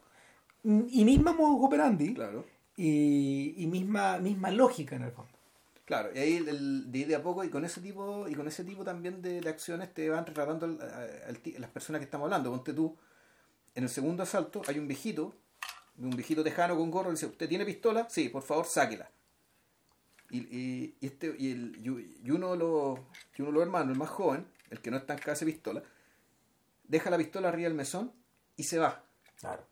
y 0.63 1.05
misma 1.05 1.33
modus 1.33 1.65
operandi 1.65 2.13
claro. 2.13 2.45
y, 2.75 3.55
y 3.57 3.67
misma 3.67 4.17
misma 4.19 4.51
lógica 4.51 4.95
en 4.95 5.03
el 5.03 5.11
fondo 5.11 5.31
Claro, 5.85 6.11
y 6.13 6.19
ahí 6.19 6.35
el, 6.37 6.47
el- 6.49 6.91
de, 6.91 7.05
de 7.07 7.15
a 7.15 7.23
poco 7.23 7.43
y 7.43 7.49
con 7.49 7.65
ese 7.65 7.81
tipo 7.81 8.27
y 8.27 8.35
con 8.35 8.47
ese 8.47 8.63
tipo 8.63 8.83
también 8.83 9.23
de, 9.23 9.41
de 9.41 9.49
acciones 9.49 9.91
te 9.91 10.07
van 10.07 10.23
retratando 10.23 10.67
al- 10.67 11.39
las 11.57 11.71
personas 11.71 11.99
que 11.99 12.03
estamos 12.05 12.25
hablando. 12.25 12.51
Ponte 12.51 12.73
tú, 12.73 12.95
en 13.73 13.83
el 13.85 13.89
segundo 13.89 14.21
asalto 14.21 14.61
hay 14.67 14.77
un 14.77 14.87
viejito, 14.87 15.33
un 15.97 16.11
viejito 16.11 16.43
tejano 16.43 16.77
con 16.77 16.91
gorro, 16.91 17.09
y 17.09 17.13
dice, 17.13 17.25
¿usted 17.25 17.49
tiene 17.49 17.65
pistola? 17.65 18.07
Sí, 18.07 18.29
por 18.29 18.43
favor, 18.43 18.67
sáquela. 18.67 19.09
Y, 20.29 20.37
y, 20.55 20.95
y 21.01 21.07
este, 21.07 21.35
y, 21.39 21.51
el, 21.53 21.75
y, 21.83 22.27
y 22.27 22.29
uno 22.29 22.51
de 22.51 22.57
los, 22.59 22.99
y 23.35 23.41
uno 23.41 23.49
de 23.51 23.53
los 23.55 23.63
hermanos, 23.63 23.93
el 23.93 23.97
más 23.97 24.09
joven, 24.09 24.45
el 24.69 24.81
que 24.81 24.91
no 24.91 24.97
está 24.97 25.13
en 25.13 25.19
casa 25.21 25.43
de 25.43 25.51
pistola, 25.51 25.81
deja 26.83 27.09
la 27.09 27.17
pistola 27.17 27.49
arriba 27.49 27.67
del 27.67 27.75
mesón 27.77 28.11
y 28.57 28.63
se 28.63 28.77
va. 28.77 29.03
claro 29.39 29.65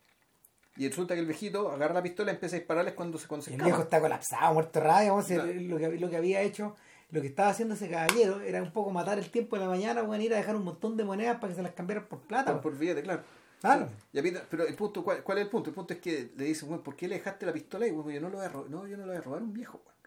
Y 0.77 0.87
resulta 0.89 1.13
que 1.15 1.19
el 1.21 1.25
viejito 1.25 1.71
agarra 1.71 1.93
la 1.95 2.03
pistola 2.03 2.31
y 2.31 2.35
empieza 2.35 2.55
a 2.55 2.59
dispararles 2.59 2.93
cuando 2.93 3.17
se, 3.17 3.27
se 3.41 3.53
El 3.55 3.61
viejo 3.61 3.81
está 3.81 3.99
colapsado, 3.99 4.53
muerto 4.53 4.79
rabia. 4.79 5.09
vamos 5.11 5.25
a 5.25 5.27
decir, 5.33 5.41
Claro. 5.43 5.61
lo, 5.69 5.77
que, 5.77 5.99
lo 5.99 6.09
que 6.09 6.17
había 6.17 6.41
hecho, 6.41 6.75
lo 7.09 7.21
que 7.21 7.27
estaba 7.27 7.49
haciendo 7.49 7.73
ese 7.75 7.89
caballero 7.89 8.41
era 8.41 8.61
un 8.61 8.71
poco 8.71 8.91
matar 8.91 9.17
el 9.17 9.29
tiempo 9.31 9.55
de 9.55 9.63
la 9.63 9.69
mañana, 9.69 10.01
bueno, 10.03 10.23
ir 10.23 10.33
a 10.33 10.37
dejar 10.37 10.55
un 10.55 10.63
montón 10.63 10.95
de 10.97 11.03
monedas 11.03 11.37
para 11.39 11.49
que 11.49 11.55
se 11.57 11.63
las 11.63 11.73
cambiaran 11.73 12.05
por 12.05 12.19
plata. 12.21 12.51
Por, 12.53 12.61
por 12.61 12.77
billete, 12.77 13.01
claro. 13.01 13.23
Claro. 13.59 13.89
Peter- 14.13 14.45
pero 14.51 14.67
el 14.67 14.75
punto, 14.75 15.03
¿cuál, 15.03 15.23
cuál 15.23 15.39
es 15.39 15.45
el 15.45 15.49
punto? 15.49 15.69
El 15.71 15.75
punto 15.75 15.93
es 15.95 15.99
que 15.99 16.29
le 16.37 16.43
dicen, 16.45 16.67
bueno, 16.69 16.83
¿por 16.83 16.95
qué 16.95 17.07
le 17.07 17.15
dejaste 17.15 17.43
la 17.45 17.53
pistola? 17.53 17.87
Y 17.87 17.91
bueno, 17.91 18.11
yo 18.11 18.21
no 18.21 18.29
lo 18.29 18.37
voy 18.37 18.45
a 18.45 18.49
robar, 18.49 18.69
no, 18.69 18.85
yo 18.85 18.97
no 18.97 19.03
lo 19.05 19.11
voy 19.13 19.17
a 19.17 19.21
robar 19.21 19.39
a 19.41 19.43
un 19.43 19.53
viejo, 19.53 19.81
weón. 19.83 19.97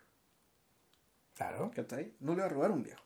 Claro. 1.34 1.70
¿Cachai? 1.74 2.12
No 2.20 2.34
le 2.34 2.40
va 2.42 2.46
a 2.46 2.48
robar 2.50 2.70
a 2.70 2.74
un 2.74 2.82
viejo. 2.82 3.02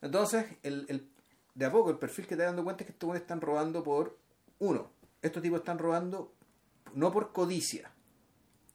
Entonces, 0.00 0.44
el, 0.62 0.86
el- 0.88 1.08
de 1.54 1.64
a 1.64 1.70
poco, 1.70 1.90
el 1.90 1.98
perfil 1.98 2.26
que 2.26 2.36
te 2.36 2.42
dando 2.42 2.64
cuenta 2.64 2.82
es 2.82 2.86
que 2.86 2.92
estos 2.92 3.14
están 3.16 3.40
robando 3.40 3.82
por 3.82 4.18
uno. 4.58 4.90
Estos 5.22 5.42
tipos 5.42 5.60
están 5.60 5.78
robando 5.78 6.32
no 6.96 7.12
por 7.12 7.32
codicia. 7.32 7.90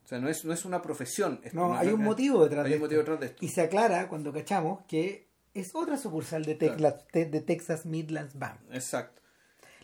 O 0.05 0.07
sea, 0.07 0.19
no 0.19 0.29
es, 0.29 0.43
no 0.45 0.53
es 0.53 0.65
una 0.65 0.81
profesión. 0.81 1.41
No, 1.53 1.73
hay 1.75 1.89
un 1.89 2.03
motivo 2.03 2.43
detrás 2.43 2.65
hay 2.65 2.71
de 2.71 2.75
un 2.77 2.81
motivo 2.83 2.99
detrás 2.99 3.19
de 3.19 3.25
esto. 3.27 3.45
Y 3.45 3.49
se 3.49 3.61
aclara 3.61 4.07
cuando 4.09 4.31
cachamos 4.33 4.83
que 4.87 5.27
es 5.53 5.73
otra 5.75 5.97
sucursal 5.97 6.43
de, 6.45 6.57
Claro. 6.57 6.73
Tecla- 6.75 6.97
te- 7.11 7.25
de 7.25 7.41
Texas 7.41 7.85
Midlands 7.85 8.37
Bank. 8.37 8.59
Exacto. 8.71 9.21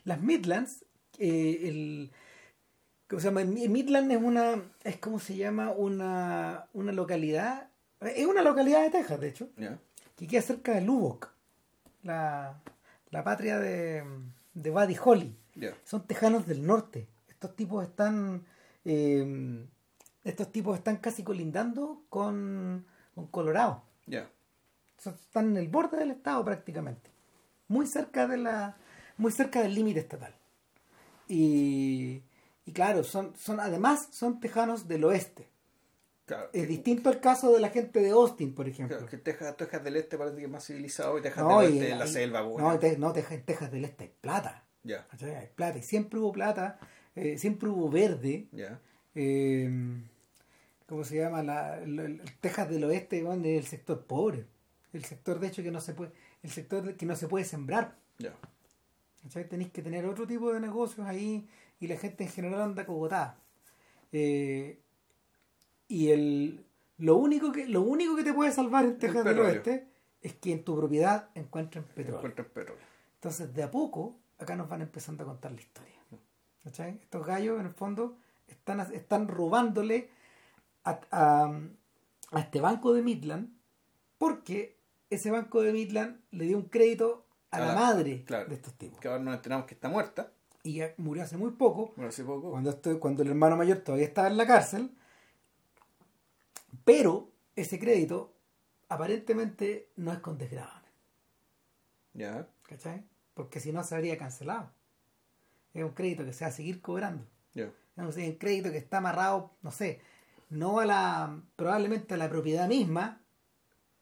Las 0.04 0.22
Midlands, 0.22 0.86
eh, 1.20 1.60
el, 1.64 2.12
¿cómo 3.10 3.20
se 3.22 3.28
llama? 3.28 3.44
Mi- 3.44 3.68
Midland 3.68 4.12
es 4.12 4.22
una, 4.22 4.62
es 4.84 4.98
como 4.98 5.20
se 5.20 5.36
llama, 5.36 5.72
una, 5.72 6.68
una 6.74 6.92
localidad, 6.94 7.70
es 8.02 8.26
una 8.26 8.42
localidad 8.42 8.84
de 8.84 8.90
Texas, 8.92 9.20
de 9.20 9.28
hecho, 9.30 9.50
que 10.16 10.28
queda 10.28 10.42
cerca 10.42 10.74
de 10.74 10.82
Lubbock, 10.82 11.32
la, 12.04 12.62
la 13.12 13.24
patria 13.24 13.60
de, 13.60 14.04
de 14.54 14.70
Buddy 14.72 14.96
Holly. 15.04 15.36
Son 15.84 16.06
tejanos 16.06 16.46
del 16.48 16.66
norte. 16.66 17.08
Estos 17.38 17.56
tipos 17.56 17.84
están, 17.86 18.44
eh, 18.84 19.64
estos 20.24 20.52
tipos 20.52 20.76
están 20.76 20.98
casi 20.98 21.22
colindando 21.24 22.02
con, 22.10 22.84
con 23.14 23.28
Colorado. 23.28 23.84
Ya. 24.08 24.28
Están 24.98 25.52
en 25.52 25.58
el 25.58 25.68
borde 25.68 25.98
del 26.00 26.10
estado 26.10 26.44
prácticamente 26.44 27.12
muy 27.68 27.86
cerca 27.86 28.26
de 28.28 28.38
la 28.38 28.76
muy 29.18 29.32
cerca 29.32 29.62
del 29.62 29.76
límite 29.76 30.00
estatal 30.00 30.34
y, 31.28 32.24
y 32.66 32.72
claro 32.72 33.04
son 33.04 33.36
son 33.36 33.60
además 33.60 34.08
son 34.12 34.40
tejanos 34.40 34.88
del 34.88 35.04
oeste 35.04 35.48
Claro. 36.26 36.50
es 36.52 36.68
distinto 36.68 37.10
al 37.10 37.22
caso 37.22 37.54
de 37.54 37.60
la 37.62 37.70
gente 37.70 38.00
de 38.02 38.10
Austin 38.10 38.54
por 38.56 38.68
ejemplo 38.68 38.98
Claro, 38.98 39.10
que 39.10 39.18
Texas, 39.18 39.56
Texas 39.56 39.82
del 39.84 39.96
Este 39.98 40.18
parece 40.18 40.38
que 40.38 40.44
es 40.44 40.50
más 40.50 40.66
civilizado 40.66 41.18
y 41.18 41.22
Texas 41.22 41.44
no, 41.44 41.60
del 41.62 41.72
Oeste 41.74 41.92
es 41.92 41.98
la 42.00 42.08
selva, 42.08 42.46
weón. 42.46 42.62
no, 42.64 42.80
te- 42.80 42.98
no, 42.98 43.14
en 43.16 43.44
Texas 43.44 43.72
del 43.72 43.86
este 43.86 44.06
hay 44.06 44.14
plata 44.20 44.66
Ya, 44.84 45.08
¿cachai? 45.08 45.36
hay 45.36 45.48
plata 45.56 45.78
y 45.78 45.84
siempre 45.84 46.20
hubo 46.20 46.32
plata 46.34 46.80
eh, 47.18 47.38
siempre 47.38 47.70
hubo 47.70 47.90
verde 47.90 48.48
ya. 48.52 48.80
eh, 49.16 49.70
¿cómo 50.88 51.04
se 51.04 51.18
llama? 51.18 51.44
La, 51.44 51.82
el, 51.82 52.22
Texas 52.40 52.70
del 52.70 52.84
oeste 52.84 53.24
weón, 53.24 53.46
es 53.46 53.58
el 53.60 53.66
sector 53.66 54.06
pobre 54.06 54.46
el 54.94 55.04
sector 55.04 55.40
de 55.40 55.48
hecho 55.48 55.64
que 55.64 55.72
no 55.72 55.82
se 55.82 55.94
puede 55.94 56.12
el 56.44 56.52
sector 56.52 56.96
que 56.96 57.06
no 57.06 57.16
se 57.16 57.28
puede 57.28 57.46
sembrar. 57.46 57.96
¿cachai? 59.24 59.48
Tenéis 59.50 59.72
que 59.72 59.82
tener 59.82 60.06
otro 60.06 60.26
tipo 60.28 60.54
de 60.54 60.60
negocios 60.60 61.06
ahí 61.08 61.48
y 61.80 61.88
la 61.88 61.98
gente 61.98 62.24
en 62.24 62.30
general 62.30 62.62
anda 62.62 62.86
cogotada. 62.86 63.38
Eh, 64.12 64.80
y 65.88 66.10
el, 66.10 66.66
lo, 66.98 67.18
único 67.18 67.52
que, 67.52 67.68
lo 67.68 67.82
único 67.82 68.16
que 68.16 68.24
te 68.24 68.34
puede 68.34 68.52
salvar 68.52 68.86
en 68.86 68.98
Texas 68.98 69.24
del. 69.24 69.40
Oeste 69.40 69.88
es 70.22 70.34
que 70.34 70.52
en 70.52 70.64
tu 70.64 70.76
propiedad 70.76 71.30
encuentren 71.36 71.84
petróleo. 71.84 72.34
Entonces, 73.16 73.54
de 73.54 73.64
a 73.64 73.72
poco, 73.72 74.20
acá 74.40 74.56
nos 74.56 74.70
van 74.70 74.82
empezando 74.82 75.24
a 75.24 75.28
contar 75.28 75.52
la 75.52 75.62
historia. 75.62 75.97
¿Cachai? 76.68 77.00
Estos 77.02 77.26
gallos, 77.26 77.62
en 77.62 77.66
el 77.68 77.72
fondo, 77.74 78.18
están, 78.50 78.82
están 78.94 79.30
robándole 79.30 80.10
a, 80.84 81.00
a- 81.12 81.62
a 82.32 82.40
este 82.42 82.60
banco 82.60 82.94
de 82.94 83.02
Midland 83.02 83.50
porque 84.18 84.76
ese 85.10 85.32
banco 85.32 85.62
de 85.62 85.72
Midland 85.72 86.20
le 86.32 86.44
dio 86.44 86.58
un 86.58 86.64
crédito 86.66 87.26
a 87.52 87.58
A 87.58 87.60
la 87.62 87.66
la- 87.68 87.74
madre 87.76 88.26
claro. 88.26 88.50
de 88.50 88.56
estos 88.56 88.74
tipos. 88.74 89.00
Que 89.00 89.08
ahora 89.08 89.24
nos 89.24 89.36
enteramos 89.36 89.66
que 89.66 89.76
está 89.76 89.88
muerta. 89.88 90.30
Y 90.64 90.82
murió 90.98 91.24
hace 91.24 91.38
muy 91.38 91.52
poco, 91.52 91.94
Bueno, 91.96 92.10
hace 92.10 92.26
poco. 92.26 92.52
cuando, 92.52 92.72
estoy, 92.72 93.00
cuando 93.00 93.24
el 93.24 93.30
hermano 93.30 93.56
mayor 93.56 93.78
todavía 93.78 94.06
estaba 94.08 94.28
en 94.28 94.36
la 94.36 94.46
cárcel. 94.46 94.92
Pero 96.84 97.30
ese 97.56 97.80
crédito 97.80 98.34
aparentemente 98.90 99.88
no 99.96 100.12
es 100.12 100.20
con 100.20 100.38
desgravamen. 100.38 100.92
Ya. 102.14 102.46
¿Cachai? 102.64 103.06
Porque 103.34 103.62
si 103.62 103.72
no 103.72 103.86
se 103.86 103.96
habría 103.96 104.18
cancelado. 104.18 104.70
Es 105.78 105.84
un 105.84 105.92
crédito 105.92 106.26
que 106.26 106.34
se 106.34 106.44
va 106.44 106.50
a 106.50 106.54
seguir 106.54 106.82
cobrando. 106.82 107.24
Ya. 107.54 107.66
Es 107.66 107.72
un- 107.98 108.08
es 108.10 108.18
un 108.30 108.36
crédito 108.36 108.72
que 108.72 108.78
está 108.78 108.98
amarrado, 108.98 109.52
no 109.62 109.72
sé, 109.72 110.02
no 110.50 110.80
a 110.80 110.86
la, 110.86 111.42
probablemente 111.56 112.16
a 112.16 112.18
la 112.18 112.30
propiedad 112.30 112.68
misma, 112.68 113.22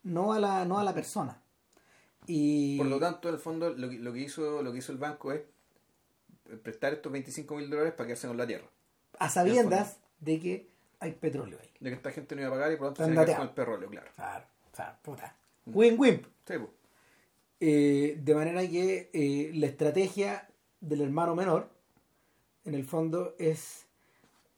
no 0.03 0.34
a 0.34 0.39
la, 0.39 0.63
no 0.65 0.80
a 0.80 0.84
la 0.84 0.93
persona. 0.93 1.41
Y 2.28 2.78
Por 2.78 2.88
lo 2.88 2.99
tanto, 2.99 3.28
en 3.30 3.36
el 3.36 3.39
fondo, 3.41 3.69
lo 3.71 3.89
que, 3.89 3.99
lo 3.99 4.13
que 4.13 4.19
hizo, 4.21 4.61
lo 4.63 4.71
que 4.71 4.80
hizo 4.80 4.91
el 4.91 4.97
banco 4.97 5.32
es 5.32 5.41
prestar 6.63 6.93
estos 6.93 7.11
25 7.11 7.55
mil 7.55 7.69
dólares 7.69 7.93
para 7.93 8.07
quedarse 8.07 8.28
con 8.28 8.38
la 8.38 8.47
tierra. 8.47 8.67
a 9.19 9.30
sabiendas 9.30 9.99
de 10.19 10.39
que 10.39 10.69
hay 10.99 11.11
petróleo 11.13 11.57
ahí. 11.61 11.69
De 11.80 11.89
que 11.89 11.95
esta 11.95 12.11
gente 12.11 12.36
no 12.36 12.41
iba 12.41 12.49
a 12.49 12.53
pagar 12.53 12.71
y 12.71 12.76
por 12.78 12.88
lo 12.88 12.93
tanto 12.93 13.05
se 13.09 13.26
quedar 13.26 13.38
con 13.38 13.47
el 13.47 13.53
petróleo, 13.53 13.89
claro. 13.89 14.11
Claro, 14.15 14.45
o 14.71 14.76
sea, 14.76 14.99
puta. 15.01 15.36
Win-win. 15.65 16.21
Sí, 16.47 16.53
pues. 16.57 16.69
Eh, 17.59 18.19
de 18.21 18.36
manera 18.36 18.61
que 18.67 19.09
eh, 19.13 19.51
la 19.55 19.67
estrategia 19.67 20.47
del 20.88 21.01
hermano 21.01 21.36
menor, 21.36 21.69
en 22.63 22.75
el 22.75 22.86
fondo, 22.86 23.36
es 23.39 23.86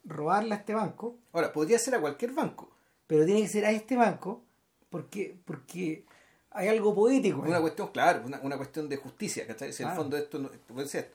robarle 0.04 0.54
a 0.54 0.58
este 0.58 0.74
banco, 0.74 1.18
Ahora, 1.34 1.52
podría 1.52 1.80
ser 1.80 1.96
a 1.96 2.02
cualquier 2.02 2.32
banco. 2.32 2.70
pero 3.08 3.26
tiene 3.26 3.42
que 3.42 3.48
ser 3.48 3.66
a 3.66 3.72
este 3.72 3.96
banco 3.96 4.44
porque, 4.90 5.38
porque 5.46 6.06
hay 6.52 6.70
algo 6.70 6.96
poético. 6.96 7.44
ahí. 7.44 7.50
Una 7.50 7.62
cuestión, 7.62 7.90
claro, 7.90 8.24
una, 8.26 8.40
una 8.42 8.58
cuestión 8.58 8.88
de 8.90 8.98
justicia, 8.98 9.46
¿cachai? 9.46 9.74
Si 9.74 9.84
en 9.84 9.90
el 9.90 9.96
fondo 9.96 10.18
esto 10.18 10.40
no, 10.40 10.50
puede 10.68 10.88
ser. 10.88 11.12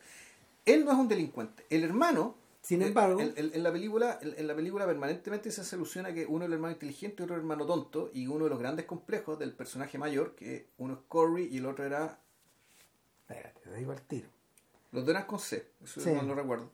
Él 0.65 0.85
no 0.85 0.93
es 0.93 0.99
un 0.99 1.09
delincuente. 1.09 1.65
El 1.71 1.85
hermano, 1.85 2.37
Sin 2.61 2.83
eh, 2.83 2.89
embargo, 2.89 3.21
en, 3.21 3.63
la 3.63 3.73
película, 3.73 4.19
en, 4.23 4.35
en 4.37 4.47
la 4.47 4.55
película 4.55 4.87
permanentemente 4.87 5.51
se 5.51 5.63
hace 5.63 5.75
alusión 5.77 6.07
a 6.07 6.13
que 6.13 6.27
uno 6.27 6.45
es 6.45 6.49
el 6.49 6.53
hermano 6.55 6.73
inteligente 6.73 7.17
y 7.19 7.25
otro 7.25 7.35
es 7.35 7.39
el 7.39 7.45
hermano 7.45 7.67
tonto, 7.67 8.11
y 8.13 8.27
uno 8.27 8.45
de 8.45 8.51
los 8.51 8.59
grandes 8.59 8.87
complejos 8.87 9.39
del 9.39 9.53
personaje 9.53 9.99
mayor, 9.99 10.35
que 10.35 10.69
uno 10.79 10.95
es 10.95 11.01
Corey 11.09 11.49
y 11.51 11.59
el 11.59 11.67
otro 11.67 11.85
era. 11.85 12.21
espérate, 13.23 13.61
te 13.61 13.75
digo 13.75 13.93
al 13.93 14.03
tiro. 14.03 14.29
Los 14.93 15.05
dos 15.05 15.11
eran 15.15 15.27
con 15.27 15.39
C, 15.41 15.73
eso 15.83 16.01
Sí. 16.01 16.11
no 16.13 16.23
lo 16.23 16.35
recuerdo. 16.35 16.71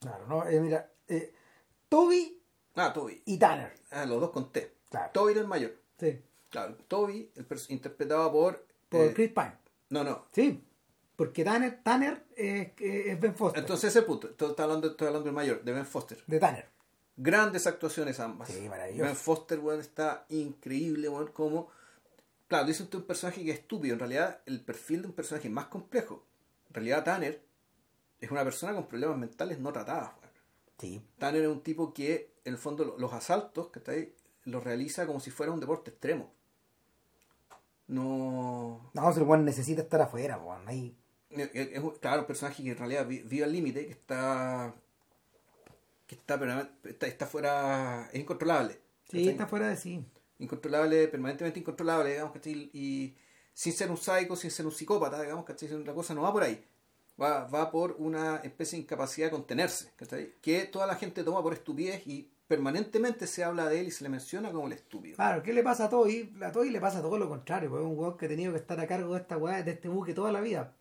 Claro, 0.00 0.26
no, 0.26 0.46
eh, 0.48 0.58
mira, 0.60 0.90
eh, 1.08 1.34
Toby 1.88 2.40
Ah, 2.74 2.92
Toby. 2.92 3.22
y 3.26 3.38
Tanner. 3.38 3.72
Ah, 3.90 4.06
los 4.06 4.20
dos 4.20 4.30
con 4.30 4.50
T. 4.50 4.76
Claro. 4.90 5.10
Toby 5.12 5.32
era 5.32 5.40
el 5.42 5.46
mayor. 5.48 5.72
Sí, 5.98 6.20
Claro, 6.50 6.76
Toby, 6.88 7.30
el 7.34 7.46
interpretado 7.68 8.30
por. 8.32 8.66
por 8.88 9.00
eh, 9.06 9.12
Chris 9.14 9.30
Pine. 9.32 9.56
no, 9.90 10.04
no. 10.04 10.26
Sí, 10.32 10.62
porque 11.16 11.44
Tanner, 11.44 11.82
Tanner 11.82 12.24
es, 12.36 12.72
es 12.78 13.20
Ben 13.20 13.34
Foster. 13.34 13.60
Entonces 13.62 13.90
ese 13.94 14.02
punto. 14.02 14.28
Estoy 14.28 14.54
hablando, 14.58 14.88
estoy 14.90 15.06
hablando 15.06 15.26
del 15.26 15.34
mayor, 15.34 15.62
de 15.64 15.72
Ben 15.72 15.86
Foster. 15.86 16.22
de 16.26 16.38
Tanner. 16.38 16.68
Grandes 17.16 17.66
actuaciones 17.66 18.18
ambas. 18.20 18.48
Sí, 18.48 18.68
maravilloso. 18.68 19.04
Ben 19.06 19.16
Foster, 19.16 19.58
weón, 19.60 19.80
está 19.80 20.24
increíble, 20.30 21.08
weón, 21.08 21.28
como... 21.28 21.68
Claro, 22.48 22.66
dice 22.66 22.82
usted 22.82 22.98
un 22.98 23.04
personaje 23.06 23.42
que 23.44 23.50
es 23.50 23.58
estúpido. 23.60 23.92
En 23.94 23.98
realidad, 24.00 24.40
el 24.46 24.62
perfil 24.64 25.02
de 25.02 25.08
un 25.08 25.14
personaje 25.14 25.48
más 25.48 25.66
complejo. 25.66 26.24
En 26.72 26.74
realidad, 26.74 27.04
Tanner 27.04 27.42
es 28.18 28.30
una 28.30 28.44
persona 28.44 28.72
con 28.74 28.86
problemas 28.88 29.18
mentales 29.18 29.58
no 29.58 29.72
tratadas, 29.72 30.12
weón. 30.20 30.32
Sí, 30.78 31.02
Tanner 31.18 31.42
es 31.42 31.48
un 31.48 31.62
tipo 31.62 31.92
que, 31.92 32.32
en 32.46 32.54
el 32.54 32.58
fondo, 32.58 32.84
lo- 32.84 32.98
los 32.98 33.12
asaltos, 33.12 33.68
que 33.68 33.78
está 33.80 33.92
ahí, 33.92 34.14
los 34.44 34.64
realiza 34.64 35.06
como 35.06 35.20
si 35.20 35.30
fuera 35.30 35.52
un 35.52 35.60
deporte 35.60 35.90
extremo. 35.90 36.32
No... 37.88 38.90
no, 38.94 39.12
si 39.12 39.20
el 39.20 39.26
weón 39.26 39.44
necesita 39.44 39.82
estar 39.82 40.00
afuera, 40.00 40.38
weón, 40.38 40.66
ahí. 40.66 40.96
Es, 41.30 41.78
un- 41.82 41.90
claro, 41.96 42.22
un 42.22 42.26
personaje 42.26 42.62
que 42.62 42.70
en 42.70 42.78
realidad 42.78 43.06
vi- 43.06 43.22
vive 43.22 43.44
al 43.44 43.52
límite, 43.52 43.84
que 43.86 43.92
está... 43.92 44.74
que 46.06 46.14
está, 46.14 46.70
está, 46.84 47.06
está 47.06 47.26
fuera... 47.26 48.08
es 48.12 48.20
incontrolable. 48.20 48.80
Sí, 49.10 49.18
¿cachai? 49.18 49.28
está 49.28 49.46
fuera 49.46 49.68
de 49.68 49.76
sí. 49.76 50.04
incontrolable, 50.38 51.08
permanentemente 51.08 51.60
incontrolable, 51.60 52.10
digamos, 52.12 52.32
¿cachai? 52.32 52.70
Y 52.72 53.14
sin 53.54 53.72
ser 53.72 53.90
un 53.90 53.96
psycho, 53.96 54.36
sin 54.36 54.50
ser 54.50 54.66
un 54.66 54.72
psicópata, 54.72 55.20
digamos, 55.22 55.44
¿cachai? 55.44 55.68
La 55.84 55.94
cosa 55.94 56.14
no 56.14 56.22
va 56.22 56.32
por 56.32 56.42
ahí. 56.42 56.64
Va, 57.20 57.44
va 57.46 57.70
por 57.70 57.96
una 57.98 58.36
especie 58.36 58.78
de 58.78 58.84
incapacidad 58.84 59.26
de 59.26 59.32
contenerse, 59.32 59.92
¿cachai? 59.96 60.34
Que 60.40 60.64
toda 60.64 60.86
la 60.86 60.96
gente 60.96 61.22
toma 61.22 61.42
por 61.42 61.52
estupidez 61.52 62.06
y 62.06 62.28
permanentemente 62.48 63.26
se 63.26 63.44
habla 63.44 63.68
de 63.68 63.80
él 63.80 63.86
y 63.86 63.90
se 63.90 64.04
le 64.04 64.10
menciona 64.10 64.50
como 64.50 64.66
el 64.66 64.72
estúpido. 64.74 65.16
Claro, 65.16 65.42
¿qué 65.42 65.52
le 65.52 65.62
pasa 65.62 65.86
a 65.86 65.88
Toby? 65.88 66.34
A 66.42 66.52
Toby 66.52 66.70
le 66.70 66.80
pasa 66.80 67.00
todo 67.00 67.18
lo 67.18 67.28
contrario, 67.28 67.70
pues 67.70 67.82
es 67.82 67.86
un 67.86 67.98
weón 67.98 68.16
que 68.16 68.26
ha 68.26 68.28
tenido 68.28 68.52
que 68.52 68.58
estar 68.58 68.78
a 68.78 68.86
cargo 68.86 69.14
de 69.14 69.20
esta 69.20 69.36
weá, 69.36 69.62
de 69.62 69.72
este 69.72 69.88
buque 69.88 70.14
toda 70.14 70.32
la 70.32 70.40
vida. 70.40 70.74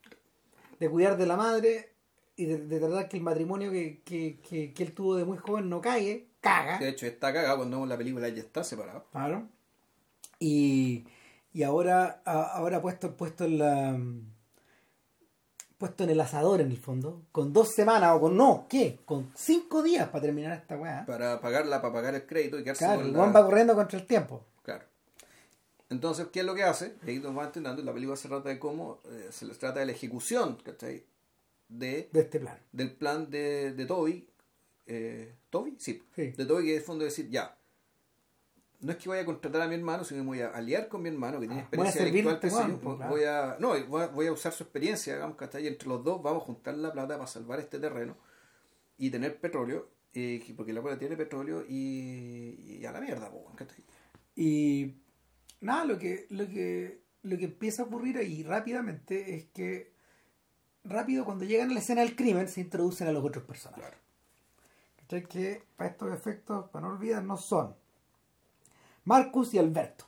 De 0.80 0.90
cuidar 0.90 1.16
de 1.18 1.26
la 1.26 1.38
madre 1.38 1.94
y 2.36 2.46
de, 2.46 2.58
de 2.58 2.80
tratar 2.80 3.08
que 3.08 3.18
el 3.18 3.24
matrimonio 3.24 3.72
que, 3.72 4.02
que, 4.04 4.40
que, 4.40 4.74
que 4.74 4.84
él 4.84 4.94
tuvo 4.94 5.16
de 5.16 5.26
muy 5.26 5.38
joven 5.38 5.70
no 5.70 5.80
cague, 5.80 6.28
caga. 6.42 6.80
De 6.80 6.90
hecho, 6.90 7.06
está 7.06 7.32
cagado 7.32 7.58
cuando 7.58 7.78
vemos 7.78 7.90
la 7.90 7.98
película, 7.98 8.28
ya 8.30 8.42
está 8.42 8.64
separado. 8.64 9.06
Claro. 9.12 9.48
Y, 10.40 11.06
y 11.54 11.64
ahora, 11.64 12.22
ahora 12.26 12.82
puesto, 12.82 13.16
puesto 13.16 13.46
en 13.46 13.58
la 13.58 14.00
puesto 15.78 16.04
en 16.04 16.12
el 16.12 16.20
asador 16.22 16.62
en 16.62 16.70
el 16.70 16.78
fondo, 16.78 17.24
con 17.32 17.52
dos 17.54 17.70
semanas 17.74 18.12
o 18.16 18.22
con 18.22 18.38
no, 18.38 18.68
¿qué? 18.70 19.00
Con 19.04 19.32
cinco 19.36 19.82
días 19.82 20.10
para 20.10 20.22
terminar 20.22 20.54
esta 20.56 20.78
weá. 20.78 21.06
Para 21.08 21.42
pagarla, 21.42 21.82
para 21.82 21.94
pagar 21.94 22.14
el 22.14 22.26
crédito 22.28 22.60
y 22.60 22.64
quedarse 22.64 22.86
Claro, 22.86 23.00
con 23.02 23.08
el 23.10 23.14
la- 23.18 23.26
va 23.32 23.44
corriendo 23.46 23.74
contra 23.74 23.98
el 23.98 24.06
tiempo. 24.06 24.46
Claro. 24.62 24.84
Entonces, 25.90 26.28
¿qué 26.32 26.42
es 26.42 26.46
lo 26.46 26.54
que 26.54 26.64
hace? 26.64 26.94
Ahí 27.06 27.18
nos 27.20 27.36
va 27.36 27.46
entendiendo, 27.46 27.82
la 27.82 27.94
película 27.94 28.16
se 28.16 28.28
trata 28.28 28.50
de 28.50 28.60
cómo, 28.60 29.00
eh, 29.06 29.30
se 29.32 29.46
les 29.46 29.58
trata 29.58 29.80
de 29.80 29.88
la 29.88 29.92
ejecución, 29.94 30.58
¿cachai? 30.64 31.04
de, 31.68 32.10
de 32.12 32.20
este 32.20 32.40
plan. 32.40 32.58
del 32.74 32.92
plan 32.92 33.30
de, 33.32 33.72
de 33.74 33.86
Toby. 33.86 34.28
Eh, 34.86 35.34
¿Toby? 35.50 35.78
Sí. 35.80 36.04
Sí. 36.16 36.28
De 36.32 36.46
Toby 36.46 36.66
que 36.66 36.74
es 36.74 36.80
el 36.82 36.86
fondo 36.86 37.04
de 37.06 37.10
decir, 37.10 37.28
ya, 37.30 37.56
no 38.82 38.92
es 38.92 38.98
que 38.98 39.10
vaya 39.10 39.22
a 39.22 39.26
contratar 39.26 39.62
a 39.62 39.68
mi 39.68 39.76
hermano, 39.76 40.04
sino 40.04 40.20
que 40.20 40.24
me 40.24 40.28
voy 40.28 40.42
a 40.42 40.50
aliar 40.50 40.88
con 40.88 41.02
mi 41.02 41.10
hermano 41.10 41.40
que 41.40 41.48
tiene 41.48 41.62
Ah, 41.62 41.66
experiencia 41.66 42.08
intelectual. 42.34 42.80
pues, 42.80 43.10
voy 43.10 43.24
a, 43.24 43.58
no, 43.60 43.70
voy 43.88 44.02
a, 44.04 44.08
voy 44.08 44.28
a 44.28 44.32
usar 44.32 44.52
su 44.54 44.64
experiencia, 44.64 45.14
digamos, 45.14 45.38
¿cachai? 45.38 45.64
Y 45.64 45.68
entre 45.68 45.88
los 45.88 46.04
dos 46.04 46.22
vamos 46.22 46.44
a 46.44 46.46
juntar 46.46 46.76
la 46.76 46.92
plata 46.92 47.16
para 47.16 47.28
salvar 47.28 47.60
este 47.60 47.80
terreno 47.80 48.18
y 48.98 49.10
tener 49.10 49.40
petróleo, 49.40 49.90
eh, 50.14 50.54
porque 50.58 50.74
la 50.74 50.82
cual 50.82 50.98
tiene 50.98 51.16
petróleo 51.16 51.64
y, 51.68 52.80
y 52.82 52.86
a 52.86 52.92
la 52.92 53.02
mierda, 53.02 53.30
po, 53.30 53.52
¿cachai? 53.56 53.84
Y 54.36 54.96
nada, 55.62 55.86
lo 55.86 55.98
que, 55.98 56.26
lo 56.30 56.48
que, 56.48 57.02
lo 57.24 57.38
que 57.38 57.46
empieza 57.46 57.84
a 57.84 57.86
ocurrir 57.86 58.18
ahí 58.18 58.44
rápidamente 58.44 59.36
es 59.36 59.46
que 59.46 59.92
rápido 60.84 61.24
cuando 61.26 61.46
llegan 61.46 61.70
a 61.70 61.74
la 61.74 61.80
escena 61.80 62.02
del 62.02 62.16
crimen 62.16 62.48
se 62.48 62.62
introducen 62.62 63.08
a 63.08 63.12
los 63.12 63.24
otros 63.24 63.44
personajes. 63.44 63.84
Claro. 63.84 63.98
Que 65.28 65.62
para 65.76 65.90
estos 65.90 66.14
efectos, 66.14 66.70
para 66.70 66.88
no 66.88 66.94
olvidar, 66.94 67.22
no 67.24 67.36
son 67.36 67.76
Marcus 69.06 69.54
y 69.54 69.60
Alberto. 69.60 70.06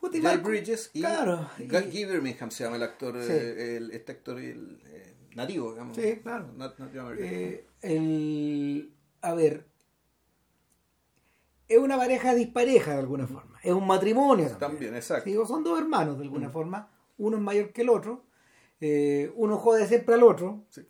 Puta, 0.00 0.16
y 0.16 0.22
Jay 0.22 0.36
Marcus- 0.38 0.48
Bridges 0.48 0.90
y, 0.94 1.00
claro, 1.00 1.46
y- 1.58 1.64
Guy 1.68 2.04
Birmingham 2.06 2.50
se 2.50 2.64
llama 2.64 2.76
el 2.76 2.82
actor, 2.82 3.22
Sí. 3.22 3.30
eh, 3.32 3.76
el- 3.76 3.90
este 3.90 4.12
actor 4.12 4.38
el, 4.38 4.80
eh, 4.86 5.14
nativo, 5.34 5.72
digamos. 5.72 5.94
Sí, 5.96 6.16
claro. 6.22 6.48
Not- 6.56 6.78
not. 6.78 6.90
Eh, 7.18 7.66
el, 7.82 8.92
a 9.20 9.34
ver, 9.34 9.66
es 11.68 11.78
una 11.78 11.96
pareja 11.98 12.34
dispareja 12.34 12.94
de 12.94 13.00
alguna 13.00 13.26
forma. 13.26 13.58
Es 13.62 13.72
un 13.72 13.86
matrimonio 13.86 14.46
también. 14.46 14.58
También, 14.58 14.94
exacto. 14.96 15.24
Sí, 15.30 15.36
son 15.46 15.62
dos 15.62 15.78
hermanos 15.78 16.16
de 16.16 16.24
alguna 16.24 16.48
Mm. 16.48 16.52
forma. 16.52 16.88
Uno 17.18 17.36
es 17.36 17.42
mayor 17.42 17.72
que 17.72 17.82
el 17.82 17.90
otro. 17.90 18.24
eh, 18.82 19.30
uno 19.36 19.58
jode 19.58 19.86
siempre 19.86 20.14
al 20.14 20.22
otro. 20.22 20.64
Sí. 20.70 20.80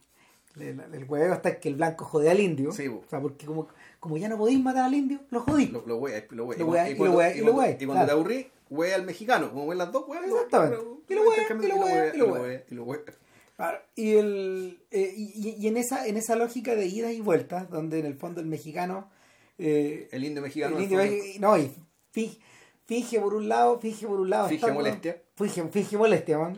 El, 0.61 0.79
el 0.95 1.05
hueveo 1.09 1.41
en 1.43 1.61
que 1.61 1.69
el 1.69 1.75
blanco 1.75 2.05
jode 2.05 2.31
al 2.31 2.39
indio. 2.39 2.71
Sí, 2.71 2.87
o 2.87 3.03
sea, 3.11 3.21
porque 3.21 3.47
como, 3.47 3.67
como 4.01 4.17
ya 4.17 4.29
no 4.29 4.37
podéis 4.39 4.59
matar 4.61 4.85
al 4.87 4.95
indio, 4.95 5.21
lo 5.31 5.41
jodís. 5.43 5.71
Lo, 5.71 5.85
lo 5.87 5.97
wea, 5.99 6.25
lo 6.31 6.47
wea. 6.47 6.59
Lo 6.59 6.65
Y 6.65 6.67
cuando- 6.67 6.91
y 6.91 6.95
cuando- 6.97 7.17
y 7.37 7.41
cuando- 7.45 7.61
Y 7.83 7.87
cuando 7.87 8.07
te 8.07 8.13
aburrí, 8.13 8.47
wea 8.71 8.95
al 8.97 9.05
mexicano. 9.05 9.51
Como 9.53 9.73
las 9.75 9.93
dos, 9.93 10.05
wea. 10.09 10.21
Exactamente. 10.25 10.77
Y 11.09 11.15
lo 11.15 11.23
wea, 11.23 11.37
y 11.65 11.69
lo 11.69 11.75
wea, 11.85 12.15
y 12.15 12.19
lo 12.19 12.25
wea. 12.43 12.65
Y 12.71 12.75
lo 12.75 12.85
el, 14.19 14.81
eh, 14.91 15.13
y, 15.15 15.55
y 15.61 15.69
en, 15.69 15.77
esa, 15.77 16.07
en 16.07 16.17
esa 16.17 16.35
lógica 16.35 16.75
de 16.75 16.87
idas 16.87 17.13
y 17.13 17.21
vueltas, 17.21 17.69
donde 17.69 17.99
en 17.99 18.07
el 18.07 18.15
fondo 18.15 18.41
el 18.41 18.47
mexicano... 18.47 19.11
eh, 19.59 20.09
El 20.13 20.25
indio 20.25 20.41
mexicano. 20.43 20.77
el 20.79 20.83
indio- 20.85 21.41
no, 21.41 21.59
y 21.59 21.71
fi- 22.11 22.41
finge 22.87 23.21
por 23.21 23.35
un 23.35 23.49
lado, 23.51 23.79
finge 23.79 24.07
por 24.07 24.19
un 24.19 24.31
lado. 24.31 24.49
Finge 24.49 24.63
molestia. 24.73 25.23
Finge, 25.37 25.63
finge 25.69 25.99
molestia, 25.99 26.39
weón. 26.39 26.55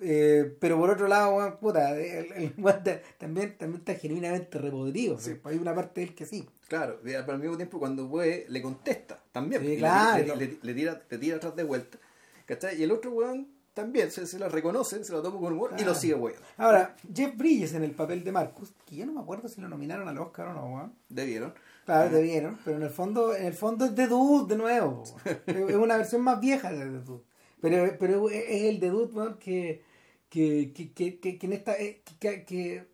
Eh, 0.00 0.54
pero 0.60 0.78
por 0.78 0.90
otro 0.90 1.08
lado, 1.08 1.36
weón, 1.36 1.56
puta, 1.58 1.98
el, 1.98 2.30
el 2.32 2.52
ta- 2.84 3.00
también, 3.18 3.56
también 3.56 3.80
está 3.80 3.94
genuinamente 3.94 4.58
repodrido. 4.58 5.18
Sí. 5.18 5.36
Hay 5.44 5.56
una 5.56 5.74
parte 5.74 6.00
de 6.00 6.08
él 6.08 6.14
que 6.14 6.26
sí. 6.26 6.46
Claro, 6.68 7.00
y 7.04 7.14
al 7.14 7.38
mismo 7.38 7.56
tiempo 7.56 7.78
cuando 7.78 8.06
wea 8.06 8.40
le 8.48 8.60
contesta 8.62 9.18
también. 9.32 9.62
Sí, 9.62 9.68
Y 9.68 9.70
le- 9.72 9.78
claro. 9.78 10.24
Le, 10.36 10.36
le- 10.46 10.58
le 10.62 10.74
tira, 10.74 11.02
le 11.08 11.18
tira 11.18 11.36
atrás 11.36 11.56
de 11.56 11.64
vuelta. 11.64 11.98
¿Cachai? 12.44 12.78
Y 12.78 12.82
el 12.82 12.92
otro 12.92 13.10
weón 13.12 13.48
también 13.72 14.10
se, 14.10 14.26
se 14.26 14.38
la 14.38 14.48
reconoce, 14.48 15.02
se 15.04 15.12
la 15.12 15.22
toma 15.22 15.38
con 15.40 15.52
humor 15.52 15.70
y 15.72 15.76
Claro. 15.76 15.92
lo 15.92 15.98
sigue 15.98 16.14
weón. 16.14 16.38
Ahora, 16.58 16.94
Jeff 17.14 17.36
Bridges 17.36 17.74
en 17.74 17.82
el 17.82 17.90
papel 17.92 18.22
de 18.24 18.32
Marcus, 18.32 18.72
que 18.86 18.96
yo 18.96 19.06
no 19.06 19.12
me 19.12 19.20
acuerdo 19.20 19.48
si 19.48 19.60
lo 19.60 19.68
nominaron 19.68 20.08
al 20.08 20.18
Oscar 20.18 20.48
o 20.48 20.54
no, 20.54 20.66
weón. 20.74 20.92
¿Debieron? 21.08 21.54
Claro, 21.86 22.10
te 22.10 22.20
vieron, 22.22 22.58
pero 22.64 22.76
en 22.78 22.82
el 22.82 22.90
fondo, 22.90 23.34
en 23.34 23.46
el 23.46 23.52
fondo 23.54 23.84
es 23.84 23.94
de 23.94 24.06
Dude 24.08 24.54
de 24.54 24.58
nuevo. 24.60 25.04
es 25.46 25.74
una 25.76 25.96
versión 25.96 26.20
más 26.22 26.40
vieja 26.40 26.70
de 26.72 26.78
The 26.84 26.90
Dude. 27.00 27.22
Pero, 27.60 27.96
pero 27.98 28.28
es 28.30 28.62
el 28.64 28.80
de 28.80 28.90
Dude, 28.90 29.14
weón, 29.14 29.38
que, 29.38 29.82
que, 30.28 30.72
que, 30.72 30.92
que, 30.92 31.18
que- 31.20 31.38
en 31.46 31.52
esta 31.52 31.76
eh, 31.78 32.02
que, 32.20 32.86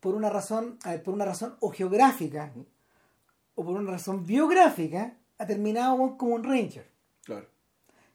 por 0.00 0.14
una 0.14 0.30
razón, 0.30 0.78
a 0.84 0.90
ver, 0.92 1.02
por 1.02 1.14
una 1.14 1.24
razón 1.24 1.56
o 1.60 1.70
geográfica 1.70 2.52
o 3.54 3.64
por 3.64 3.76
una 3.76 3.90
razón 3.90 4.24
biográfica, 4.24 5.16
ha 5.38 5.46
terminado 5.46 6.16
como 6.16 6.34
un 6.34 6.44
ranger. 6.44 6.90
Claro. 7.24 7.46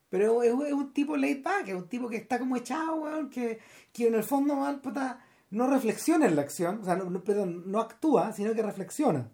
Pero 0.10 0.42
es, 0.44 0.52
es 0.68 0.74
un 0.74 0.94
tipo 0.94 1.18
laid 1.18 1.44
back, 1.44 1.68
es 1.68 1.76
un 1.76 1.88
tipo 1.90 2.08
que 2.10 2.18
está 2.18 2.40
como 2.40 2.56
echado, 2.56 2.96
weón, 2.96 3.30
que, 3.30 3.60
que 3.92 4.08
en 4.08 4.16
el 4.16 4.24
fondo, 4.24 4.56
weón, 4.56 4.80
puta, 4.80 5.20
no 5.52 5.68
reflexiona 5.68 6.26
en 6.26 6.36
la 6.36 6.42
acción, 6.44 6.80
o 6.82 6.86
sea, 6.86 6.96
no- 6.96 7.24
perdón, 7.24 7.64
no 7.72 7.80
actúa, 7.80 8.32
sino 8.32 8.54
que 8.54 8.62
reflexiona. 8.64 9.30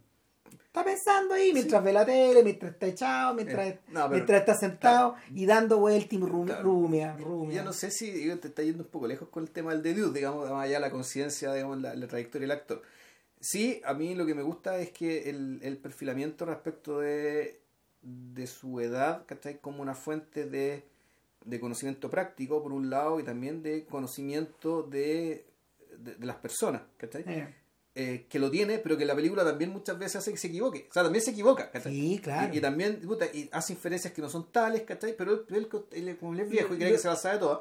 Está 0.72 0.86
pensando 0.86 1.34
ahí 1.34 1.52
mientras 1.52 1.84
ve 1.84 1.92
la 1.92 2.06
tele, 2.06 2.44
mientras 2.46 2.72
está 2.72 2.88
echado, 2.88 3.34
mientras, 3.34 3.68
Eh, 3.68 3.80
no, 3.90 3.94
pero- 4.04 4.10
mientras 4.12 4.40
está 4.40 4.56
sentado 4.56 5.16
y 5.36 5.46
dando 5.46 5.80
vueltas 5.80 6.14
y 6.14 6.18
rum- 6.18 6.46
Claro. 6.46 6.64
rumia, 6.64 7.14
rumia. 7.18 7.58
Yo 7.58 7.64
no 7.66 7.74
sé 7.74 7.92
si 7.92 8.10
digo, 8.10 8.38
te 8.38 8.48
está 8.48 8.64
yendo 8.64 8.84
un 8.84 8.90
poco 8.90 9.06
lejos 9.06 9.28
con 9.28 9.44
el 9.44 9.50
tema 9.52 9.74
del 9.74 9.84
debut, 9.84 10.14
digamos, 10.14 10.50
más 10.50 10.64
allá 10.64 10.80
la 10.80 10.90
conciencia, 10.90 11.54
digamos, 11.54 11.82
la, 11.82 11.94
la 11.94 12.08
trayectoria 12.08 12.48
del 12.48 12.58
actor. 12.58 12.82
Sí, 13.42 13.82
a 13.84 13.94
mí 13.94 14.16
lo 14.16 14.26
que 14.26 14.34
me 14.34 14.44
gusta 14.44 14.78
es 14.80 14.92
que 14.92 15.30
el, 15.30 15.60
el 15.62 15.76
perfilamiento 15.78 16.46
respecto 16.46 17.00
de, 17.02 17.60
de 18.02 18.48
su 18.48 18.80
edad, 18.80 19.26
¿cachai? 19.26 19.60
Como 19.60 19.82
una 19.82 19.94
fuente 19.94 20.46
de, 20.46 20.86
de 21.44 21.60
conocimiento 21.60 22.10
práctico, 22.10 22.64
por 22.64 22.72
un 22.72 22.90
lado, 22.90 23.20
y 23.20 23.24
también 23.24 23.62
de 23.62 23.84
conocimiento 23.88 24.84
de, 24.84 25.44
de, 25.98 26.16
de 26.16 26.26
las 26.26 26.38
personas, 26.38 26.84
¿cachai? 26.96 27.26
Eh, 27.28 27.56
Eh, 27.94 28.26
que 28.30 28.40
lo 28.40 28.50
tiene, 28.50 28.78
pero 28.78 28.98
que 28.98 29.04
la 29.04 29.14
película 29.14 29.44
también 29.44 29.70
muchas 29.70 30.00
veces 30.00 30.18
hace 30.18 30.32
que 30.32 30.38
se 30.38 30.48
equivoque. 30.48 30.88
O 30.90 30.94
sea, 30.94 31.04
también 31.04 31.22
se 31.22 31.32
equivoca, 31.32 31.70
¿cachai? 31.70 31.94
sí, 31.94 32.20
claro. 32.24 32.54
Y, 32.54 32.58
y 32.58 32.62
también 32.62 33.02
puta, 33.02 33.26
y 33.26 33.50
hace 33.52 33.74
inferencias 33.74 34.14
que 34.14 34.22
no 34.22 34.30
son 34.30 34.50
tales, 34.50 34.84
¿cachai? 34.84 35.14
Pero 35.18 35.34
él, 35.34 35.46
él, 35.50 36.08
él, 36.08 36.18
como 36.18 36.34
él 36.34 36.40
es 36.40 36.50
viejo 36.50 36.74
y 36.74 36.78
cree 36.78 36.94
que 36.94 36.98
se 36.98 37.10
las 37.10 37.22
sabe 37.22 37.40
todas, 37.40 37.60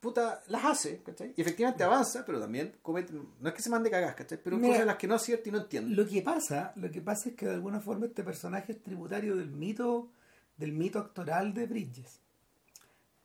puta, 0.00 0.42
las 0.48 0.64
hace, 0.66 1.02
¿cachai? 1.02 1.32
Y 1.34 1.40
efectivamente 1.40 1.82
avanza, 1.82 2.26
pero 2.26 2.38
también 2.38 2.74
comete, 2.82 3.14
no 3.14 3.48
es 3.48 3.54
que 3.54 3.62
se 3.62 3.70
mande 3.70 3.90
cagas, 3.90 4.14
¿cachai? 4.14 4.38
Pero 4.44 4.56
Mira, 4.56 4.68
cosas 4.68 4.80
en 4.82 4.86
las 4.88 4.96
que 4.98 5.06
no 5.06 5.14
acierta 5.14 5.48
y 5.48 5.52
no 5.52 5.58
entiende. 5.58 5.96
Lo 5.96 6.06
que 6.06 6.20
pasa, 6.20 6.74
lo 6.76 6.90
que 6.90 7.00
pasa 7.00 7.30
es 7.30 7.34
que 7.34 7.46
de 7.46 7.54
alguna 7.54 7.80
forma 7.80 8.04
este 8.04 8.22
personaje 8.22 8.72
es 8.72 8.82
tributario 8.82 9.34
del 9.34 9.50
mito, 9.50 10.10
del 10.58 10.72
mito 10.72 10.98
actoral 10.98 11.54
de 11.54 11.64
Bridges. 11.64 12.20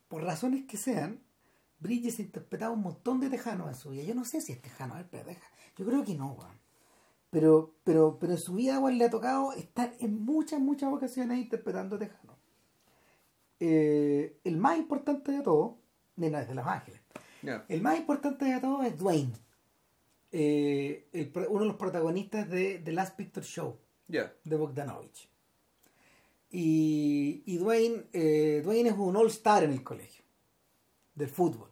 Por 0.08 0.22
razones 0.22 0.64
que 0.66 0.78
sean, 0.78 1.20
Bridges 1.80 2.20
interpretaba 2.20 2.72
un 2.72 2.82
montón 2.82 3.20
de 3.20 3.30
tejanos 3.30 3.68
en 3.68 3.74
su 3.74 3.90
vida. 3.90 4.04
Yo 4.04 4.14
no 4.14 4.24
sé 4.24 4.40
si 4.40 4.52
es 4.52 4.62
tejano, 4.62 4.94
a 4.94 4.98
ver, 4.98 5.08
pero 5.10 5.24
deja. 5.24 5.46
Yo 5.76 5.86
creo 5.86 6.04
que 6.04 6.14
no, 6.14 6.32
weón. 6.32 6.60
Pero, 7.30 7.74
pero, 7.84 8.18
pero 8.20 8.32
en 8.32 8.38
su 8.38 8.54
vida, 8.54 8.78
weón, 8.78 8.98
le 8.98 9.04
ha 9.04 9.10
tocado 9.10 9.52
estar 9.54 9.94
en 9.98 10.22
muchas, 10.22 10.60
muchas 10.60 10.92
ocasiones 10.92 11.38
interpretando 11.38 11.98
tejanos. 11.98 12.36
Eh, 13.60 14.38
el 14.44 14.56
más 14.56 14.78
importante 14.78 15.32
de 15.32 15.42
todo, 15.42 15.78
mira, 16.16 16.40
desde 16.40 16.54
Los 16.54 16.66
Ángeles. 16.66 17.00
El 17.68 17.80
más 17.80 17.98
importante 17.98 18.44
de 18.44 18.60
todo 18.60 18.82
es 18.82 18.98
Dwayne. 18.98 19.32
Eh, 20.32 21.08
el 21.12 21.32
uno 21.48 21.60
de 21.60 21.66
los 21.66 21.76
protagonistas 21.76 22.48
de 22.48 22.78
The 22.78 22.92
Last 22.92 23.16
Picture 23.16 23.44
Show 23.44 23.78
de 24.06 24.56
Bogdanovich. 24.56 25.28
Y, 26.50 27.42
y 27.46 27.58
Dwayne, 27.58 28.06
eh, 28.12 28.60
Dwayne 28.64 28.90
es 28.90 28.96
un 28.96 29.16
all-star 29.16 29.64
en 29.64 29.72
el 29.72 29.82
colegio 29.82 30.24
del 31.14 31.28
fútbol. 31.28 31.69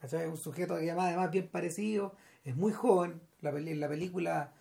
¿Cachai? 0.00 0.22
Es 0.24 0.28
un 0.28 0.36
sujeto 0.36 0.74
que 0.76 0.82
además, 0.90 1.06
además 1.08 1.30
bien 1.30 1.48
parecido, 1.48 2.14
es 2.44 2.56
muy 2.56 2.72
joven. 2.72 3.20
La, 3.40 3.52
peli- 3.52 3.74
la 3.74 3.88
película, 3.88 4.52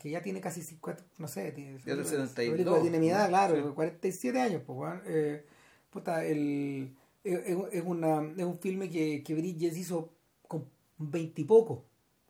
que 0.00 0.10
ya 0.10 0.20
tiene 0.22 0.40
casi 0.40 0.62
50, 0.62 1.04
no 1.18 1.28
sé, 1.28 1.52
tiene, 1.52 1.78
Ya 1.78 1.94
del 1.94 1.98
la 1.98 2.04
72, 2.04 2.52
película 2.56 2.80
tiene 2.82 2.98
mi 2.98 3.08
edad, 3.10 3.24
¿no? 3.24 3.28
claro, 3.28 3.56
Sí. 3.68 3.74
47 3.74 4.40
años. 4.40 4.62
Pues. 4.66 5.00
Eh, 5.06 5.44
puta, 5.90 6.24
el, 6.24 6.94
es, 7.24 7.56
es- 7.72 7.82
una, 7.84 8.22
es 8.36 8.44
un 8.44 8.58
filme 8.58 8.90
que, 8.90 9.22
que 9.22 9.34
Bridges 9.34 9.76
hizo 9.76 10.12
con 10.48 10.68
20 10.98 11.40
y 11.42 11.44
poco, 11.44 11.84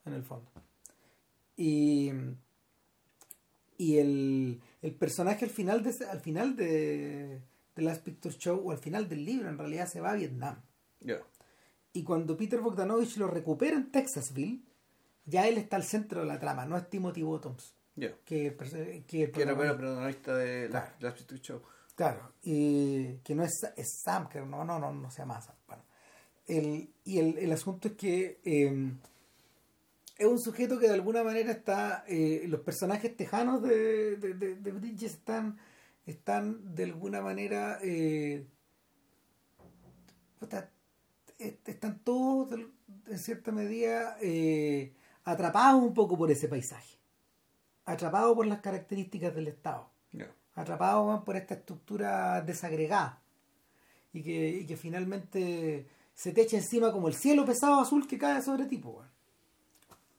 en 0.05 0.13
el 0.13 0.23
fondo. 0.23 0.51
Y, 1.57 2.13
y 3.79 3.99
el, 3.99 4.61
el 4.83 4.95
personaje 4.95 5.45
al 5.45 5.51
final 5.51 5.83
de 5.83 6.05
al 6.07 6.21
final 6.21 6.57
de, 6.57 7.41
de 7.75 7.83
Last 7.83 8.03
Picture 8.05 8.35
Show 8.37 8.61
o 8.69 8.73
al 8.73 8.79
final 8.79 9.09
del 9.09 9.25
libro 9.25 9.49
en 9.49 9.59
realidad 9.59 9.87
se 9.89 10.01
va 10.01 10.11
a 10.13 10.15
Vietnam 10.17 10.57
Ya. 11.01 11.21
Y 11.97 12.05
cuando 12.05 12.37
Peter 12.37 12.61
Bogdanovich 12.61 13.17
lo 13.17 13.27
recupera 13.27 13.77
en 13.77 13.91
Texasville 13.91 14.63
ya 15.25 15.49
él 15.49 15.59
está 15.59 15.77
al 15.77 15.85
centro 15.85 16.21
de 16.21 16.27
la 16.27 16.39
trama 16.39 16.65
no 16.67 16.77
es 16.77 16.89
Timothy 16.89 17.23
Bottoms 17.23 17.75
que 18.25 18.55
que 19.07 19.23
el 19.23 19.31
Que 19.33 19.43
era 19.43 19.55
bueno 19.55 19.77
protagonista 19.77 20.37
de 20.37 20.69
Claro. 20.69 20.93
la 21.01 21.15
Picture 21.15 21.41
Show. 21.41 21.63
Claro, 21.95 22.35
y 22.43 23.15
que 23.25 23.35
no 23.35 23.43
es, 23.43 23.55
es 23.75 24.01
Sam, 24.05 24.29
que 24.29 24.39
no, 24.43 24.65
no, 24.65 24.79
no, 24.79 24.93
no 24.93 25.11
se 25.11 25.23
llama 25.23 25.41
Sam. 25.41 25.55
Bueno, 25.67 25.83
el, 26.47 26.91
y 27.05 27.19
el, 27.19 27.39
el 27.39 27.51
asunto 27.53 27.89
es 27.89 27.95
que 27.95 28.39
eh, 28.45 28.93
es 30.19 30.27
un 30.27 30.39
sujeto 30.39 30.79
que 30.79 30.89
de 30.89 30.93
alguna 30.95 31.25
manera 31.25 31.53
está, 31.53 32.05
eh, 32.07 32.45
los 32.49 32.61
personajes 32.61 33.17
tejanos 33.17 33.63
de, 33.63 34.17
de, 34.17 34.35
de, 34.35 34.57
de 34.57 34.73
Bridges 34.73 35.13
están, 35.15 35.59
están 36.05 36.75
de 36.75 36.85
alguna 36.85 37.23
manera, 37.23 37.79
eh, 37.83 38.47
están 41.39 41.99
todos 42.01 42.59
en 43.07 43.19
cierta 43.19 43.53
medida 43.53 44.17
eh, 44.21 44.93
atrapados 45.25 45.83
un 45.83 45.95
poco 45.95 46.17
por 46.17 46.31
ese 46.31 46.49
paisaje, 46.49 46.99
atrapados 47.85 48.35
por 48.35 48.47
las 48.47 48.61
características 48.61 49.35
del 49.35 49.49
Estado 49.49 49.91
atrapados 50.57 51.23
por 51.23 51.37
esta 51.37 51.55
estructura 51.55 52.41
desagregada 52.41 53.21
y 54.13 54.23
que, 54.23 54.49
y 54.61 54.67
que 54.67 54.77
finalmente 54.77 55.87
se 56.15 56.33
te 56.33 56.43
echa 56.43 56.57
encima 56.57 56.91
como 56.91 57.09
el 57.09 57.15
cielo 57.15 57.45
pesado 57.45 57.79
azul 57.81 58.09
que 58.09 58.19
cae 58.19 58.43
sobre 58.43 58.65
ti. 58.65 58.83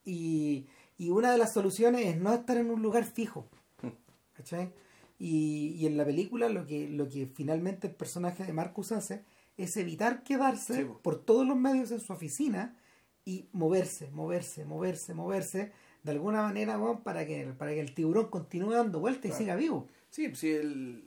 Y, 0.06 0.68
y 0.98 1.10
una 1.10 1.32
de 1.32 1.40
las 1.40 1.54
soluciones 1.54 2.06
es 2.06 2.18
no 2.18 2.34
estar 2.34 2.56
en 2.58 2.70
un 2.70 2.82
lugar 2.82 3.04
fijo. 3.04 3.48
¿Cachai? 4.38 4.72
Y, 5.20 5.76
y 5.80 5.88
en 5.88 5.98
la 5.98 6.06
película 6.06 6.48
lo 6.50 6.68
que, 6.68 6.88
lo 6.88 7.10
que 7.10 7.26
finalmente 7.26 7.88
el 7.88 7.96
personaje 7.96 8.44
de 8.46 8.54
Marcus 8.54 8.92
hace 8.92 9.24
es 9.58 9.76
evitar 9.78 10.24
quedarse 10.24 10.76
Sí, 10.76 10.88
por 11.02 11.24
todos 11.24 11.46
los 11.46 11.58
medios 11.58 11.92
en 11.92 12.00
su 12.00 12.14
oficina 12.14 12.78
y 13.26 13.50
moverse, 13.52 14.10
moverse, 14.12 14.64
moverse, 14.64 15.14
moverse 15.14 15.72
de 16.04 16.12
alguna 16.12 16.44
manera 16.44 16.78
weón, 16.80 17.02
para 17.02 17.26
que, 17.26 17.54
para 17.58 17.72
que 17.72 17.82
el 17.82 17.94
tiburón 17.94 18.28
continúe 18.28 18.72
dando 18.72 19.00
vueltas 19.00 19.32
y 19.32 19.34
siga 19.34 19.56
vivo. 19.56 19.88
Sí, 20.10 20.34
si 20.36 20.52
el. 20.52 21.04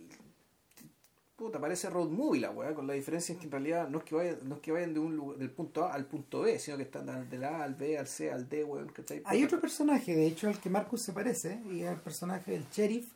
Puta, 1.37 1.59
parece 1.59 1.89
road 1.89 2.11
movie 2.11 2.43
la 2.43 2.51
weá, 2.51 2.75
con 2.75 2.87
la 2.87 2.93
diferencia 2.93 3.33
es 3.33 3.39
que 3.39 3.47
en 3.47 3.53
realidad 3.53 3.89
no 3.89 3.99
es 3.99 4.05
que 4.05 4.15
vayan, 4.15 4.39
no 4.47 4.57
es 4.57 4.61
que 4.61 4.73
vayan 4.73 4.93
de 4.93 5.01
un 5.01 5.17
lugar, 5.17 5.39
del 5.39 5.51
punto 5.51 5.85
A 5.85 5.95
al 5.95 6.05
punto 6.05 6.43
B, 6.43 6.59
sino 6.59 6.77
que 6.77 6.83
están 6.83 7.31
del 7.31 7.45
A 7.45 7.63
al 7.63 7.77
B, 7.77 7.97
al 7.97 8.07
C, 8.07 8.31
al 8.31 8.47
D, 8.47 8.63
weón, 8.63 8.91
¿cachai? 8.91 9.23
Hay 9.25 9.43
otro 9.43 9.59
personaje, 9.59 10.15
de 10.15 10.27
hecho, 10.27 10.49
al 10.49 10.61
que 10.61 10.69
Marcus 10.69 11.01
se 11.01 11.15
parece, 11.15 11.63
y 11.71 11.81
es 11.81 11.91
el 11.91 12.01
personaje 12.01 12.53
del 12.53 12.67
sheriff 12.71 13.11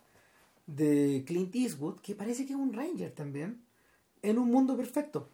de 0.66 1.22
Clint 1.26 1.54
Eastwood, 1.54 2.00
que 2.00 2.14
parece 2.14 2.46
que 2.46 2.54
es 2.54 2.58
un 2.58 2.72
ranger 2.72 3.12
también, 3.12 3.62
en 4.30 4.38
un 4.38 4.50
mundo 4.50 4.76
perfecto. 4.76 5.28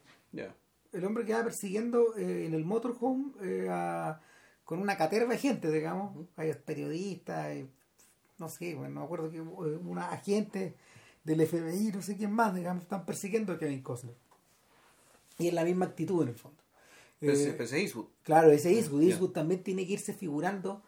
El 0.93 1.05
hombre 1.05 1.25
que 1.25 1.33
va 1.35 1.45
persiguiendo 1.45 2.17
eh, 2.17 2.47
en 2.47 2.55
el 2.55 2.65
motorhome 2.65 3.33
eh, 3.43 3.69
a- 3.71 4.21
con 4.65 4.81
una 4.81 4.97
caterva 4.97 5.33
de 5.33 5.39
gente, 5.39 5.71
digamos. 5.71 6.27
Hay 6.37 6.53
periodistas, 6.55 7.39
hay, 7.47 7.69
no 8.39 8.49
sé, 8.49 8.75
bueno, 8.75 8.95
no 8.95 9.01
me 9.01 9.05
acuerdo 9.07 9.31
que 9.31 9.39
eh, 9.39 9.41
una 9.41 10.11
agente 10.11 10.75
del 11.25 11.41
FBI, 11.43 11.93
no 11.93 12.03
sé 12.03 12.17
quién 12.17 12.33
más, 12.33 12.55
digamos, 12.55 12.83
están 12.83 13.05
persiguiendo 13.07 13.53
a 13.53 13.59
Kevin 13.59 13.83
Costner. 13.83 14.15
Y 15.39 15.49
es 15.49 15.55
la 15.55 15.65
misma 15.65 15.87
actitud 15.87 16.23
en 16.23 16.29
el 16.31 16.35
fondo. 16.35 16.59
Pese, 17.21 17.51
Eh, 17.51 17.53
pese 17.53 17.81
Eastwood. 17.81 18.07
Claro, 18.23 18.51
ese 18.51 18.71
Eastwood. 18.73 19.03
Ya. 19.03 19.09
Eastwood 19.11 19.31
también 19.33 19.63
tiene 19.63 19.87
que 19.87 19.93
irse 19.93 20.13
figurando 20.13 20.83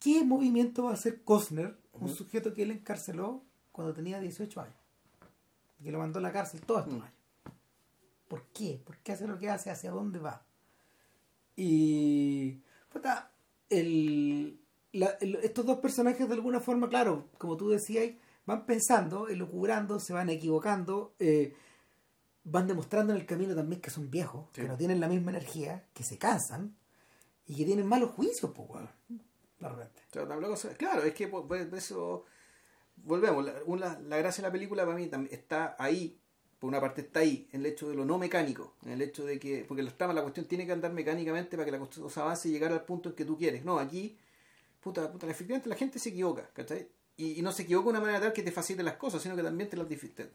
qué 0.00 0.24
movimiento 0.24 0.84
va 0.84 0.90
a 0.90 0.94
hacer 0.94 1.22
Costner, 1.22 1.76
un 1.92 2.08
sujeto 2.08 2.52
que 2.52 2.62
él 2.62 2.70
encarceló 2.70 3.42
cuando 3.72 3.94
tenía 3.94 4.20
18 4.20 4.60
años. 4.60 4.76
Que 5.86 5.92
lo 5.92 6.00
mandó 6.00 6.18
a 6.18 6.22
la 6.22 6.32
cárcel 6.32 6.62
todos 6.62 6.80
estos 6.80 6.98
Mm. 6.98 7.02
años. 7.02 7.14
¿Por 8.26 8.42
qué? 8.48 8.82
¿Por 8.84 8.96
qué 8.98 9.12
hace 9.12 9.24
lo 9.28 9.38
que 9.38 9.48
hace? 9.48 9.70
¿Hacia 9.70 9.92
dónde 9.92 10.18
va? 10.18 10.44
Y. 11.54 12.60
puta, 12.92 13.30
el, 13.70 14.60
la- 14.92 15.16
el- 15.20 15.36
estos 15.36 15.64
dos 15.64 15.78
personajes, 15.78 16.26
de 16.28 16.34
alguna 16.34 16.58
forma, 16.58 16.88
claro, 16.88 17.28
como 17.38 17.56
tú 17.56 17.68
decías, 17.68 18.10
van 18.46 18.66
pensando, 18.66 19.28
elucubrando, 19.28 20.00
se 20.00 20.12
van 20.12 20.28
equivocando. 20.28 21.14
eh, 21.20 21.54
van 22.48 22.66
demostrando 22.66 23.12
en 23.12 23.20
el 23.20 23.26
camino 23.26 23.54
también 23.54 23.80
que 23.80 23.90
son 23.90 24.10
viejos, 24.10 24.46
Sí. 24.54 24.62
que 24.62 24.68
no 24.68 24.76
tienen 24.76 24.98
la 25.00 25.08
misma 25.08 25.30
energía, 25.30 25.84
que 25.94 26.02
se 26.02 26.16
cansan 26.18 26.76
y 27.46 27.54
que 27.56 27.64
tienen 27.64 27.86
malos 27.86 28.10
juicios, 28.10 28.50
pues, 28.54 28.68
weón. 28.70 28.88
Claro, 30.78 31.02
es 31.04 31.14
que 31.14 31.28
por, 31.28 31.46
por 31.46 31.56
eso 31.58 32.24
volvemos. 32.96 33.44
La, 33.44 33.54
una- 33.66 33.98
la 34.00 34.16
gracia 34.18 34.42
de 34.42 34.48
la 34.48 34.52
película 34.52 34.84
para 34.84 34.96
mí 34.96 35.06
también 35.08 35.34
está 35.34 35.76
ahí, 35.78 36.18
por 36.58 36.68
una 36.68 36.80
parte 36.80 37.02
está 37.02 37.20
ahí, 37.20 37.48
en 37.52 37.60
el 37.60 37.66
hecho 37.66 37.88
de 37.88 37.94
lo 37.96 38.04
no 38.04 38.18
mecánico, 38.18 38.74
en 38.84 38.92
el 38.92 39.02
hecho 39.02 39.24
de 39.24 39.38
que, 39.38 39.64
porque 39.68 39.82
las 39.82 39.96
tramas, 39.96 40.16
la 40.16 40.22
cuestión 40.22 40.46
tiene 40.46 40.66
que 40.66 40.72
andar 40.72 40.92
mecánicamente 40.92 41.56
para 41.56 41.64
que 41.66 41.72
la 41.72 41.78
cosa 41.78 42.22
avance 42.22 42.48
y 42.48 42.52
llegar 42.52 42.72
al 42.72 42.84
punto 42.84 43.10
en 43.10 43.14
que 43.14 43.24
tú 43.24 43.36
quieres. 43.38 43.64
No, 43.64 43.78
aquí, 43.78 44.18
puta, 44.82 45.10
puta, 45.12 45.28
efectivamente 45.30 45.68
la 45.68 45.76
gente 45.76 45.98
se 45.98 46.10
equivoca, 46.10 46.50
¿cachai? 46.54 46.88
Y, 47.16 47.38
y 47.38 47.42
no 47.42 47.50
se 47.52 47.62
equivoca 47.62 47.86
de 47.86 47.90
una 47.90 48.00
manera 48.00 48.20
tal 48.20 48.32
que 48.32 48.42
te 48.42 48.52
facilite 48.52 48.82
las 48.82 48.96
cosas, 48.96 49.22
sino 49.22 49.34
que 49.34 49.42
también 49.42 49.70
te 49.70 49.76
las 49.76 49.88
difíciles. 49.88 50.28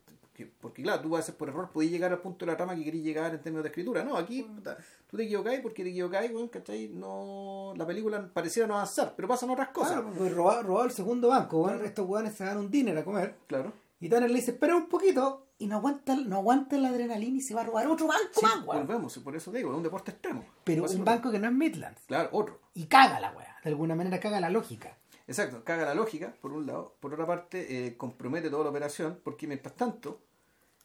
Porque 0.60 0.82
claro, 0.82 1.02
tú 1.02 1.16
a 1.16 1.20
veces 1.20 1.36
por 1.36 1.50
error 1.50 1.70
podés 1.72 1.92
llegar 1.92 2.12
al 2.12 2.20
punto 2.20 2.46
de 2.46 2.52
la 2.52 2.58
trama 2.58 2.76
que 2.76 2.84
querés 2.84 3.04
llegar 3.04 3.34
en 3.34 3.42
términos 3.42 3.64
de 3.64 3.70
escritura. 3.70 4.04
No, 4.04 4.18
aquí 4.18 4.44
puta, 4.44 4.78
tú 5.08 5.18
te 5.18 5.24
equivocáis 5.24 5.60
porque 5.62 5.84
te 5.84 5.90
equivocáis, 5.90 6.32
weón, 6.32 6.48
¿cachai? 6.48 6.90
No, 6.90 7.74
la 7.76 7.86
película 7.86 8.28
pareciera 8.34 8.68
no 8.68 8.76
avanzar, 8.76 9.14
pero 9.16 9.28
pasan 9.28 9.50
otras 9.50 9.70
cosas. 9.70 9.94
Claro, 9.94 10.14
pues 10.18 10.34
robado, 10.34 10.64
robado 10.64 10.86
el 10.86 10.92
segundo 10.92 11.28
banco, 11.28 11.62
weón. 11.62 11.86
Estos 11.86 12.08
weones 12.08 12.36
se 12.36 12.44
dan 12.44 12.58
un 12.58 12.72
dinner 12.72 12.98
a 12.98 13.04
comer. 13.04 13.36
Claro. 13.48 13.74
Y 14.00 14.10
Tanner 14.10 14.32
le 14.32 14.38
dice, 14.38 14.52
espera 14.52 14.76
un 14.76 14.90
poquito. 14.90 15.48
Y 15.60 15.68
no 15.68 15.76
aguanta, 15.76 16.16
no 16.16 16.38
aguanta 16.38 16.76
la 16.78 16.90
adrenalina 16.90 17.38
y 17.38 17.42
se 17.42 17.54
va 17.54 17.62
a 17.62 17.66
robar 17.66 17.88
otro 17.88 18.08
banco 18.08 18.40
Sí, 18.40 18.44
más, 18.44 18.66
volvemos, 18.66 19.16
por 19.20 19.36
eso 19.36 19.52
digo, 19.52 19.70
es 19.70 19.78
un 19.78 19.84
deporte 19.84 20.10
extremo. 20.10 20.44
Pero 20.64 20.86
un 20.86 21.06
banco 21.06 21.30
que 21.30 21.38
no 21.38 21.48
es 21.48 21.54
Midlands. 21.54 22.02
Claro, 22.08 22.30
otro. 22.32 22.60
Y 22.74 22.86
caga 22.86 23.20
la 23.20 23.32
weá. 23.32 23.58
De 23.64 23.70
alguna 23.70 23.94
manera 23.94 24.20
caga 24.20 24.40
la 24.40 24.50
lógica. 24.50 24.98
Exacto, 25.28 25.64
caga 25.64 25.86
la 25.86 25.94
lógica, 25.96 26.34
por 26.42 26.52
un 26.52 26.66
lado. 26.66 26.96
Por 27.00 27.14
otra 27.14 27.26
parte, 27.26 27.88
eh, 27.88 27.98
compromete 27.98 28.50
toda 28.50 28.64
la 28.66 28.70
operación, 28.72 29.20
porque 29.24 29.48
mientras 29.48 29.76
tanto, 29.76 30.20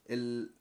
el, 0.06 0.54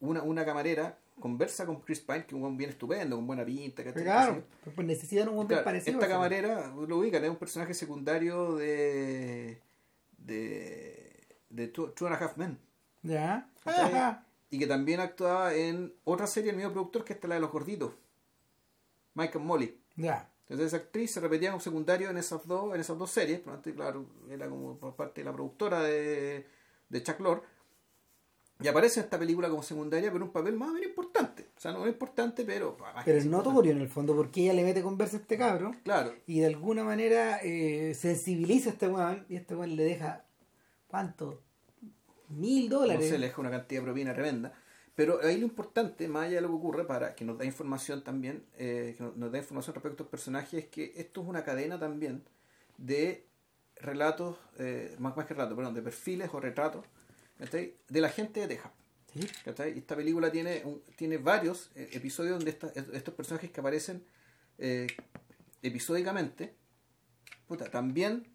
una, 0.00 0.22
una 0.22 0.44
camarera 0.44 0.98
conversa 1.18 1.66
con 1.66 1.80
Chris 1.80 2.00
Pine, 2.00 2.20
que 2.22 2.28
es 2.28 2.32
un 2.34 2.42
buen 2.42 2.56
bien 2.56 2.70
estupendo, 2.70 3.16
con 3.16 3.26
buena 3.26 3.44
pinta, 3.44 3.82
¿cachai? 3.82 4.02
Claro, 4.04 4.44
pues 4.74 4.86
necesitan 4.86 5.28
un 5.28 5.34
buen 5.36 5.48
Claro, 5.48 5.64
parecido. 5.64 5.98
esta 5.98 6.08
camarera, 6.08 6.72
lo 6.86 6.98
ubican, 6.98 7.24
es 7.24 7.30
un 7.30 7.36
personaje 7.36 7.74
secundario 7.74 8.54
de. 8.56 9.60
de. 10.18 11.26
de 11.50 11.68
Two, 11.68 11.90
Two 11.90 12.06
and 12.06 12.14
a 12.16 12.24
Half 12.24 12.36
Men. 12.36 12.58
Ya. 13.02 13.48
Ajá. 13.64 14.24
Y 14.50 14.58
que 14.58 14.66
también 14.66 15.00
actuaba 15.00 15.54
en 15.54 15.92
otra 16.04 16.26
serie 16.26 16.48
del 16.52 16.56
mismo 16.56 16.72
productor, 16.72 17.04
que 17.04 17.14
es 17.14 17.24
la 17.24 17.34
de 17.34 17.40
los 17.40 17.50
gorditos. 17.50 17.92
Mike 19.14 19.36
and 19.38 19.46
Molly. 19.46 19.80
Ya. 19.96 20.30
Entonces 20.48 20.68
esa 20.68 20.78
actriz 20.78 21.10
se 21.10 21.20
repetía 21.20 21.50
como 21.50 21.60
secundario 21.60 22.08
en 22.08 22.16
esas 22.16 22.46
dos, 22.46 22.74
en 22.74 22.80
esas 22.80 22.96
dos 22.96 23.10
series, 23.10 23.40
pero 23.40 23.54
antes, 23.54 23.74
claro, 23.74 24.06
era 24.30 24.48
como 24.48 24.78
por 24.78 24.96
parte 24.96 25.20
de 25.20 25.26
la 25.26 25.32
productora 25.32 25.82
de, 25.82 26.46
de 26.88 27.02
Chuck 27.02 27.20
Lorre. 27.20 27.42
Y 28.60 28.66
aparece 28.66 28.98
en 28.98 29.04
esta 29.04 29.18
película 29.18 29.48
como 29.48 29.62
secundaria, 29.62 30.10
pero 30.10 30.24
un 30.24 30.32
papel 30.32 30.54
más 30.56 30.70
o 30.70 30.72
menos 30.72 30.88
importante. 30.88 31.46
O 31.56 31.60
sea, 31.60 31.72
no 31.72 31.84
es 31.84 31.92
importante, 31.92 32.44
pero... 32.44 32.76
Pero 33.04 33.18
es 33.18 33.26
notorio 33.26 33.70
en 33.70 33.80
el 33.80 33.88
fondo 33.88 34.16
porque 34.16 34.42
ella 34.42 34.54
le 34.54 34.64
mete 34.64 34.82
conversa 34.82 35.18
a 35.18 35.20
este 35.20 35.38
cabro. 35.38 35.72
Claro, 35.84 36.12
Y 36.26 36.40
de 36.40 36.46
alguna 36.46 36.82
manera 36.82 37.38
eh, 37.42 37.94
sensibiliza 37.94 38.70
a 38.70 38.72
este 38.72 38.88
weón. 38.88 39.26
Y 39.28 39.36
este 39.36 39.54
weón 39.54 39.76
le 39.76 39.84
deja, 39.84 40.24
¿cuánto? 40.88 41.40
Mil 42.30 42.68
no 42.68 42.80
dólares. 42.80 43.08
se 43.08 43.18
le 43.18 43.26
deja 43.28 43.40
una 43.40 43.50
cantidad 43.50 43.80
de 43.80 43.84
propina 43.84 44.12
tremenda. 44.12 44.52
Pero 44.98 45.20
ahí 45.22 45.36
lo 45.38 45.46
importante, 45.46 46.08
más 46.08 46.24
allá 46.26 46.34
de 46.36 46.40
lo 46.40 46.48
que 46.48 46.54
ocurre, 46.54 46.84
para 46.84 47.14
que 47.14 47.24
nos 47.24 47.38
da 47.38 47.44
información 47.44 48.02
también, 48.02 48.44
eh, 48.56 48.96
que 48.98 49.04
nos, 49.04 49.30
da 49.30 49.38
información 49.38 49.72
respecto 49.76 49.88
a 49.90 49.94
estos 49.94 50.06
personajes, 50.08 50.64
es 50.64 50.68
que 50.70 50.92
esto 50.96 51.22
es 51.22 51.28
una 51.28 51.44
cadena 51.44 51.78
también 51.78 52.24
de 52.78 53.24
relatos, 53.76 54.36
eh, 54.58 54.96
más, 54.98 55.16
más 55.16 55.26
que 55.26 55.34
relatos, 55.34 55.54
perdón, 55.56 55.74
de 55.74 55.82
perfiles 55.82 56.30
o 56.32 56.40
retratos 56.40 56.84
¿cachai? 57.38 57.76
de 57.88 58.00
la 58.00 58.08
gente 58.08 58.40
de 58.40 58.48
Texas. 58.48 58.72
Sí. 59.14 59.20
Esta 59.46 59.94
película 59.94 60.32
tiene, 60.32 60.62
un- 60.64 60.82
tiene 60.96 61.16
varios 61.18 61.70
eh, 61.76 61.90
episodios 61.92 62.34
donde 62.34 62.50
esta- 62.50 62.72
estos 62.92 63.14
personajes 63.14 63.52
que 63.52 63.60
aparecen 63.60 64.04
eh, 64.58 64.88
episódicamente, 65.62 66.54
puta, 67.46 67.70
también 67.70 68.26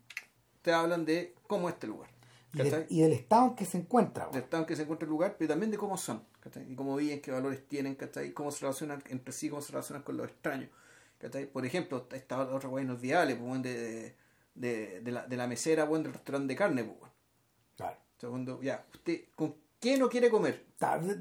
te 0.62 0.72
hablan 0.72 1.04
de 1.04 1.36
cómo 1.48 1.68
es 1.68 1.74
este 1.76 1.88
lugar. 1.88 2.10
Y, 2.54 2.62
y 3.00 3.02
del 3.02 3.12
estado 3.14 3.48
en 3.50 3.56
que 3.56 3.66
se 3.66 3.78
encuentra. 3.80 4.28
del 4.30 4.44
estado 4.44 4.64
en 4.64 4.68
que 4.68 4.76
se 4.78 4.84
encuentra 4.84 5.06
el 5.06 5.10
lugar, 5.10 5.36
pero 5.38 5.50
también 5.50 5.70
de 5.72 5.78
cómo 5.78 5.98
son, 5.98 6.24
¿cachai? 6.44 6.70
Y 6.70 6.76
cómo 6.76 6.98
viven, 6.98 7.22
qué 7.22 7.32
valores 7.32 7.66
tienen, 7.68 7.96
¿cachai? 7.96 8.34
Cómo 8.34 8.52
se 8.52 8.62
relacionan 8.62 9.02
entre 9.10 9.34
sí, 9.34 9.50
cómo 9.50 9.62
se 9.62 9.72
relacionan 9.72 10.04
con 10.04 10.18
los 10.18 10.28
extraños, 10.28 10.70
¿cachai? 11.18 11.46
Por 11.46 11.66
ejemplo, 11.66 12.06
esta 12.12 12.40
otra 12.40 12.70
weá 12.70 12.84
inolvidable, 12.84 13.36
pues, 13.36 13.64
de, 13.64 14.16
de, 14.56 15.02
de 15.02 15.12
la, 15.12 15.26
de 15.26 15.38
la 15.38 15.48
mesera, 15.48 15.86
weón, 15.86 16.04
del 16.04 16.14
restaurante 16.14 16.54
de 16.54 16.58
carne, 16.58 16.84
pues. 16.84 17.12
Claro. 17.78 17.98
Segundo, 18.18 18.62
ya, 18.62 18.86
¿usted 18.94 19.22
con 19.36 19.56
qué 19.84 19.98
no 19.98 20.10
quiere 20.10 20.30
comer? 20.30 20.64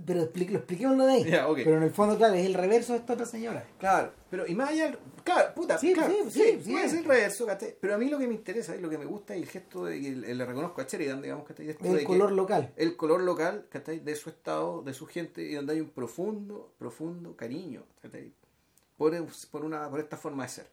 Pero 0.06 0.22
explique- 0.22 0.52
lo 0.52 0.58
expliquémoslo 0.58 1.04
de 1.06 1.12
ahí. 1.12 1.24
Pero 1.64 1.76
en 1.76 1.82
el 1.82 1.90
fondo, 1.90 2.16
claro, 2.16 2.34
es 2.34 2.46
el 2.46 2.54
reverso 2.54 2.92
de 2.92 3.00
esta 3.00 3.12
otra 3.14 3.26
señora. 3.26 3.66
Claro, 3.78 4.12
pero 4.30 4.46
y 4.46 4.54
más 4.54 4.70
allá, 4.70 4.96
claro, 5.24 5.54
puta, 5.54 5.78
Sí, 5.78 5.92
claro, 5.92 6.12
sí, 6.28 6.30
sí, 6.30 6.60
sí, 6.64 6.72
puede 6.72 6.88
ser 6.88 6.98
el 7.00 7.04
reverso, 7.04 7.46
¿cachai? 7.46 7.76
Pero 7.80 7.94
a 7.94 7.98
mí 7.98 8.08
lo 8.08 8.18
que 8.18 8.26
me 8.28 8.34
interesa 8.34 8.74
y 8.76 8.80
lo 8.80 8.88
que 8.88 8.98
me 8.98 9.04
gusta 9.04 9.34
es 9.34 9.42
el 9.42 9.48
gesto 9.48 9.84
de 9.84 10.00
que 10.00 10.10
le 10.12 10.44
reconozco 10.46 10.80
a 10.80 10.84
Sheridan, 10.84 11.20
digamos, 11.22 11.44
¿cachai? 11.46 11.68
Esto 11.70 11.84
de 11.84 11.90
El 11.90 11.98
que- 11.98 12.04
color 12.06 12.32
local. 12.32 12.72
el 12.76 12.96
color 12.96 13.20
local, 13.22 13.66
¿cachai? 13.68 13.98
De 14.00 14.14
su 14.16 14.30
estado, 14.30 14.82
de 14.82 14.94
su 14.94 15.06
gente, 15.06 15.42
y 15.42 15.54
donde 15.54 15.74
hay 15.74 15.80
un 15.80 15.90
profundo, 15.90 16.72
profundo 16.78 17.36
cariño, 17.36 17.84
¿cachai? 18.00 18.32
Por, 18.96 19.12
por, 19.50 19.64
una, 19.64 19.90
por 19.90 19.98
esta 20.00 20.16
forma 20.16 20.44
de 20.44 20.48
ser. 20.48 20.66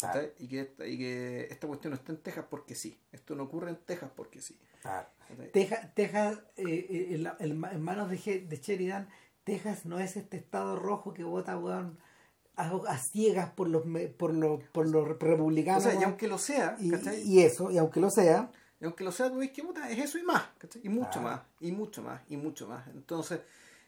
¿cachai? 0.00 0.32
Y, 0.38 0.46
que 0.48 0.60
esta, 0.60 0.86
y 0.86 0.98
que 0.98 1.48
esta 1.50 1.66
cuestión 1.66 1.92
no 1.92 1.96
está 1.96 2.12
en 2.12 2.18
Texas 2.18 2.44
porque 2.50 2.74
sí. 2.74 2.98
Esto 3.12 3.34
no 3.34 3.44
ocurre 3.44 3.70
en 3.70 3.76
Texas 3.76 4.10
porque 4.14 4.40
sí. 4.42 4.54
Texas, 5.52 5.94
Texas 5.94 6.38
eh, 6.56 6.86
eh, 6.88 7.06
en, 7.14 7.22
la- 7.24 7.36
en 7.40 7.58
ma- 7.58 7.70
en 7.72 7.82
manos 7.82 8.10
de, 8.10 8.16
Sheridan, 8.58 9.08
Texas 9.44 9.84
no 9.86 9.98
es 9.98 10.16
este 10.16 10.36
estado 10.36 10.76
rojo 10.76 11.12
que 11.14 11.24
vota 11.24 11.58
weón, 11.58 11.98
a, 12.56 12.70
a 12.88 12.98
ciegas 12.98 13.50
por 13.50 13.68
los 13.68 13.82
por 14.16 14.32
los 14.32 14.62
por 14.72 14.88
los 14.88 15.08
O 15.08 15.14
republicanos. 15.14 15.82
sea, 15.82 15.94
y 15.94 16.04
aunque 16.04 16.28
lo 16.28 16.38
sea, 16.38 16.76
y, 16.80 16.90
y 17.24 17.42
eso, 17.42 17.70
y 17.70 17.78
aunque 17.78 18.00
lo 18.00 18.10
sea, 18.10 18.50
Y 18.80 18.84
aunque 18.84 19.04
lo 19.04 19.12
sea, 19.12 19.28
ves 19.30 19.50
que 19.50 19.62
puta, 19.62 19.90
es 19.90 19.98
eso 19.98 20.18
y 20.18 20.22
más, 20.22 20.42
¿cachai? 20.58 20.82
Y 20.84 20.88
mucho 20.88 21.20
más, 21.20 21.40
y 21.60 21.72
mucho 21.72 22.02
más, 22.02 22.20
y 22.28 22.36
mucho 22.36 22.68
más. 22.68 22.86
Entonces, 22.88 23.40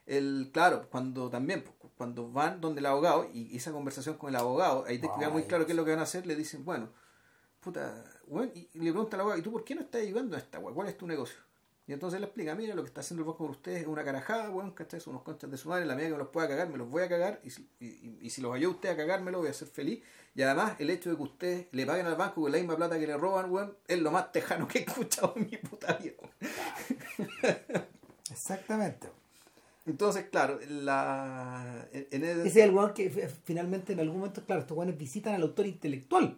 el, 0.07 0.51
claro, 0.53 0.89
cuando 0.91 1.29
también, 1.31 1.65
cuando 1.97 2.31
van 2.31 2.61
donde 2.61 2.81
el 2.81 2.87
abogado, 2.87 3.29
y 3.33 3.55
esa 3.57 3.73
conversación 3.73 4.17
con 4.17 4.31
el 4.31 4.37
abogado, 4.37 4.85
ahí 4.87 4.99
te 4.99 5.09
queda 5.19 5.29
muy 5.31 5.43
claro 5.45 5.67
qué 5.67 5.73
es 5.73 5.77
lo 5.77 5.85
que 5.85 5.91
van 5.91 6.01
a 6.01 6.05
hacer, 6.05 6.27
le 6.27 6.35
dicen, 6.37 6.65
bueno, 6.65 6.89
puta, 7.61 8.05
bueno, 8.27 8.53
y, 8.55 8.69
le 8.79 8.91
pregunta 8.91 9.17
al 9.17 9.21
abogado, 9.21 9.41
¿y 9.41 9.43
tú 9.43 9.53
por 9.53 9.65
qué 9.65 9.75
no 9.75 9.81
estás 9.83 10.03
ayudando 10.03 10.37
a 10.37 10.39
esta 10.39 10.59
weá? 10.59 10.75
¿Cuál 10.75 10.89
es 10.89 10.97
tu 10.97 11.07
negocio? 11.07 11.39
Y 11.87 11.95
entonces 11.95 12.21
le 12.21 12.27
explica, 12.27 12.55
mira, 12.55 12.75
lo 12.75 12.83
que 12.83 12.89
está 12.89 13.01
haciendo 13.01 13.23
el 13.23 13.27
banco 13.27 13.39
por 13.39 13.51
ustedes 13.51 13.81
es 13.81 13.87
una 13.87 14.05
carajada, 14.05 14.51
weón, 14.51 14.73
¿cachai? 14.73 15.01
Son 15.01 15.15
unos 15.15 15.23
conchas 15.23 15.51
de 15.51 15.57
su 15.57 15.71
madre, 15.71 15.87
la 15.87 15.95
medida 15.95 16.09
que 16.11 16.15
me 16.15 16.19
los 16.19 16.29
pueda 16.29 16.47
cagar, 16.47 16.69
me 16.69 16.77
los 16.77 16.91
voy 16.91 17.03
a 17.03 17.09
cagar, 17.09 17.41
y 17.45 17.51
si, 17.51 17.67
y, 17.81 18.19
y 18.21 18.29
si 18.29 18.43
los 18.43 18.55
ayuda 18.55 18.73
usted 18.73 18.89
a 18.91 18.97
cagármelo, 18.97 19.39
voy 19.39 19.49
a 19.49 19.55
ser 19.55 19.69
feliz. 19.69 20.03
Y 20.35 20.43
además, 20.43 20.75
el 20.79 20.91
hecho 20.91 21.09
de 21.09 21.17
que 21.17 21.23
ustedes 21.23 21.67
le 21.73 21.87
paguen 21.87 22.05
al 22.05 22.17
banco 22.17 22.43
con 22.43 22.53
la 22.53 22.59
misma 22.59 22.77
plata 22.77 22.99
que 22.99 23.07
le 23.07 23.17
roban, 23.17 23.51
weón, 23.51 23.75
es 23.87 23.99
lo 24.01 24.11
más 24.11 24.31
tejano 24.33 24.69
que 24.69 24.81
he 24.81 24.83
escuchado 24.83 25.33
en 25.37 25.47
mi 25.51 25.57
puta 25.57 25.95
vida. 25.95 26.15
Exactamente. 28.31 29.09
Entonces, 29.87 30.27
claro, 30.31 30.61
la... 30.69 31.89
En 31.93 32.23
el... 32.23 32.41
Ese 32.41 32.49
es 32.49 32.57
el 32.57 32.75
weón 32.75 32.93
que 32.93 33.07
f- 33.07 33.31
finalmente 33.45 33.95
en 33.95 34.01
algún 34.01 34.19
momento, 34.19 34.45
claro, 34.45 34.61
estos 34.61 34.77
weones 34.77 34.99
visitan 34.99 35.35
al 35.35 35.43
autor 35.43 35.67
intelectual. 35.67 36.37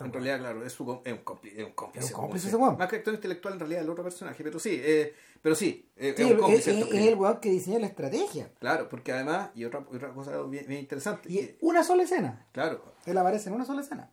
En 0.00 0.12
realidad, 0.12 0.38
claro, 0.38 0.64
es, 0.64 0.72
su, 0.72 0.84
com- 0.84 1.00
es 1.04 1.12
un 1.12 1.18
cómplice. 1.24 1.60
Es 1.60 1.66
un 1.66 1.72
cómplice, 1.72 2.06
Es 2.06 2.12
un 2.12 2.20
cómplice 2.20 2.42
sí. 2.44 2.48
ese 2.48 2.56
weón. 2.56 2.76
Más 2.78 2.88
que 2.88 2.96
actor 2.96 3.14
intelectual, 3.14 3.54
en 3.54 3.60
realidad, 3.60 3.82
el 3.82 3.90
otro 3.90 4.04
personaje, 4.04 4.42
pero 4.44 4.58
sí, 4.58 4.80
eh, 4.82 5.14
pero 5.42 5.54
sí, 5.54 5.90
eh, 5.96 6.14
Sí, 6.16 6.22
es 6.22 6.28
un 6.30 6.34
es, 6.36 6.40
cómplice. 6.42 6.70
es- 6.70 6.76
estos 6.78 6.94
es 6.94 7.06
el 7.06 7.14
weón 7.14 7.40
que 7.40 7.50
diseñó 7.50 7.78
la 7.78 7.86
estrategia. 7.86 8.50
Claro, 8.58 8.88
porque 8.88 9.12
además, 9.12 9.50
y 9.54 9.64
otra, 9.64 9.80
otra 9.80 10.12
cosa 10.12 10.42
bien, 10.42 10.66
bien 10.66 10.80
interesante, 10.80 11.30
Y 11.30 11.36
que- 11.38 11.58
una 11.60 11.82
sola 11.84 12.02
escena. 12.04 12.46
claro, 12.52 12.82
Él 13.06 13.16
aparece 13.18 13.48
en 13.48 13.54
una 13.54 13.64
sola 13.64 13.80
escena. 13.82 14.10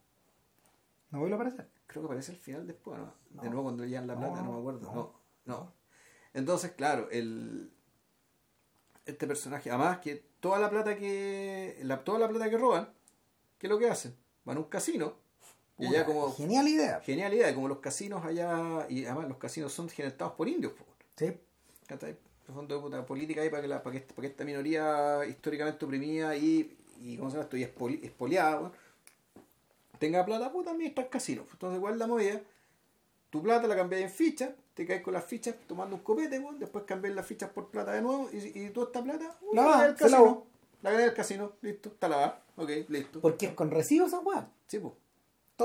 No 1.12 1.20
vuelve 1.20 1.36
a 1.36 1.40
aparecer. 1.40 1.70
creo 1.88 2.02
que 2.04 2.08
aparece 2.08 2.32
al 2.32 2.38
final 2.40 2.66
después, 2.66 2.98
¿no? 3.00 3.14
De 3.42 3.48
nuevo 3.50 3.64
cuando 3.64 3.84
le 3.84 3.90
llevan 3.90 4.08
la 4.08 4.18
plata, 4.18 4.38
no, 4.42 4.46
no, 4.46 4.52
me 4.54 4.60
acuerdo. 4.60 4.82
no. 4.82 4.94
No, 4.94 5.14
no. 5.46 5.74
Entonces, 6.34 6.72
claro, 6.72 7.08
el 7.12 7.72
este 9.06 9.28
personaje, 9.28 9.70
además 9.70 10.00
que 10.00 10.16
toda 10.40 10.60
la 10.60 10.70
plata 10.70 10.96
que 10.96 11.78
la, 11.84 12.04
toda 12.04 12.20
la 12.20 12.30
plata 12.30 12.50
que 12.50 12.58
roban, 12.58 12.90
¿qué 13.58 13.68
es 13.68 13.72
lo 13.72 13.78
que 13.78 13.90
hacen? 13.90 14.16
Van 14.46 14.58
a 14.58 14.62
un 14.62 14.68
casino 14.70 15.16
y 15.78 15.86
allá 15.88 15.98
Una 15.98 16.06
como 16.06 16.34
Genial 16.34 16.68
idea. 16.68 17.00
genial 17.02 17.34
idea, 17.34 17.54
como 17.56 17.68
los 17.68 17.80
casinos 17.80 18.24
allá 18.26 18.86
y 18.90 19.06
además 19.06 19.28
los 19.30 19.38
casinos 19.38 19.74
son 19.74 19.90
generados 19.90 20.34
por 20.34 20.48
indios, 20.48 20.74
po, 20.74 20.86
Sí. 21.18 21.34
¿cachai? 21.88 22.16
El 22.48 22.54
fondo 22.54 22.76
de 22.76 22.82
puta 22.82 23.06
política 23.06 23.42
ahí 23.42 23.50
para 23.50 23.62
que, 23.62 23.68
la, 23.68 23.82
para, 23.82 23.94
que, 24.00 24.02
para 24.06 24.22
que 24.22 24.28
esta 24.28 24.44
minoría 24.44 25.26
históricamente 25.28 25.86
oprimida 25.86 26.36
y, 26.36 26.78
y 27.02 27.18
¿cómo 27.18 27.30
se 27.30 27.38
llama 27.38 27.44
esto? 27.46 27.58
Y 27.58 27.64
expoliada, 27.64 28.60
weón, 28.60 28.74
tenga 30.00 30.26
plata, 30.26 30.52
puta, 30.52 30.72
administra 30.72 31.04
el 31.06 31.10
casino. 31.10 31.46
Entonces, 31.52 31.78
igual 31.78 31.98
la 31.98 32.08
movida, 32.08 32.42
tu 33.30 33.42
plata 33.42 33.68
la 33.68 33.76
cambias 33.76 34.02
en 34.02 34.10
fichas, 34.10 34.52
te 34.74 34.86
caes 34.86 35.02
con 35.02 35.14
las 35.14 35.24
fichas 35.24 35.56
tomando 35.68 35.96
un 35.96 36.02
copete, 36.04 36.44
después 36.60 36.84
cambias 36.86 37.16
las 37.16 37.26
fichas 37.26 37.50
por 37.50 37.70
plata 37.70 37.94
de 37.94 38.02
nuevo 38.02 38.30
y, 38.34 38.60
y 38.60 38.70
toda 38.72 38.88
esta 38.88 39.02
plata, 39.04 39.38
uh, 39.42 39.56
La 39.56 39.66
va, 39.66 39.88
se 39.88 39.96
casino. 39.96 40.46
La 40.82 40.92
del 40.92 41.14
casino, 41.14 41.54
listo, 41.62 41.90
está 41.90 42.10
lavada, 42.10 42.44
ok, 42.58 42.70
listo. 42.90 43.22
Porque 43.22 43.46
es 43.48 43.54
con 43.54 43.72
recibo 43.72 44.06
esa 44.08 44.20
weá. 44.20 44.50
Sí, 44.68 44.80
pues. 44.80 44.94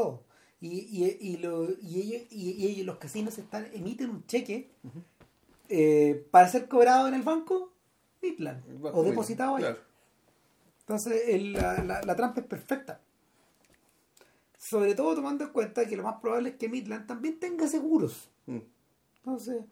Todo. 0.01 0.23
Y, 0.61 0.69
y, 0.69 1.19
y, 1.21 1.37
lo, 1.37 1.69
y, 1.81 2.01
ellos, 2.01 2.23
y, 2.31 2.51
y 2.53 2.67
ellos, 2.67 2.87
los 2.87 2.99
casinos, 2.99 3.39
están 3.39 3.69
emiten 3.73 4.11
un 4.11 4.27
cheque 4.27 4.71
eh, 5.69 6.27
para 6.31 6.49
ser 6.49 6.67
cobrado 6.69 7.07
en 7.09 7.15
el 7.15 7.23
banco 7.23 7.73
Midland. 8.23 8.63
O 8.93 9.03
depositado 9.05 9.57
ahí. 9.57 9.63
Claro. 9.63 9.79
Entonces 10.81 11.23
el- 11.29 11.53
la, 11.53 11.83
la- 11.85 12.03
la 12.03 12.17
trampa 12.17 12.41
es 12.41 12.47
perfecta. 12.47 13.01
Sobre 14.59 14.95
todo 14.95 15.15
tomando 15.15 15.45
en 15.45 15.51
cuenta 15.51 15.87
que 15.87 15.97
lo 15.97 16.03
más 16.03 16.21
probable 16.21 16.51
es 16.51 16.57
que 16.57 16.69
Midland 16.69 17.07
también 17.07 17.39
tenga 17.39 17.69
seguros. 17.69 18.29
Mm. 18.47 18.59
Entonces, 19.19 19.63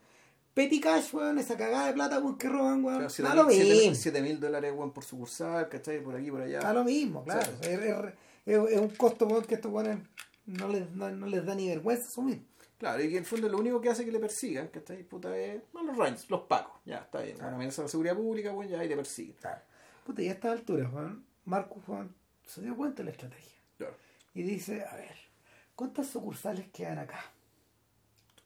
Petty 0.54 0.80
Cash, 0.80 1.12
weón, 1.12 1.38
esa 1.38 1.56
cagada 1.56 1.88
de 1.88 1.92
plata, 1.94 2.18
weón, 2.20 2.38
que 2.38 2.48
roban, 2.48 2.84
weón. 2.84 2.98
Claro, 3.08 3.24
da 3.28 3.34
lo 3.34 3.48
mismo. 3.48 3.94
7 3.94 4.22
mil 4.22 4.38
dólares, 4.38 4.72
weón, 4.76 4.92
por 4.92 5.04
sucursal, 5.04 5.68
¿cachai? 5.68 6.00
Por 6.02 6.14
aquí, 6.14 6.30
por 6.30 6.42
allá. 6.42 6.60
Da 6.60 6.72
lo 6.72 6.84
mismo, 6.84 7.24
claro. 7.24 7.50
Sí. 7.60 7.68
Es, 7.68 7.78
es- 7.80 8.12
es- 8.46 8.70
es 8.70 8.80
un 8.80 8.88
costo, 8.90 9.26
que 9.46 9.56
estos 9.56 9.72
weones 9.72 9.98
no 10.46 10.68
les, 10.68 10.90
no, 10.92 11.10
no 11.10 11.26
les 11.26 11.44
da 11.44 11.54
ni 11.54 11.68
vergüenza 11.68 12.06
asumir. 12.08 12.42
Claro, 12.78 13.02
y 13.02 13.06
que 13.08 13.12
en 13.16 13.22
el 13.22 13.24
fondo 13.26 13.48
lo 13.48 13.58
único 13.58 13.80
que 13.80 13.88
hace 13.88 14.04
que 14.04 14.12
le 14.12 14.18
persigan, 14.20 14.68
¿cachai? 14.68 15.02
Puta, 15.02 15.36
es 15.36 15.62
no, 15.72 15.82
los 15.82 15.96
Rangers, 15.96 16.28
los 16.30 16.42
pacos. 16.42 16.78
Ya, 16.84 16.98
está 16.98 17.22
bien. 17.22 17.36
Una 17.38 17.54
amenaza 17.54 17.82
a 17.82 17.84
la 17.84 17.88
seguridad 17.88 18.14
pública, 18.14 18.52
weón, 18.52 18.70
ya, 18.70 18.84
y 18.84 18.88
te 18.88 18.96
persiguen. 18.96 19.34
Claro. 19.40 19.62
Puta, 20.04 20.22
y 20.22 20.28
a 20.28 20.32
estas 20.32 20.52
alturas, 20.52 20.90
Juan, 20.92 21.24
Marcus, 21.46 21.82
Juan, 21.84 22.14
se 22.46 22.60
dio 22.60 22.76
cuenta 22.76 22.98
de 22.98 23.04
la 23.04 23.10
estrategia. 23.12 23.52
Claro. 23.78 23.96
Y 24.34 24.42
dice, 24.42 24.84
a 24.84 24.94
ver, 24.94 25.14
¿cuántas 25.74 26.08
sucursales 26.08 26.68
quedan 26.68 26.98
acá? 26.98 27.18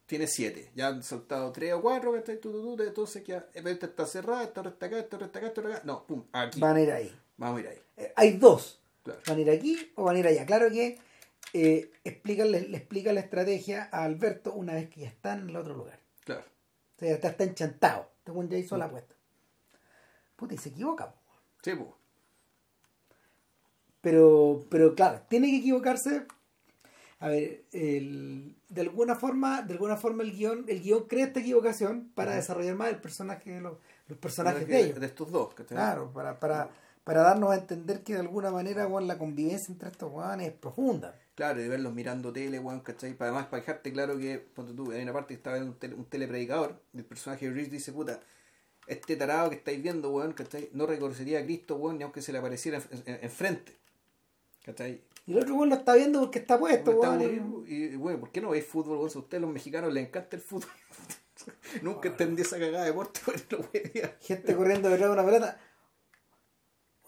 Tiene 0.07 0.27
siete. 0.27 0.71
Ya 0.75 0.89
han 0.89 1.03
saltado 1.03 1.51
tres 1.53 1.73
o 1.73 1.83
cuatro, 1.83 2.13
¿cachai? 2.13 2.41
Tú, 2.41 2.51
tú, 2.53 2.77
tú, 2.77 2.83
entonces 2.83 3.23
queda, 3.23 3.47
esta 3.53 3.87
está 3.87 4.07
cerrada, 4.07 4.45
esta 4.45 4.61
otra 4.61 4.73
está 4.73 4.87
acá, 4.87 4.99
esta 4.99 5.17
otra 5.17 5.27
está 5.27 5.39
acá, 5.39 5.49
esta 5.49 5.61
otra 5.61 5.75
acá. 5.77 5.83
No, 5.85 6.05
pum, 6.07 6.25
aquí. 6.33 6.61
Van 6.61 6.77
a 6.77 6.81
ir 6.81 6.91
ahí. 6.93 7.21
Vamos 7.37 7.59
a 7.59 7.61
ir 7.63 7.69
ahí. 7.69 7.79
Eh, 7.97 8.13
hay 8.17 8.37
dos. 8.39 8.80
Claro. 9.03 9.21
Van 9.27 9.37
a 9.39 9.41
ir 9.41 9.51
aquí 9.51 9.93
o 9.97 10.05
van 10.05 10.17
a 10.17 10.19
ir 10.19 10.27
allá. 10.27 10.45
Claro 10.47 10.71
que 10.71 10.99
eh, 11.53 11.91
explica, 12.05 12.45
le, 12.45 12.69
le 12.69 12.77
explica 12.77 13.13
la 13.13 13.21
estrategia 13.21 13.89
a 13.93 14.05
Alberto 14.05 14.53
una 14.53 14.75
vez 14.75 14.89
que 14.91 15.01
ya 15.03 15.09
están 15.09 15.41
en 15.41 15.49
el 15.51 15.57
otro 15.57 15.75
lugar. 15.75 15.99
Claro. 16.25 16.43
O 16.97 16.99
sea, 16.99 17.09
ya 17.09 17.15
está, 17.15 17.29
está 17.29 17.45
enchantado. 17.45 18.11
Este 18.19 18.31
weón 18.31 18.49
ya 18.49 18.59
hizo 18.59 18.77
la 18.77 18.85
apuesta. 18.87 19.15
Puta, 20.37 20.55
y 20.55 20.59
se 20.59 20.69
equivoca. 20.71 21.11
po. 21.13 21.19
Sí, 21.63 21.75
pues. 21.75 21.89
Pero, 24.01 24.65
pero 24.71 24.95
claro, 24.95 25.23
tiene 25.29 25.51
que 25.51 25.59
equivocarse. 25.59 26.27
A 27.19 27.29
ver, 27.29 27.65
el- 27.73 28.57
de 28.71 28.81
alguna 28.81 29.15
forma, 29.15 29.61
de 29.63 29.75
alguna 29.75 29.97
forma 29.99 30.23
el 30.23 30.33
guion, 30.33 30.65
el 30.69 30.81
guion 30.81 31.05
crea 31.07 31.27
esta 31.27 31.41
equivocación 31.41 32.11
para 32.15 32.35
desarrollar 32.35 32.77
más 32.77 32.89
el 32.89 32.97
personaje, 33.01 33.61
los, 33.61 33.77
los 34.09 34.19
personajes 34.19 34.67
de 34.67 34.81
ellos. 34.81 35.01
De 35.01 35.07
estos 35.07 35.31
dos, 35.31 35.53
¿cachai? 35.53 35.77
Claro, 35.77 36.11
para, 36.15 36.41
para, 36.41 36.71
para 37.05 37.23
darnos 37.23 37.51
a 37.51 37.57
entender 37.57 38.03
que 38.03 38.15
de 38.15 38.21
alguna 38.21 38.51
manera 38.51 38.87
bueno, 38.87 39.07
la 39.07 39.19
convivencia 39.19 39.73
entre 39.73 39.89
estos 39.89 40.13
weones 40.13 40.49
es 40.49 40.55
profunda. 40.55 41.19
Claro, 41.35 41.63
y 41.63 41.69
verlos 41.69 41.95
mirando 41.95 42.33
tele, 42.33 42.59
weón, 42.59 42.81
¿cachai? 42.81 43.15
Para 43.15 43.31
además, 43.31 43.47
para 43.47 43.63
dejarte 43.63 43.93
claro 43.93 44.19
que, 44.19 44.39
ponte 44.39 44.75
tú, 44.75 44.93
hay 44.93 45.03
una 45.03 45.13
parte 45.13 45.29
que 45.29 45.39
estaba 45.39 45.57
en 45.57 45.65
un, 45.65 45.75
tele, 45.79 45.95
un 45.95 46.05
telepredicador, 46.05 46.83
el 46.93 47.05
personaje 47.05 47.49
de 47.49 47.53
Rich 47.55 47.71
dice, 47.71 47.93
puta, 47.93 48.21
este 48.87 49.17
tarado 49.17 49.49
que 49.49 49.57
estáis 49.57 49.83
viendo, 49.83 50.11
weón, 50.11 50.33
¿cachai? 50.35 50.69
No 50.73 50.87
reconocería 50.87 51.39
a 51.39 51.45
Cristo, 51.45 51.77
weón, 51.77 51.97
ni 51.97 52.05
aunque 52.05 52.21
se 52.23 52.33
le 52.33 52.39
apareciera 52.39 52.77
enfrente. 52.77 53.11
En, 53.11 53.25
enfrente. 53.25 53.77
¿Cachai? 54.65 55.03
Y 55.27 55.33
el 55.33 55.39
otro 55.39 55.55
weón 55.55 55.71
lo 55.71 55.77
está 55.77 55.95
viendo 55.95 56.21
porque 56.21 56.41
está 56.41 56.59
puesto, 56.59 56.91
weón, 56.91 57.65
y, 57.67 57.73
y, 57.73 57.97
bueno, 57.97 58.21
¿por 58.21 58.31
qué 58.31 58.41
no 58.41 58.51
veis 58.51 58.67
fútbol, 58.67 58.99
weón? 58.99 59.11
Si 59.11 59.17
a 59.17 59.23
ustedes 59.23 59.41
los 59.41 59.51
mexicanos 59.51 59.93
les 59.93 60.09
encanta 60.09 60.37
el 60.37 60.43
fútbol. 60.43 60.71
Nunca 61.83 62.09
entendí 62.09 62.43
esa 62.43 62.59
cagada 62.59 62.85
de 62.85 62.91
deporte, 62.91 63.21
weón, 63.27 63.43
no 63.51 64.11
gente 64.21 64.55
corriendo 64.55 64.91
detrás 64.91 65.09
de 65.09 65.15
una 65.15 65.25
pelota. 65.25 65.59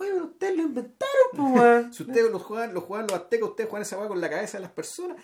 Oye, 0.03 0.11
pero 0.13 0.25
ustedes 0.25 0.57
lo 0.57 0.63
inventaron, 0.63 1.29
pues, 1.37 1.53
weón. 1.53 1.93
Si 1.95 2.03
ustedes 2.03 2.31
los 2.31 2.43
juegan, 2.43 2.75
los 2.75 2.85
juegan 2.85 3.07
los 3.07 3.19
aztecas, 3.21 3.49
ustedes 3.51 3.71
juegan 3.71 3.83
esa 3.83 3.99
weá 3.99 4.09
con 4.09 4.21
la 4.21 4.29
cabeza 4.31 4.59
de 4.59 4.63
las 4.63 4.73
personas. 4.73 5.17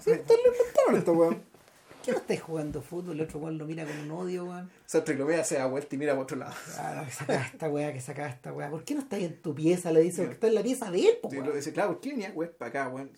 Sí, 0.00 0.10
ustedes 0.10 0.40
lo 0.44 0.52
inventaron 0.52 0.96
esto, 0.96 1.12
weón. 1.12 1.34
¿Por 1.34 1.96
qué 2.04 2.12
no 2.12 2.18
estáis 2.18 2.40
jugando 2.42 2.80
fútbol? 2.82 3.16
El 3.16 3.20
otro 3.26 3.38
weón 3.38 3.58
lo 3.58 3.66
mira 3.66 3.84
con 3.84 3.98
un 3.98 4.10
odio, 4.10 4.44
weón. 4.46 4.70
Esa 4.86 5.04
triclopea 5.04 5.44
se 5.44 5.56
da 5.56 5.66
vuelta 5.66 5.94
y 5.94 5.98
mira 5.98 6.12
para 6.12 6.22
otro 6.22 6.36
lado. 6.38 6.54
Claro, 6.74 7.04
que 7.04 7.12
saca 7.12 7.46
esta 7.46 7.68
weá, 7.68 7.92
que 7.92 8.00
saca 8.00 8.28
esta 8.28 8.52
weá. 8.52 8.70
¿Por 8.70 8.82
qué 8.84 8.94
no 8.94 9.00
estáis 9.00 9.24
en 9.24 9.42
tu 9.42 9.54
pieza? 9.54 9.92
Le 9.92 10.00
dice, 10.00 10.22
porque 10.22 10.34
está 10.34 10.46
en 10.48 10.54
la 10.54 10.62
pieza 10.62 10.90
de 10.90 11.00
él, 11.00 11.18
po, 11.22 11.30
Sí, 11.30 11.36
weón. 11.36 11.48
lo 11.48 11.54
dice, 11.56 11.72
claro, 11.72 11.92
¿por 11.92 12.00
qué 12.00 12.10
venía 12.10 12.32
weón 12.34 12.52
para 12.58 12.68
acá, 12.70 12.88
weón? 12.88 13.10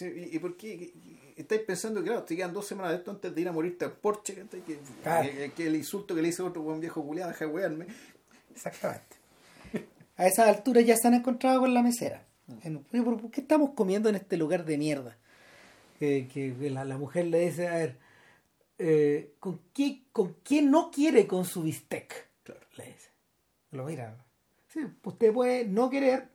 ¿Y, 0.00 0.36
y 0.36 0.38
por 0.38 0.56
qué? 0.56 0.92
Estáis 1.36 1.60
pensando 1.62 2.00
que, 2.00 2.06
claro, 2.08 2.24
te 2.24 2.34
quedan 2.36 2.52
dos 2.52 2.66
semanas 2.66 2.92
de 2.92 2.98
esto 2.98 3.10
antes 3.12 3.32
de 3.34 3.40
ir 3.40 3.48
a 3.48 3.52
morirte 3.52 3.84
al 3.84 3.92
Porsche, 3.92 4.34
que, 4.34 4.78
Claro. 5.04 5.28
que, 5.30 5.52
que 5.52 5.66
el 5.68 5.76
insulto 5.76 6.14
que 6.14 6.22
le 6.22 6.28
hizo 6.28 6.44
otro 6.46 6.62
buen 6.62 6.80
viejo 6.80 7.02
culiado, 7.04 7.30
deja 7.30 7.44
de 7.46 7.50
wearme. 7.52 7.86
Exactamente. 8.54 9.17
A 10.18 10.26
esas 10.26 10.48
alturas 10.48 10.84
ya 10.84 10.96
se 10.96 11.08
han 11.08 11.14
encontrado 11.14 11.60
con 11.60 11.72
la 11.72 11.82
mesera. 11.82 12.26
En- 12.62 12.82
¿por 12.84 13.30
qué 13.30 13.40
estamos 13.40 13.70
comiendo 13.74 14.08
en 14.10 14.16
este 14.16 14.36
lugar 14.36 14.64
de 14.66 14.76
mierda? 14.76 15.16
Que, 15.98 16.28
que 16.32 16.54
la, 16.70 16.84
la 16.84 16.98
mujer 16.98 17.26
le 17.26 17.40
dice, 17.40 17.68
a 17.68 17.74
ver, 17.76 17.96
eh, 18.78 19.34
¿con, 19.40 19.60
qué, 19.72 20.02
¿con 20.12 20.34
qué 20.44 20.60
no 20.62 20.90
quiere 20.90 21.26
con 21.26 21.44
su 21.44 21.62
bistec? 21.62 22.28
Claro. 22.42 22.60
Le 22.76 22.84
dice. 22.86 23.08
Lo 23.72 23.84
mira. 23.84 24.16
Sí, 24.68 24.80
usted 25.02 25.32
puede 25.32 25.64
no 25.64 25.88
querer 25.90 26.28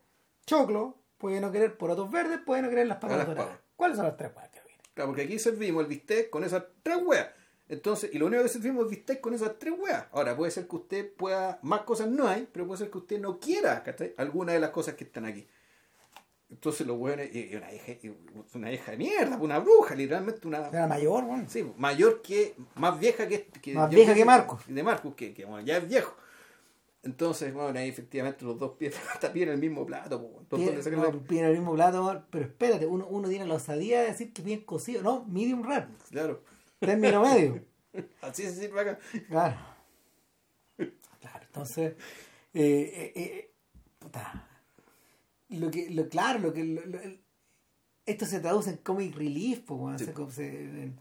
choclo, 0.45 0.97
puede 1.17 1.39
no 1.39 1.51
querer 1.51 1.77
porotos 1.77 2.09
verdes, 2.11 2.39
puede 2.45 2.61
no 2.63 2.69
querer 2.69 2.87
las 2.87 2.97
papas 2.97 3.25
doradas. 3.25 3.57
¿Cuáles 3.75 3.97
son 3.97 4.05
las 4.05 4.17
tres 4.17 4.31
cosas 4.31 4.49
que 4.49 4.59
vienen? 4.65 4.81
Claro, 4.93 5.09
porque 5.09 5.21
aquí 5.23 5.39
servimos 5.39 5.83
el 5.83 5.89
bistec 5.89 6.29
con 6.29 6.43
esas 6.43 6.63
tres 6.83 6.97
weas. 7.03 7.27
Entonces, 7.73 8.11
y 8.13 8.19
lo 8.19 8.27
único 8.27 8.43
que 8.43 8.49
servimos 8.49 8.85
es 8.85 8.91
bistec 8.91 9.19
con 9.19 9.33
esas 9.33 9.57
tres 9.57 9.73
weas. 9.77 10.05
Ahora, 10.11 10.35
puede 10.37 10.51
ser 10.51 10.67
que 10.67 10.75
usted 10.75 11.11
pueda, 11.13 11.59
más 11.63 11.81
cosas 11.81 12.07
no 12.07 12.27
hay, 12.27 12.47
pero 12.51 12.67
puede 12.67 12.77
ser 12.79 12.91
que 12.91 12.97
usted 12.99 13.19
no 13.19 13.39
quiera, 13.39 13.81
¿cachai? 13.83 14.13
Alguna 14.17 14.53
de 14.53 14.59
las 14.59 14.69
cosas 14.69 14.93
que 14.95 15.03
están 15.05 15.25
aquí. 15.25 15.47
Entonces 16.51 16.85
los 16.85 16.97
weones, 16.99 17.33
y 17.33 17.55
una 17.55 17.73
hija, 17.73 17.93
una 18.53 18.71
hija 18.71 18.91
de 18.91 18.97
mierda, 18.97 19.37
una 19.37 19.57
bruja, 19.57 19.95
literalmente 19.95 20.47
una, 20.47 20.67
Era 20.67 20.85
mayor, 20.85 21.23
bueno. 21.25 21.45
Sí, 21.47 21.65
mayor 21.77 22.21
que, 22.21 22.53
más 22.75 22.99
vieja 22.99 23.27
que, 23.27 23.47
que 23.47 23.73
Más 23.73 23.89
vieja 23.89 24.11
es- 24.11 24.17
que 24.19 24.25
Marcos. 24.25 24.61
De 24.67 24.83
Marcos, 24.83 25.15
que, 25.15 25.33
que, 25.33 25.45
bueno, 25.45 25.65
ya 25.65 25.77
es 25.77 25.87
viejo. 25.89 26.15
Entonces, 27.01 27.51
bueno, 27.53 27.77
ahí 27.79 27.89
efectivamente 27.89 28.45
los 28.45 28.57
dos 28.59 28.73
pies 28.77 28.93
también 29.19 29.47
en 29.49 29.55
el 29.55 29.59
mismo 29.59 29.83
plato. 29.85 30.15
Entonces, 30.41 30.49
Piden, 30.49 30.65
¿dónde 30.67 30.83
sacan 30.83 30.99
no, 30.99 31.05
la- 31.19 31.27
piden 31.27 31.45
el 31.45 31.53
mismo 31.53 31.73
plato, 31.73 32.23
pero 32.29 32.45
espérate, 32.45 32.85
uno, 32.85 33.07
uno 33.07 33.27
tiene 33.27 33.45
la 33.47 33.55
osadía 33.55 34.01
de 34.01 34.07
decir 34.09 34.31
que 34.31 34.43
piden 34.43 34.61
cocido, 34.61 35.01
no, 35.01 35.25
medium 35.25 35.63
rare, 35.63 35.87
Claro, 36.11 36.43
término 36.85 37.21
medio. 37.21 37.65
así 38.21 38.43
se 38.43 38.55
sirve 38.55 38.81
acá. 38.81 38.99
Claro. 39.27 39.57
Claro, 41.19 41.45
entonces, 41.45 41.93
eh, 42.53 42.91
eh, 42.93 43.13
eh, 43.15 43.53
puta, 43.99 44.47
lo 45.49 45.71
que, 45.71 45.89
lo, 45.89 46.09
claro, 46.09 46.39
lo 46.39 46.53
que, 46.53 46.63
lo- 46.65 46.99
esto 48.05 48.25
se 48.25 48.39
traduce 48.41 48.71
en 48.71 48.77
comic 48.77 49.15
relief, 49.15 49.61
pues, 49.61 50.01
Sí. 50.01 50.41
en- 50.41 50.99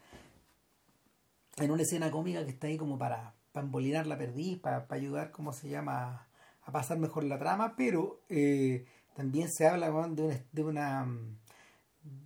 en 1.56 1.70
una 1.70 1.82
escena 1.82 2.10
cómica 2.10 2.44
que 2.44 2.50
está 2.52 2.66
ahí 2.68 2.76
como 2.76 2.98
para, 2.98 3.34
para 3.52 3.66
embolinar 3.66 4.06
la 4.06 4.16
perdiz, 4.16 4.58
para, 4.58 4.86
para 4.86 5.00
ayudar, 5.00 5.30
¿cómo 5.32 5.52
se 5.52 5.68
llama?, 5.68 6.28
a 6.64 6.70
pasar 6.72 6.98
mejor 6.98 7.24
la 7.24 7.38
trama, 7.38 7.74
pero 7.76 8.22
eh, 8.28 8.86
también 9.14 9.50
se 9.50 9.66
habla 9.66 9.92
weón, 9.92 10.14
de 10.14 10.22
una, 10.22 10.40
de 10.52 10.62
una 10.62 11.06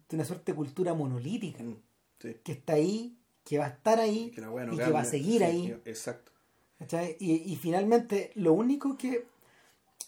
de 0.09 0.16
una 0.16 0.24
suerte 0.24 0.52
de 0.52 0.57
cultura 0.57 0.94
monolítica 0.94 1.62
Mm, 1.62 1.76
sí. 2.20 2.36
que 2.44 2.52
está 2.52 2.74
ahí, 2.74 3.18
que 3.47 3.59
va 3.59 3.66
a 3.66 3.68
estar 3.68 4.01
ahí 4.01 4.32
Que 4.32 4.40
no 4.40 4.74
y 4.74 4.76
que 4.76 4.90
va 4.90 5.01
a 5.01 5.05
seguir 5.05 5.38
Sí, 5.38 5.44
ahí. 5.44 5.80
Exacto. 5.84 6.32
Y, 7.20 7.53
y 7.53 7.57
finalmente 7.57 8.32
lo 8.34 8.53
único 8.53 8.99
que 8.99 9.24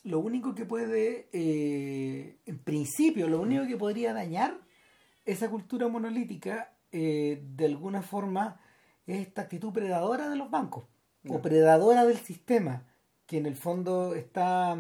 lo 0.05 0.19
único 0.19 0.55
que 0.55 0.67
puede 0.67 1.29
eh, 1.33 2.37
en 2.45 2.59
principio 2.59 3.29
lo 3.29 3.41
único 3.41 3.67
que 3.67 3.77
podría 3.77 4.13
dañar 4.13 4.59
esa 5.25 5.49
cultura 5.49 5.89
monolítica 5.89 6.75
eh, 6.93 7.43
de 7.57 7.65
alguna 7.67 8.03
forma 8.03 8.61
es 9.07 9.21
esta 9.27 9.43
actitud 9.43 9.73
predadora 9.73 10.29
de 10.29 10.37
los 10.37 10.51
bancos 10.51 10.85
o 11.29 11.41
predadora 11.41 12.05
del 12.05 12.19
sistema 12.19 12.87
que 13.27 13.39
en 13.39 13.47
el 13.47 13.57
fondo 13.57 14.15
está 14.15 14.77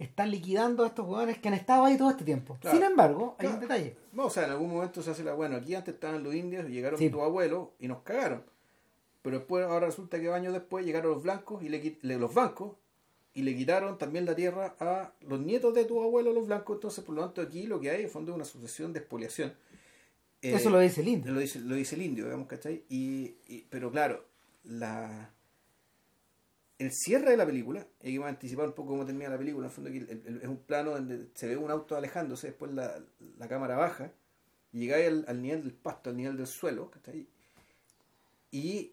está 0.00 0.26
liquidando 0.26 0.82
a 0.84 0.88
estos 0.88 1.06
jugadores 1.06 1.38
que 1.38 1.48
han 1.48 1.54
estado 1.54 1.84
ahí 1.84 1.96
todo 1.96 2.10
este 2.10 2.24
tiempo 2.24 2.56
Claro. 2.60 2.76
sin 2.76 2.84
embargo 2.86 3.36
hay 3.38 3.46
Claro. 3.46 3.54
un 3.54 3.60
detalle 3.60 3.96
No, 4.12 4.24
o 4.26 4.30
sea, 4.30 4.44
en 4.46 4.50
algún 4.50 4.70
momento 4.72 5.02
se 5.02 5.10
hace 5.12 5.22
la. 5.22 5.34
Bueno, 5.34 5.56
aquí 5.56 5.74
antes 5.74 5.94
estaban 5.94 6.24
los 6.24 6.34
indios, 6.34 6.66
llegaron 6.68 6.98
Sí. 6.98 7.10
tus 7.10 7.20
abuelos 7.22 7.68
y 7.78 7.86
nos 7.86 8.02
cagaron. 8.02 8.42
Pero 9.22 9.38
después, 9.38 9.64
ahora 9.66 9.86
resulta 9.86 10.18
que 10.18 10.32
años 10.32 10.52
después 10.52 10.84
llegaron 10.84 11.12
los 11.12 11.22
blancos 11.22 11.62
y 11.62 11.68
le, 11.68 11.98
le- 12.02 12.18
los 12.18 12.32
bancos 12.34 12.72
y 13.34 13.42
le 13.42 13.54
quitaron 13.54 13.98
también 13.98 14.24
la 14.26 14.34
tierra 14.34 14.74
a 14.80 15.12
los 15.20 15.38
nietos 15.40 15.74
de 15.74 15.84
tu 15.84 16.02
abuelo, 16.02 16.32
los 16.32 16.46
blancos. 16.46 16.76
Entonces, 16.76 17.04
por 17.04 17.14
lo 17.14 17.22
tanto, 17.22 17.40
aquí 17.42 17.66
lo 17.68 17.78
que 17.78 17.90
hay 17.90 18.02
es 18.04 18.10
fondo 18.10 18.34
una 18.34 18.44
sucesión 18.44 18.92
de 18.92 18.98
expoliación. 19.00 19.52
Eh, 20.42 20.54
eso 20.54 20.70
lo 20.70 20.78
dice 20.80 21.02
el 21.02 21.08
indio 21.08 21.32
lo 21.32 21.38
dice, 21.40 21.60
lo 21.60 21.74
dice 21.74 21.94
el 21.96 22.02
indio, 22.02 22.24
digamos, 22.24 22.48
¿cachai? 22.48 22.82
Y, 22.88 23.34
y- 23.46 23.66
pero 23.68 23.90
claro, 23.92 24.24
la 24.64 25.30
el 26.80 26.92
cierre 26.92 27.30
de 27.30 27.36
la 27.36 27.46
película, 27.46 27.86
y 28.02 28.08
aquí 28.08 28.18
vamos 28.18 28.28
a 28.28 28.34
anticipar 28.34 28.66
un 28.66 28.72
poco 28.74 28.90
cómo 28.90 29.04
termina 29.06 29.28
la 29.30 29.38
película, 29.38 29.66
en 29.66 29.70
el 29.70 29.74
fondo 29.74 29.90
aquí 29.90 29.98
el- 29.98 30.22
el- 30.26 30.40
es 30.42 30.48
un 30.48 30.58
plano 30.58 30.90
donde 30.92 31.28
se 31.34 31.46
ve 31.46 31.56
un 31.56 31.70
auto 31.70 31.96
alejándose, 31.96 32.48
después 32.48 32.72
la, 32.72 33.00
la 33.38 33.48
cámara 33.48 33.76
baja, 33.76 34.12
y 34.72 34.80
llegáis 34.80 35.08
al, 35.08 35.24
al 35.28 35.42
nivel 35.42 35.62
del 35.62 35.72
pasto, 35.74 36.10
al 36.10 36.16
nivel 36.16 36.36
del 36.36 36.46
suelo, 36.46 36.90
¿cachai? 36.90 37.26
Y 38.50 38.92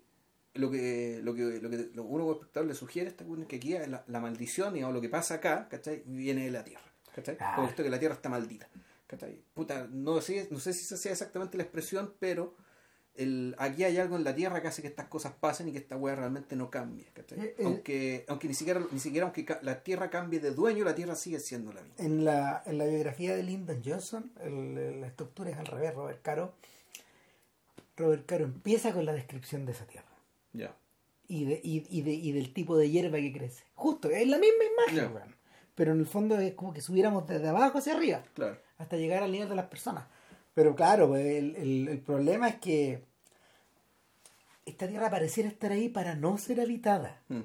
lo 0.54 0.70
que, 0.72 1.20
lo 1.24 1.34
que, 1.36 1.60
lo 1.62 1.70
que 1.70 1.90
lo 1.94 2.04
uno 2.04 2.24
como 2.26 2.34
espectador 2.34 2.68
le 2.68 2.76
sugiere 2.76 3.10
esta 3.10 3.24
es 3.24 3.46
que 3.48 3.56
aquí 3.58 3.74
la, 3.74 4.04
la 4.08 4.20
maldición, 4.20 4.74
digamos, 4.74 4.96
lo 4.96 5.02
que 5.02 5.10
pasa 5.10 5.36
acá, 5.36 5.68
¿cachai? 5.70 6.04
Viene 6.06 6.46
de 6.46 6.52
la 6.52 6.64
tierra, 6.64 6.92
¿cachai? 7.14 7.38
Ah. 7.40 7.54
Como 7.56 7.68
esto 7.68 7.84
que 7.84 7.90
la 7.90 8.00
tierra 8.00 8.16
está 8.16 8.30
maldita, 8.30 8.68
¿cachai? 9.08 9.40
Puta, 9.54 9.88
no 9.92 10.20
sé, 10.22 10.48
no 10.52 10.60
sé 10.60 10.74
si 10.74 10.82
esa 10.84 10.98
sea 10.98 11.12
exactamente 11.12 11.58
la 11.58 11.64
expresión, 11.64 12.14
pero 12.20 12.56
el, 13.18 13.56
aquí 13.58 13.84
hay 13.84 13.98
algo 13.98 14.16
en 14.16 14.24
la 14.24 14.34
tierra 14.36 14.62
que 14.62 14.68
hace 14.68 14.82
que 14.82 14.88
estas 14.88 15.08
cosas 15.08 15.34
pasen 15.40 15.68
y 15.68 15.72
que 15.72 15.80
esta 15.80 15.98
weá 15.98 16.16
realmente 16.16 16.56
no 16.56 16.70
cambie, 16.70 17.06
¿cachai? 17.14 17.40
Eh, 17.40 17.56
eh. 17.58 17.64
aunque, 17.66 18.26
aunque 18.28 18.48
ni 18.48 18.54
siquiera, 18.54 18.82
ni 18.92 19.00
siquiera 19.00 19.26
aunque 19.26 19.46
la 19.64 19.84
tierra 19.84 20.10
cambie 20.10 20.40
de 20.40 20.52
dueño, 20.52 20.84
la 20.86 20.96
tierra 20.96 21.16
sigue 21.16 21.40
siendo 21.40 21.74
la 21.74 21.82
misma. 21.82 21.96
En 22.06 22.24
la, 22.26 22.64
en 22.66 22.78
la 22.78 22.86
biografía 22.86 23.36
de 23.36 23.44
Lyndon 23.44 23.82
Johnson, 23.84 24.32
el- 24.42 25.02
la 25.02 25.08
estructura 25.08 25.50
es 25.50 25.58
al 25.58 25.66
revés, 25.66 25.94
Robert 25.96 26.22
Caro. 26.22 26.54
Robert 27.98 28.26
Caro 28.26 28.46
empieza 28.46 28.94
con 28.94 29.06
la 29.06 29.14
descripción 29.14 29.66
de 29.66 29.72
esa 29.72 29.86
tierra 29.86 30.08
Ya. 30.54 30.76
y, 31.28 31.46
de, 31.46 31.60
y, 31.64 31.86
y 31.90 32.02
de, 32.04 32.12
y 32.14 32.32
del 32.32 32.54
tipo 32.54 32.78
de 32.78 32.90
hierba 32.90 33.18
que 33.18 33.34
crece. 33.34 33.64
Justo, 33.76 34.10
es 34.10 34.28
la 34.28 34.38
misma 34.38 34.64
imagen, 34.94 35.12
pero 35.76 35.92
en 35.94 36.00
el 36.00 36.06
fondo 36.06 36.38
es 36.40 36.54
como 36.54 36.74
que 36.74 36.82
subiéramos 36.82 37.28
desde 37.28 37.48
abajo 37.48 37.80
hacia 37.80 37.94
arriba 37.96 38.24
Claro. 38.36 38.58
hasta 38.78 38.98
llegar 38.98 39.24
al 39.24 39.32
nivel 39.32 39.50
de 39.50 39.56
las 39.56 39.66
personas. 39.66 40.06
Pero 40.58 40.74
claro, 40.76 41.08
pues, 41.08 41.24
el, 41.24 41.56
el- 41.56 41.88
el 41.88 42.00
problema 42.00 42.48
es 42.50 42.56
que 42.56 43.04
esta 44.66 44.88
tierra 44.88 45.08
pareciera 45.12 45.48
estar 45.48 45.72
ahí 45.72 45.88
para 45.88 46.16
no 46.16 46.36
ser 46.40 46.60
habitada. 46.60 47.22
Mm. 47.30 47.42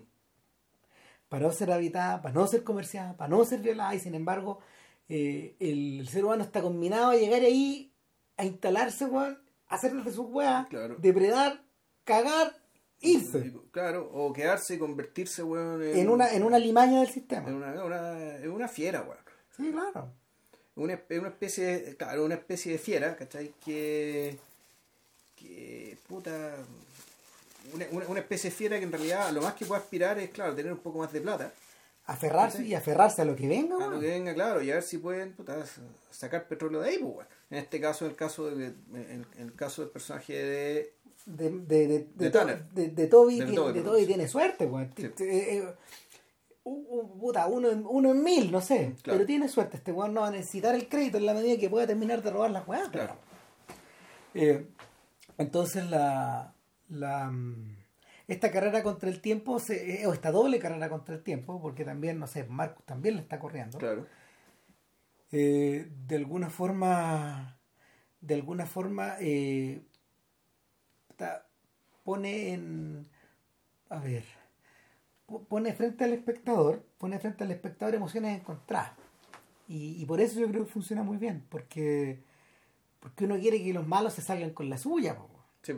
para 1.28 1.46
no 1.46 1.52
ser 1.52 1.70
habitada, 1.72 2.22
para 2.22 2.34
no 2.34 2.46
ser 2.46 2.62
comerciada, 2.64 3.14
para 3.18 3.28
no 3.28 3.44
ser 3.44 3.60
violada, 3.60 3.94
y 3.94 3.98
sin 3.98 4.14
embargo, 4.14 4.60
eh, 5.10 5.56
el, 5.60 6.00
el 6.00 6.08
ser 6.08 6.24
humano 6.24 6.42
está 6.42 6.62
combinado 6.62 7.10
a 7.10 7.16
llegar 7.16 7.42
ahí, 7.42 7.92
a 8.38 8.44
instalarse, 8.46 9.04
weón, 9.06 9.38
a 9.68 9.74
hacer 9.74 9.92
de 9.94 10.10
sus 10.12 10.26
weas, 10.30 10.66
Claro. 10.68 10.96
depredar, 10.98 11.62
cagar, 12.04 12.54
irse. 13.00 13.52
Claro, 13.72 14.10
o 14.12 14.32
quedarse 14.32 14.74
y 14.74 14.78
convertirse, 14.78 15.42
weón, 15.42 15.82
En 15.82 16.08
una, 16.08 16.32
en 16.34 16.42
una 16.44 16.58
limaña 16.58 17.00
del 17.00 17.08
sistema. 17.08 17.46
en 17.48 17.54
una, 17.56 17.84
una- 17.84 18.36
en 18.38 18.50
una 18.50 18.68
fiera, 18.68 19.02
weón. 19.02 19.18
Sí, 19.56 19.70
claro. 19.70 20.12
Una, 20.74 21.00
una 21.10 21.28
especie 21.28 21.64
de, 21.64 21.96
claro, 21.96 22.24
una 22.24 22.34
especie 22.36 22.72
de 22.72 22.78
fiera, 22.78 23.14
¿cachai? 23.16 23.52
Que, 23.64 24.38
que 25.36 25.96
puta, 26.08 26.54
una, 27.74 27.86
una, 27.90 28.06
una 28.08 28.20
especie 28.20 28.50
de 28.50 28.56
fiera 28.56 28.78
que 28.78 28.84
en 28.84 28.92
realidad 28.92 29.30
lo 29.32 29.42
más 29.42 29.54
que 29.54 29.66
puede 29.66 29.80
aspirar 29.82 30.18
es, 30.18 30.30
claro, 30.30 30.54
tener 30.54 30.72
un 30.72 30.78
poco 30.78 30.98
más 31.00 31.12
de 31.12 31.20
plata, 31.20 31.52
Aferrarse 32.04 32.64
y 32.64 32.74
aferrarse 32.74 33.22
a 33.22 33.24
lo 33.24 33.36
que 33.36 33.46
venga, 33.46 33.76
a 33.76 33.86
lo 33.86 34.00
que 34.00 34.08
venga, 34.08 34.34
claro, 34.34 34.60
y 34.60 34.72
a 34.72 34.74
ver 34.74 34.82
si 34.82 34.98
pueden 34.98 35.32
puta, 35.34 35.64
sacar 36.10 36.48
petróleo 36.48 36.80
de 36.80 36.88
ahí, 36.90 36.98
pues. 36.98 37.28
En 37.48 37.58
este 37.58 37.80
caso, 37.80 38.06
en 38.06 38.10
el 38.10 38.16
caso, 38.16 38.50
de, 38.50 38.66
en, 38.66 39.24
en 39.38 39.46
el 39.46 39.54
caso 39.54 39.82
del 39.82 39.90
personaje 39.92 40.32
de... 40.32 40.92
De, 41.26 41.50
de, 41.50 41.60
de, 41.60 41.86
de, 41.86 42.06
De 42.16 42.30
to- 42.30 42.38
Tanner. 42.40 42.64
de- 42.70 42.88
de 42.88 43.06
Toby, 43.06 43.38
De 43.38 43.44
tiene- 43.46 43.54
Toby. 43.56 43.80
Toby 43.82 44.06
tiene 44.06 44.26
suerte, 44.26 44.66
weón. 44.66 44.92
Sí. 44.96 45.12
Un- 46.64 47.18
puta, 47.18 47.46
uno, 47.46 47.70
en, 47.70 47.84
uno 47.86 48.10
en 48.12 48.22
mil, 48.22 48.52
no 48.52 48.60
sé. 48.60 48.94
Claro. 49.02 49.18
Pero 49.18 49.26
tiene 49.26 49.48
suerte. 49.48 49.76
Este 49.76 49.92
weón 49.92 50.14
no 50.14 50.20
va 50.22 50.28
a 50.28 50.32
necesitar 50.32 50.74
el 50.74 50.88
crédito 50.88 51.18
en 51.18 51.26
la 51.26 51.34
medida 51.34 51.58
que 51.58 51.70
pueda 51.70 51.86
terminar 51.86 52.22
de 52.22 52.30
robar 52.30 52.50
las 52.50 52.66
weas. 52.68 52.88
Claro. 52.88 53.16
Eh, 54.34 54.66
entonces 55.38 55.88
la, 55.90 56.54
la 56.88 57.30
mm, 57.30 57.76
esta 58.28 58.50
carrera 58.50 58.82
contra 58.82 59.08
el 59.10 59.20
tiempo 59.20 59.58
se, 59.58 60.02
eh, 60.02 60.06
o 60.06 60.12
esta 60.12 60.30
doble 60.30 60.58
carrera 60.58 60.88
contra 60.88 61.14
el 61.14 61.22
tiempo 61.22 61.60
porque 61.60 61.84
también 61.84 62.18
no 62.18 62.26
sé 62.26 62.44
Marcos 62.44 62.84
también 62.86 63.16
le 63.16 63.22
está 63.22 63.38
corriendo 63.38 63.78
Claro, 63.78 64.06
eh, 65.32 65.88
de 66.06 66.16
alguna 66.16 66.48
forma 66.50 67.58
de 68.20 68.34
alguna 68.34 68.66
forma 68.66 69.16
eh, 69.20 69.82
pone 72.04 72.52
en 72.54 73.06
a 73.88 73.98
ver 73.98 74.24
pone 75.40 75.72
frente 75.72 76.04
al 76.04 76.12
espectador 76.12 76.84
pone 76.98 77.18
frente 77.18 77.44
al 77.44 77.50
espectador 77.50 77.94
emociones 77.94 78.38
encontradas 78.40 78.92
y, 79.68 80.00
y 80.02 80.06
por 80.06 80.20
eso 80.20 80.38
yo 80.40 80.48
creo 80.48 80.64
que 80.64 80.70
funciona 80.72 81.02
muy 81.02 81.16
bien 81.16 81.44
porque 81.48 82.22
porque 83.00 83.24
uno 83.24 83.36
quiere 83.38 83.62
que 83.62 83.72
los 83.72 83.86
malos 83.86 84.12
se 84.14 84.22
salgan 84.22 84.50
con 84.50 84.68
la 84.70 84.78
suya 84.78 85.16
po. 85.16 85.28
sí. 85.62 85.74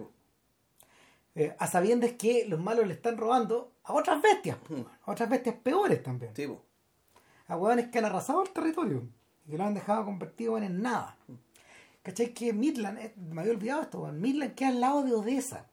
Eh, 1.37 1.53
a 1.59 1.67
sabiendas 1.67 2.13
que 2.13 2.47
los 2.47 2.61
malos 2.61 2.87
le 2.87 2.93
están 2.95 3.17
robando 3.17 3.73
a 3.83 3.93
otras 3.93 4.23
bestias 4.23 4.57
po, 4.59 4.75
Mm. 4.75 4.85
a 5.05 5.11
otras 5.11 5.29
bestias 5.29 5.57
peores 5.57 6.01
también 6.03 6.33
Sí, 6.37 6.49
a 7.49 7.57
hueones 7.57 7.89
que 7.89 7.99
han 7.99 8.05
arrasado 8.05 8.43
el 8.45 8.51
territorio 8.51 9.03
y 9.47 9.51
que 9.51 9.59
lo 9.59 9.65
han 9.65 9.75
dejado 9.75 10.05
convertido 10.05 10.57
en 10.59 10.81
nada. 10.81 11.17
¿Cachai? 12.05 12.33
Que 12.35 12.53
Midland, 12.53 12.99
eh, 12.99 13.15
me 13.17 13.41
había 13.41 13.53
olvidado 13.53 13.83
esto, 13.83 14.07
Midland 14.13 14.55
queda 14.55 14.69
al 14.69 14.81
lado 14.81 15.03
de 15.03 15.13
Odessa. 15.13 15.67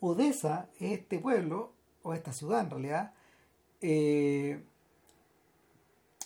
Odessa 0.00 0.68
es 0.80 0.92
este 1.00 1.18
pueblo, 1.18 1.71
o 2.02 2.14
esta 2.14 2.32
ciudad 2.32 2.60
en 2.60 2.70
realidad, 2.70 3.12
eh, 3.80 4.62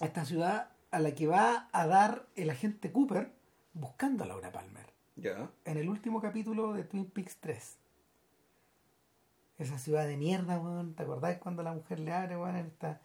esta 0.00 0.24
ciudad 0.24 0.70
a 0.90 1.00
la 1.00 1.14
que 1.14 1.26
va 1.26 1.68
a 1.72 1.86
dar 1.86 2.26
el 2.36 2.50
agente 2.50 2.92
Cooper 2.92 3.32
buscando 3.74 4.24
a 4.24 4.26
Laura 4.26 4.52
Palmer 4.52 4.86
Ya. 5.16 5.50
en 5.64 5.76
el 5.78 5.88
último 5.88 6.20
capítulo 6.20 6.72
de 6.72 6.84
Twin 6.84 7.06
Peaks 7.06 7.36
3. 7.40 7.76
Esa 9.58 9.78
ciudad 9.78 10.06
de 10.06 10.16
mierda, 10.16 10.58
weón. 10.60 10.94
¿Te 10.94 11.02
acordás 11.02 11.38
cuando 11.38 11.62
la 11.62 11.72
mujer 11.72 11.98
le 12.00 12.12
abre, 12.12 12.36
weón, 12.36 12.56
en 12.56 12.66
esta, 12.66 13.00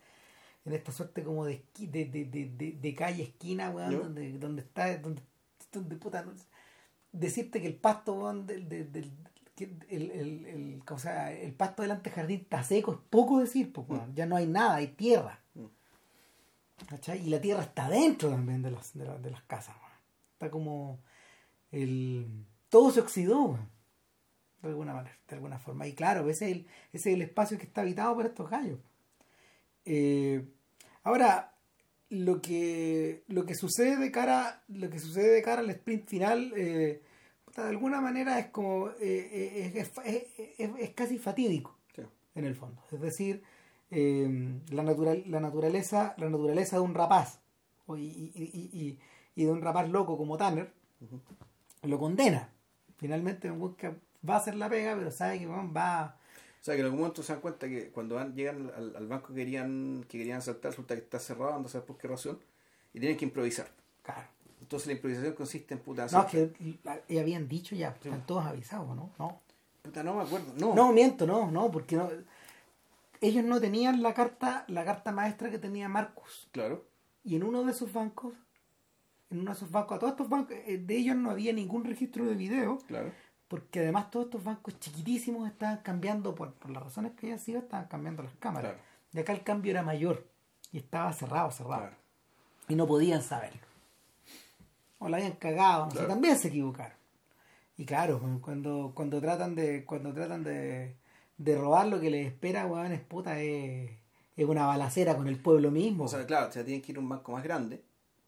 en 0.65 0.73
esta 0.73 0.91
suerte 0.91 1.23
como 1.23 1.45
de, 1.45 1.63
esqui- 1.63 1.89
de, 1.89 2.05
de, 2.05 2.73
de, 2.73 2.95
calle 2.95 3.23
esquina, 3.23 3.69
weón, 3.69 3.97
donde, 3.99 4.37
donde 4.37 4.61
está, 4.61 4.97
donde, 4.97 5.21
donde 5.71 5.95
puta, 5.95 6.23
no 6.23 6.35
sé. 6.37 6.43
decirte 7.13 7.61
que 7.61 7.67
el 7.67 7.75
pasto, 7.75 8.13
weón, 8.13 8.45
del, 8.47 8.67
del, 8.67 8.91
del- 8.91 9.11
que 9.67 9.95
el, 9.95 10.11
el, 10.11 10.45
el, 10.45 10.83
o 10.89 10.97
sea, 10.97 11.31
el 11.31 11.53
pasto 11.53 11.81
del 11.81 11.91
antejardín 11.91 12.41
está 12.41 12.63
seco, 12.63 12.93
es 12.93 12.99
poco 13.09 13.39
decir, 13.39 13.71
pues, 13.71 13.87
weón. 13.89 14.13
ya 14.15 14.25
no 14.25 14.35
hay 14.35 14.47
nada, 14.47 14.75
hay 14.75 14.87
tierra. 14.87 15.39
Mm. 15.55 15.65
¿Cachai? 16.87 17.25
Y 17.25 17.29
la 17.29 17.39
tierra 17.39 17.63
está 17.63 17.89
dentro 17.89 18.29
también 18.29 18.61
de 18.61 18.71
las, 18.71 18.93
de, 18.97 19.05
las- 19.05 19.21
de 19.21 19.31
las 19.31 19.43
casas. 19.43 19.75
Está 20.33 20.49
como 20.49 20.99
el 21.71 22.27
todo 22.69 22.91
se 22.91 22.99
oxidó 23.01 23.59
de 24.61 24.69
alguna 24.69 24.93
manera 24.93 25.17
de 25.27 25.35
alguna 25.35 25.57
forma 25.59 25.87
y 25.87 25.93
claro 25.93 26.29
ese 26.29 26.45
es 26.45 26.51
el, 26.57 26.67
ese 26.93 27.09
es 27.09 27.15
el 27.15 27.21
espacio 27.21 27.57
que 27.57 27.63
está 27.65 27.81
habitado 27.81 28.13
por 28.15 28.25
estos 28.25 28.49
gallos 28.49 28.79
Eh, 29.85 30.45
ahora 31.03 31.55
lo 32.09 32.41
que 32.41 33.23
lo 33.27 33.45
que 33.45 33.55
sucede 33.55 33.97
de 33.97 34.11
cara 34.11 34.63
lo 34.67 34.89
que 34.89 34.99
sucede 34.99 35.31
de 35.33 35.41
cara 35.41 35.61
al 35.61 35.69
sprint 35.69 36.07
final 36.07 36.53
eh, 36.55 37.01
de 37.55 37.69
alguna 37.69 38.01
manera 38.01 38.39
es 38.39 38.47
como 38.47 38.89
eh, 38.89 38.93
eh, 39.01 39.71
es, 39.75 39.91
es- 40.05 40.25
es- 40.57 40.71
es 40.79 40.89
casi 40.91 41.17
fatídico 41.17 41.77
Sí. 41.95 42.01
en 42.35 42.45
el 42.45 42.55
fondo 42.55 42.81
es 42.91 43.01
decir 43.01 43.43
eh, 43.91 44.59
la 44.69 44.83
natural 44.83 45.23
la 45.27 45.39
naturaleza 45.39 46.13
la 46.17 46.29
naturaleza 46.29 46.77
de 46.77 46.81
un 46.81 46.93
rapaz 46.93 47.39
y, 47.89 48.01
y- 48.01 48.31
y- 48.35 48.99
y- 49.35 49.43
de 49.45 49.51
un 49.51 49.61
rapaz 49.61 49.89
loco 49.89 50.17
como 50.17 50.37
Tanner 50.37 50.71
lo 51.83 51.99
condena. 51.99 52.49
Finalmente 52.97 53.49
va 53.49 54.35
a 54.35 54.37
hacer 54.37 54.55
la 54.55 54.69
pega, 54.69 54.95
pero 54.95 55.11
sabe 55.11 55.39
que 55.39 55.47
va... 55.47 56.17
O 56.61 56.63
sea, 56.63 56.75
que 56.75 56.79
en 56.81 56.85
algún 56.85 56.99
momento 56.99 57.23
se 57.23 57.33
dan 57.33 57.41
cuenta 57.41 57.67
que 57.67 57.89
cuando 57.89 58.15
van, 58.15 58.35
llegan 58.35 58.71
al, 58.77 58.95
al 58.95 59.07
banco 59.07 59.29
que 59.29 59.33
querían, 59.41 60.05
que 60.07 60.19
querían 60.19 60.37
asaltar, 60.37 60.71
resulta 60.71 60.93
que 60.95 61.01
está 61.01 61.19
cerrado, 61.19 61.59
no 61.59 61.67
sabes 61.67 61.87
por 61.87 61.97
qué 61.97 62.07
razón, 62.07 62.39
y 62.93 62.99
tienen 62.99 63.17
que 63.17 63.25
improvisar. 63.25 63.67
Claro. 64.03 64.27
Entonces 64.71 64.87
la 64.87 64.93
improvisación 64.93 65.33
consiste 65.33 65.73
en 65.73 65.81
puta 65.81 66.07
No, 66.13 66.21
es 66.21 66.25
que 66.27 66.53
ya 67.09 67.19
habían 67.19 67.49
dicho 67.49 67.75
ya, 67.75 67.89
están 67.89 68.25
todos 68.25 68.45
avisados, 68.45 68.95
¿no? 68.95 69.09
No. 69.19 69.41
Puta, 69.81 70.01
no 70.01 70.15
me 70.15 70.21
acuerdo. 70.21 70.53
No. 70.57 70.73
No, 70.73 70.93
miento, 70.93 71.27
no, 71.27 71.51
no, 71.51 71.69
porque 71.69 71.97
no, 71.97 72.09
ellos 73.19 73.43
no 73.43 73.59
tenían 73.59 74.01
la 74.01 74.13
carta, 74.13 74.63
la 74.69 74.85
carta 74.85 75.11
maestra 75.11 75.49
que 75.51 75.57
tenía 75.57 75.89
Marcus. 75.89 76.47
Claro. 76.53 76.85
Y 77.25 77.35
en 77.35 77.43
uno 77.43 77.65
de 77.65 77.71
esos 77.73 77.91
bancos, 77.91 78.33
en 79.29 79.41
uno 79.41 79.51
de 79.51 79.57
esos 79.57 79.69
bancos, 79.69 79.97
a 79.97 79.99
todos 79.99 80.11
estos 80.13 80.29
bancos, 80.29 80.55
eh, 80.65 80.77
de 80.77 80.95
ellos 80.95 81.17
no 81.17 81.31
había 81.31 81.51
ningún 81.51 81.83
registro 81.83 82.23
de 82.25 82.35
video, 82.35 82.77
Claro. 82.87 83.11
porque 83.49 83.81
además 83.81 84.09
todos 84.09 84.27
estos 84.27 84.41
bancos 84.41 84.79
chiquitísimos 84.79 85.49
estaban 85.49 85.79
cambiando, 85.79 86.33
por, 86.33 86.53
por 86.53 86.71
las 86.71 86.81
razones 86.81 87.11
que 87.11 87.25
hayan 87.25 87.39
sido, 87.39 87.59
estaban 87.59 87.87
cambiando 87.89 88.23
las 88.23 88.35
cámaras. 88.35 88.71
Claro. 88.71 88.85
Y 89.11 89.19
acá 89.19 89.33
el 89.33 89.43
cambio 89.43 89.71
era 89.71 89.83
mayor 89.83 90.25
y 90.71 90.77
estaba 90.77 91.11
cerrado, 91.11 91.51
cerrado. 91.51 91.81
Claro. 91.81 91.95
Y 92.69 92.75
no 92.75 92.87
podían 92.87 93.21
saberlo. 93.21 93.69
O 95.03 95.09
la 95.09 95.17
habían 95.17 95.33
cagado, 95.33 95.85
no 95.85 95.91
sé, 95.91 95.97
Claro. 95.97 96.09
también 96.13 96.37
se 96.37 96.47
equivocaron. 96.49 96.95
Y 97.77 97.85
claro, 97.85 98.21
cuando, 98.41 98.91
cuando 98.93 99.19
tratan 99.19 99.55
de, 99.55 99.83
cuando 99.85 100.13
tratan 100.13 100.43
de, 100.43 100.95
de 101.37 101.57
robar 101.57 101.87
lo 101.87 101.99
que 101.99 102.09
les 102.11 102.27
espera, 102.27 102.67
weón, 102.67 102.91
es 102.91 103.01
puta, 103.01 103.39
es, 103.41 103.89
es 104.37 104.45
una 104.45 104.67
balacera 104.67 105.15
con 105.17 105.27
el 105.27 105.39
pueblo 105.39 105.71
mismo. 105.71 106.03
O 106.03 106.07
sea, 106.07 106.25
claro, 106.25 106.49
o 106.49 106.51
sea, 106.51 106.63
tienen 106.63 106.81
que 106.83 106.91
ir 106.91 106.97
a 106.97 107.01
un 107.01 107.09
banco 107.09 107.31
más 107.31 107.43
grande. 107.43 107.81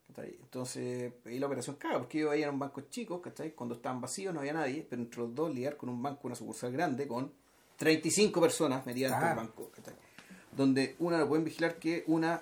¿cachai? 0.08 0.36
Entonces, 0.42 1.14
ahí 1.26 1.38
la 1.40 1.46
operación 1.46 1.76
caga, 1.76 2.00
porque 2.00 2.18
ellos 2.20 2.32
ahí 2.32 2.42
eran 2.42 2.58
bancos 2.58 2.90
chicos, 2.90 3.22
¿cachai? 3.22 3.52
Cuando 3.52 3.76
estaban 3.76 4.02
vacíos 4.02 4.34
no 4.34 4.40
había 4.40 4.54
nadie, 4.54 4.86
pero 4.90 5.02
entre 5.02 5.20
los 5.22 5.36
dos 5.36 5.54
lidiar 5.54 5.78
con 5.78 5.90
un 5.90 6.02
banco, 6.02 6.22
una 6.24 6.36
sucursal 6.36 6.72
grande, 6.72 7.08
con 7.08 7.32
35 7.78 8.42
personas 8.42 8.86
metidas 8.86 9.12
del 9.12 9.20
Claro. 9.20 9.36
banco, 9.42 9.72
¿cachai? 9.76 9.94
Donde 10.56 10.96
una 11.00 11.18
lo 11.20 11.28
pueden 11.28 11.44
vigilar 11.46 11.76
que 11.78 12.04
una 12.08 12.42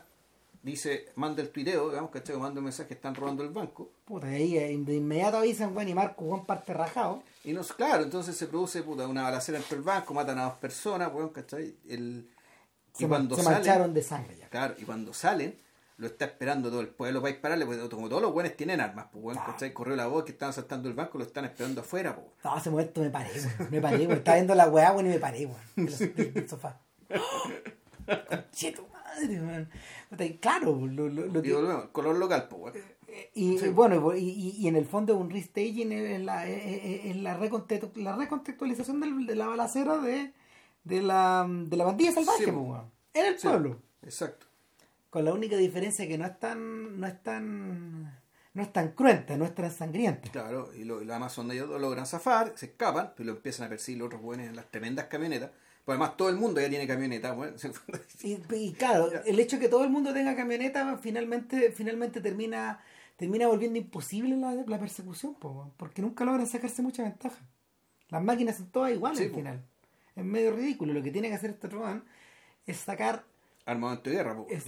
dice, 0.64 1.08
manda 1.16 1.42
el 1.42 1.50
tuiteo, 1.50 1.90
digamos, 1.90 2.12
¿cachai? 2.12 2.38
Manda 2.38 2.60
un 2.60 2.66
mensaje, 2.66 2.94
están 2.94 3.16
robando 3.16 3.44
el 3.44 3.50
banco. 3.50 3.92
Puta, 4.06 4.28
ahí 4.28 4.58
eh, 4.58 4.78
de 4.80 4.96
inmediato 4.96 5.38
avisan, 5.38 5.76
weón, 5.76 5.90
y 5.90 5.94
Marco, 5.94 6.26
Juan 6.26 6.46
parte 6.46 6.74
rajado. 6.74 7.24
Y 7.44 7.54
no, 7.54 7.62
claro, 7.64 8.04
entonces 8.04 8.36
se 8.36 8.48
produce 8.48 8.84
puta, 8.84 9.08
una 9.08 9.24
balacera 9.24 9.58
entre 9.58 9.78
el 9.78 9.84
banco, 9.84 10.14
matan 10.14 10.38
a 10.40 10.44
dos 10.46 10.54
personas, 10.56 11.12
weón, 11.14 11.30
¿cachai? 11.30 11.76
El, 11.90 12.30
Se, 12.94 13.06
y 13.06 13.08
cuando 13.08 13.36
se 13.36 13.44
salen, 13.44 13.58
mancharon 13.60 13.94
de 13.94 14.04
sangre 14.04 14.38
ya. 14.38 14.50
Claro, 14.50 14.76
y 14.78 14.84
cuando 14.84 15.14
salen, 15.14 15.60
lo 15.98 16.08
está 16.08 16.26
esperando 16.26 16.70
todo 16.70 16.82
el 16.82 16.88
pueblo 16.90 17.22
para 17.22 17.32
dispararle, 17.34 17.66
porque 17.66 17.88
como 17.90 18.10
todos 18.10 18.22
los 18.22 18.34
buenos 18.34 18.56
tienen 18.56 18.82
armas, 18.82 19.08
pues 19.12 19.24
weón, 19.24 19.38
Claro. 19.38 19.52
¿cachai? 19.54 19.74
Corrió 19.74 19.96
la 19.96 20.08
voz 20.08 20.24
que 20.26 20.32
estaban 20.32 20.54
saltando 20.54 20.88
el 20.90 20.96
banco, 20.96 21.18
lo 21.18 21.24
están 21.26 21.46
esperando 21.46 21.82
afuera, 21.82 22.16
pues. 22.16 22.28
No, 22.44 22.58
ese 22.58 22.70
momento 22.70 23.02
me 23.02 23.10
paré, 23.10 23.30
weón. 23.34 23.72
Me 23.72 23.82
paré, 23.82 23.98
weón. 24.08 24.18
Estaba 24.18 24.36
viendo 24.36 24.56
la 24.56 24.68
weá, 24.70 24.92
weón, 24.94 25.06
y 25.08 25.10
me 25.10 25.20
paré, 25.20 25.46
weón. 25.48 25.60
Del- 25.88 26.34
del 26.34 26.50
sofá. 26.50 26.80
Cheto 28.52 28.88
madre, 29.42 29.68
y 30.26 30.38
Claro, 30.38 30.76
lo, 30.88 31.08
lo, 31.10 31.26
lo 31.28 31.40
Y 31.40 31.44
que- 31.44 31.54
volvemos, 31.54 31.86
color 31.92 32.16
local, 32.18 32.48
pues. 32.50 32.76
Y 33.34 33.58
Sí. 33.60 33.68
bueno, 33.70 34.16
y, 34.16 34.56
y- 34.60 34.68
en 34.68 34.76
el 34.78 34.86
fondo 34.86 35.18
un 35.18 35.30
restaging 35.30 35.92
es 35.92 36.22
la, 36.22 36.48
es- 36.48 37.16
la, 37.18 37.38
reconte- 37.38 37.92
la 37.96 38.16
recontextualización 38.16 39.00
del- 39.02 39.26
de 39.26 39.36
la 39.36 39.48
balacera 39.48 39.98
de, 39.98 40.32
de, 40.86 41.02
la, 41.02 41.46
de 41.50 41.76
la 41.78 41.84
bandilla 41.84 42.14
salvaje, 42.14 42.46
Sí, 42.46 42.52
pues, 42.52 42.82
en 43.14 43.26
el 43.26 43.38
Sí, 43.40 43.48
pueblo. 43.48 43.82
Exacto. 44.04 44.46
Con 45.10 45.26
la 45.26 45.34
única 45.34 45.58
diferencia 45.58 46.08
que 46.08 46.18
no 46.18 46.26
es 46.26 46.40
tan, 46.40 47.00
no 47.02 47.06
es 47.06 47.22
tan, 47.22 48.18
no 48.54 48.62
es 48.64 48.72
tan 48.72 48.94
cruenta, 48.94 49.36
no 49.36 49.44
es 49.44 49.54
tan 49.54 49.70
sangrienta. 49.70 50.32
Claro, 50.32 50.70
y, 50.74 50.86
lo, 50.86 51.02
y 51.04 51.10
además 51.10 51.34
son 51.34 51.52
ellos 51.52 51.68
dos 51.68 51.82
logran 51.82 52.06
zafar, 52.06 52.54
se 52.56 52.68
escapan, 52.68 53.12
pero 53.18 53.28
lo 53.28 53.36
empiezan 53.36 53.66
a 53.66 53.70
perseguir 53.70 54.00
los 54.00 54.06
otros 54.08 54.22
buenos 54.22 54.48
en 54.48 54.56
las 54.56 54.72
tremendas 54.72 55.08
camionetas. 55.08 55.52
Pues 55.86 55.96
además 55.98 56.16
todo 56.18 56.30
el 56.30 56.36
mundo 56.36 56.62
ya 56.62 56.70
tiene 56.70 56.86
camioneta, 56.88 57.34
weón. 57.34 57.56
Y, 58.24 58.38
y 58.56 58.74
claro, 58.74 59.10
el 59.26 59.40
hecho 59.40 59.56
de 59.58 59.64
que 59.64 59.70
todo 59.70 59.84
el 59.84 59.90
mundo 59.90 60.14
tenga 60.14 60.36
camioneta 60.36 60.98
finalmente, 61.02 61.72
finalmente 61.72 62.22
termina, 62.22 62.80
termina 63.18 63.48
volviendo 63.48 63.80
imposible 63.80 64.36
la, 64.38 64.54
la 64.54 64.80
persecución, 64.80 65.34
po, 65.36 65.72
porque 65.78 66.02
nunca 66.02 66.24
logran 66.24 66.46
sacarse 66.48 66.82
mucha 66.82 67.04
ventaja. 67.04 67.40
Las 68.10 68.22
máquinas 68.24 68.58
son 68.58 68.70
todas 68.72 68.92
iguales 68.92 69.18
Sí, 69.18 69.26
al 69.26 69.32
po. 69.32 69.38
final. 69.38 69.66
Es 70.16 70.24
medio 70.26 70.52
ridículo. 70.56 70.94
Lo 70.94 71.02
que 71.02 71.12
tiene 71.12 71.30
que 71.30 71.36
hacer 71.36 71.50
este 71.52 71.68
otro 71.68 71.80
man 71.82 72.04
es 72.66 72.78
sacar 72.78 73.24
Armamento 73.66 74.10
de 74.10 74.16
guerra, 74.18 74.36
pues. 74.36 74.52
es, 74.58 74.64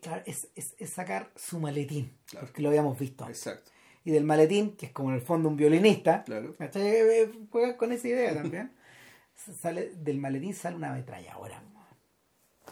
claro. 0.00 0.22
es, 0.24 0.48
es- 0.54 0.74
es 0.78 0.90
sacar 0.90 1.30
su 1.36 1.58
maletín, 1.60 2.12
Claro. 2.26 2.46
porque 2.46 2.62
lo 2.62 2.68
habíamos 2.68 2.98
visto 2.98 3.24
antes. 3.24 3.44
Exacto. 3.46 3.70
Y 4.04 4.12
del 4.12 4.24
maletín, 4.24 4.76
que 4.76 4.86
es 4.86 4.92
como 4.92 5.10
en 5.10 5.16
el 5.16 5.20
fondo 5.20 5.48
un 5.48 5.56
violinista, 5.56 6.22
Claro. 6.24 6.54
Eh, 6.58 6.70
eh, 6.74 7.30
juega 7.50 7.76
con 7.76 7.92
esa 7.92 8.08
idea 8.08 8.34
también. 8.34 8.72
sale, 9.60 9.90
del 9.96 10.18
maletín 10.18 10.54
sale 10.54 10.76
una 10.76 10.90
ametralladora. 10.90 11.62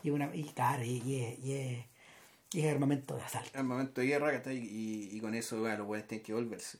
Y, 0.02 0.10
una, 0.10 0.34
y 0.34 0.44
claro, 0.44 0.84
y, 0.84 1.02
y 1.04 1.22
es- 1.24 1.38
y 2.52 2.60
es- 2.62 2.72
armamento 2.72 3.16
de 3.16 3.22
asalto. 3.22 3.58
Armamento 3.58 4.00
de 4.00 4.06
guerra. 4.06 4.42
Y, 4.52 5.10
y 5.12 5.20
con 5.20 5.34
eso, 5.34 5.58
bueno, 5.60 5.78
los 5.78 5.86
buenos 5.86 6.06
tienen 6.06 6.24
que 6.24 6.32
volverse. 6.32 6.78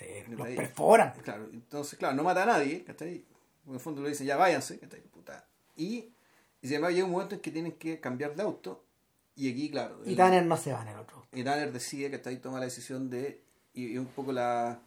Ahí- 0.00 0.24
los 0.28 0.46
perforan. 0.48 1.12
Claro, 1.22 1.48
entonces, 1.52 1.98
claro, 1.98 2.14
no 2.14 2.22
mata 2.22 2.42
a 2.42 2.46
nadie, 2.46 2.84
¿cachai? 2.84 3.24
En 3.66 3.74
el 3.74 3.80
fondo 3.80 4.00
lo 4.00 4.08
dicen, 4.08 4.26
ya 4.26 4.36
váyanse, 4.36 4.78
¿cachai? 4.78 5.00
Puta. 5.00 5.44
Y, 5.76 6.10
y 6.62 6.74
embargo 6.74 6.94
llega 6.94 7.06
un 7.06 7.12
momento 7.12 7.34
en 7.34 7.40
que 7.40 7.50
tienen 7.50 7.72
que 7.72 7.98
cambiar 8.00 8.34
de 8.36 8.42
auto. 8.42 8.84
Y 9.34 9.50
aquí, 9.50 9.70
claro. 9.70 10.00
Y 10.04 10.10
el- 10.10 10.16
Tanner 10.16 10.44
no 10.44 10.56
se 10.56 10.72
va 10.72 10.82
en 10.82 10.88
el 10.88 10.98
otro. 10.98 11.26
y 11.32 11.42
Tanner 11.44 11.72
decide, 11.72 12.10
¿cachai? 12.10 12.40
Toma 12.40 12.58
la 12.58 12.66
decisión 12.66 13.08
de. 13.10 13.40
Y, 13.74 13.86
y 13.92 13.98
un 13.98 14.06
poco 14.06 14.32
la. 14.32 14.80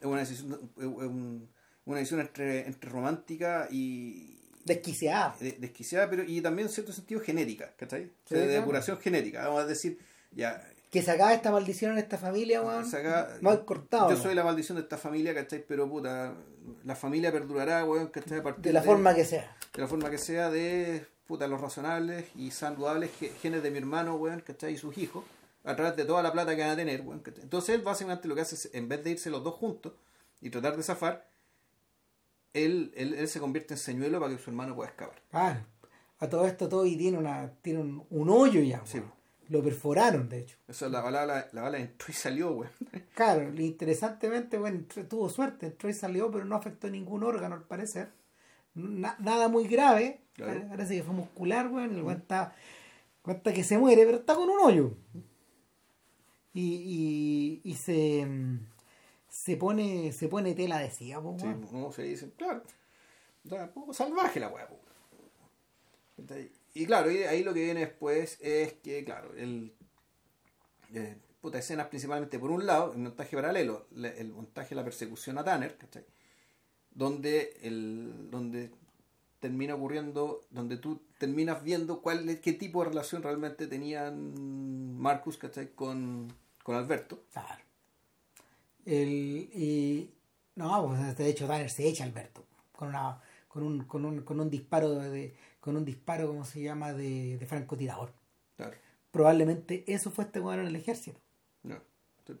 Es 0.00 0.06
una 0.06 0.20
decisión, 0.20 0.70
es 0.76 0.84
un- 0.84 1.48
una 1.84 1.98
decisión 1.98 2.20
entre, 2.20 2.66
entre 2.66 2.90
romántica 2.90 3.68
y. 3.70 4.38
Desquiciada. 4.64 5.34
de- 5.40 5.52
desquiciada, 5.52 6.08
pero 6.08 6.22
y 6.22 6.40
también 6.40 6.68
en 6.68 6.72
cierto 6.72 6.92
sentido 6.92 7.20
genérica, 7.20 7.72
¿cachai? 7.76 8.04
O 8.04 8.06
Sí, 8.06 8.12
sea, 8.26 8.38
de 8.38 8.44
claro. 8.44 8.60
depuración 8.60 8.98
genética. 8.98 9.46
Vamos 9.48 9.62
a 9.62 9.66
decir, 9.66 9.98
ya, 10.30 10.64
Que 10.92 11.02
se 11.02 11.10
acabe 11.10 11.34
esta 11.34 11.50
maldición 11.50 11.92
en 11.92 11.98
esta 11.98 12.16
familia, 12.18 12.62
weón. 12.62 12.88
Saca- 12.88 13.38
Mal 13.40 13.64
cortado. 13.64 14.10
Yo 14.10 14.16
soy 14.16 14.34
la 14.36 14.44
maldición 14.44 14.76
de 14.76 14.82
esta 14.82 14.98
familia, 14.98 15.34
¿cachai? 15.34 15.64
Pero 15.66 15.88
puta, 15.88 16.34
la 16.84 16.94
familia 16.94 17.32
perdurará, 17.32 17.84
weón, 17.84 18.06
¿cachai? 18.08 18.38
A 18.38 18.42
partir 18.44 18.62
De 18.62 18.72
la 18.72 18.82
forma 18.82 19.14
que 19.14 19.24
sea. 19.24 19.56
de 19.74 19.80
la 19.82 19.88
forma 19.88 20.10
que 20.10 20.18
sea 20.18 20.48
de 20.50 21.06
puta 21.26 21.48
los 21.48 21.60
razonables 21.60 22.26
y 22.36 22.50
saludables 22.52 23.10
ge- 23.18 23.32
genes 23.40 23.62
de 23.64 23.70
mi 23.72 23.78
hermano, 23.78 24.14
weón, 24.16 24.40
¿cachai? 24.46 24.74
Y 24.74 24.76
sus 24.76 24.96
hijos, 24.98 25.24
a 25.64 25.74
través 25.74 25.96
de 25.96 26.04
toda 26.04 26.22
la 26.22 26.30
plata 26.30 26.54
que 26.54 26.60
van 26.62 26.70
a 26.70 26.76
tener, 26.76 27.00
weón, 27.00 27.18
¿cachai? 27.20 27.42
Entonces 27.42 27.74
él 27.74 27.80
básicamente 27.82 28.28
lo 28.28 28.34
que 28.36 28.42
hace 28.42 28.54
es, 28.54 28.70
en 28.74 28.88
vez 28.88 29.02
de 29.02 29.10
irse 29.10 29.28
los 29.30 29.42
dos 29.42 29.54
juntos 29.54 29.94
y 30.40 30.50
tratar 30.50 30.76
de 30.76 30.82
zafar, 30.84 31.26
él, 32.54 32.92
él, 32.96 33.14
él 33.14 33.28
se 33.28 33.40
convierte 33.40 33.74
en 33.74 33.78
señuelo 33.78 34.20
para 34.20 34.34
que 34.36 34.42
su 34.42 34.50
hermano 34.50 34.74
pueda 34.74 34.90
escapar. 34.90 35.20
Ah, 35.32 35.60
a 36.18 36.28
todo 36.28 36.46
esto 36.46 36.68
todo 36.68 36.86
y 36.86 36.96
tiene 36.96 37.18
una 37.18 37.50
tiene 37.62 37.80
un, 37.80 38.06
un 38.10 38.30
hoyo 38.30 38.60
ya. 38.60 38.82
Sí. 38.84 39.00
Lo 39.48 39.62
perforaron, 39.62 40.28
de 40.28 40.38
hecho. 40.40 40.56
Eso 40.68 40.88
la 40.88 41.00
bala, 41.00 41.26
la, 41.26 41.48
la 41.52 41.62
bala 41.62 41.78
entró 41.78 42.06
y 42.10 42.12
salió, 42.14 42.52
weón. 42.52 42.72
Claro, 43.14 43.52
interesantemente, 43.60 44.56
bueno, 44.58 44.78
entró- 44.78 45.06
tuvo 45.06 45.28
suerte, 45.28 45.66
entró 45.66 45.90
y 45.90 45.94
salió, 45.94 46.30
pero 46.30 46.44
no 46.44 46.56
afectó 46.56 46.88
ningún 46.88 47.22
órgano 47.24 47.56
al 47.56 47.64
parecer. 47.64 48.10
Na- 48.74 49.16
nada 49.18 49.48
muy 49.48 49.66
grave, 49.68 50.20
Claro. 50.34 50.52
pare- 50.54 50.66
parece 50.68 50.96
que 50.96 51.02
fue 51.02 51.14
muscular, 51.14 51.68
bueno, 51.68 51.94
el 51.96 52.02
weón 52.02 52.20
está, 52.20 52.54
cuenta 53.20 53.52
que 53.52 53.64
se 53.64 53.76
muere, 53.78 54.04
pero 54.06 54.18
está 54.18 54.34
con 54.34 54.48
un 54.48 54.58
hoyo. 54.60 54.94
Y, 56.54 57.60
y, 57.64 57.70
y 57.70 57.74
se, 57.74 58.24
mm, 58.26 58.58
se 59.44 59.56
pone 59.56 60.12
se 60.12 60.28
pone 60.28 60.54
tela 60.54 60.78
de 60.78 60.88
po, 61.20 61.36
Sí, 61.38 61.46
no 61.72 61.90
se 61.92 62.02
dice, 62.02 62.30
claro. 62.36 62.62
O 63.44 63.48
sea, 63.48 63.64
un 63.64 63.72
poco 63.72 63.92
salvaje 63.92 64.38
la 64.38 64.48
weá, 64.48 64.68
po. 64.68 64.78
Y 66.74 66.86
claro, 66.86 67.10
y 67.10 67.18
ahí 67.24 67.42
lo 67.42 67.52
que 67.52 67.64
viene 67.64 67.80
después 67.80 68.38
es 68.40 68.74
que, 68.74 69.04
claro, 69.04 69.34
el. 69.34 69.72
eh, 70.94 71.16
puta, 71.40 71.58
escenas 71.58 71.88
principalmente 71.88 72.38
por 72.38 72.50
un 72.52 72.64
lado, 72.66 72.92
el 72.92 72.98
montaje 73.00 73.34
paralelo, 73.36 73.86
le- 73.96 74.20
el 74.20 74.28
montaje 74.32 74.70
de 74.70 74.76
la 74.76 74.84
persecución 74.84 75.36
a 75.38 75.44
Tanner, 75.44 75.76
¿cachai? 75.76 76.04
Donde, 76.92 77.56
el, 77.62 78.30
donde 78.30 78.70
termina 79.40 79.74
ocurriendo, 79.74 80.42
donde 80.50 80.76
tú 80.76 81.02
terminas 81.18 81.64
viendo 81.64 82.00
cuál 82.00 82.38
qué 82.40 82.52
tipo 82.52 82.84
de 82.84 82.90
relación 82.90 83.22
realmente 83.24 83.66
tenían 83.66 84.96
Marcus, 84.98 85.36
¿cachai? 85.36 85.72
Con, 85.74 86.32
con 86.62 86.76
Alberto. 86.76 87.24
Claro. 87.32 87.64
El, 88.84 89.48
y 89.54 90.10
no, 90.56 90.86
pues 90.88 91.16
de 91.16 91.28
hecho 91.28 91.46
Tanner 91.46 91.70
se 91.70 91.86
echa 91.88 92.04
Alberto 92.04 92.44
con 92.72 92.88
una 92.88 93.20
con 93.48 93.62
un, 93.62 93.84
con 93.84 94.04
un, 94.04 94.22
con 94.22 94.40
un 94.40 94.48
disparo 94.50 94.90
de, 94.94 95.34
con 95.60 95.76
un 95.76 95.84
disparo 95.84 96.26
como 96.26 96.44
se 96.44 96.62
llama 96.62 96.92
de, 96.94 97.36
de 97.38 97.46
francotirador. 97.46 98.12
Claro. 98.56 98.76
Probablemente 99.10 99.84
eso 99.86 100.10
fue 100.10 100.24
este 100.24 100.40
weón 100.40 100.60
en 100.60 100.66
el 100.68 100.76
ejército. 100.76 101.20
No. 101.62 101.76
Sí, 102.26 102.32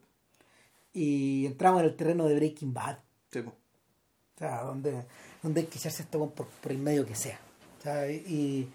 Y 0.94 1.46
entramos 1.46 1.80
en 1.82 1.88
el 1.88 1.96
terreno 1.96 2.26
de 2.26 2.34
Breaking 2.36 2.72
Bad. 2.72 2.98
sí. 3.30 3.40
O 3.40 4.38
sea, 4.38 4.62
donde, 4.62 5.04
donde 5.42 5.60
hay 5.60 5.66
que 5.66 5.78
echarse 5.78 6.02
esto 6.02 6.30
por, 6.30 6.46
por 6.48 6.72
el 6.72 6.78
medio 6.78 7.06
que 7.06 7.14
sea. 7.14 7.38
O 7.78 7.82
sea, 7.82 8.10
y, 8.10 8.68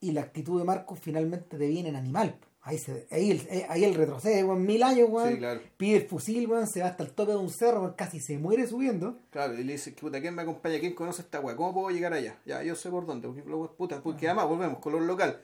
y 0.00 0.12
la 0.12 0.20
actitud 0.20 0.58
de 0.58 0.64
Marcos 0.64 1.00
finalmente 1.00 1.56
deviene 1.56 1.88
en 1.88 1.96
animal. 1.96 2.36
Ahí, 2.62 2.76
se, 2.78 3.06
ahí, 3.10 3.30
el, 3.30 3.40
eh, 3.48 3.66
ahí 3.70 3.84
el 3.84 3.94
retrocede, 3.94 4.44
weón, 4.44 4.66
mil 4.66 4.82
años, 4.82 5.08
weón. 5.10 5.30
Sí, 5.30 5.38
claro. 5.38 5.60
Pide 5.78 5.96
el 5.96 6.06
fusil, 6.06 6.46
weón, 6.46 6.66
se 6.66 6.82
va 6.82 6.88
hasta 6.88 7.02
el 7.04 7.12
tope 7.12 7.32
de 7.32 7.38
un 7.38 7.50
cerro, 7.50 7.80
weón, 7.80 7.94
casi 7.94 8.20
se 8.20 8.36
muere 8.36 8.66
subiendo. 8.66 9.18
Claro, 9.30 9.54
y 9.54 9.64
le 9.64 9.72
dice, 9.72 9.92
puta, 9.92 10.20
¿quién 10.20 10.34
me 10.34 10.42
acompaña? 10.42 10.78
¿Quién 10.78 10.94
conoce 10.94 11.22
esta 11.22 11.40
weá? 11.40 11.56
¿Cómo 11.56 11.72
puedo 11.72 11.90
llegar 11.90 12.12
allá? 12.12 12.38
Ya, 12.44 12.62
yo 12.62 12.76
sé 12.76 12.90
por 12.90 13.06
dónde, 13.06 13.28
porque, 13.28 13.42
puta, 13.76 14.02
porque 14.02 14.26
además 14.26 14.46
volvemos, 14.46 14.78
color 14.78 15.02
local. 15.02 15.40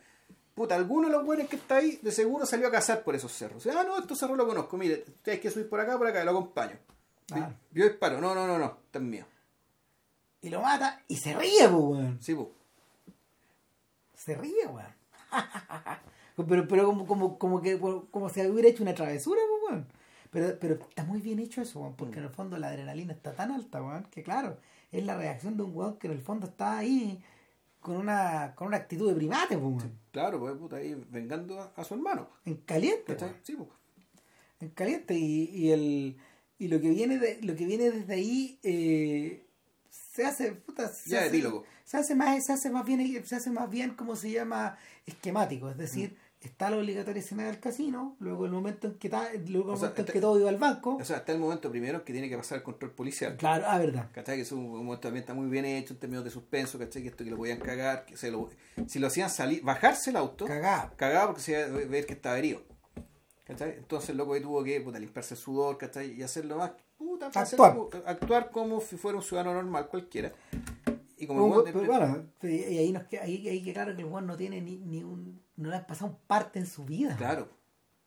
Puta, 0.55 0.75
alguno 0.75 1.09
de 1.09 1.15
los 1.15 1.25
buenos 1.25 1.49
que 1.49 1.57
está 1.57 1.77
ahí, 1.77 1.99
de 2.03 2.11
seguro 2.11 2.45
salió 2.45 2.69
a 2.69 2.71
cazar 2.71 3.03
por 3.03 3.15
esos 3.15 3.33
cerros. 3.33 3.67
Ah, 3.67 3.85
no, 3.87 3.99
estos 3.99 4.19
cerros 4.19 4.37
lo 4.37 4.47
conozco, 4.47 4.77
mire, 4.77 5.05
ustedes 5.07 5.41
que 5.41 5.51
subir 5.51 5.69
por 5.69 5.81
acá, 5.81 5.97
por 5.97 6.07
acá, 6.07 6.23
lo 6.25 6.33
acompaño. 6.33 6.79
Ah. 7.33 7.51
Yo 7.73 7.85
disparo, 7.85 8.21
no, 8.21 8.35
no, 8.35 8.47
no, 8.47 8.59
no, 8.59 8.79
este 8.87 8.99
es 8.99 9.05
mío. 9.05 9.27
Y 10.43 10.51
lo 10.51 10.61
mata 10.61 11.03
y 11.09 11.17
se 11.17 11.35
ríe, 11.35 11.67
weón. 11.67 12.19
Sí, 12.21 12.35
pues. 12.35 12.49
Se 14.15 14.35
ríe, 14.35 14.67
weón. 14.67 14.95
pero 16.45 16.69
pero 16.69 16.87
como, 16.87 17.07
como, 17.07 17.39
como 17.39 17.63
que 17.63 17.79
como 17.79 18.29
si 18.29 18.41
hubiera 18.47 18.69
hecho 18.69 18.83
una 18.83 18.95
travesura, 18.95 19.41
pues, 19.49 19.73
weón. 19.73 19.87
Pero, 20.31 20.59
pero 20.59 20.75
está 20.75 21.05
muy 21.05 21.21
bien 21.21 21.39
hecho 21.39 21.63
eso, 21.63 21.81
weón, 21.81 21.95
porque 21.97 22.19
en 22.19 22.25
el 22.25 22.31
fondo 22.31 22.59
la 22.59 22.69
adrenalina 22.69 23.13
está 23.13 23.35
tan 23.35 23.51
alta, 23.53 23.83
weón, 23.83 24.05
que 24.11 24.23
claro, 24.23 24.59
es 24.93 25.05
la 25.05 25.17
reacción 25.17 25.57
de 25.57 25.63
un 25.63 25.75
weón 25.75 25.97
que 25.99 26.09
en 26.09 26.13
el 26.15 26.21
fondo 26.21 26.47
está 26.47 26.79
ahí 26.79 27.23
con 27.81 27.97
una, 27.97 28.55
con 28.57 28.67
una 28.69 28.77
actitud 28.79 29.09
de 29.09 29.15
primate, 29.15 29.57
pues, 29.57 29.75
weón. 29.77 29.99
Claro, 30.13 30.41
pues 30.41 30.57
puta, 30.57 30.77
ahí 30.77 30.95
vengando 31.11 31.61
a, 31.61 31.73
a 31.77 31.85
su 31.85 31.95
hermano. 31.95 32.29
En 32.45 32.57
caliente. 32.57 33.17
Sí, 33.43 33.55
pues. 33.57 33.69
en 34.61 34.69
caliente 34.71 35.15
y, 35.15 35.45
y 35.55 35.71
el 35.71 36.17
y 36.59 36.69
lo 36.69 36.81
que 36.81 36.89
viene 36.91 37.19
de, 37.19 37.41
lo 37.43 37.55
que 37.55 37.67
viene 37.67 37.91
desde 37.91 38.15
ahí 38.15 38.59
eh, 38.63 39.45
se 39.91 40.25
hace 40.25 40.53
puta, 40.53 40.89
se 40.89 41.11
Ya, 41.11 41.21
hace, 41.25 41.43
se 41.85 41.97
hace 41.99 42.15
más 42.15 42.45
se 42.47 42.53
hace 42.53 42.71
más 42.71 42.85
bien 42.87 43.25
se 43.27 43.37
hace 43.37 43.51
más 43.51 43.69
bien 43.69 43.91
como 43.95 44.17
se 44.17 44.31
llama 44.31 44.79
esquemático 45.05 45.69
es 45.71 45.77
decir 45.77 46.11
Mm. 46.13 46.26
Está 46.47 46.71
la 46.71 46.77
obligatoria 46.79 47.21
escena 47.21 47.45
del 47.45 47.61
casino 47.61 48.17
luego 48.21 48.45
el 48.47 48.53
momento 48.53 48.87
en 48.89 48.95
que 48.99 49.09
ta- 49.09 49.29
luego 49.49 49.71
el 49.71 49.75
O 49.75 49.77
sea, 49.79 49.89
momento 49.91 50.01
en 50.03 50.07
que 50.15 50.21
todo 50.21 50.39
iba 50.41 50.49
al 50.49 50.57
banco 50.59 50.97
O 50.97 51.05
sea, 51.05 51.19
está 51.19 51.33
el 51.33 51.39
momento 51.39 51.71
primero 51.71 52.05
que 52.05 52.13
tiene 52.13 52.29
que 52.29 52.37
pasar 52.37 52.59
el 52.59 52.65
control 52.65 52.93
policial. 52.93 53.37
claro 53.37 53.65
ah 53.67 53.79
verdad 53.79 54.11
¿Cachai? 54.13 54.37
Que 54.37 54.43
es 54.43 54.53
un, 54.53 54.61
un 54.61 54.85
momento 54.85 55.01
también 55.09 55.23
está 55.23 55.35
muy 55.35 55.49
bien 55.49 55.65
hecho 55.65 55.93
en 55.95 56.01
términos 56.01 56.25
de 56.25 56.31
suspenso, 56.31 56.79
¿cachai? 56.79 57.03
Que 57.03 57.09
esto 57.09 57.25
que 57.25 57.31
lo 57.31 57.37
podían 57.37 57.59
cagar, 57.59 58.05
que 58.07 58.17
se 58.17 58.31
lo, 58.31 58.49
si 58.87 58.99
lo 58.99 59.07
hacían 59.09 59.31
salir, 59.31 59.63
bajarse 59.63 60.11
el 60.11 60.17
auto, 60.17 60.45
cagado 60.47 60.93
cagaba 60.97 61.27
porque 61.29 61.43
se 61.43 61.53
iba 61.53 61.63
a 61.63 61.87
ver 61.87 62.07
que 62.07 62.13
estaba 62.15 62.39
herido. 62.39 62.63
¿Cachai? 63.45 63.75
Entonces 63.79 64.11
el 64.11 64.17
loco 64.17 64.33
ahí 64.35 64.41
tuvo 64.43 64.65
que 64.65 64.81
puta, 64.81 64.99
limpiarse 64.99 65.35
el 65.35 65.41
sudor, 65.41 65.79
¿cachai? 65.79 66.13
Y 66.13 66.23
hacerlo 66.23 66.57
más, 66.57 66.73
puta, 66.99 67.27
Actuar. 67.27 67.71
hacer- 67.77 68.03
actuar 68.07 68.51
como 68.51 68.81
si 68.81 68.97
fuera 68.97 69.19
un 69.19 69.23
ciudadano 69.23 69.55
normal 69.55 69.87
cualquiera. 69.89 70.33
Y 71.19 71.27
como 71.27 71.59
el 71.61 71.65
Pero, 71.65 71.79
pero 71.81 71.93
bueno 71.93 72.27
y 72.43 72.77
ahí 72.79 72.93
nos 72.93 73.05
queda- 73.05 73.23
ahí, 73.23 73.49
ahí 73.49 73.63
que 73.65 73.73
claro 73.73 73.95
que 73.97 74.03
el 74.03 74.09
weón 74.09 74.27
no 74.27 74.37
tiene 74.37 74.61
ni, 74.61 74.77
ni 74.79 75.03
un 75.03 75.41
no 75.57 75.71
le 75.71 75.77
han 75.77 75.87
pasado 75.87 76.19
parte 76.27 76.59
en 76.59 76.67
su 76.67 76.85
vida 76.85 77.17
Claro. 77.17 77.49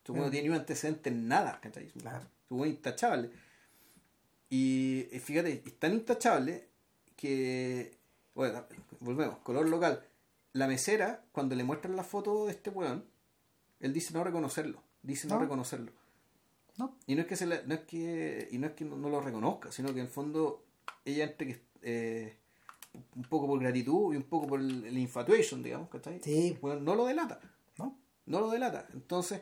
Weón 0.08 0.24
no 0.24 0.30
tiene 0.30 0.50
un 0.50 0.56
antecedente 0.56 1.08
en 1.10 1.28
nada, 1.28 1.60
¿cachai? 1.60 1.86
Claro. 1.92 2.26
Su 2.48 2.56
weón 2.56 2.70
intachable. 2.70 3.30
Y 4.48 5.06
eh, 5.12 5.20
fíjate, 5.20 5.62
es 5.64 5.78
tan 5.78 5.92
intachable 5.92 6.68
que. 7.16 7.96
Bueno, 8.34 8.64
volvemos, 9.00 9.38
color 9.38 9.68
local. 9.68 10.04
La 10.52 10.66
mesera, 10.66 11.22
cuando 11.32 11.54
le 11.54 11.62
muestran 11.62 11.94
la 11.94 12.02
foto 12.02 12.46
de 12.46 12.52
este 12.52 12.70
weón, 12.70 13.04
él 13.78 13.92
dice 13.92 14.12
no 14.12 14.24
reconocerlo. 14.24 14.82
Dice 15.02 15.28
no, 15.28 15.36
No. 15.36 15.42
reconocerlo. 15.42 15.92
no 16.76 16.96
Y 17.06 17.14
no 17.14 17.20
es 17.22 17.26
que 17.28 17.36
se 17.36 17.46
la- 17.46 17.62
no 17.62 17.74
es 17.74 17.80
que, 17.82 18.48
y 18.50 18.58
no 18.58 18.66
es 18.66 18.72
que 18.72 18.84
no, 18.84 18.96
no 18.96 19.08
lo 19.10 19.20
reconozca, 19.20 19.70
sino 19.70 19.88
que 19.94 20.00
en 20.00 20.06
el 20.06 20.12
fondo 20.12 20.64
ella 21.04 21.24
entre 21.24 21.46
que 21.46 21.62
eh, 21.82 22.36
un 23.16 23.22
poco 23.24 23.46
por 23.46 23.60
gratitud 23.60 24.12
y 24.12 24.16
un 24.16 24.22
poco 24.24 24.46
por 24.46 24.60
el, 24.60 24.84
el 24.84 24.98
infatuation, 24.98 25.62
digamos, 25.62 25.88
¿cachai? 25.88 26.20
Sí. 26.22 26.58
Bueno, 26.60 26.80
no 26.80 26.94
lo 26.94 27.06
delata 27.06 27.40
no 27.78 27.96
no 28.26 28.40
lo 28.40 28.50
delata. 28.50 28.86
Entonces, 28.92 29.40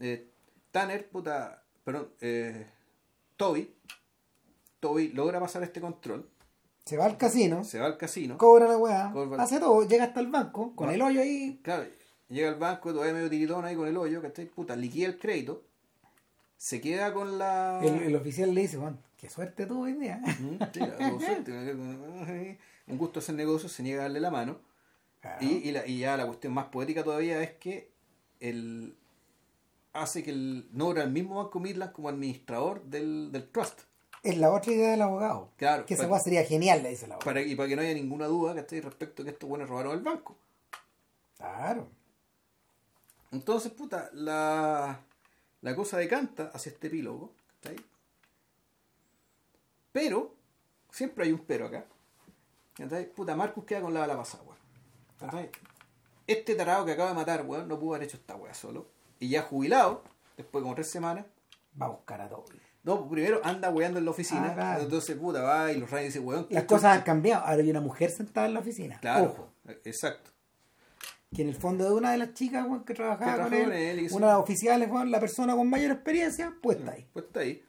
eh, 0.00 0.30
Tanner, 0.70 1.08
puta, 1.08 1.62
perdón, 1.84 2.08
eh, 2.20 2.66
Toby, 3.36 3.72
Toby 4.80 5.08
logra 5.08 5.40
pasar 5.40 5.62
este 5.62 5.80
control, 5.80 6.28
se 6.84 6.96
va 6.96 7.06
al 7.06 7.16
casino 7.16 7.64
se 7.64 7.78
va 7.78 7.86
al 7.86 7.96
casino, 7.96 8.36
cobra 8.38 8.68
la 8.68 8.76
weá, 8.78 9.10
Cobra- 9.12 9.42
hace 9.42 9.58
todo, 9.60 9.86
llega 9.86 10.04
hasta 10.04 10.20
el 10.20 10.26
banco, 10.28 10.74
con 10.76 10.90
el 10.90 11.00
hoyo 11.02 11.20
ahí, 11.20 11.60
claro, 11.62 11.84
llega 12.28 12.48
al 12.48 12.56
banco, 12.56 12.92
todavía 12.92 13.14
medio 13.14 13.30
tiritón 13.30 13.64
ahí 13.64 13.74
con 13.76 13.88
el 13.88 13.96
hoyo, 13.96 14.20
¿cachai? 14.22 14.46
Puta, 14.46 14.76
liquida 14.76 15.06
el 15.08 15.18
crédito, 15.18 15.62
se 16.56 16.80
queda 16.80 17.12
con 17.12 17.38
la... 17.38 17.80
el, 17.82 18.02
el 18.02 18.16
oficial 18.16 18.54
le 18.54 18.62
dice, 18.62 18.76
Juan, 18.78 18.98
qué 19.16 19.28
suerte 19.28 19.66
tuvo 19.66 19.82
hoy 19.82 19.92
día. 19.94 20.18
Mm, 20.18 20.58
sí, 20.72 20.80
suerte, 21.24 21.52
un 22.88 22.98
gusto 22.98 23.18
hacer 23.20 23.34
negocios, 23.34 23.72
se 23.72 23.82
niega 23.82 24.00
a 24.00 24.02
darle 24.04 24.20
la 24.20 24.30
mano. 24.30 24.58
Claro. 25.20 25.38
Y, 25.44 25.68
y, 25.68 25.72
la- 25.72 25.86
y 25.86 25.98
ya 26.00 26.16
la 26.16 26.26
cuestión 26.26 26.52
más 26.52 26.66
poética 26.66 27.02
todavía 27.02 27.42
es 27.42 27.52
que 27.52 27.90
él 28.40 28.94
hace 29.92 30.22
que 30.22 30.30
el, 30.30 30.68
nombra 30.72 31.02
al 31.02 31.10
mismo 31.10 31.42
Banco 31.42 31.58
Midland 31.58 31.92
como 31.92 32.08
administrador 32.08 32.82
del, 32.84 33.32
del 33.32 33.48
trust. 33.50 33.80
Es 34.22 34.36
la 34.38 34.52
otra 34.52 34.72
idea 34.72 34.90
del 34.90 35.02
abogado. 35.02 35.50
Claro, 35.56 35.86
Que 35.86 35.94
esa 35.94 36.06
weá 36.08 36.20
sería 36.20 36.44
genial, 36.44 36.82
le 36.82 36.90
dice 36.90 37.06
el 37.06 37.12
abogado. 37.12 37.24
Para, 37.24 37.40
y 37.42 37.54
para 37.54 37.68
que 37.68 37.76
no 37.76 37.82
haya 37.82 37.94
ninguna 37.94 38.26
duda 38.26 38.54
¿cachai? 38.54 38.80
respecto 38.80 39.22
a 39.22 39.24
que 39.24 39.30
estos 39.30 39.48
buenos 39.48 39.68
robaron 39.68 39.92
el 39.96 40.02
banco. 40.02 40.36
Claro. 41.36 41.88
Entonces, 43.32 43.72
puta, 43.72 44.10
la, 44.12 45.00
la 45.62 45.76
cosa 45.76 45.96
decanta 45.98 46.50
hacia 46.54 46.70
este 46.72 46.88
epílogo. 46.88 47.32
¿cachai? 47.62 47.76
Pero, 49.92 50.34
siempre 50.90 51.24
hay 51.24 51.32
un 51.32 51.40
pero 51.40 51.66
acá. 51.66 51.84
¿Cachai? 52.76 53.12
Puta, 53.12 53.34
Marcus 53.36 53.64
queda 53.64 53.80
con 53.80 53.92
la 53.94 54.00
bala 54.00 54.16
pasada, 54.16 54.44
weón. 54.44 55.48
Este 56.26 56.54
tarado 56.54 56.84
que 56.84 56.92
acaba 56.92 57.10
de 57.10 57.14
matar, 57.14 57.44
weón, 57.46 57.68
no 57.68 57.78
pudo 57.78 57.94
haber 57.94 58.08
hecho 58.08 58.16
esta 58.16 58.34
weá 58.36 58.52
solo. 58.54 58.88
Y 59.20 59.28
ya 59.28 59.42
jubilado, 59.42 60.02
después 60.36 60.60
de 60.60 60.64
como 60.64 60.74
tres 60.74 60.90
semanas, 60.90 61.24
Va 61.80 61.86
a 61.86 61.90
buscar 61.90 62.20
a 62.22 62.28
Toby. 62.28 62.58
no, 62.84 62.98
pues 63.00 63.10
primero 63.10 63.40
anda 63.44 63.68
weando 63.68 63.98
en 63.98 64.06
la 64.06 64.10
oficina. 64.10 64.48
Ah, 64.50 64.54
claro. 64.54 64.82
Entonces, 64.84 65.14
puta, 65.16 65.42
va 65.42 65.70
y 65.72 65.78
los 65.78 65.90
rayos 65.90 66.06
dice, 66.14 66.20
weón. 66.24 66.46
Las 66.50 66.62
¿qué- 66.62 66.66
cosas 66.66 66.96
han 66.96 67.02
cambiado. 67.02 67.44
Ahora 67.44 67.62
hay 67.62 67.70
una 67.70 67.80
mujer 67.82 68.10
sentada 68.10 68.46
en 68.46 68.54
la 68.54 68.60
oficina. 68.60 68.98
Claro, 69.00 69.24
Ojo. 69.26 69.48
exacto. 69.84 70.30
Que 71.34 71.42
en 71.42 71.48
el 71.48 71.54
fondo 71.54 71.84
de 71.84 71.90
una 71.92 72.12
de 72.12 72.18
las 72.18 72.32
chicas 72.32 72.64
weón, 72.66 72.84
que 72.84 72.94
trabajaba 72.94 73.36
Que 73.36 73.42
con, 73.42 73.52
él, 73.54 73.64
con 73.64 73.72
él 73.74 74.08
una 74.12 74.26
de 74.28 74.32
las 74.32 74.40
oficiales, 74.42 74.90
weón, 74.90 75.10
la 75.10 75.20
persona 75.20 75.54
con 75.54 75.68
mayor 75.68 75.90
experiencia, 75.92 76.54
pues 76.62 76.78
está 76.78 76.92
ahí. 76.92 77.06
Pues 77.12 77.26
está 77.26 77.40
ahí. 77.40 77.62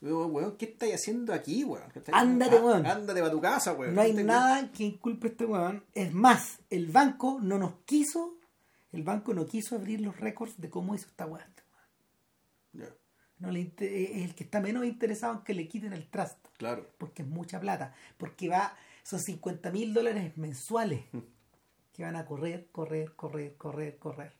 Digo, 0.00 0.26
weón, 0.26 0.56
¿qué 0.56 0.66
estáis 0.66 0.94
haciendo 0.94 1.32
aquí, 1.34 1.64
weón? 1.64 1.90
Ándate, 2.12 2.56
Ah, 2.58 2.62
weón. 2.64 2.86
Ándate 2.86 3.20
para 3.20 3.32
tu 3.32 3.40
casa, 3.40 3.72
weón. 3.72 3.94
No 3.94 4.00
hay 4.02 4.12
nada 4.14 4.70
que 4.72 4.84
inculpe 4.84 5.26
a 5.26 5.30
este 5.30 5.44
weón. 5.44 5.84
Es 5.94 6.12
más, 6.14 6.60
el 6.70 6.86
banco 6.86 7.38
no 7.42 7.58
nos 7.58 7.74
quiso, 7.84 8.36
el 8.92 9.02
banco 9.02 9.34
no 9.34 9.46
quiso 9.46 9.74
abrir 9.74 10.00
los 10.00 10.18
récords 10.20 10.60
de 10.60 10.70
cómo 10.70 10.94
hizo 10.94 11.06
esta 11.08 11.26
No 13.40 13.52
le 13.52 13.60
inte- 13.60 14.16
es 14.18 14.24
el 14.24 14.34
que 14.34 14.42
está 14.44 14.60
menos 14.60 14.84
interesado 14.84 15.34
en 15.34 15.40
que 15.44 15.54
le 15.54 15.68
quiten 15.68 15.92
el 15.92 16.08
trust. 16.08 16.38
claro. 16.56 16.90
porque 16.98 17.22
es 17.22 17.28
mucha 17.28 17.60
plata, 17.60 17.94
porque 18.16 18.48
va, 18.48 18.76
son 19.04 19.20
50 19.20 19.70
mil 19.70 19.94
dólares 19.94 20.36
mensuales 20.36 21.04
que 21.92 22.02
van 22.02 22.16
a 22.16 22.26
correr, 22.26 22.66
correr, 22.72 23.14
correr, 23.14 23.56
correr, 23.56 23.96
correr 23.98 24.32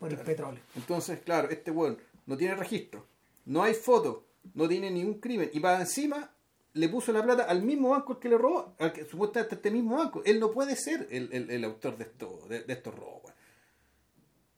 por 0.00 0.10
el 0.12 0.18
petróleo. 0.18 0.60
Entonces, 0.74 1.20
claro, 1.20 1.48
este 1.48 1.70
weón 1.70 1.96
no 2.26 2.36
tiene 2.36 2.56
registro, 2.56 3.06
no 3.44 3.62
hay 3.62 3.74
foto, 3.74 4.25
no 4.54 4.68
tiene 4.68 4.90
ningún 4.90 5.20
crimen. 5.20 5.50
Y 5.52 5.60
para 5.60 5.80
encima 5.80 6.30
le 6.74 6.88
puso 6.88 7.12
la 7.12 7.22
plata 7.22 7.44
al 7.44 7.62
mismo 7.62 7.90
banco 7.90 8.14
al 8.14 8.18
que 8.18 8.28
le 8.28 8.36
robó, 8.38 8.74
al 8.78 8.92
que 8.92 9.04
supuestamente 9.04 9.54
este 9.56 9.70
mismo 9.70 9.96
banco. 9.96 10.22
Él 10.24 10.38
no 10.40 10.50
puede 10.50 10.76
ser 10.76 11.06
el, 11.10 11.32
el- 11.32 11.50
el 11.50 11.64
autor 11.64 11.96
de, 11.96 12.04
esto, 12.04 12.46
de, 12.48 12.64
estos 12.68 12.94
robos. 12.94 13.32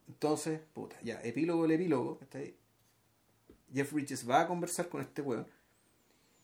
Entonces, 0.08 0.60
puta, 0.72 0.96
ya, 1.02 1.20
epílogo 1.22 1.64
el 1.64 1.72
epílogo. 1.72 2.18
Jeff 3.72 3.92
Bridges 3.92 4.28
va 4.28 4.40
a 4.42 4.46
conversar 4.48 4.88
con 4.88 5.00
este 5.00 5.22
weón. 5.22 5.46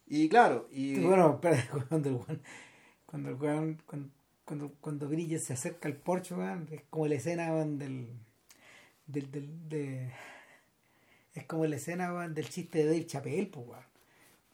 Y 0.07 0.29
claro, 0.29 0.69
y... 0.71 1.01
Bueno, 1.01 1.35
espera, 1.35 1.67
cuando 1.89 2.09
el 2.11 2.15
weón, 2.17 2.43
cuando 3.07 3.29
el 3.31 3.35
weón, 3.37 3.83
cuando, 3.87 4.11
cuando, 4.45 4.73
cuando 4.81 5.09
Bridges 5.09 5.45
se 5.45 5.55
acerca 5.55 5.89
al 5.89 5.97
porche, 5.97 6.35
weón, 6.35 6.69
es 6.71 6.83
como 6.91 7.07
la 7.09 7.15
escena 7.15 7.51
weón, 7.53 7.79
del, 7.79 8.11
del, 9.07 9.31
del 9.33 9.69
de, 9.69 10.13
es 11.35 11.45
como 11.47 11.67
la 11.67 11.77
escena 11.77 12.29
del 12.29 12.49
chiste 12.49 12.79
de 12.79 12.85
Dave 12.87 13.07
Chappelle, 13.07 13.47
pues 13.47 13.67
weón. 13.67 13.85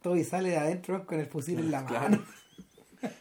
Toby 0.03 0.25
sale 0.25 0.51
de 0.51 0.57
adentro 0.57 1.05
con 1.07 1.21
el 1.21 1.27
fusil 1.27 1.59
en 1.59 1.71
la 1.71 1.85
Claro. 1.87 2.11
mano. 2.11 2.25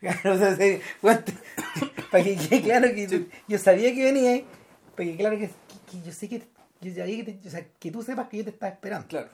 Claro, 0.00 0.34
o 0.34 0.38
sea, 0.38 0.56
weón, 1.02 1.24
te- 1.24 1.32
para 2.10 2.22
que 2.24 2.36
quede 2.36 2.62
claro 2.62 2.88
que 2.94 3.26
yo 3.48 3.58
sabía 3.58 3.92
que 3.94 4.04
venía, 4.04 4.30
ahí, 4.32 4.46
para 4.96 5.08
que 5.10 5.16
claro 5.16 5.38
que, 5.38 5.48
que- 5.48 5.90
que 5.98 6.02
yo 6.06 6.12
sé 6.12 6.28
que 6.28 6.42
yo 6.80 6.94
sabía 6.94 7.24
que, 7.24 7.32
te- 7.32 7.48
o 7.48 7.50
sea, 7.50 7.66
que 7.78 7.90
tú 7.90 8.02
sepas 8.02 8.28
que 8.28 8.38
yo 8.38 8.44
te 8.44 8.50
estaba 8.50 8.70
esperando. 8.72 9.08
Claro. 9.08 9.30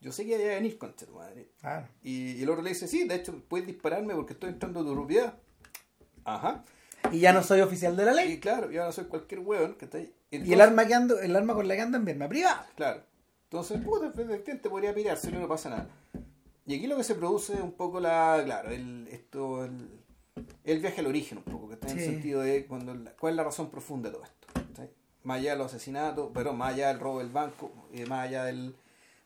Yo 0.00 0.10
sé 0.12 0.24
que 0.24 0.36
iba 0.40 0.52
a 0.52 0.54
venir, 0.56 0.76
concha 0.78 1.06
tu 1.06 1.14
madre. 1.14 1.48
Claro. 1.60 1.86
Y, 2.02 2.32
y 2.32 2.42
el 2.42 2.50
otro 2.50 2.62
le 2.62 2.70
dice, 2.70 2.86
sí, 2.88 3.06
de 3.06 3.14
hecho, 3.16 3.40
puedes 3.48 3.66
dispararme 3.66 4.14
porque 4.14 4.32
estoy 4.32 4.50
entrando 4.50 4.80
a 4.80 4.84
tu 4.84 4.94
propiedad. 4.94 5.34
Ajá. 6.24 6.64
Y 7.12 7.20
ya 7.20 7.32
no 7.32 7.42
soy 7.42 7.60
oficial 7.60 7.96
de 7.96 8.04
la 8.04 8.12
ley. 8.12 8.32
Y 8.32 8.40
claro, 8.40 8.70
yo 8.70 8.82
ahora 8.82 8.92
soy 8.92 9.04
cualquier 9.04 9.40
hueón 9.40 9.74
que 9.74 9.86
está 9.86 9.98
ahí. 9.98 10.12
Y 10.30 10.52
el 10.52 10.60
arma 10.60 10.86
que 10.86 10.94
ando, 10.94 11.18
el 11.20 11.34
arma 11.34 11.54
con 11.54 11.66
la 11.66 11.74
que 11.74 11.80
ando 11.80 11.98
en 11.98 12.04
mi 12.04 12.10
arma 12.10 12.28
privada. 12.28 12.66
Claro. 12.76 13.02
Entonces, 13.44 13.80
puta, 13.80 14.08
efectivamente 14.08 14.68
podría 14.68 14.94
pirarse, 14.94 15.30
no 15.32 15.48
pasa 15.48 15.70
nada. 15.70 15.88
Y 16.66 16.74
aquí 16.76 16.86
lo 16.86 16.98
que 16.98 17.04
se 17.04 17.14
produce 17.14 17.54
es 17.54 17.60
un 17.60 17.72
poco 17.72 17.98
la, 17.98 18.42
claro, 18.44 18.70
el, 18.70 19.08
esto, 19.10 19.64
el, 19.64 19.88
el 20.64 20.80
viaje 20.80 21.00
al 21.00 21.06
origen 21.06 21.38
un 21.38 21.44
poco, 21.44 21.68
que 21.68 21.74
está 21.74 21.90
en 21.90 21.98
el 21.98 22.04
sentido 22.04 22.42
de 22.42 22.66
cuando 22.66 22.94
cuál 23.18 23.32
es 23.32 23.36
la 23.38 23.44
razón 23.44 23.70
profunda 23.70 24.10
de 24.10 24.16
todo 24.16 24.24
esto. 24.24 24.82
más 25.22 25.38
allá 25.38 25.52
de 25.52 25.58
los 25.58 25.72
asesinatos, 25.72 26.30
pero 26.34 26.52
más 26.52 26.74
allá 26.74 26.88
del 26.88 27.00
robo 27.00 27.20
del 27.20 27.30
banco, 27.30 27.72
eh, 27.94 28.04
más 28.04 28.28
allá 28.28 28.44
del, 28.44 28.76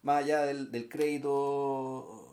más 0.03 0.23
allá 0.23 0.43
del, 0.43 0.71
del 0.71 0.89
crédito 0.89 2.32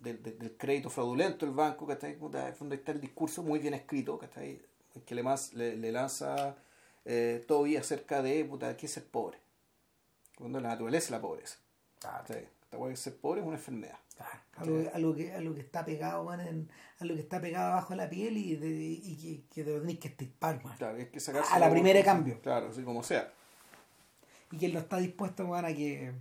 del, 0.00 0.22
del, 0.22 0.56
crédito 0.56 0.90
fraudulento 0.90 1.46
del 1.46 1.54
banco, 1.54 1.86
¿cachai? 1.86 2.16
Puta, 2.16 2.42
en 2.42 2.48
el 2.48 2.54
fondo 2.54 2.74
está 2.74 2.92
el 2.92 3.00
discurso 3.00 3.42
muy 3.42 3.58
bien 3.58 3.74
escrito, 3.74 4.18
¿cachai? 4.18 4.60
Que 5.04 5.14
le, 5.14 5.22
más, 5.22 5.54
le, 5.54 5.76
le 5.76 5.92
lanza 5.92 6.56
eh, 7.04 7.44
todavía 7.46 7.80
acerca 7.80 8.22
de 8.22 8.44
puta, 8.44 8.76
qué 8.76 8.86
es 8.86 8.92
ser 8.92 9.06
pobre. 9.06 9.38
Cuando 10.36 10.60
la 10.60 10.68
naturaleza 10.68 11.06
es 11.06 11.10
la 11.10 11.20
pobreza. 11.20 11.58
Claro. 11.98 12.24
¿cachai? 12.26 12.48
Esta 12.72 12.96
ser 12.96 13.16
pobre 13.16 13.40
es 13.40 13.46
una 13.46 13.56
enfermedad. 13.56 13.98
Claro, 14.16 14.40
algo, 14.56 14.90
algo 14.94 15.14
que, 15.14 15.32
algo 15.32 15.54
que 15.54 15.60
está 15.60 15.84
pegado, 15.84 16.24
man, 16.24 16.40
en, 16.40 16.70
algo 16.98 17.14
que 17.14 17.22
está 17.22 17.40
pegado 17.40 17.72
abajo 17.72 17.90
de 17.90 17.96
la 17.96 18.10
piel 18.10 18.36
y, 18.36 18.56
de, 18.56 18.68
y 18.68 19.16
que, 19.16 19.54
que 19.54 19.64
te 19.64 19.72
lo 19.72 19.80
tenés 19.80 19.98
que 19.98 20.08
estirpar, 20.08 20.62
man. 20.62 20.76
Claro, 20.76 20.98
hay 20.98 21.06
que 21.06 21.20
sacarse 21.20 21.52
A 21.52 21.58
la 21.58 21.70
primera 21.70 21.98
de 21.98 22.04
cambio. 22.04 22.40
Claro, 22.40 22.68
así 22.68 22.82
como 22.82 23.02
sea. 23.02 23.32
Y 24.52 24.58
que 24.58 24.66
él 24.66 24.74
no 24.74 24.80
está 24.80 24.98
dispuesto, 24.98 25.46
man, 25.46 25.64
a 25.64 25.74
que, 25.74 26.12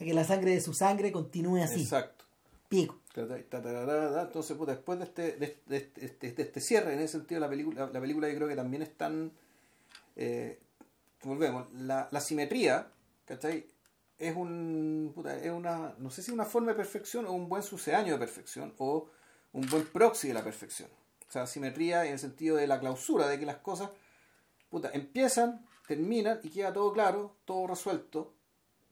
a 0.00 0.04
que 0.04 0.14
la 0.14 0.24
sangre 0.24 0.52
de 0.52 0.60
su 0.60 0.72
sangre 0.72 1.10
continúe 1.12 1.62
así. 1.62 1.82
Exacto. 1.82 2.24
Pico. 2.68 2.99
Entonces, 3.14 4.56
puta, 4.56 4.72
después 4.72 4.98
de 4.98 5.04
este, 5.04 5.36
de, 5.36 5.58
de 5.66 6.16
este, 6.20 6.60
cierre, 6.60 6.92
en 6.92 7.00
ese 7.00 7.18
sentido, 7.18 7.40
la 7.40 7.48
película, 7.48 7.90
la 7.92 8.00
película 8.00 8.28
yo 8.28 8.36
creo 8.36 8.48
que 8.48 8.56
también 8.56 8.82
es 8.82 8.96
tan. 8.96 9.32
eh, 10.16 10.60
volvemos, 11.22 11.72
la, 11.72 12.08
la 12.10 12.20
simetría, 12.20 12.88
¿cachai? 13.24 13.66
Es 14.18 14.36
un. 14.36 15.12
puta, 15.14 15.36
es 15.36 15.50
una. 15.50 15.94
No 15.98 16.10
sé 16.10 16.22
si 16.22 16.30
una 16.30 16.44
forma 16.44 16.72
de 16.72 16.76
perfección 16.76 17.26
o 17.26 17.32
un 17.32 17.48
buen 17.48 17.62
sucedáneo 17.62 18.14
de 18.14 18.20
perfección 18.20 18.74
o 18.78 19.08
un 19.52 19.66
buen 19.68 19.84
proxy 19.86 20.28
de 20.28 20.34
la 20.34 20.44
perfección. 20.44 20.88
O 21.28 21.32
sea, 21.32 21.46
simetría 21.46 22.06
en 22.06 22.12
el 22.12 22.18
sentido 22.18 22.56
de 22.56 22.66
la 22.66 22.80
clausura, 22.80 23.26
de 23.28 23.38
que 23.38 23.46
las 23.46 23.58
cosas 23.58 23.90
puta, 24.70 24.90
empiezan, 24.94 25.66
terminan 25.86 26.40
y 26.42 26.50
queda 26.50 26.72
todo 26.72 26.92
claro, 26.92 27.36
todo 27.44 27.66
resuelto 27.66 28.34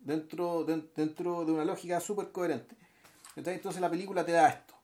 dentro 0.00 0.64
de, 0.64 0.82
dentro 0.94 1.44
de 1.44 1.52
una 1.52 1.64
lógica 1.64 2.00
súper 2.00 2.32
coherente. 2.32 2.76
Entonces 3.46 3.80
la 3.80 3.90
película 3.90 4.24
te 4.24 4.32
da 4.32 4.48
esto. 4.48 4.74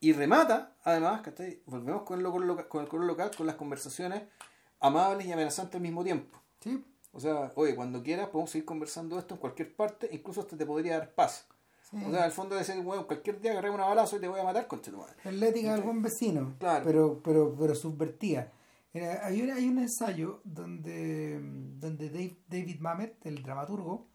Y 0.00 0.12
remata, 0.12 0.76
además, 0.84 1.22
volvemos 1.66 2.02
con 2.02 2.18
el, 2.20 2.24
color 2.26 2.44
local, 2.46 2.68
con 2.68 2.82
el 2.82 2.88
color 2.88 3.06
local, 3.06 3.30
con 3.36 3.46
las 3.46 3.56
conversaciones 3.56 4.22
amables 4.80 5.26
y 5.26 5.32
amenazantes 5.32 5.74
al 5.76 5.80
mismo 5.82 6.04
tiempo. 6.04 6.38
Sí. 6.60 6.84
O 7.12 7.20
sea, 7.20 7.50
oye, 7.54 7.74
cuando 7.74 8.02
quieras 8.02 8.28
podemos 8.28 8.50
seguir 8.50 8.66
conversando 8.66 9.18
esto 9.18 9.34
en 9.34 9.40
cualquier 9.40 9.74
parte, 9.74 10.08
incluso 10.12 10.42
hasta 10.42 10.56
te 10.56 10.66
podría 10.66 10.98
dar 10.98 11.14
paz. 11.14 11.46
sí. 11.90 11.96
O 12.06 12.10
sea, 12.10 12.24
al 12.24 12.32
fondo 12.32 12.54
de 12.54 12.60
decir, 12.60 12.80
bueno, 12.82 13.06
cualquier 13.06 13.40
día 13.40 13.52
agarré 13.52 13.70
una 13.70 13.86
balazo 13.86 14.16
y 14.16 14.20
te 14.20 14.28
voy 14.28 14.38
a 14.38 14.44
matar, 14.44 14.66
concha 14.68 14.90
tu 14.90 14.98
madre. 14.98 15.14
Es 15.24 15.32
la 15.34 15.46
ética 15.46 15.72
del 15.72 15.82
buen 15.82 16.02
vecino, 16.02 16.54
Claro. 16.58 16.84
pero, 16.84 17.20
pero, 17.24 17.56
pero 17.58 17.74
subvertida. 17.74 18.52
Era- 18.92 19.24
hay, 19.26 19.40
un, 19.42 19.50
hay 19.50 19.66
un 19.66 19.78
ensayo 19.78 20.40
donde, 20.44 21.40
donde 21.78 22.10
Dave- 22.10 22.36
David 22.48 22.80
Mamet, 22.80 23.24
el 23.24 23.42
dramaturgo, 23.42 24.06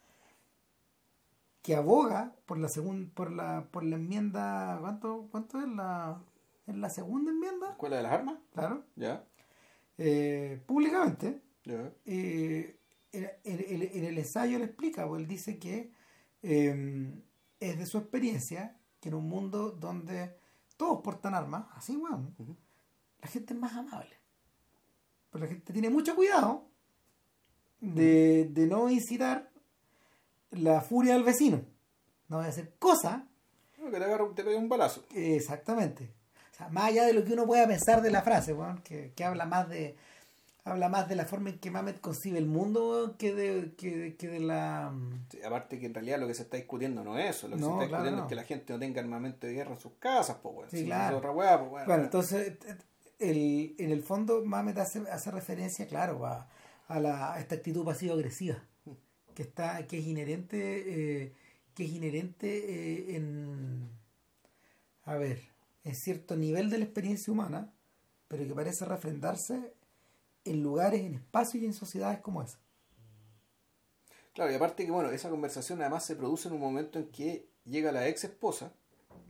que 1.62 1.76
aboga 1.76 2.36
por 2.46 2.58
la 2.58 2.68
segun- 2.68 3.10
por 3.14 3.32
la 3.32 3.68
por 3.72 3.84
la 3.84 3.96
enmienda 3.96 4.78
¿cuánto, 4.82 5.28
cuánto 5.32 5.60
es 5.62 5.68
la 5.70 6.22
es 6.68 6.76
la 6.76 6.90
segunda 6.90 7.32
enmienda? 7.32 7.72
¿Escuela 7.72 7.98
de 7.98 8.04
las 8.04 8.12
armas? 8.14 8.40
Claro. 8.54 8.84
Ya, 8.96 9.26
Eh, 9.98 10.62
públicamente 10.66 11.42
ya. 11.66 11.92
eh, 12.06 12.78
en, 13.12 13.30
en- 13.44 13.82
en 13.98 14.06
el 14.06 14.18
ensayo 14.18 14.58
le 14.58 14.66
explica, 14.66 15.08
pues 15.08 15.22
él 15.22 15.28
dice 15.28 15.60
que 15.60 15.92
eh, 16.44 17.14
es 17.60 17.78
de 17.78 17.86
su 17.86 17.98
experiencia 18.00 18.80
que 19.00 19.10
en 19.10 19.16
un 19.16 19.28
mundo 19.30 19.70
donde 19.72 20.38
todos 20.78 21.02
portan 21.02 21.36
armas, 21.36 21.66
así 21.76 21.96
Ujú. 21.96 22.56
la 23.22 23.28
gente 23.28 23.54
es 23.54 23.60
más 23.60 23.74
amable. 23.76 24.16
Pero 25.30 25.44
la 25.46 25.50
gente 25.52 25.72
tiene 25.74 25.90
mucho 25.92 26.16
cuidado 26.16 26.68
de, 27.80 28.50
de 28.52 28.66
no 28.68 28.90
incitar 28.90 29.51
la 30.52 30.82
furia 30.82 31.14
del 31.14 31.24
vecino. 31.24 31.62
No 32.30 32.38
voy 32.38 32.46
a 32.46 32.50
hacer 32.50 32.74
cosas 32.80 33.22
No, 33.78 33.90
que 33.92 33.98
te 33.98 34.04
agarra, 34.06 34.26
te 34.36 34.44
pega 34.44 34.58
un 34.58 34.70
balazo. 34.70 35.04
Exactamente. 35.14 36.10
O 36.54 36.56
sea, 36.56 36.70
más 36.70 36.86
allá 36.86 37.06
de 37.06 37.14
lo 37.14 37.24
que 37.24 37.34
uno 37.34 37.46
pueda 37.46 37.68
pensar 37.68 38.02
de 38.02 38.12
la 38.12 38.22
frase, 38.22 38.54
weón, 38.54 38.82
que, 38.84 39.12
que 39.16 39.24
habla 39.24 39.46
más 39.46 39.68
de 39.70 39.96
habla 40.64 40.90
más 40.90 41.10
de 41.10 41.16
la 41.16 41.26
forma 41.26 41.50
en 41.50 41.58
que 41.60 41.72
Mamet 41.72 42.00
concibe 42.02 42.38
el 42.38 42.46
mundo 42.46 43.16
que 43.18 43.34
de, 43.34 43.74
que, 43.76 44.16
que 44.16 44.28
de 44.28 44.40
la 44.40 44.94
Sí, 45.32 45.40
aparte 45.44 45.80
que 45.80 45.88
en 45.88 45.94
realidad 45.96 46.20
lo 46.20 46.28
que 46.28 46.36
se 46.36 46.44
está 46.44 46.56
discutiendo 46.58 47.04
no 47.04 47.18
es 47.18 47.36
eso, 47.38 47.48
lo 47.48 47.56
que 47.56 47.62
No, 47.62 47.68
se 47.68 47.74
está 47.74 47.88
claro, 47.88 48.04
discutiendo 48.04 48.18
no. 48.18 48.24
es 48.26 48.30
que 48.30 48.36
la 48.36 48.44
gente 48.44 48.74
no 48.74 48.78
tenga 48.80 49.02
armamento 49.02 49.48
de 49.48 49.54
guerra 49.54 49.72
en 49.74 49.80
sus 49.80 49.94
casas, 49.94 50.38
pues 50.44 50.54
bueno. 50.54 50.70
Sí, 50.70 50.78
Si 50.82 50.86
claro. 50.86 51.18
otra 51.18 51.32
weá, 51.32 51.58
pues 51.58 51.70
bueno. 51.72 51.86
bueno, 51.88 52.04
entonces 52.04 52.58
el, 53.18 53.76
en 53.80 53.92
el 53.92 54.04
fondo 54.04 54.44
Mamet 54.46 54.78
hace, 54.78 55.00
hace 55.12 55.32
referencia, 55.32 55.88
claro, 55.88 56.26
a, 56.28 56.48
a, 56.88 57.00
la, 57.00 57.34
a 57.34 57.40
esta 57.40 57.56
actitud 57.56 57.84
pasivo 57.84 58.14
agresiva 58.14 58.58
que 59.42 59.48
está 59.48 59.88
que 59.88 59.98
es 59.98 60.06
inherente 60.06 61.24
eh, 61.24 61.34
que 61.74 61.86
es 61.86 61.92
inherente 61.92 62.48
eh, 62.48 63.16
en 63.16 63.90
a 65.04 65.16
ver 65.16 65.40
en 65.84 65.96
cierto 65.96 66.36
nivel 66.36 66.70
de 66.70 66.78
la 66.78 66.84
experiencia 66.86 67.34
humana 67.34 67.74
pero 68.28 68.46
que 68.48 68.54
parece 68.54 68.86
refrendarse 68.86 69.74
en 70.46 70.62
lugares 70.64 71.02
en 71.02 71.16
espacios 71.16 71.64
y 71.64 71.66
en 71.66 71.74
sociedades 71.74 72.20
como 72.20 72.42
esa 72.44 72.60
Claro, 74.34 74.50
y 74.50 74.56
aparte 74.56 74.86
que 74.86 74.92
bueno, 74.92 75.10
esa 75.12 75.30
conversación 75.30 75.82
además 75.82 76.06
se 76.06 76.16
produce 76.16 76.48
en 76.48 76.54
un 76.54 76.62
momento 76.62 76.98
en 77.00 77.08
que 77.12 77.50
llega 77.66 77.92
la 77.92 78.08
ex 78.08 78.24
esposa 78.24 78.72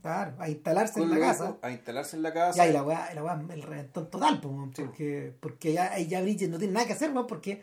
claro 0.00 0.34
a 0.38 0.48
instalarse 0.48 1.00
en 1.02 1.10
la 1.10 1.18
casa 1.18 1.56
a 1.62 1.70
instalarse 1.72 2.16
en 2.16 2.22
la 2.22 2.32
casa. 2.32 2.56
ya 2.58 2.68
y 2.68 2.72
la 2.72 2.82
weá, 2.84 3.12
la 3.14 3.24
weá, 3.24 3.44
el 3.50 3.62
reventón 3.62 4.08
total 4.10 4.40
weón, 4.44 4.72
Sí. 4.76 4.82
porque 4.82 5.34
porque 5.40 5.72
ya, 5.72 5.92
ahí 5.92 6.06
ya 6.06 6.20
Bridget 6.22 6.50
no 6.50 6.58
tiene 6.58 6.74
nada 6.74 6.86
que 6.86 6.92
hacer 6.92 7.10
weón, 7.12 7.26
porque 7.26 7.62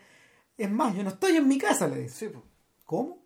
es 0.64 0.70
más 0.70 0.94
yo 0.94 1.02
no 1.02 1.10
estoy 1.10 1.36
en 1.36 1.48
mi 1.48 1.58
casa 1.58 1.88
le 1.88 2.02
dice 2.02 2.14
Sí, 2.26 2.28
pues. 2.32 2.44
¿cómo? 2.84 3.18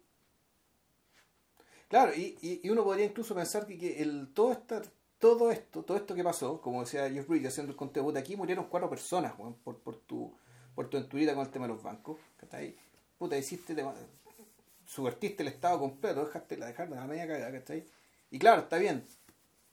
Claro, 1.89 2.12
y, 2.15 2.36
y, 2.43 2.61
y 2.66 2.70
uno 2.70 2.85
podría 2.85 3.06
incluso 3.06 3.35
pensar 3.35 3.66
que, 3.66 3.78
que 3.78 4.02
el, 4.02 4.32
todo, 4.35 4.52
esta, 4.52 4.82
todo 5.19 5.51
esto 5.51 5.82
todo 5.85 5.97
esto 5.97 6.15
que 6.15 6.24
pasó, 6.24 6.61
como 6.61 6.81
decía 6.82 7.09
Jeff 7.11 7.28
Bridges 7.28 7.48
haciendo 7.52 7.73
el 7.73 7.77
conteo, 7.77 8.02
puta, 8.05 8.19
aquí 8.19 8.36
murieron 8.36 8.66
cuatro 8.69 8.90
personas 8.90 9.35
weón, 9.39 9.55
por, 9.55 9.78
por 9.78 9.97
tu 9.97 10.32
por 10.74 10.89
tu 10.90 10.97
aventurita 10.97 11.35
con 11.35 11.44
el 11.47 11.52
tema 11.52 11.66
de 11.69 11.74
los 11.74 11.82
bancos. 11.82 12.19
¿cachai? 12.36 12.77
Puta, 13.19 13.39
hiciste, 13.39 13.74
te- 13.77 13.85
subvertiste 14.86 15.43
el 15.43 15.48
estado 15.48 15.78
completo, 15.78 16.24
dejaste 16.24 16.56
la 16.56 16.66
dejaste 16.66 16.94
la 16.94 17.06
media 17.06 17.27
cagada, 17.27 17.52
¿cachai? 17.52 17.85
Y 18.31 18.39
claro, 18.39 18.62
está 18.62 18.77
bien, 18.78 19.06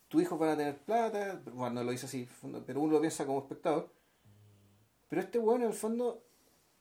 tus 0.09 0.21
hijos 0.21 0.37
van 0.39 0.49
a 0.51 0.57
tener 0.57 0.77
plata, 0.77 1.41
bueno, 1.53 1.75
no 1.75 1.83
lo 1.83 1.91
dice 1.91 2.05
así, 2.05 2.27
pero 2.65 2.81
uno 2.81 2.93
lo 2.93 3.01
piensa 3.01 3.25
como 3.25 3.39
espectador. 3.39 3.91
Pero 5.09 5.21
este 5.21 5.39
weón 5.39 5.61
en 5.61 5.67
el 5.69 5.73
fondo 5.73 6.23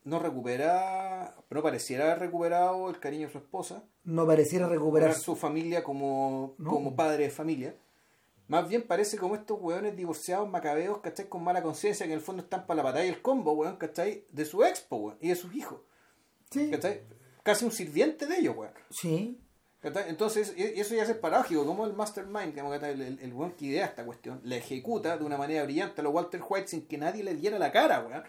no 0.05 0.19
recupera, 0.19 1.37
no 1.51 1.63
pareciera 1.63 2.05
haber 2.05 2.21
recuperado 2.21 2.89
el 2.91 2.99
cariño 2.99 3.27
de 3.27 3.33
su 3.33 3.39
esposa 3.39 3.85
no 4.05 4.27
pareciera 4.27 4.67
recuperar 4.67 5.15
su 5.15 5.37
familia 5.37 5.85
como, 5.85 6.55
No. 6.59 6.71
como 6.71 6.97
padre 6.97 7.25
de 7.25 7.31
familia. 7.31 7.77
Más 8.49 8.69
bien 8.69 8.83
parece 8.83 9.17
como 9.19 9.37
estos 9.37 9.61
hueones 9.61 9.95
divorciados, 9.95 10.49
macabeos, 10.51 10.99
¿cachai? 10.99 11.29
Con 11.29 11.45
mala 11.45 11.63
conciencia, 11.63 12.07
que 12.07 12.13
en 12.13 12.19
el 12.19 12.25
fondo 12.25 12.43
están 12.43 12.67
para 12.67 12.79
la 12.79 12.83
batalla 12.83 13.05
y 13.07 13.11
el 13.11 13.23
combo, 13.23 13.53
weón, 13.53 13.77
¿cachai? 13.77 14.25
De 14.33 14.45
su 14.45 14.65
expo, 14.65 14.97
weón, 14.97 15.19
y 15.21 15.29
de 15.29 15.37
sus 15.37 15.55
hijos, 15.55 15.81
sí 16.51 16.71
¿cachai? 16.71 17.03
Casi 17.45 17.65
un 17.65 17.71
sirviente 17.73 18.27
de 18.27 18.39
ellos, 18.39 18.57
weón. 18.57 18.73
sí 18.91 19.39
¿cachai? 19.81 20.09
Entonces, 20.09 20.53
eso 20.57 20.95
ya 20.97 21.05
es 21.05 21.13
paradójico, 21.15 21.65
como 21.65 21.87
el 21.87 21.93
mastermind, 21.93 22.59
como 22.59 22.75
el, 22.75 22.83
el, 22.85 23.19
el 23.21 23.33
weón 23.33 23.53
que 23.53 23.67
idea 23.67 23.85
esta 23.87 24.05
cuestión, 24.05 24.41
la 24.43 24.57
ejecuta 24.57 25.17
de 25.17 25.25
una 25.25 25.37
manera 25.37 25.63
brillante 25.63 26.01
a 26.01 26.05
lo 26.05 26.11
Walter 26.11 26.41
White 26.49 26.69
sin 26.69 26.87
que 26.89 26.99
nadie 26.99 27.23
le 27.23 27.35
diera 27.35 27.59
la 27.59 27.71
cara, 27.71 28.01
weón. 28.05 28.25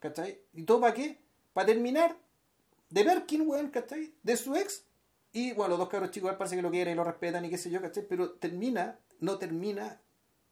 ¿Cachai? 0.00 0.40
¿Y 0.54 0.62
todo 0.64 0.80
para 0.80 0.94
qué? 0.94 1.18
Para 1.52 1.66
terminar 1.66 2.16
de 2.90 3.02
Berkin, 3.04 3.42
weón, 3.48 3.68
¿cachai? 3.70 4.14
De 4.22 4.36
su 4.36 4.54
ex. 4.54 4.84
Y 5.32 5.52
bueno, 5.52 5.70
los 5.70 5.78
dos 5.78 5.88
cabros 5.88 6.10
chicos 6.10 6.32
parece 6.34 6.56
que 6.56 6.62
lo 6.62 6.70
quieren 6.70 6.94
y 6.94 6.96
lo 6.96 7.04
respetan 7.04 7.44
y 7.44 7.50
qué 7.50 7.58
sé 7.58 7.70
yo, 7.70 7.80
¿cachai? 7.82 8.06
Pero 8.08 8.30
termina, 8.32 8.98
no 9.20 9.38
termina 9.38 10.00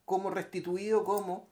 como 0.04 0.30
restituido 0.30 1.02
como 1.04 1.48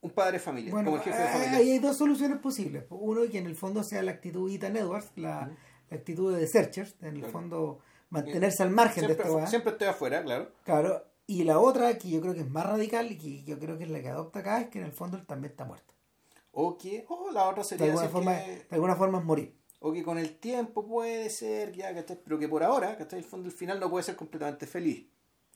un 0.00 0.10
padre 0.10 0.32
de 0.32 0.38
familia, 0.40 0.72
Bueno, 0.72 0.90
como 0.90 0.96
el 0.96 1.02
jefe 1.04 1.16
de 1.16 1.28
ahí 1.28 1.32
familia. 1.50 1.58
hay 1.74 1.78
dos 1.78 1.96
soluciones 1.96 2.38
posibles. 2.38 2.84
Uno, 2.90 3.22
que 3.30 3.38
en 3.38 3.46
el 3.46 3.54
fondo 3.54 3.82
sea 3.84 4.02
la 4.02 4.10
actitud 4.12 4.48
de 4.50 4.56
Ethan 4.56 4.76
Edwards, 4.76 5.10
la, 5.16 5.50
la 5.90 5.96
actitud 5.96 6.36
de 6.36 6.46
Searchers, 6.48 6.96
en 7.00 7.08
el 7.14 7.18
Claro. 7.20 7.32
fondo 7.32 7.78
mantenerse 8.10 8.62
al 8.64 8.70
margen 8.70 9.02
de 9.02 9.14
Siempre, 9.14 9.24
esta 9.26 9.36
weá. 9.36 9.46
siempre 9.46 9.72
estoy 9.72 9.86
afuera, 9.88 10.22
claro. 10.24 10.50
Claro. 10.64 11.04
Y 11.28 11.44
la 11.44 11.60
otra, 11.60 11.96
que 11.98 12.10
yo 12.10 12.20
creo 12.20 12.34
que 12.34 12.40
es 12.40 12.50
más 12.50 12.66
radical 12.66 13.12
y 13.12 13.16
que 13.16 13.44
yo 13.44 13.58
creo 13.60 13.78
que 13.78 13.84
es 13.84 13.90
la 13.90 14.00
que 14.02 14.08
adopta 14.08 14.40
acá, 14.40 14.60
es 14.60 14.68
que 14.68 14.80
en 14.80 14.84
el 14.86 14.92
fondo 14.92 15.16
él 15.16 15.24
también 15.24 15.52
está 15.52 15.64
muerto. 15.64 15.91
O 16.52 16.76
que, 16.78 17.04
o 17.08 17.30
la 17.32 17.44
otra 17.48 17.62
De 17.62 17.68
sería 17.68 17.86
alguna, 17.86 18.00
si 18.02 18.06
es 18.06 18.12
forma, 18.12 18.36
que- 18.38 18.50
de 18.50 18.66
alguna 18.70 18.94
forma 18.96 19.18
es 19.18 19.24
morir. 19.24 19.56
o 19.80 19.92
que 19.92 20.02
con 20.02 20.18
el 20.18 20.38
tiempo 20.38 20.86
puede 20.86 21.28
ser, 21.30 21.72
ya, 21.72 21.94
¿cachai? 21.94 22.20
Pero 22.22 22.38
que 22.38 22.48
por 22.48 22.62
ahora, 22.62 22.96
¿cachai? 22.96 23.18
El 23.20 23.24
fondo, 23.24 23.48
el 23.48 23.54
final 23.54 23.80
no 23.80 23.90
puede 23.90 24.04
ser 24.04 24.16
completamente 24.16 24.66
feliz. 24.66 25.06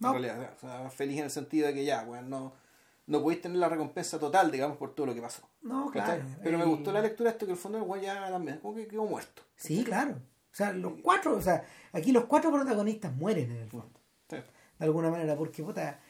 No. 0.01 0.09
En 0.15 0.23
realidad, 0.23 0.53
o 0.57 0.61
sea, 0.61 0.91
feliz 0.91 1.19
en 1.19 1.25
el 1.25 1.31
sentido 1.31 1.67
de 1.69 1.75
que 1.75 1.85
ya, 1.85 2.03
weón, 2.03 2.29
no, 2.29 2.53
no 3.07 3.23
podéis 3.23 3.41
tener 3.43 3.59
la 3.59 3.69
recompensa 3.69 4.19
total, 4.19 4.51
digamos, 4.51 4.77
por 4.79 4.95
todo 4.95 5.07
lo 5.07 5.15
que 5.15 5.21
pasó. 5.23 5.49
No, 5.63 5.91
¿cachai? 5.91 6.21
claro. 6.21 6.37
Pero 6.43 6.59
me 6.59 6.65
gustó 6.65 6.93
la 6.93 7.01
lectura 7.01 7.31
de 7.31 7.35
esto 7.35 7.47
que 7.47 7.53
el 7.53 7.59
fondo 7.59 7.79
el 7.79 7.85
weón 7.85 8.03
ya 8.05 8.29
también, 8.31 8.59
como 8.59 8.75
que 8.75 8.89
quedó 8.89 9.05
muerto. 9.05 9.43
Sí, 9.55 9.85
claro. 9.85 10.13
O 10.13 10.55
sea, 10.57 10.73
los 10.73 10.95
cuatro, 11.03 11.37
o 11.37 11.41
sea, 11.43 11.65
aquí 11.93 12.11
los 12.13 12.25
cuatro 12.25 12.51
protagonistas 12.51 13.15
mueren 13.15 13.51
en 13.51 13.59
el 13.59 13.69
fondo. 13.69 14.01
Sí. 14.29 14.37
de 14.79 14.85
alguna 14.85 15.11
manera, 15.11 15.37
porque 15.37 15.63
puta, 15.63 16.01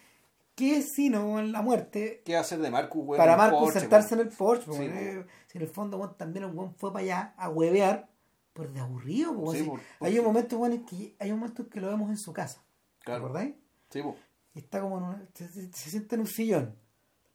¿qué 0.56 0.78
es 0.78 0.92
sino 0.92 1.38
en 1.38 1.52
la 1.52 1.62
muerte? 1.62 2.22
¿Qué 2.24 2.36
hacer 2.36 2.58
de 2.58 2.70
Marcus, 2.70 3.04
weón? 3.06 3.18
para 3.18 3.36
Marcus 3.36 3.60
Porsche, 3.60 3.80
sentarse 3.80 4.14
weón? 4.16 4.26
en 4.26 4.32
el 4.32 4.36
Porsche. 4.36 4.64
Sí, 4.64 4.70
weón, 4.70 4.90
po. 4.90 4.98
eh, 4.98 5.26
si 5.46 5.58
en 5.58 5.62
el 5.62 5.68
fondo 5.70 5.96
weón, 5.98 6.16
también 6.16 6.44
el 6.46 6.50
weón 6.50 6.74
fue 6.74 6.92
para 6.92 7.04
allá 7.04 7.34
a 7.36 7.48
huevear 7.48 8.08
por 8.52 8.72
de 8.72 8.80
aburrido. 8.80 9.52
Sí, 9.52 9.58
si 9.58 9.64
por- 9.64 9.80
hay 10.00 10.18
un 10.18 10.24
momento 10.24 10.58
weón, 10.58 10.72
en 10.72 10.84
que 10.86 11.14
hay 11.20 11.30
un 11.30 11.38
momento 11.38 11.62
en 11.62 11.68
que 11.68 11.80
lo 11.80 11.88
vemos 11.88 12.10
en 12.10 12.16
su 12.16 12.32
casa. 12.32 12.64
¿Te 12.98 13.04
Claro. 13.04 13.26
acordáis? 13.26 13.54
Sí, 13.90 14.02
po. 14.02 14.16
Y 14.54 14.58
está 14.60 14.80
como 14.80 14.98
en 14.98 15.04
un- 15.04 15.28
se, 15.34 15.46
se- 15.48 15.72
se 15.72 15.90
sienta 15.90 16.14
en 16.16 16.22
un 16.22 16.26
sillón. 16.26 16.74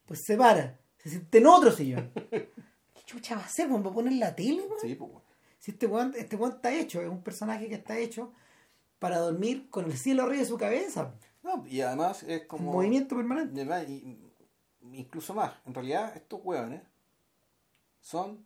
Pues 0.06 0.24
se 0.26 0.36
para, 0.36 0.80
se 0.98 1.10
sienta 1.10 1.38
en 1.38 1.46
otro 1.48 1.72
sillón. 1.72 2.12
¿Qué 2.14 2.50
chucha 3.06 3.36
va 3.36 3.42
a 3.42 3.46
hacer? 3.46 3.70
weón? 3.70 3.86
¿Va 3.86 3.92
a 3.92 3.94
poner 3.94 4.14
la 4.14 4.36
tele? 4.36 4.62
weón? 4.64 4.80
Sí, 4.82 4.98
weón. 5.00 5.22
Si 5.60 5.70
este 5.72 5.86
weón, 5.86 6.14
este 6.18 6.36
weón 6.36 6.54
está 6.56 6.74
hecho, 6.74 7.02
es 7.02 7.08
un 7.08 7.22
personaje 7.22 7.70
que 7.70 7.76
está 7.76 7.96
hecho 8.00 8.34
para 8.98 9.20
dormir 9.20 9.70
con 9.70 9.86
el 9.86 9.96
cielo 9.96 10.24
arriba 10.24 10.40
de 10.42 10.48
su 10.48 10.58
cabeza. 10.58 11.14
No, 11.44 11.66
y 11.68 11.82
además 11.82 12.24
es 12.24 12.44
como... 12.46 12.72
Movimiento 12.74 13.16
permanente. 13.16 13.62
y- 13.92 14.18
incluso 14.94 15.34
más. 15.34 15.54
En 15.66 15.74
realidad, 15.74 16.16
estos 16.16 16.40
hueones 16.44 16.82
son 18.02 18.46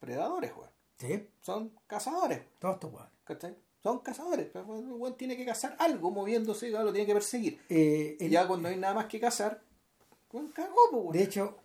predadores, 0.00 0.52
weón. 0.56 0.70
Sí, 0.98 1.28
Son 1.40 1.72
cazadores, 1.86 2.40
todos 2.58 2.74
estos 2.74 2.92
weones. 2.92 3.12
¿cachai? 3.24 3.56
Son 3.82 3.98
cazadores. 4.00 4.48
pero 4.52 4.76
El 4.78 4.92
weón 4.92 5.16
tiene 5.16 5.36
que 5.36 5.44
cazar 5.44 5.76
algo 5.78 6.10
moviéndose, 6.10 6.70
lo 6.70 6.92
tiene 6.92 7.06
que 7.06 7.14
perseguir. 7.14 7.60
Eh, 7.68 8.16
el- 8.20 8.30
Ya 8.30 8.46
cuando 8.46 8.68
hay 8.68 8.76
nada 8.76 8.94
más 8.94 9.06
que 9.06 9.18
cazar, 9.20 9.60
weón 10.32 10.48
cagó, 10.48 10.90
weón. 10.92 11.12
De 11.12 11.22
hecho, 11.22 11.56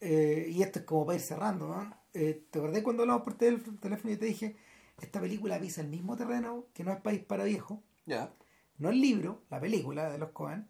eh, 0.00 0.48
y 0.50 0.62
esto 0.62 0.80
es 0.80 0.84
como 0.84 1.06
para 1.06 1.16
ir 1.16 1.22
cerrando, 1.22 1.68
¿no? 1.68 1.94
Eh, 2.14 2.44
¿te 2.50 2.58
acordás 2.58 2.82
cuando 2.82 3.02
hablamos 3.02 3.22
por 3.22 3.34
tel- 3.34 3.62
teléfono 3.78 4.12
y 4.12 4.16
te 4.16 4.26
dije, 4.26 4.56
esta 5.00 5.20
película 5.20 5.60
pisa 5.60 5.80
el 5.80 5.88
mismo 5.88 6.16
terreno 6.16 6.64
que 6.74 6.82
no 6.82 6.92
es 6.92 7.00
País 7.00 7.20
para 7.22 7.44
Viejo? 7.44 7.80
Ya, 8.06 8.32
No 8.80 8.88
el 8.90 9.00
libro, 9.00 9.42
la 9.50 9.60
película 9.60 10.10
de 10.10 10.18
los 10.18 10.30
Cohen, 10.30 10.66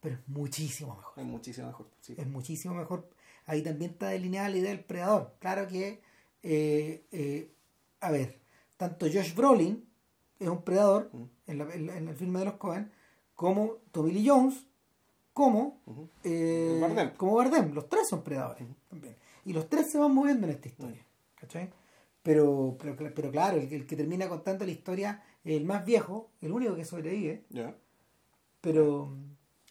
pero 0.00 0.16
es 0.16 0.28
muchísimo 0.28 0.96
mejor. 0.96 1.12
es 1.18 1.24
muchísimo 1.26 1.66
mejor. 1.68 1.86
sí. 2.00 2.14
Es 2.18 2.26
muchísimo 2.26 2.74
mejor. 2.74 3.08
Ahí 3.46 3.62
también 3.62 3.92
está 3.92 4.08
delineada 4.08 4.48
la 4.48 4.56
idea 4.56 4.70
del 4.70 4.84
predador. 4.84 5.34
Claro 5.38 5.68
que, 5.68 6.00
eh, 6.42 7.04
eh, 7.12 7.52
a 8.00 8.10
ver, 8.10 8.40
tanto 8.76 9.06
Josh 9.06 9.34
Brolin 9.34 9.84
es 10.38 10.48
un 10.48 10.62
predador 10.62 11.10
en, 11.46 11.58
la- 11.58 11.74
en 11.74 12.08
el 12.08 12.16
filme 12.16 12.38
de 12.40 12.46
los 12.46 12.54
Cohen, 12.54 12.90
como 13.34 13.76
Tommy 13.92 14.12
Lee 14.12 14.28
Jones, 14.28 14.66
como 15.32 15.80
eh, 16.24 16.78
Bardem. 16.80 17.10
como 17.16 17.34
Bardem. 17.36 17.72
Los 17.74 17.88
tres 17.88 18.08
son 18.08 18.22
predadores 18.22 18.66
también. 18.88 19.16
Y 19.44 19.52
los 19.52 19.68
tres 19.68 19.90
se 19.90 19.98
van 19.98 20.14
moviendo 20.14 20.46
en 20.46 20.52
esta 20.54 20.68
historia. 20.68 21.04
¿cachai? 21.36 21.70
Pero, 22.22 22.76
pero, 22.78 22.96
pero 23.14 23.30
claro, 23.30 23.56
el, 23.58 23.72
el 23.72 23.86
que 23.86 23.96
termina 23.96 24.28
contando 24.28 24.64
la 24.66 24.70
historia 24.72 25.22
el 25.44 25.64
más 25.64 25.84
viejo, 25.84 26.30
el 26.40 26.52
único 26.52 26.74
que 26.74 26.84
sobrevive, 26.84 27.44
Ya. 27.50 27.74
pero 28.60 29.16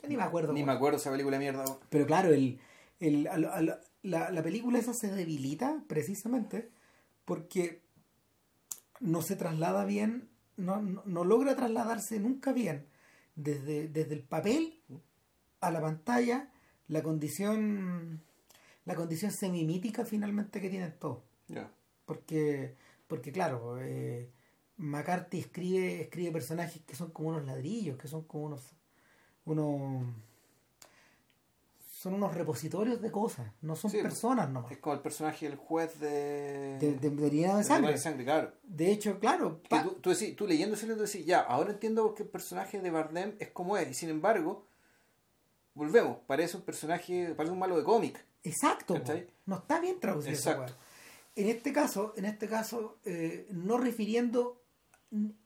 ni 0.07 0.17
me 0.17 0.23
acuerdo. 0.23 0.53
Ni 0.53 0.63
me 0.63 0.71
acuerdo 0.71 0.97
esa 0.97 1.11
película 1.11 1.37
de 1.37 1.43
mierda. 1.43 1.65
Pero 1.89 2.05
claro, 2.05 2.29
el, 2.33 2.59
el, 2.99 3.27
a 3.27 3.37
lo- 3.37 3.51
a 3.53 3.61
lo- 3.61 3.77
la, 4.01 4.31
la 4.31 4.41
película 4.43 4.79
esa 4.79 4.93
se 4.93 5.11
debilita 5.13 5.83
precisamente 5.87 6.69
porque 7.25 7.81
no 8.99 9.21
se 9.21 9.35
traslada 9.35 9.85
bien, 9.85 10.29
no, 10.57 10.81
no, 10.81 11.03
no 11.05 11.23
logra 11.23 11.55
trasladarse 11.55 12.19
nunca 12.19 12.51
bien 12.53 12.85
desde, 13.35 13.87
desde 13.87 14.13
el 14.15 14.23
papel 14.23 14.81
a 15.61 15.71
la 15.71 15.81
pantalla 15.81 16.49
la 16.87 17.03
condición 17.03 18.21
la 18.85 18.95
condición 18.95 19.31
semimítica 19.31 20.03
finalmente 20.05 20.59
que 20.61 20.69
tienen 20.69 20.95
todos. 20.97 21.19
Ya. 21.47 21.69
Porque, 22.05 22.75
porque 23.07 23.31
claro, 23.31 23.77
eh, 23.79 24.29
McCarthy 24.79 25.39
escribe, 25.39 26.01
escribe 26.01 26.31
personajes 26.31 26.81
que 26.85 26.95
son 26.95 27.11
como 27.11 27.29
unos 27.29 27.45
ladrillos, 27.45 27.97
que 27.97 28.07
son 28.07 28.23
como 28.23 28.45
unos, 28.45 28.61
unos 29.45 30.05
son 31.91 32.13
unos 32.13 32.33
repositorios 32.33 33.01
de 33.01 33.11
cosas, 33.11 33.51
no 33.61 33.75
son 33.75 33.91
Sí, 33.91 33.97
personas 34.01 34.49
nomás. 34.49 34.71
Es 34.71 34.77
como 34.77 34.95
el 34.95 35.01
personaje 35.01 35.49
del 35.49 35.57
juez 35.57 35.99
de... 35.99 36.77
De, 36.79 36.93
de, 36.93 37.09
de 37.09 37.09
de 37.09 37.29
de 37.57 37.63
sangre. 37.97 38.23
claro. 38.23 38.53
De 38.63 38.89
hecho, 38.91 39.19
claro, 39.19 39.61
pa- 39.67 39.83
tú, 39.83 39.91
tú, 39.95 40.09
decís- 40.11 40.33
tú 40.37 40.47
leyendo 40.47 40.75
ese 40.75 40.87
libro 40.87 41.03
decís, 41.03 41.25
ya, 41.25 41.41
ahora 41.41 41.71
entiendo 41.71 42.03
por 42.05 42.15
qué 42.15 42.23
el 42.23 42.29
personaje 42.29 42.79
de 42.79 42.89
Bardem 42.89 43.35
es 43.39 43.49
como 43.49 43.75
es. 43.75 43.89
Y 43.89 43.93
sin 43.93 44.09
embargo, 44.09 44.65
volvemos, 45.73 46.19
parece 46.25 46.55
un 46.55 46.63
personaje, 46.63 47.33
parece 47.35 47.51
un 47.51 47.59
malo 47.59 47.77
de 47.77 47.83
cómic. 47.83 48.23
exacto, 48.43 48.95
no 49.45 49.57
está 49.57 49.81
bien 49.81 49.99
traducido. 49.99 50.33
Exacto. 50.35 50.73
En 51.35 51.49
este 51.49 51.73
caso, 51.73 52.13
en 52.15 52.23
este 52.25 52.47
caso, 52.47 52.97
eh, 53.03 53.45
no 53.51 53.77
refiriendo 53.77 54.58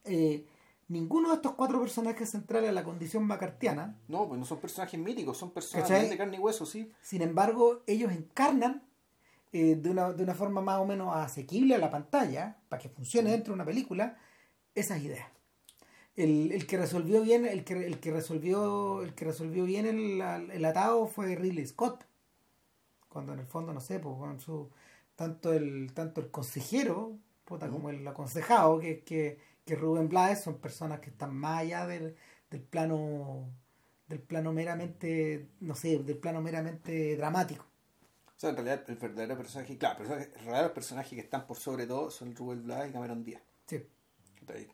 eh, 0.06 0.46
ninguno 0.88 1.30
de 1.30 1.36
estos 1.36 1.54
cuatro 1.54 1.80
personajes 1.80 2.30
centrales 2.30 2.70
a 2.70 2.74
la 2.74 2.84
condición 2.84 3.26
macartiana, 3.26 3.98
No, 4.08 4.28
pues 4.28 4.40
no 4.40 4.46
son 4.46 4.60
personajes 4.60 5.00
míticos, 5.00 5.38
son 5.38 5.52
personajes 5.52 5.90
¿Cachai? 5.90 6.10
de 6.10 6.18
carne 6.18 6.38
y 6.38 6.40
hueso, 6.40 6.66
sí. 6.66 6.92
Sin 7.02 7.22
embargo, 7.22 7.84
ellos 7.88 8.12
encarnan 8.12 8.84
eh, 9.52 9.76
de, 9.76 9.90
una, 9.90 10.12
de 10.14 10.24
una 10.24 10.34
forma 10.34 10.62
más 10.62 10.80
o 10.80 10.86
menos 10.86 11.16
asequible 11.16 11.76
a 11.76 11.78
la 11.78 11.90
pantalla, 11.90 12.58
para 12.70 12.82
que 12.82 12.90
funcione 12.90 13.32
dentro 13.32 13.54
de 13.54 13.56
una 13.56 13.66
película, 13.66 14.18
esas 14.76 15.02
ideas. 15.02 15.28
El, 16.16 16.52
el 16.52 16.68
que 16.68 16.78
resolvió 16.78 17.22
bien, 17.22 17.46
el 17.46 17.64
que, 17.64 17.86
el 17.86 18.00
que 18.00 18.12
resolvió, 18.12 19.02
el 19.02 19.16
que 19.16 19.26
resolvió 19.26 19.66
bien 19.66 19.86
el, 19.88 20.22
el 20.52 20.66
atado 20.66 21.08
fue 21.08 21.36
Ridley 21.36 21.66
Scott. 21.66 22.06
Cuando 23.10 23.34
en 23.34 23.40
el 23.40 23.46
fondo, 23.48 23.74
no 23.74 23.80
sé, 23.80 24.00
pues 24.00 24.16
con 24.18 24.40
su 24.40 24.70
tanto 25.16 25.54
el, 25.54 25.92
tanto 25.94 26.22
el 26.22 26.30
consejero, 26.32 27.18
puta, 27.46 27.70
como 27.70 27.90
el 27.90 28.08
aconsejado, 28.08 28.80
que, 28.80 29.04
que, 29.04 29.40
que 29.66 29.76
Rubén 29.76 30.10
Blades, 30.10 30.42
son 30.44 30.58
personas 30.60 31.00
que 31.00 31.10
están 31.10 31.36
más 31.36 31.60
allá 31.62 31.88
del, 31.88 32.16
del 32.50 32.62
plano 32.62 33.50
del 34.08 34.20
plano 34.20 34.52
meramente, 34.54 35.48
no 35.62 35.74
sé, 35.76 35.98
del 36.00 36.18
plano 36.18 36.42
meramente 36.42 37.16
dramático. 37.18 37.66
O 38.28 38.40
sea, 38.40 38.50
en 38.50 38.58
realidad 38.58 38.84
el 38.90 38.96
verdadero 38.98 39.38
personaje, 39.38 39.78
claro, 39.78 39.98
personajes- 40.00 40.30
los 40.36 40.44
verdaderos 40.46 40.72
personajes 40.74 41.14
que 41.14 41.22
están 41.22 41.48
por 41.48 41.58
sobre 41.58 41.88
todo 41.88 42.12
son 42.12 42.36
Rubén 42.36 42.64
Blades 42.64 42.90
y 42.90 42.94
Cameron 42.94 43.24
Díaz. 43.24 43.42
Sí. 43.66 43.82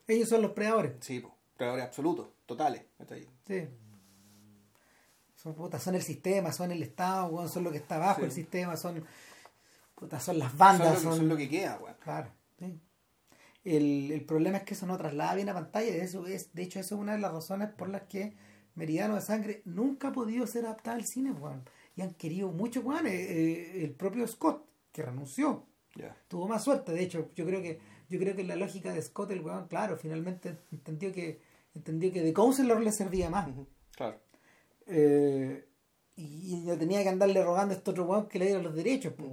Ellos 0.07 0.28
son 0.28 0.41
los 0.41 0.52
predadores. 0.52 0.94
Sí, 1.02 1.24
predadores 1.56 1.86
absolutos, 1.86 2.28
totales. 2.48 2.82
Sí. 3.48 3.68
Son, 5.36 5.53
puta, 5.53 5.80
son 5.80 5.95
el 5.95 6.02
sistema, 6.02 6.52
son 6.52 6.72
el 6.72 6.84
Estado, 6.84 7.48
son 7.48 7.64
lo 7.64 7.72
que 7.72 7.78
está 7.78 7.95
abajo 7.95 8.20
Sí. 8.22 8.26
el 8.26 8.32
sistema, 8.32 8.76
son, 8.76 9.06
puta, 9.95 10.20
son 10.20 10.38
las 10.40 10.49
Son 10.49 10.57
bandas. 10.57 10.90
lo, 10.90 10.95
que- 10.95 11.02
son- 11.03 11.18
son 11.18 11.30
lo 11.30 11.38
que 11.38 11.48
queda, 11.49 11.78
weón. 11.82 11.95
Claro, 12.03 12.30
sí. 12.57 12.78
El, 13.78 14.12
el 14.12 14.26
problema 14.26 14.58
es 14.58 14.64
que 14.64 14.74
eso 14.74 14.88
no 14.88 14.98
traslada 14.98 15.36
bien 15.36 15.50
a 15.50 15.54
pantalla. 15.54 15.91
De, 15.91 16.02
eso 16.02 16.26
es, 16.26 16.54
de 16.54 16.64
hecho, 16.64 16.80
eso 16.80 16.96
es 16.96 17.02
una 17.02 17.14
de 17.14 17.20
las 17.20 17.32
razones 17.32 17.70
por 17.70 17.90
las 17.90 18.04
que 18.04 18.34
Meridiano 18.76 19.16
de 19.16 19.22
Sangre 19.22 19.62
nunca 19.66 20.08
ha 20.08 20.12
podido 20.12 20.48
ser 20.48 20.66
adaptada 20.66 20.96
al 20.96 21.06
cine, 21.06 21.32
weón. 21.32 21.64
Y 21.96 22.02
han 22.02 22.14
querido 22.16 22.52
mucho, 22.52 22.82
weón. 22.82 23.06
eh, 23.06 23.12
eh, 23.14 23.84
el 23.84 23.91
propio 23.91 24.28
Scott, 24.28 24.66
que 24.91 25.04
renunció, 25.04 25.66
tuvo 26.28 26.48
más 26.48 26.64
suerte. 26.64 26.94
De 26.94 27.04
hecho, 27.04 27.30
yo 27.36 27.46
creo 27.46 27.62
que 27.62 27.80
yo 28.10 28.18
creo 28.18 28.36
que 28.36 28.44
la 28.44 28.56
lógica 28.56 28.91
de 28.91 29.02
Scott, 29.04 29.32
el 29.32 29.41
weón, 29.41 29.68
claro, 29.68 29.96
finalmente 29.98 30.58
entendió 30.72 31.12
que 31.12 31.40
entendió 31.76 32.12
que 32.12 32.22
The 32.22 32.34
Counselor 32.34 32.82
le 32.82 32.91
servía 32.91 33.30
más. 33.30 33.48
Claro. 33.96 34.18
Eh, 34.88 35.68
y, 36.16 36.54
y 36.54 36.56
no 36.66 36.76
tenía 36.76 37.04
que 37.04 37.10
andarle 37.10 37.44
rogando 37.44 37.76
a 37.76 37.78
este 37.78 37.91
otro 37.91 38.06
weón 38.06 38.28
que 38.28 38.40
le 38.40 38.46
diera 38.46 38.64
los 38.64 38.74
derechos, 38.74 39.14
pues. 39.16 39.30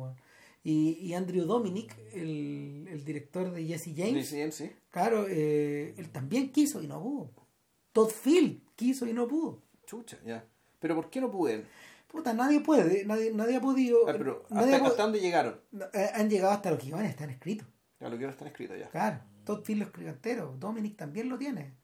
Y, 0.69 0.99
y 1.01 1.15
Andrew 1.15 1.45
Dominic, 1.45 1.97
el, 2.13 2.89
el 2.91 3.05
director 3.05 3.53
de 3.53 3.65
Jesse 3.67 3.93
James, 3.97 4.27
Sí, 4.27 4.51
sí, 4.51 4.65
sí. 4.67 4.73
claro, 4.91 5.27
eh, 5.29 5.95
él 5.97 6.11
también 6.11 6.51
quiso 6.51 6.83
y 6.83 6.89
no 6.89 7.01
pudo. 7.01 7.31
Todd 7.93 8.09
Field 8.11 8.63
quiso 8.75 9.07
y 9.07 9.13
no 9.13 9.29
pudo. 9.29 9.63
Chucha, 9.87 10.19
ya. 10.27 10.45
Pero 10.81 10.97
¿por 10.97 11.09
qué 11.09 11.21
no 11.21 11.31
pueden? 11.31 11.65
Puta, 12.09 12.33
nadie 12.35 12.61
puede, 12.61 13.05
nadie, 13.05 13.31
nadie 13.33 13.57
ha 13.57 13.61
podido. 13.61 14.09
Ah, 14.09 14.15
pero 14.19 14.45
nadie 14.51 14.75
hasta, 14.75 14.77
ha 14.77 14.81
pod- 14.81 14.91
hasta 14.91 15.03
dónde 15.05 15.21
llegaron. 15.21 15.61
eh, 15.95 16.11
han 16.15 16.29
llegado 16.29 16.53
hasta 16.53 16.73
los 16.73 16.83
guiones, 16.85 17.11
están 17.11 17.31
escritos. 17.31 17.69
Ya 18.01 18.09
lo 18.09 18.19
que 18.19 18.25
ahora 18.25 18.33
están 18.33 18.49
escritos 18.49 18.77
ya. 18.77 18.89
Claro, 18.91 19.21
Todd 19.45 19.63
Field 19.63 19.81
lo 19.83 19.87
escribió 19.87 20.11
entero, 20.13 20.57
Dominic 20.59 20.97
también 20.97 21.29
lo 21.29 21.39
tiene. 21.39 21.77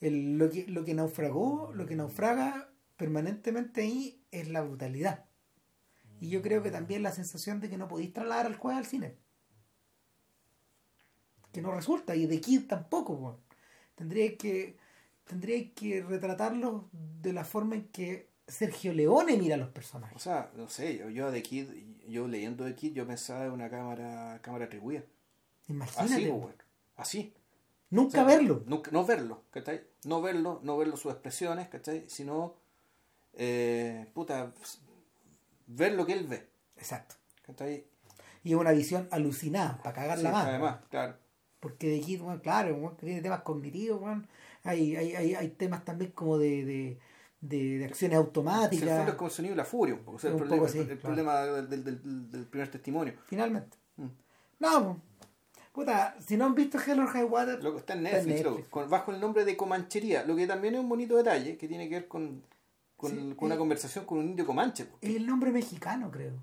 El- 0.00 0.38
lo, 0.38 0.48
que, 0.50 0.66
lo 0.68 0.84
que 0.84 0.94
naufragó, 0.94 1.72
lo 1.74 1.84
que 1.84 1.96
naufraga 1.96 2.70
permanentemente 2.96 3.80
ahí 3.80 4.22
es 4.30 4.48
la 4.48 4.62
brutalidad. 4.62 5.24
Y 6.20 6.28
yo 6.28 6.42
creo 6.42 6.62
que 6.62 6.70
también 6.70 7.02
la 7.02 7.12
sensación 7.12 7.60
de 7.60 7.68
que 7.70 7.78
no 7.78 7.88
podéis 7.88 8.12
trasladar 8.12 8.46
al 8.46 8.56
juego 8.56 8.78
al 8.78 8.86
cine. 8.86 9.16
Que 11.52 11.62
no 11.62 11.72
resulta, 11.74 12.14
y 12.14 12.26
de 12.26 12.40
Kid 12.40 12.66
tampoco. 12.68 13.14
weón. 13.14 13.36
Tendría 13.96 14.36
que, 14.36 14.76
tendría 15.24 15.72
que 15.74 16.02
retratarlo 16.02 16.88
de 16.92 17.32
la 17.32 17.44
forma 17.44 17.74
en 17.74 17.88
que 17.88 18.28
Sergio 18.46 18.92
Leone 18.92 19.36
mira 19.36 19.54
a 19.56 19.58
los 19.58 19.68
O 19.68 19.72
personajes. 19.72 20.22
sea, 20.22 20.50
no 20.56 20.68
sé, 20.68 20.98
yo, 20.98 21.08
yo 21.10 21.30
de 21.30 21.42
Kid, 21.42 21.68
yo 22.06 22.28
leyendo 22.28 22.64
de 22.64 22.74
Kid, 22.74 22.92
yo 22.94 23.06
pensaba 23.06 23.46
en 23.46 23.52
una 23.52 23.68
cámara, 23.68 24.38
cámara 24.42 24.66
atribuida. 24.66 25.02
Imagínate. 25.68 26.14
Así, 26.14 26.26
weón. 26.26 26.40
weón. 26.40 26.54
Así. 26.96 27.34
Nunca 27.90 28.08
O 28.22 28.26
sea, 28.28 28.36
verlo. 28.36 28.62
Nunca, 28.66 28.90
no 28.92 29.04
verlo, 29.04 29.42
¿cachai? 29.50 29.82
No 30.04 30.22
verlo, 30.22 30.60
no 30.62 30.76
verlo 30.76 30.96
sus 30.96 31.12
expresiones, 31.12 31.68
¿cachai? 31.68 32.04
Sino, 32.08 32.54
eh, 33.32 34.06
puta, 34.14 34.52
ver 35.72 35.92
lo 35.94 36.04
que 36.06 36.12
él 36.14 36.26
ve, 36.26 36.48
Exacto. 36.76 37.14
Y 38.42 38.52
es 38.52 38.56
una 38.56 38.70
visión 38.72 39.06
alucinada, 39.10 39.78
para 39.82 39.94
cagar 39.94 40.18
Sí, 40.18 40.24
la 40.24 40.30
mano. 40.32 40.48
además, 40.48 40.76
claro. 40.88 41.14
Porque 41.58 41.88
de 41.88 42.00
Kid, 42.00 42.20
bueno, 42.22 42.40
claro, 42.40 42.74
bueno, 42.76 42.96
tiene 42.98 43.20
temas 43.20 43.40
cognitivos, 43.42 44.00
bueno, 44.00 44.22
hay, 44.64 44.96
hay, 44.96 45.14
hay, 45.14 45.34
hay 45.34 45.48
temas 45.48 45.84
también 45.84 46.12
como 46.12 46.38
de, 46.38 46.64
de, 46.64 46.98
de, 47.42 47.78
de 47.78 47.84
acciones 47.84 48.16
el 48.18 48.24
automáticas. 48.24 48.88
fondo 48.96 49.10
es 49.12 49.16
como 49.18 49.28
el 49.28 49.34
sonido 49.34 49.52
de 49.52 49.56
la 49.56 49.64
furia, 49.64 49.94
un 49.94 50.00
poco. 50.00 50.16
O 50.16 50.20
sea, 50.20 50.28
el 50.28 50.34
Un 50.34 50.38
problema, 50.40 50.62
poco, 50.62 50.72
sí, 50.72 50.78
el, 50.78 50.90
el 50.90 50.98
claro. 50.98 51.14
problema 51.14 51.40
del, 51.42 51.68
del- 51.68 51.84
del- 51.84 52.30
del 52.30 52.46
primer 52.46 52.70
testimonio. 52.70 53.14
Finalmente. 53.26 53.76
Mm. 53.96 54.06
No, 54.60 55.02
puta, 55.72 56.16
si 56.26 56.36
no 56.38 56.46
han 56.46 56.54
visto 56.54 56.78
Hell 56.80 56.98
or 57.00 57.08
High 57.08 57.24
Water, 57.24 57.62
Loco, 57.62 57.78
está 57.78 57.92
en 57.92 58.06
Está 58.06 58.20
en 58.20 58.26
Netflix, 58.26 58.44
Netflix. 58.44 58.64
loco, 58.64 58.70
con- 58.70 58.88
bajo 58.88 59.12
el 59.12 59.20
nombre 59.20 59.44
de 59.44 59.56
Comanchería, 59.56 60.24
lo 60.24 60.34
que 60.36 60.46
también 60.46 60.74
es 60.74 60.80
un 60.80 60.88
bonito 60.88 61.16
detalle 61.16 61.58
que 61.58 61.68
tiene 61.68 61.88
que 61.90 61.96
ver 61.96 62.08
con, 62.08 62.42
con, 63.00 63.10
Sí, 63.10 63.34
con 63.36 63.46
una 63.46 63.54
eh. 63.54 63.58
conversación 63.58 64.04
con 64.04 64.18
un 64.18 64.26
indio 64.26 64.44
comanche. 64.46 64.86
es 65.00 65.16
el 65.16 65.26
nombre 65.26 65.50
mexicano, 65.50 66.10
creo. 66.10 66.34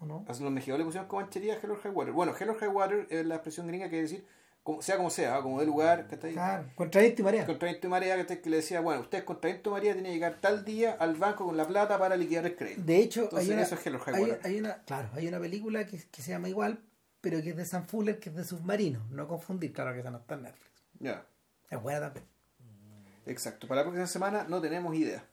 ¿O 0.00 0.06
no? 0.06 0.24
Los 0.28 0.40
mexicanos 0.40 0.78
le 0.78 0.84
pusieron 0.84 1.08
Comanchería 1.08 1.54
a 1.54 1.56
Hell 1.60 1.72
or 1.72 1.80
High 1.82 1.92
Water. 1.92 2.14
Bueno, 2.14 2.32
Hell 2.38 2.50
or 2.50 2.58
High 2.58 2.68
Water 2.68 3.06
es 3.10 3.26
la 3.26 3.34
expresión 3.34 3.66
gringa 3.66 3.86
que 3.86 3.90
quiere 3.90 4.02
decir, 4.02 4.24
como, 4.62 4.80
sea 4.80 4.96
como 4.96 5.10
sea, 5.10 5.36
¿ah? 5.36 5.42
como 5.42 5.58
de 5.58 5.66
lugar, 5.66 6.06
que 6.06 6.14
está 6.14 6.28
ahí. 6.28 6.34
Claro, 6.34 6.70
contra 6.76 7.04
y 7.04 7.16
marea. 7.20 7.44
Contra 7.46 7.70
y 7.70 7.88
marea, 7.88 8.24
que, 8.24 8.40
que 8.40 8.50
le 8.50 8.58
decía, 8.58 8.80
bueno, 8.80 9.00
usted 9.00 9.24
contra 9.24 9.50
y 9.50 9.60
marea 9.68 9.94
tiene 9.94 10.10
que 10.10 10.14
llegar 10.14 10.38
tal 10.40 10.64
día 10.64 10.96
al 11.00 11.16
banco 11.16 11.46
con 11.46 11.56
la 11.56 11.66
plata 11.66 11.98
para 11.98 12.16
liquidar 12.16 12.46
el 12.46 12.54
crédito. 12.54 12.82
De 12.82 12.98
hecho, 12.98 13.24
Entonces, 13.24 13.48
hay 13.48 13.54
una, 13.54 13.62
eso 13.62 13.74
es 13.74 13.86
Hell 13.86 13.94
or 13.96 14.00
High 14.02 14.14
hay, 14.14 14.22
Water. 14.22 14.40
hay 14.44 14.58
una, 14.60 14.82
claro, 14.84 15.08
hay 15.14 15.26
una 15.26 15.40
película 15.40 15.84
que, 15.86 15.98
que 15.98 16.22
se 16.22 16.30
llama 16.30 16.48
igual, 16.48 16.78
pero 17.20 17.42
que 17.42 17.50
es 17.50 17.56
de 17.56 17.64
Sam 17.64 17.86
Fuller, 17.86 18.20
que 18.20 18.28
es 18.30 18.36
de 18.36 18.44
submarino. 18.44 19.04
No 19.10 19.26
confundir, 19.26 19.72
claro 19.72 19.92
que 19.94 20.00
esa 20.00 20.12
no 20.12 20.18
está 20.18 20.34
en 20.34 20.42
Netflix. 20.42 20.70
Ya, 21.00 21.26
Es 21.70 21.82
buena 21.82 22.00
también. 22.00 22.26
exacto. 23.26 23.66
Para 23.66 23.80
la 23.80 23.84
próxima 23.86 24.06
semana 24.06 24.46
no 24.48 24.60
tenemos 24.60 24.94
idea. 24.94 25.24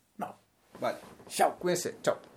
No. 0.75 0.81
Vale. 0.81 0.97
Chao. 1.27 1.57
Cuídense. 1.59 1.95
Chao. 2.01 2.34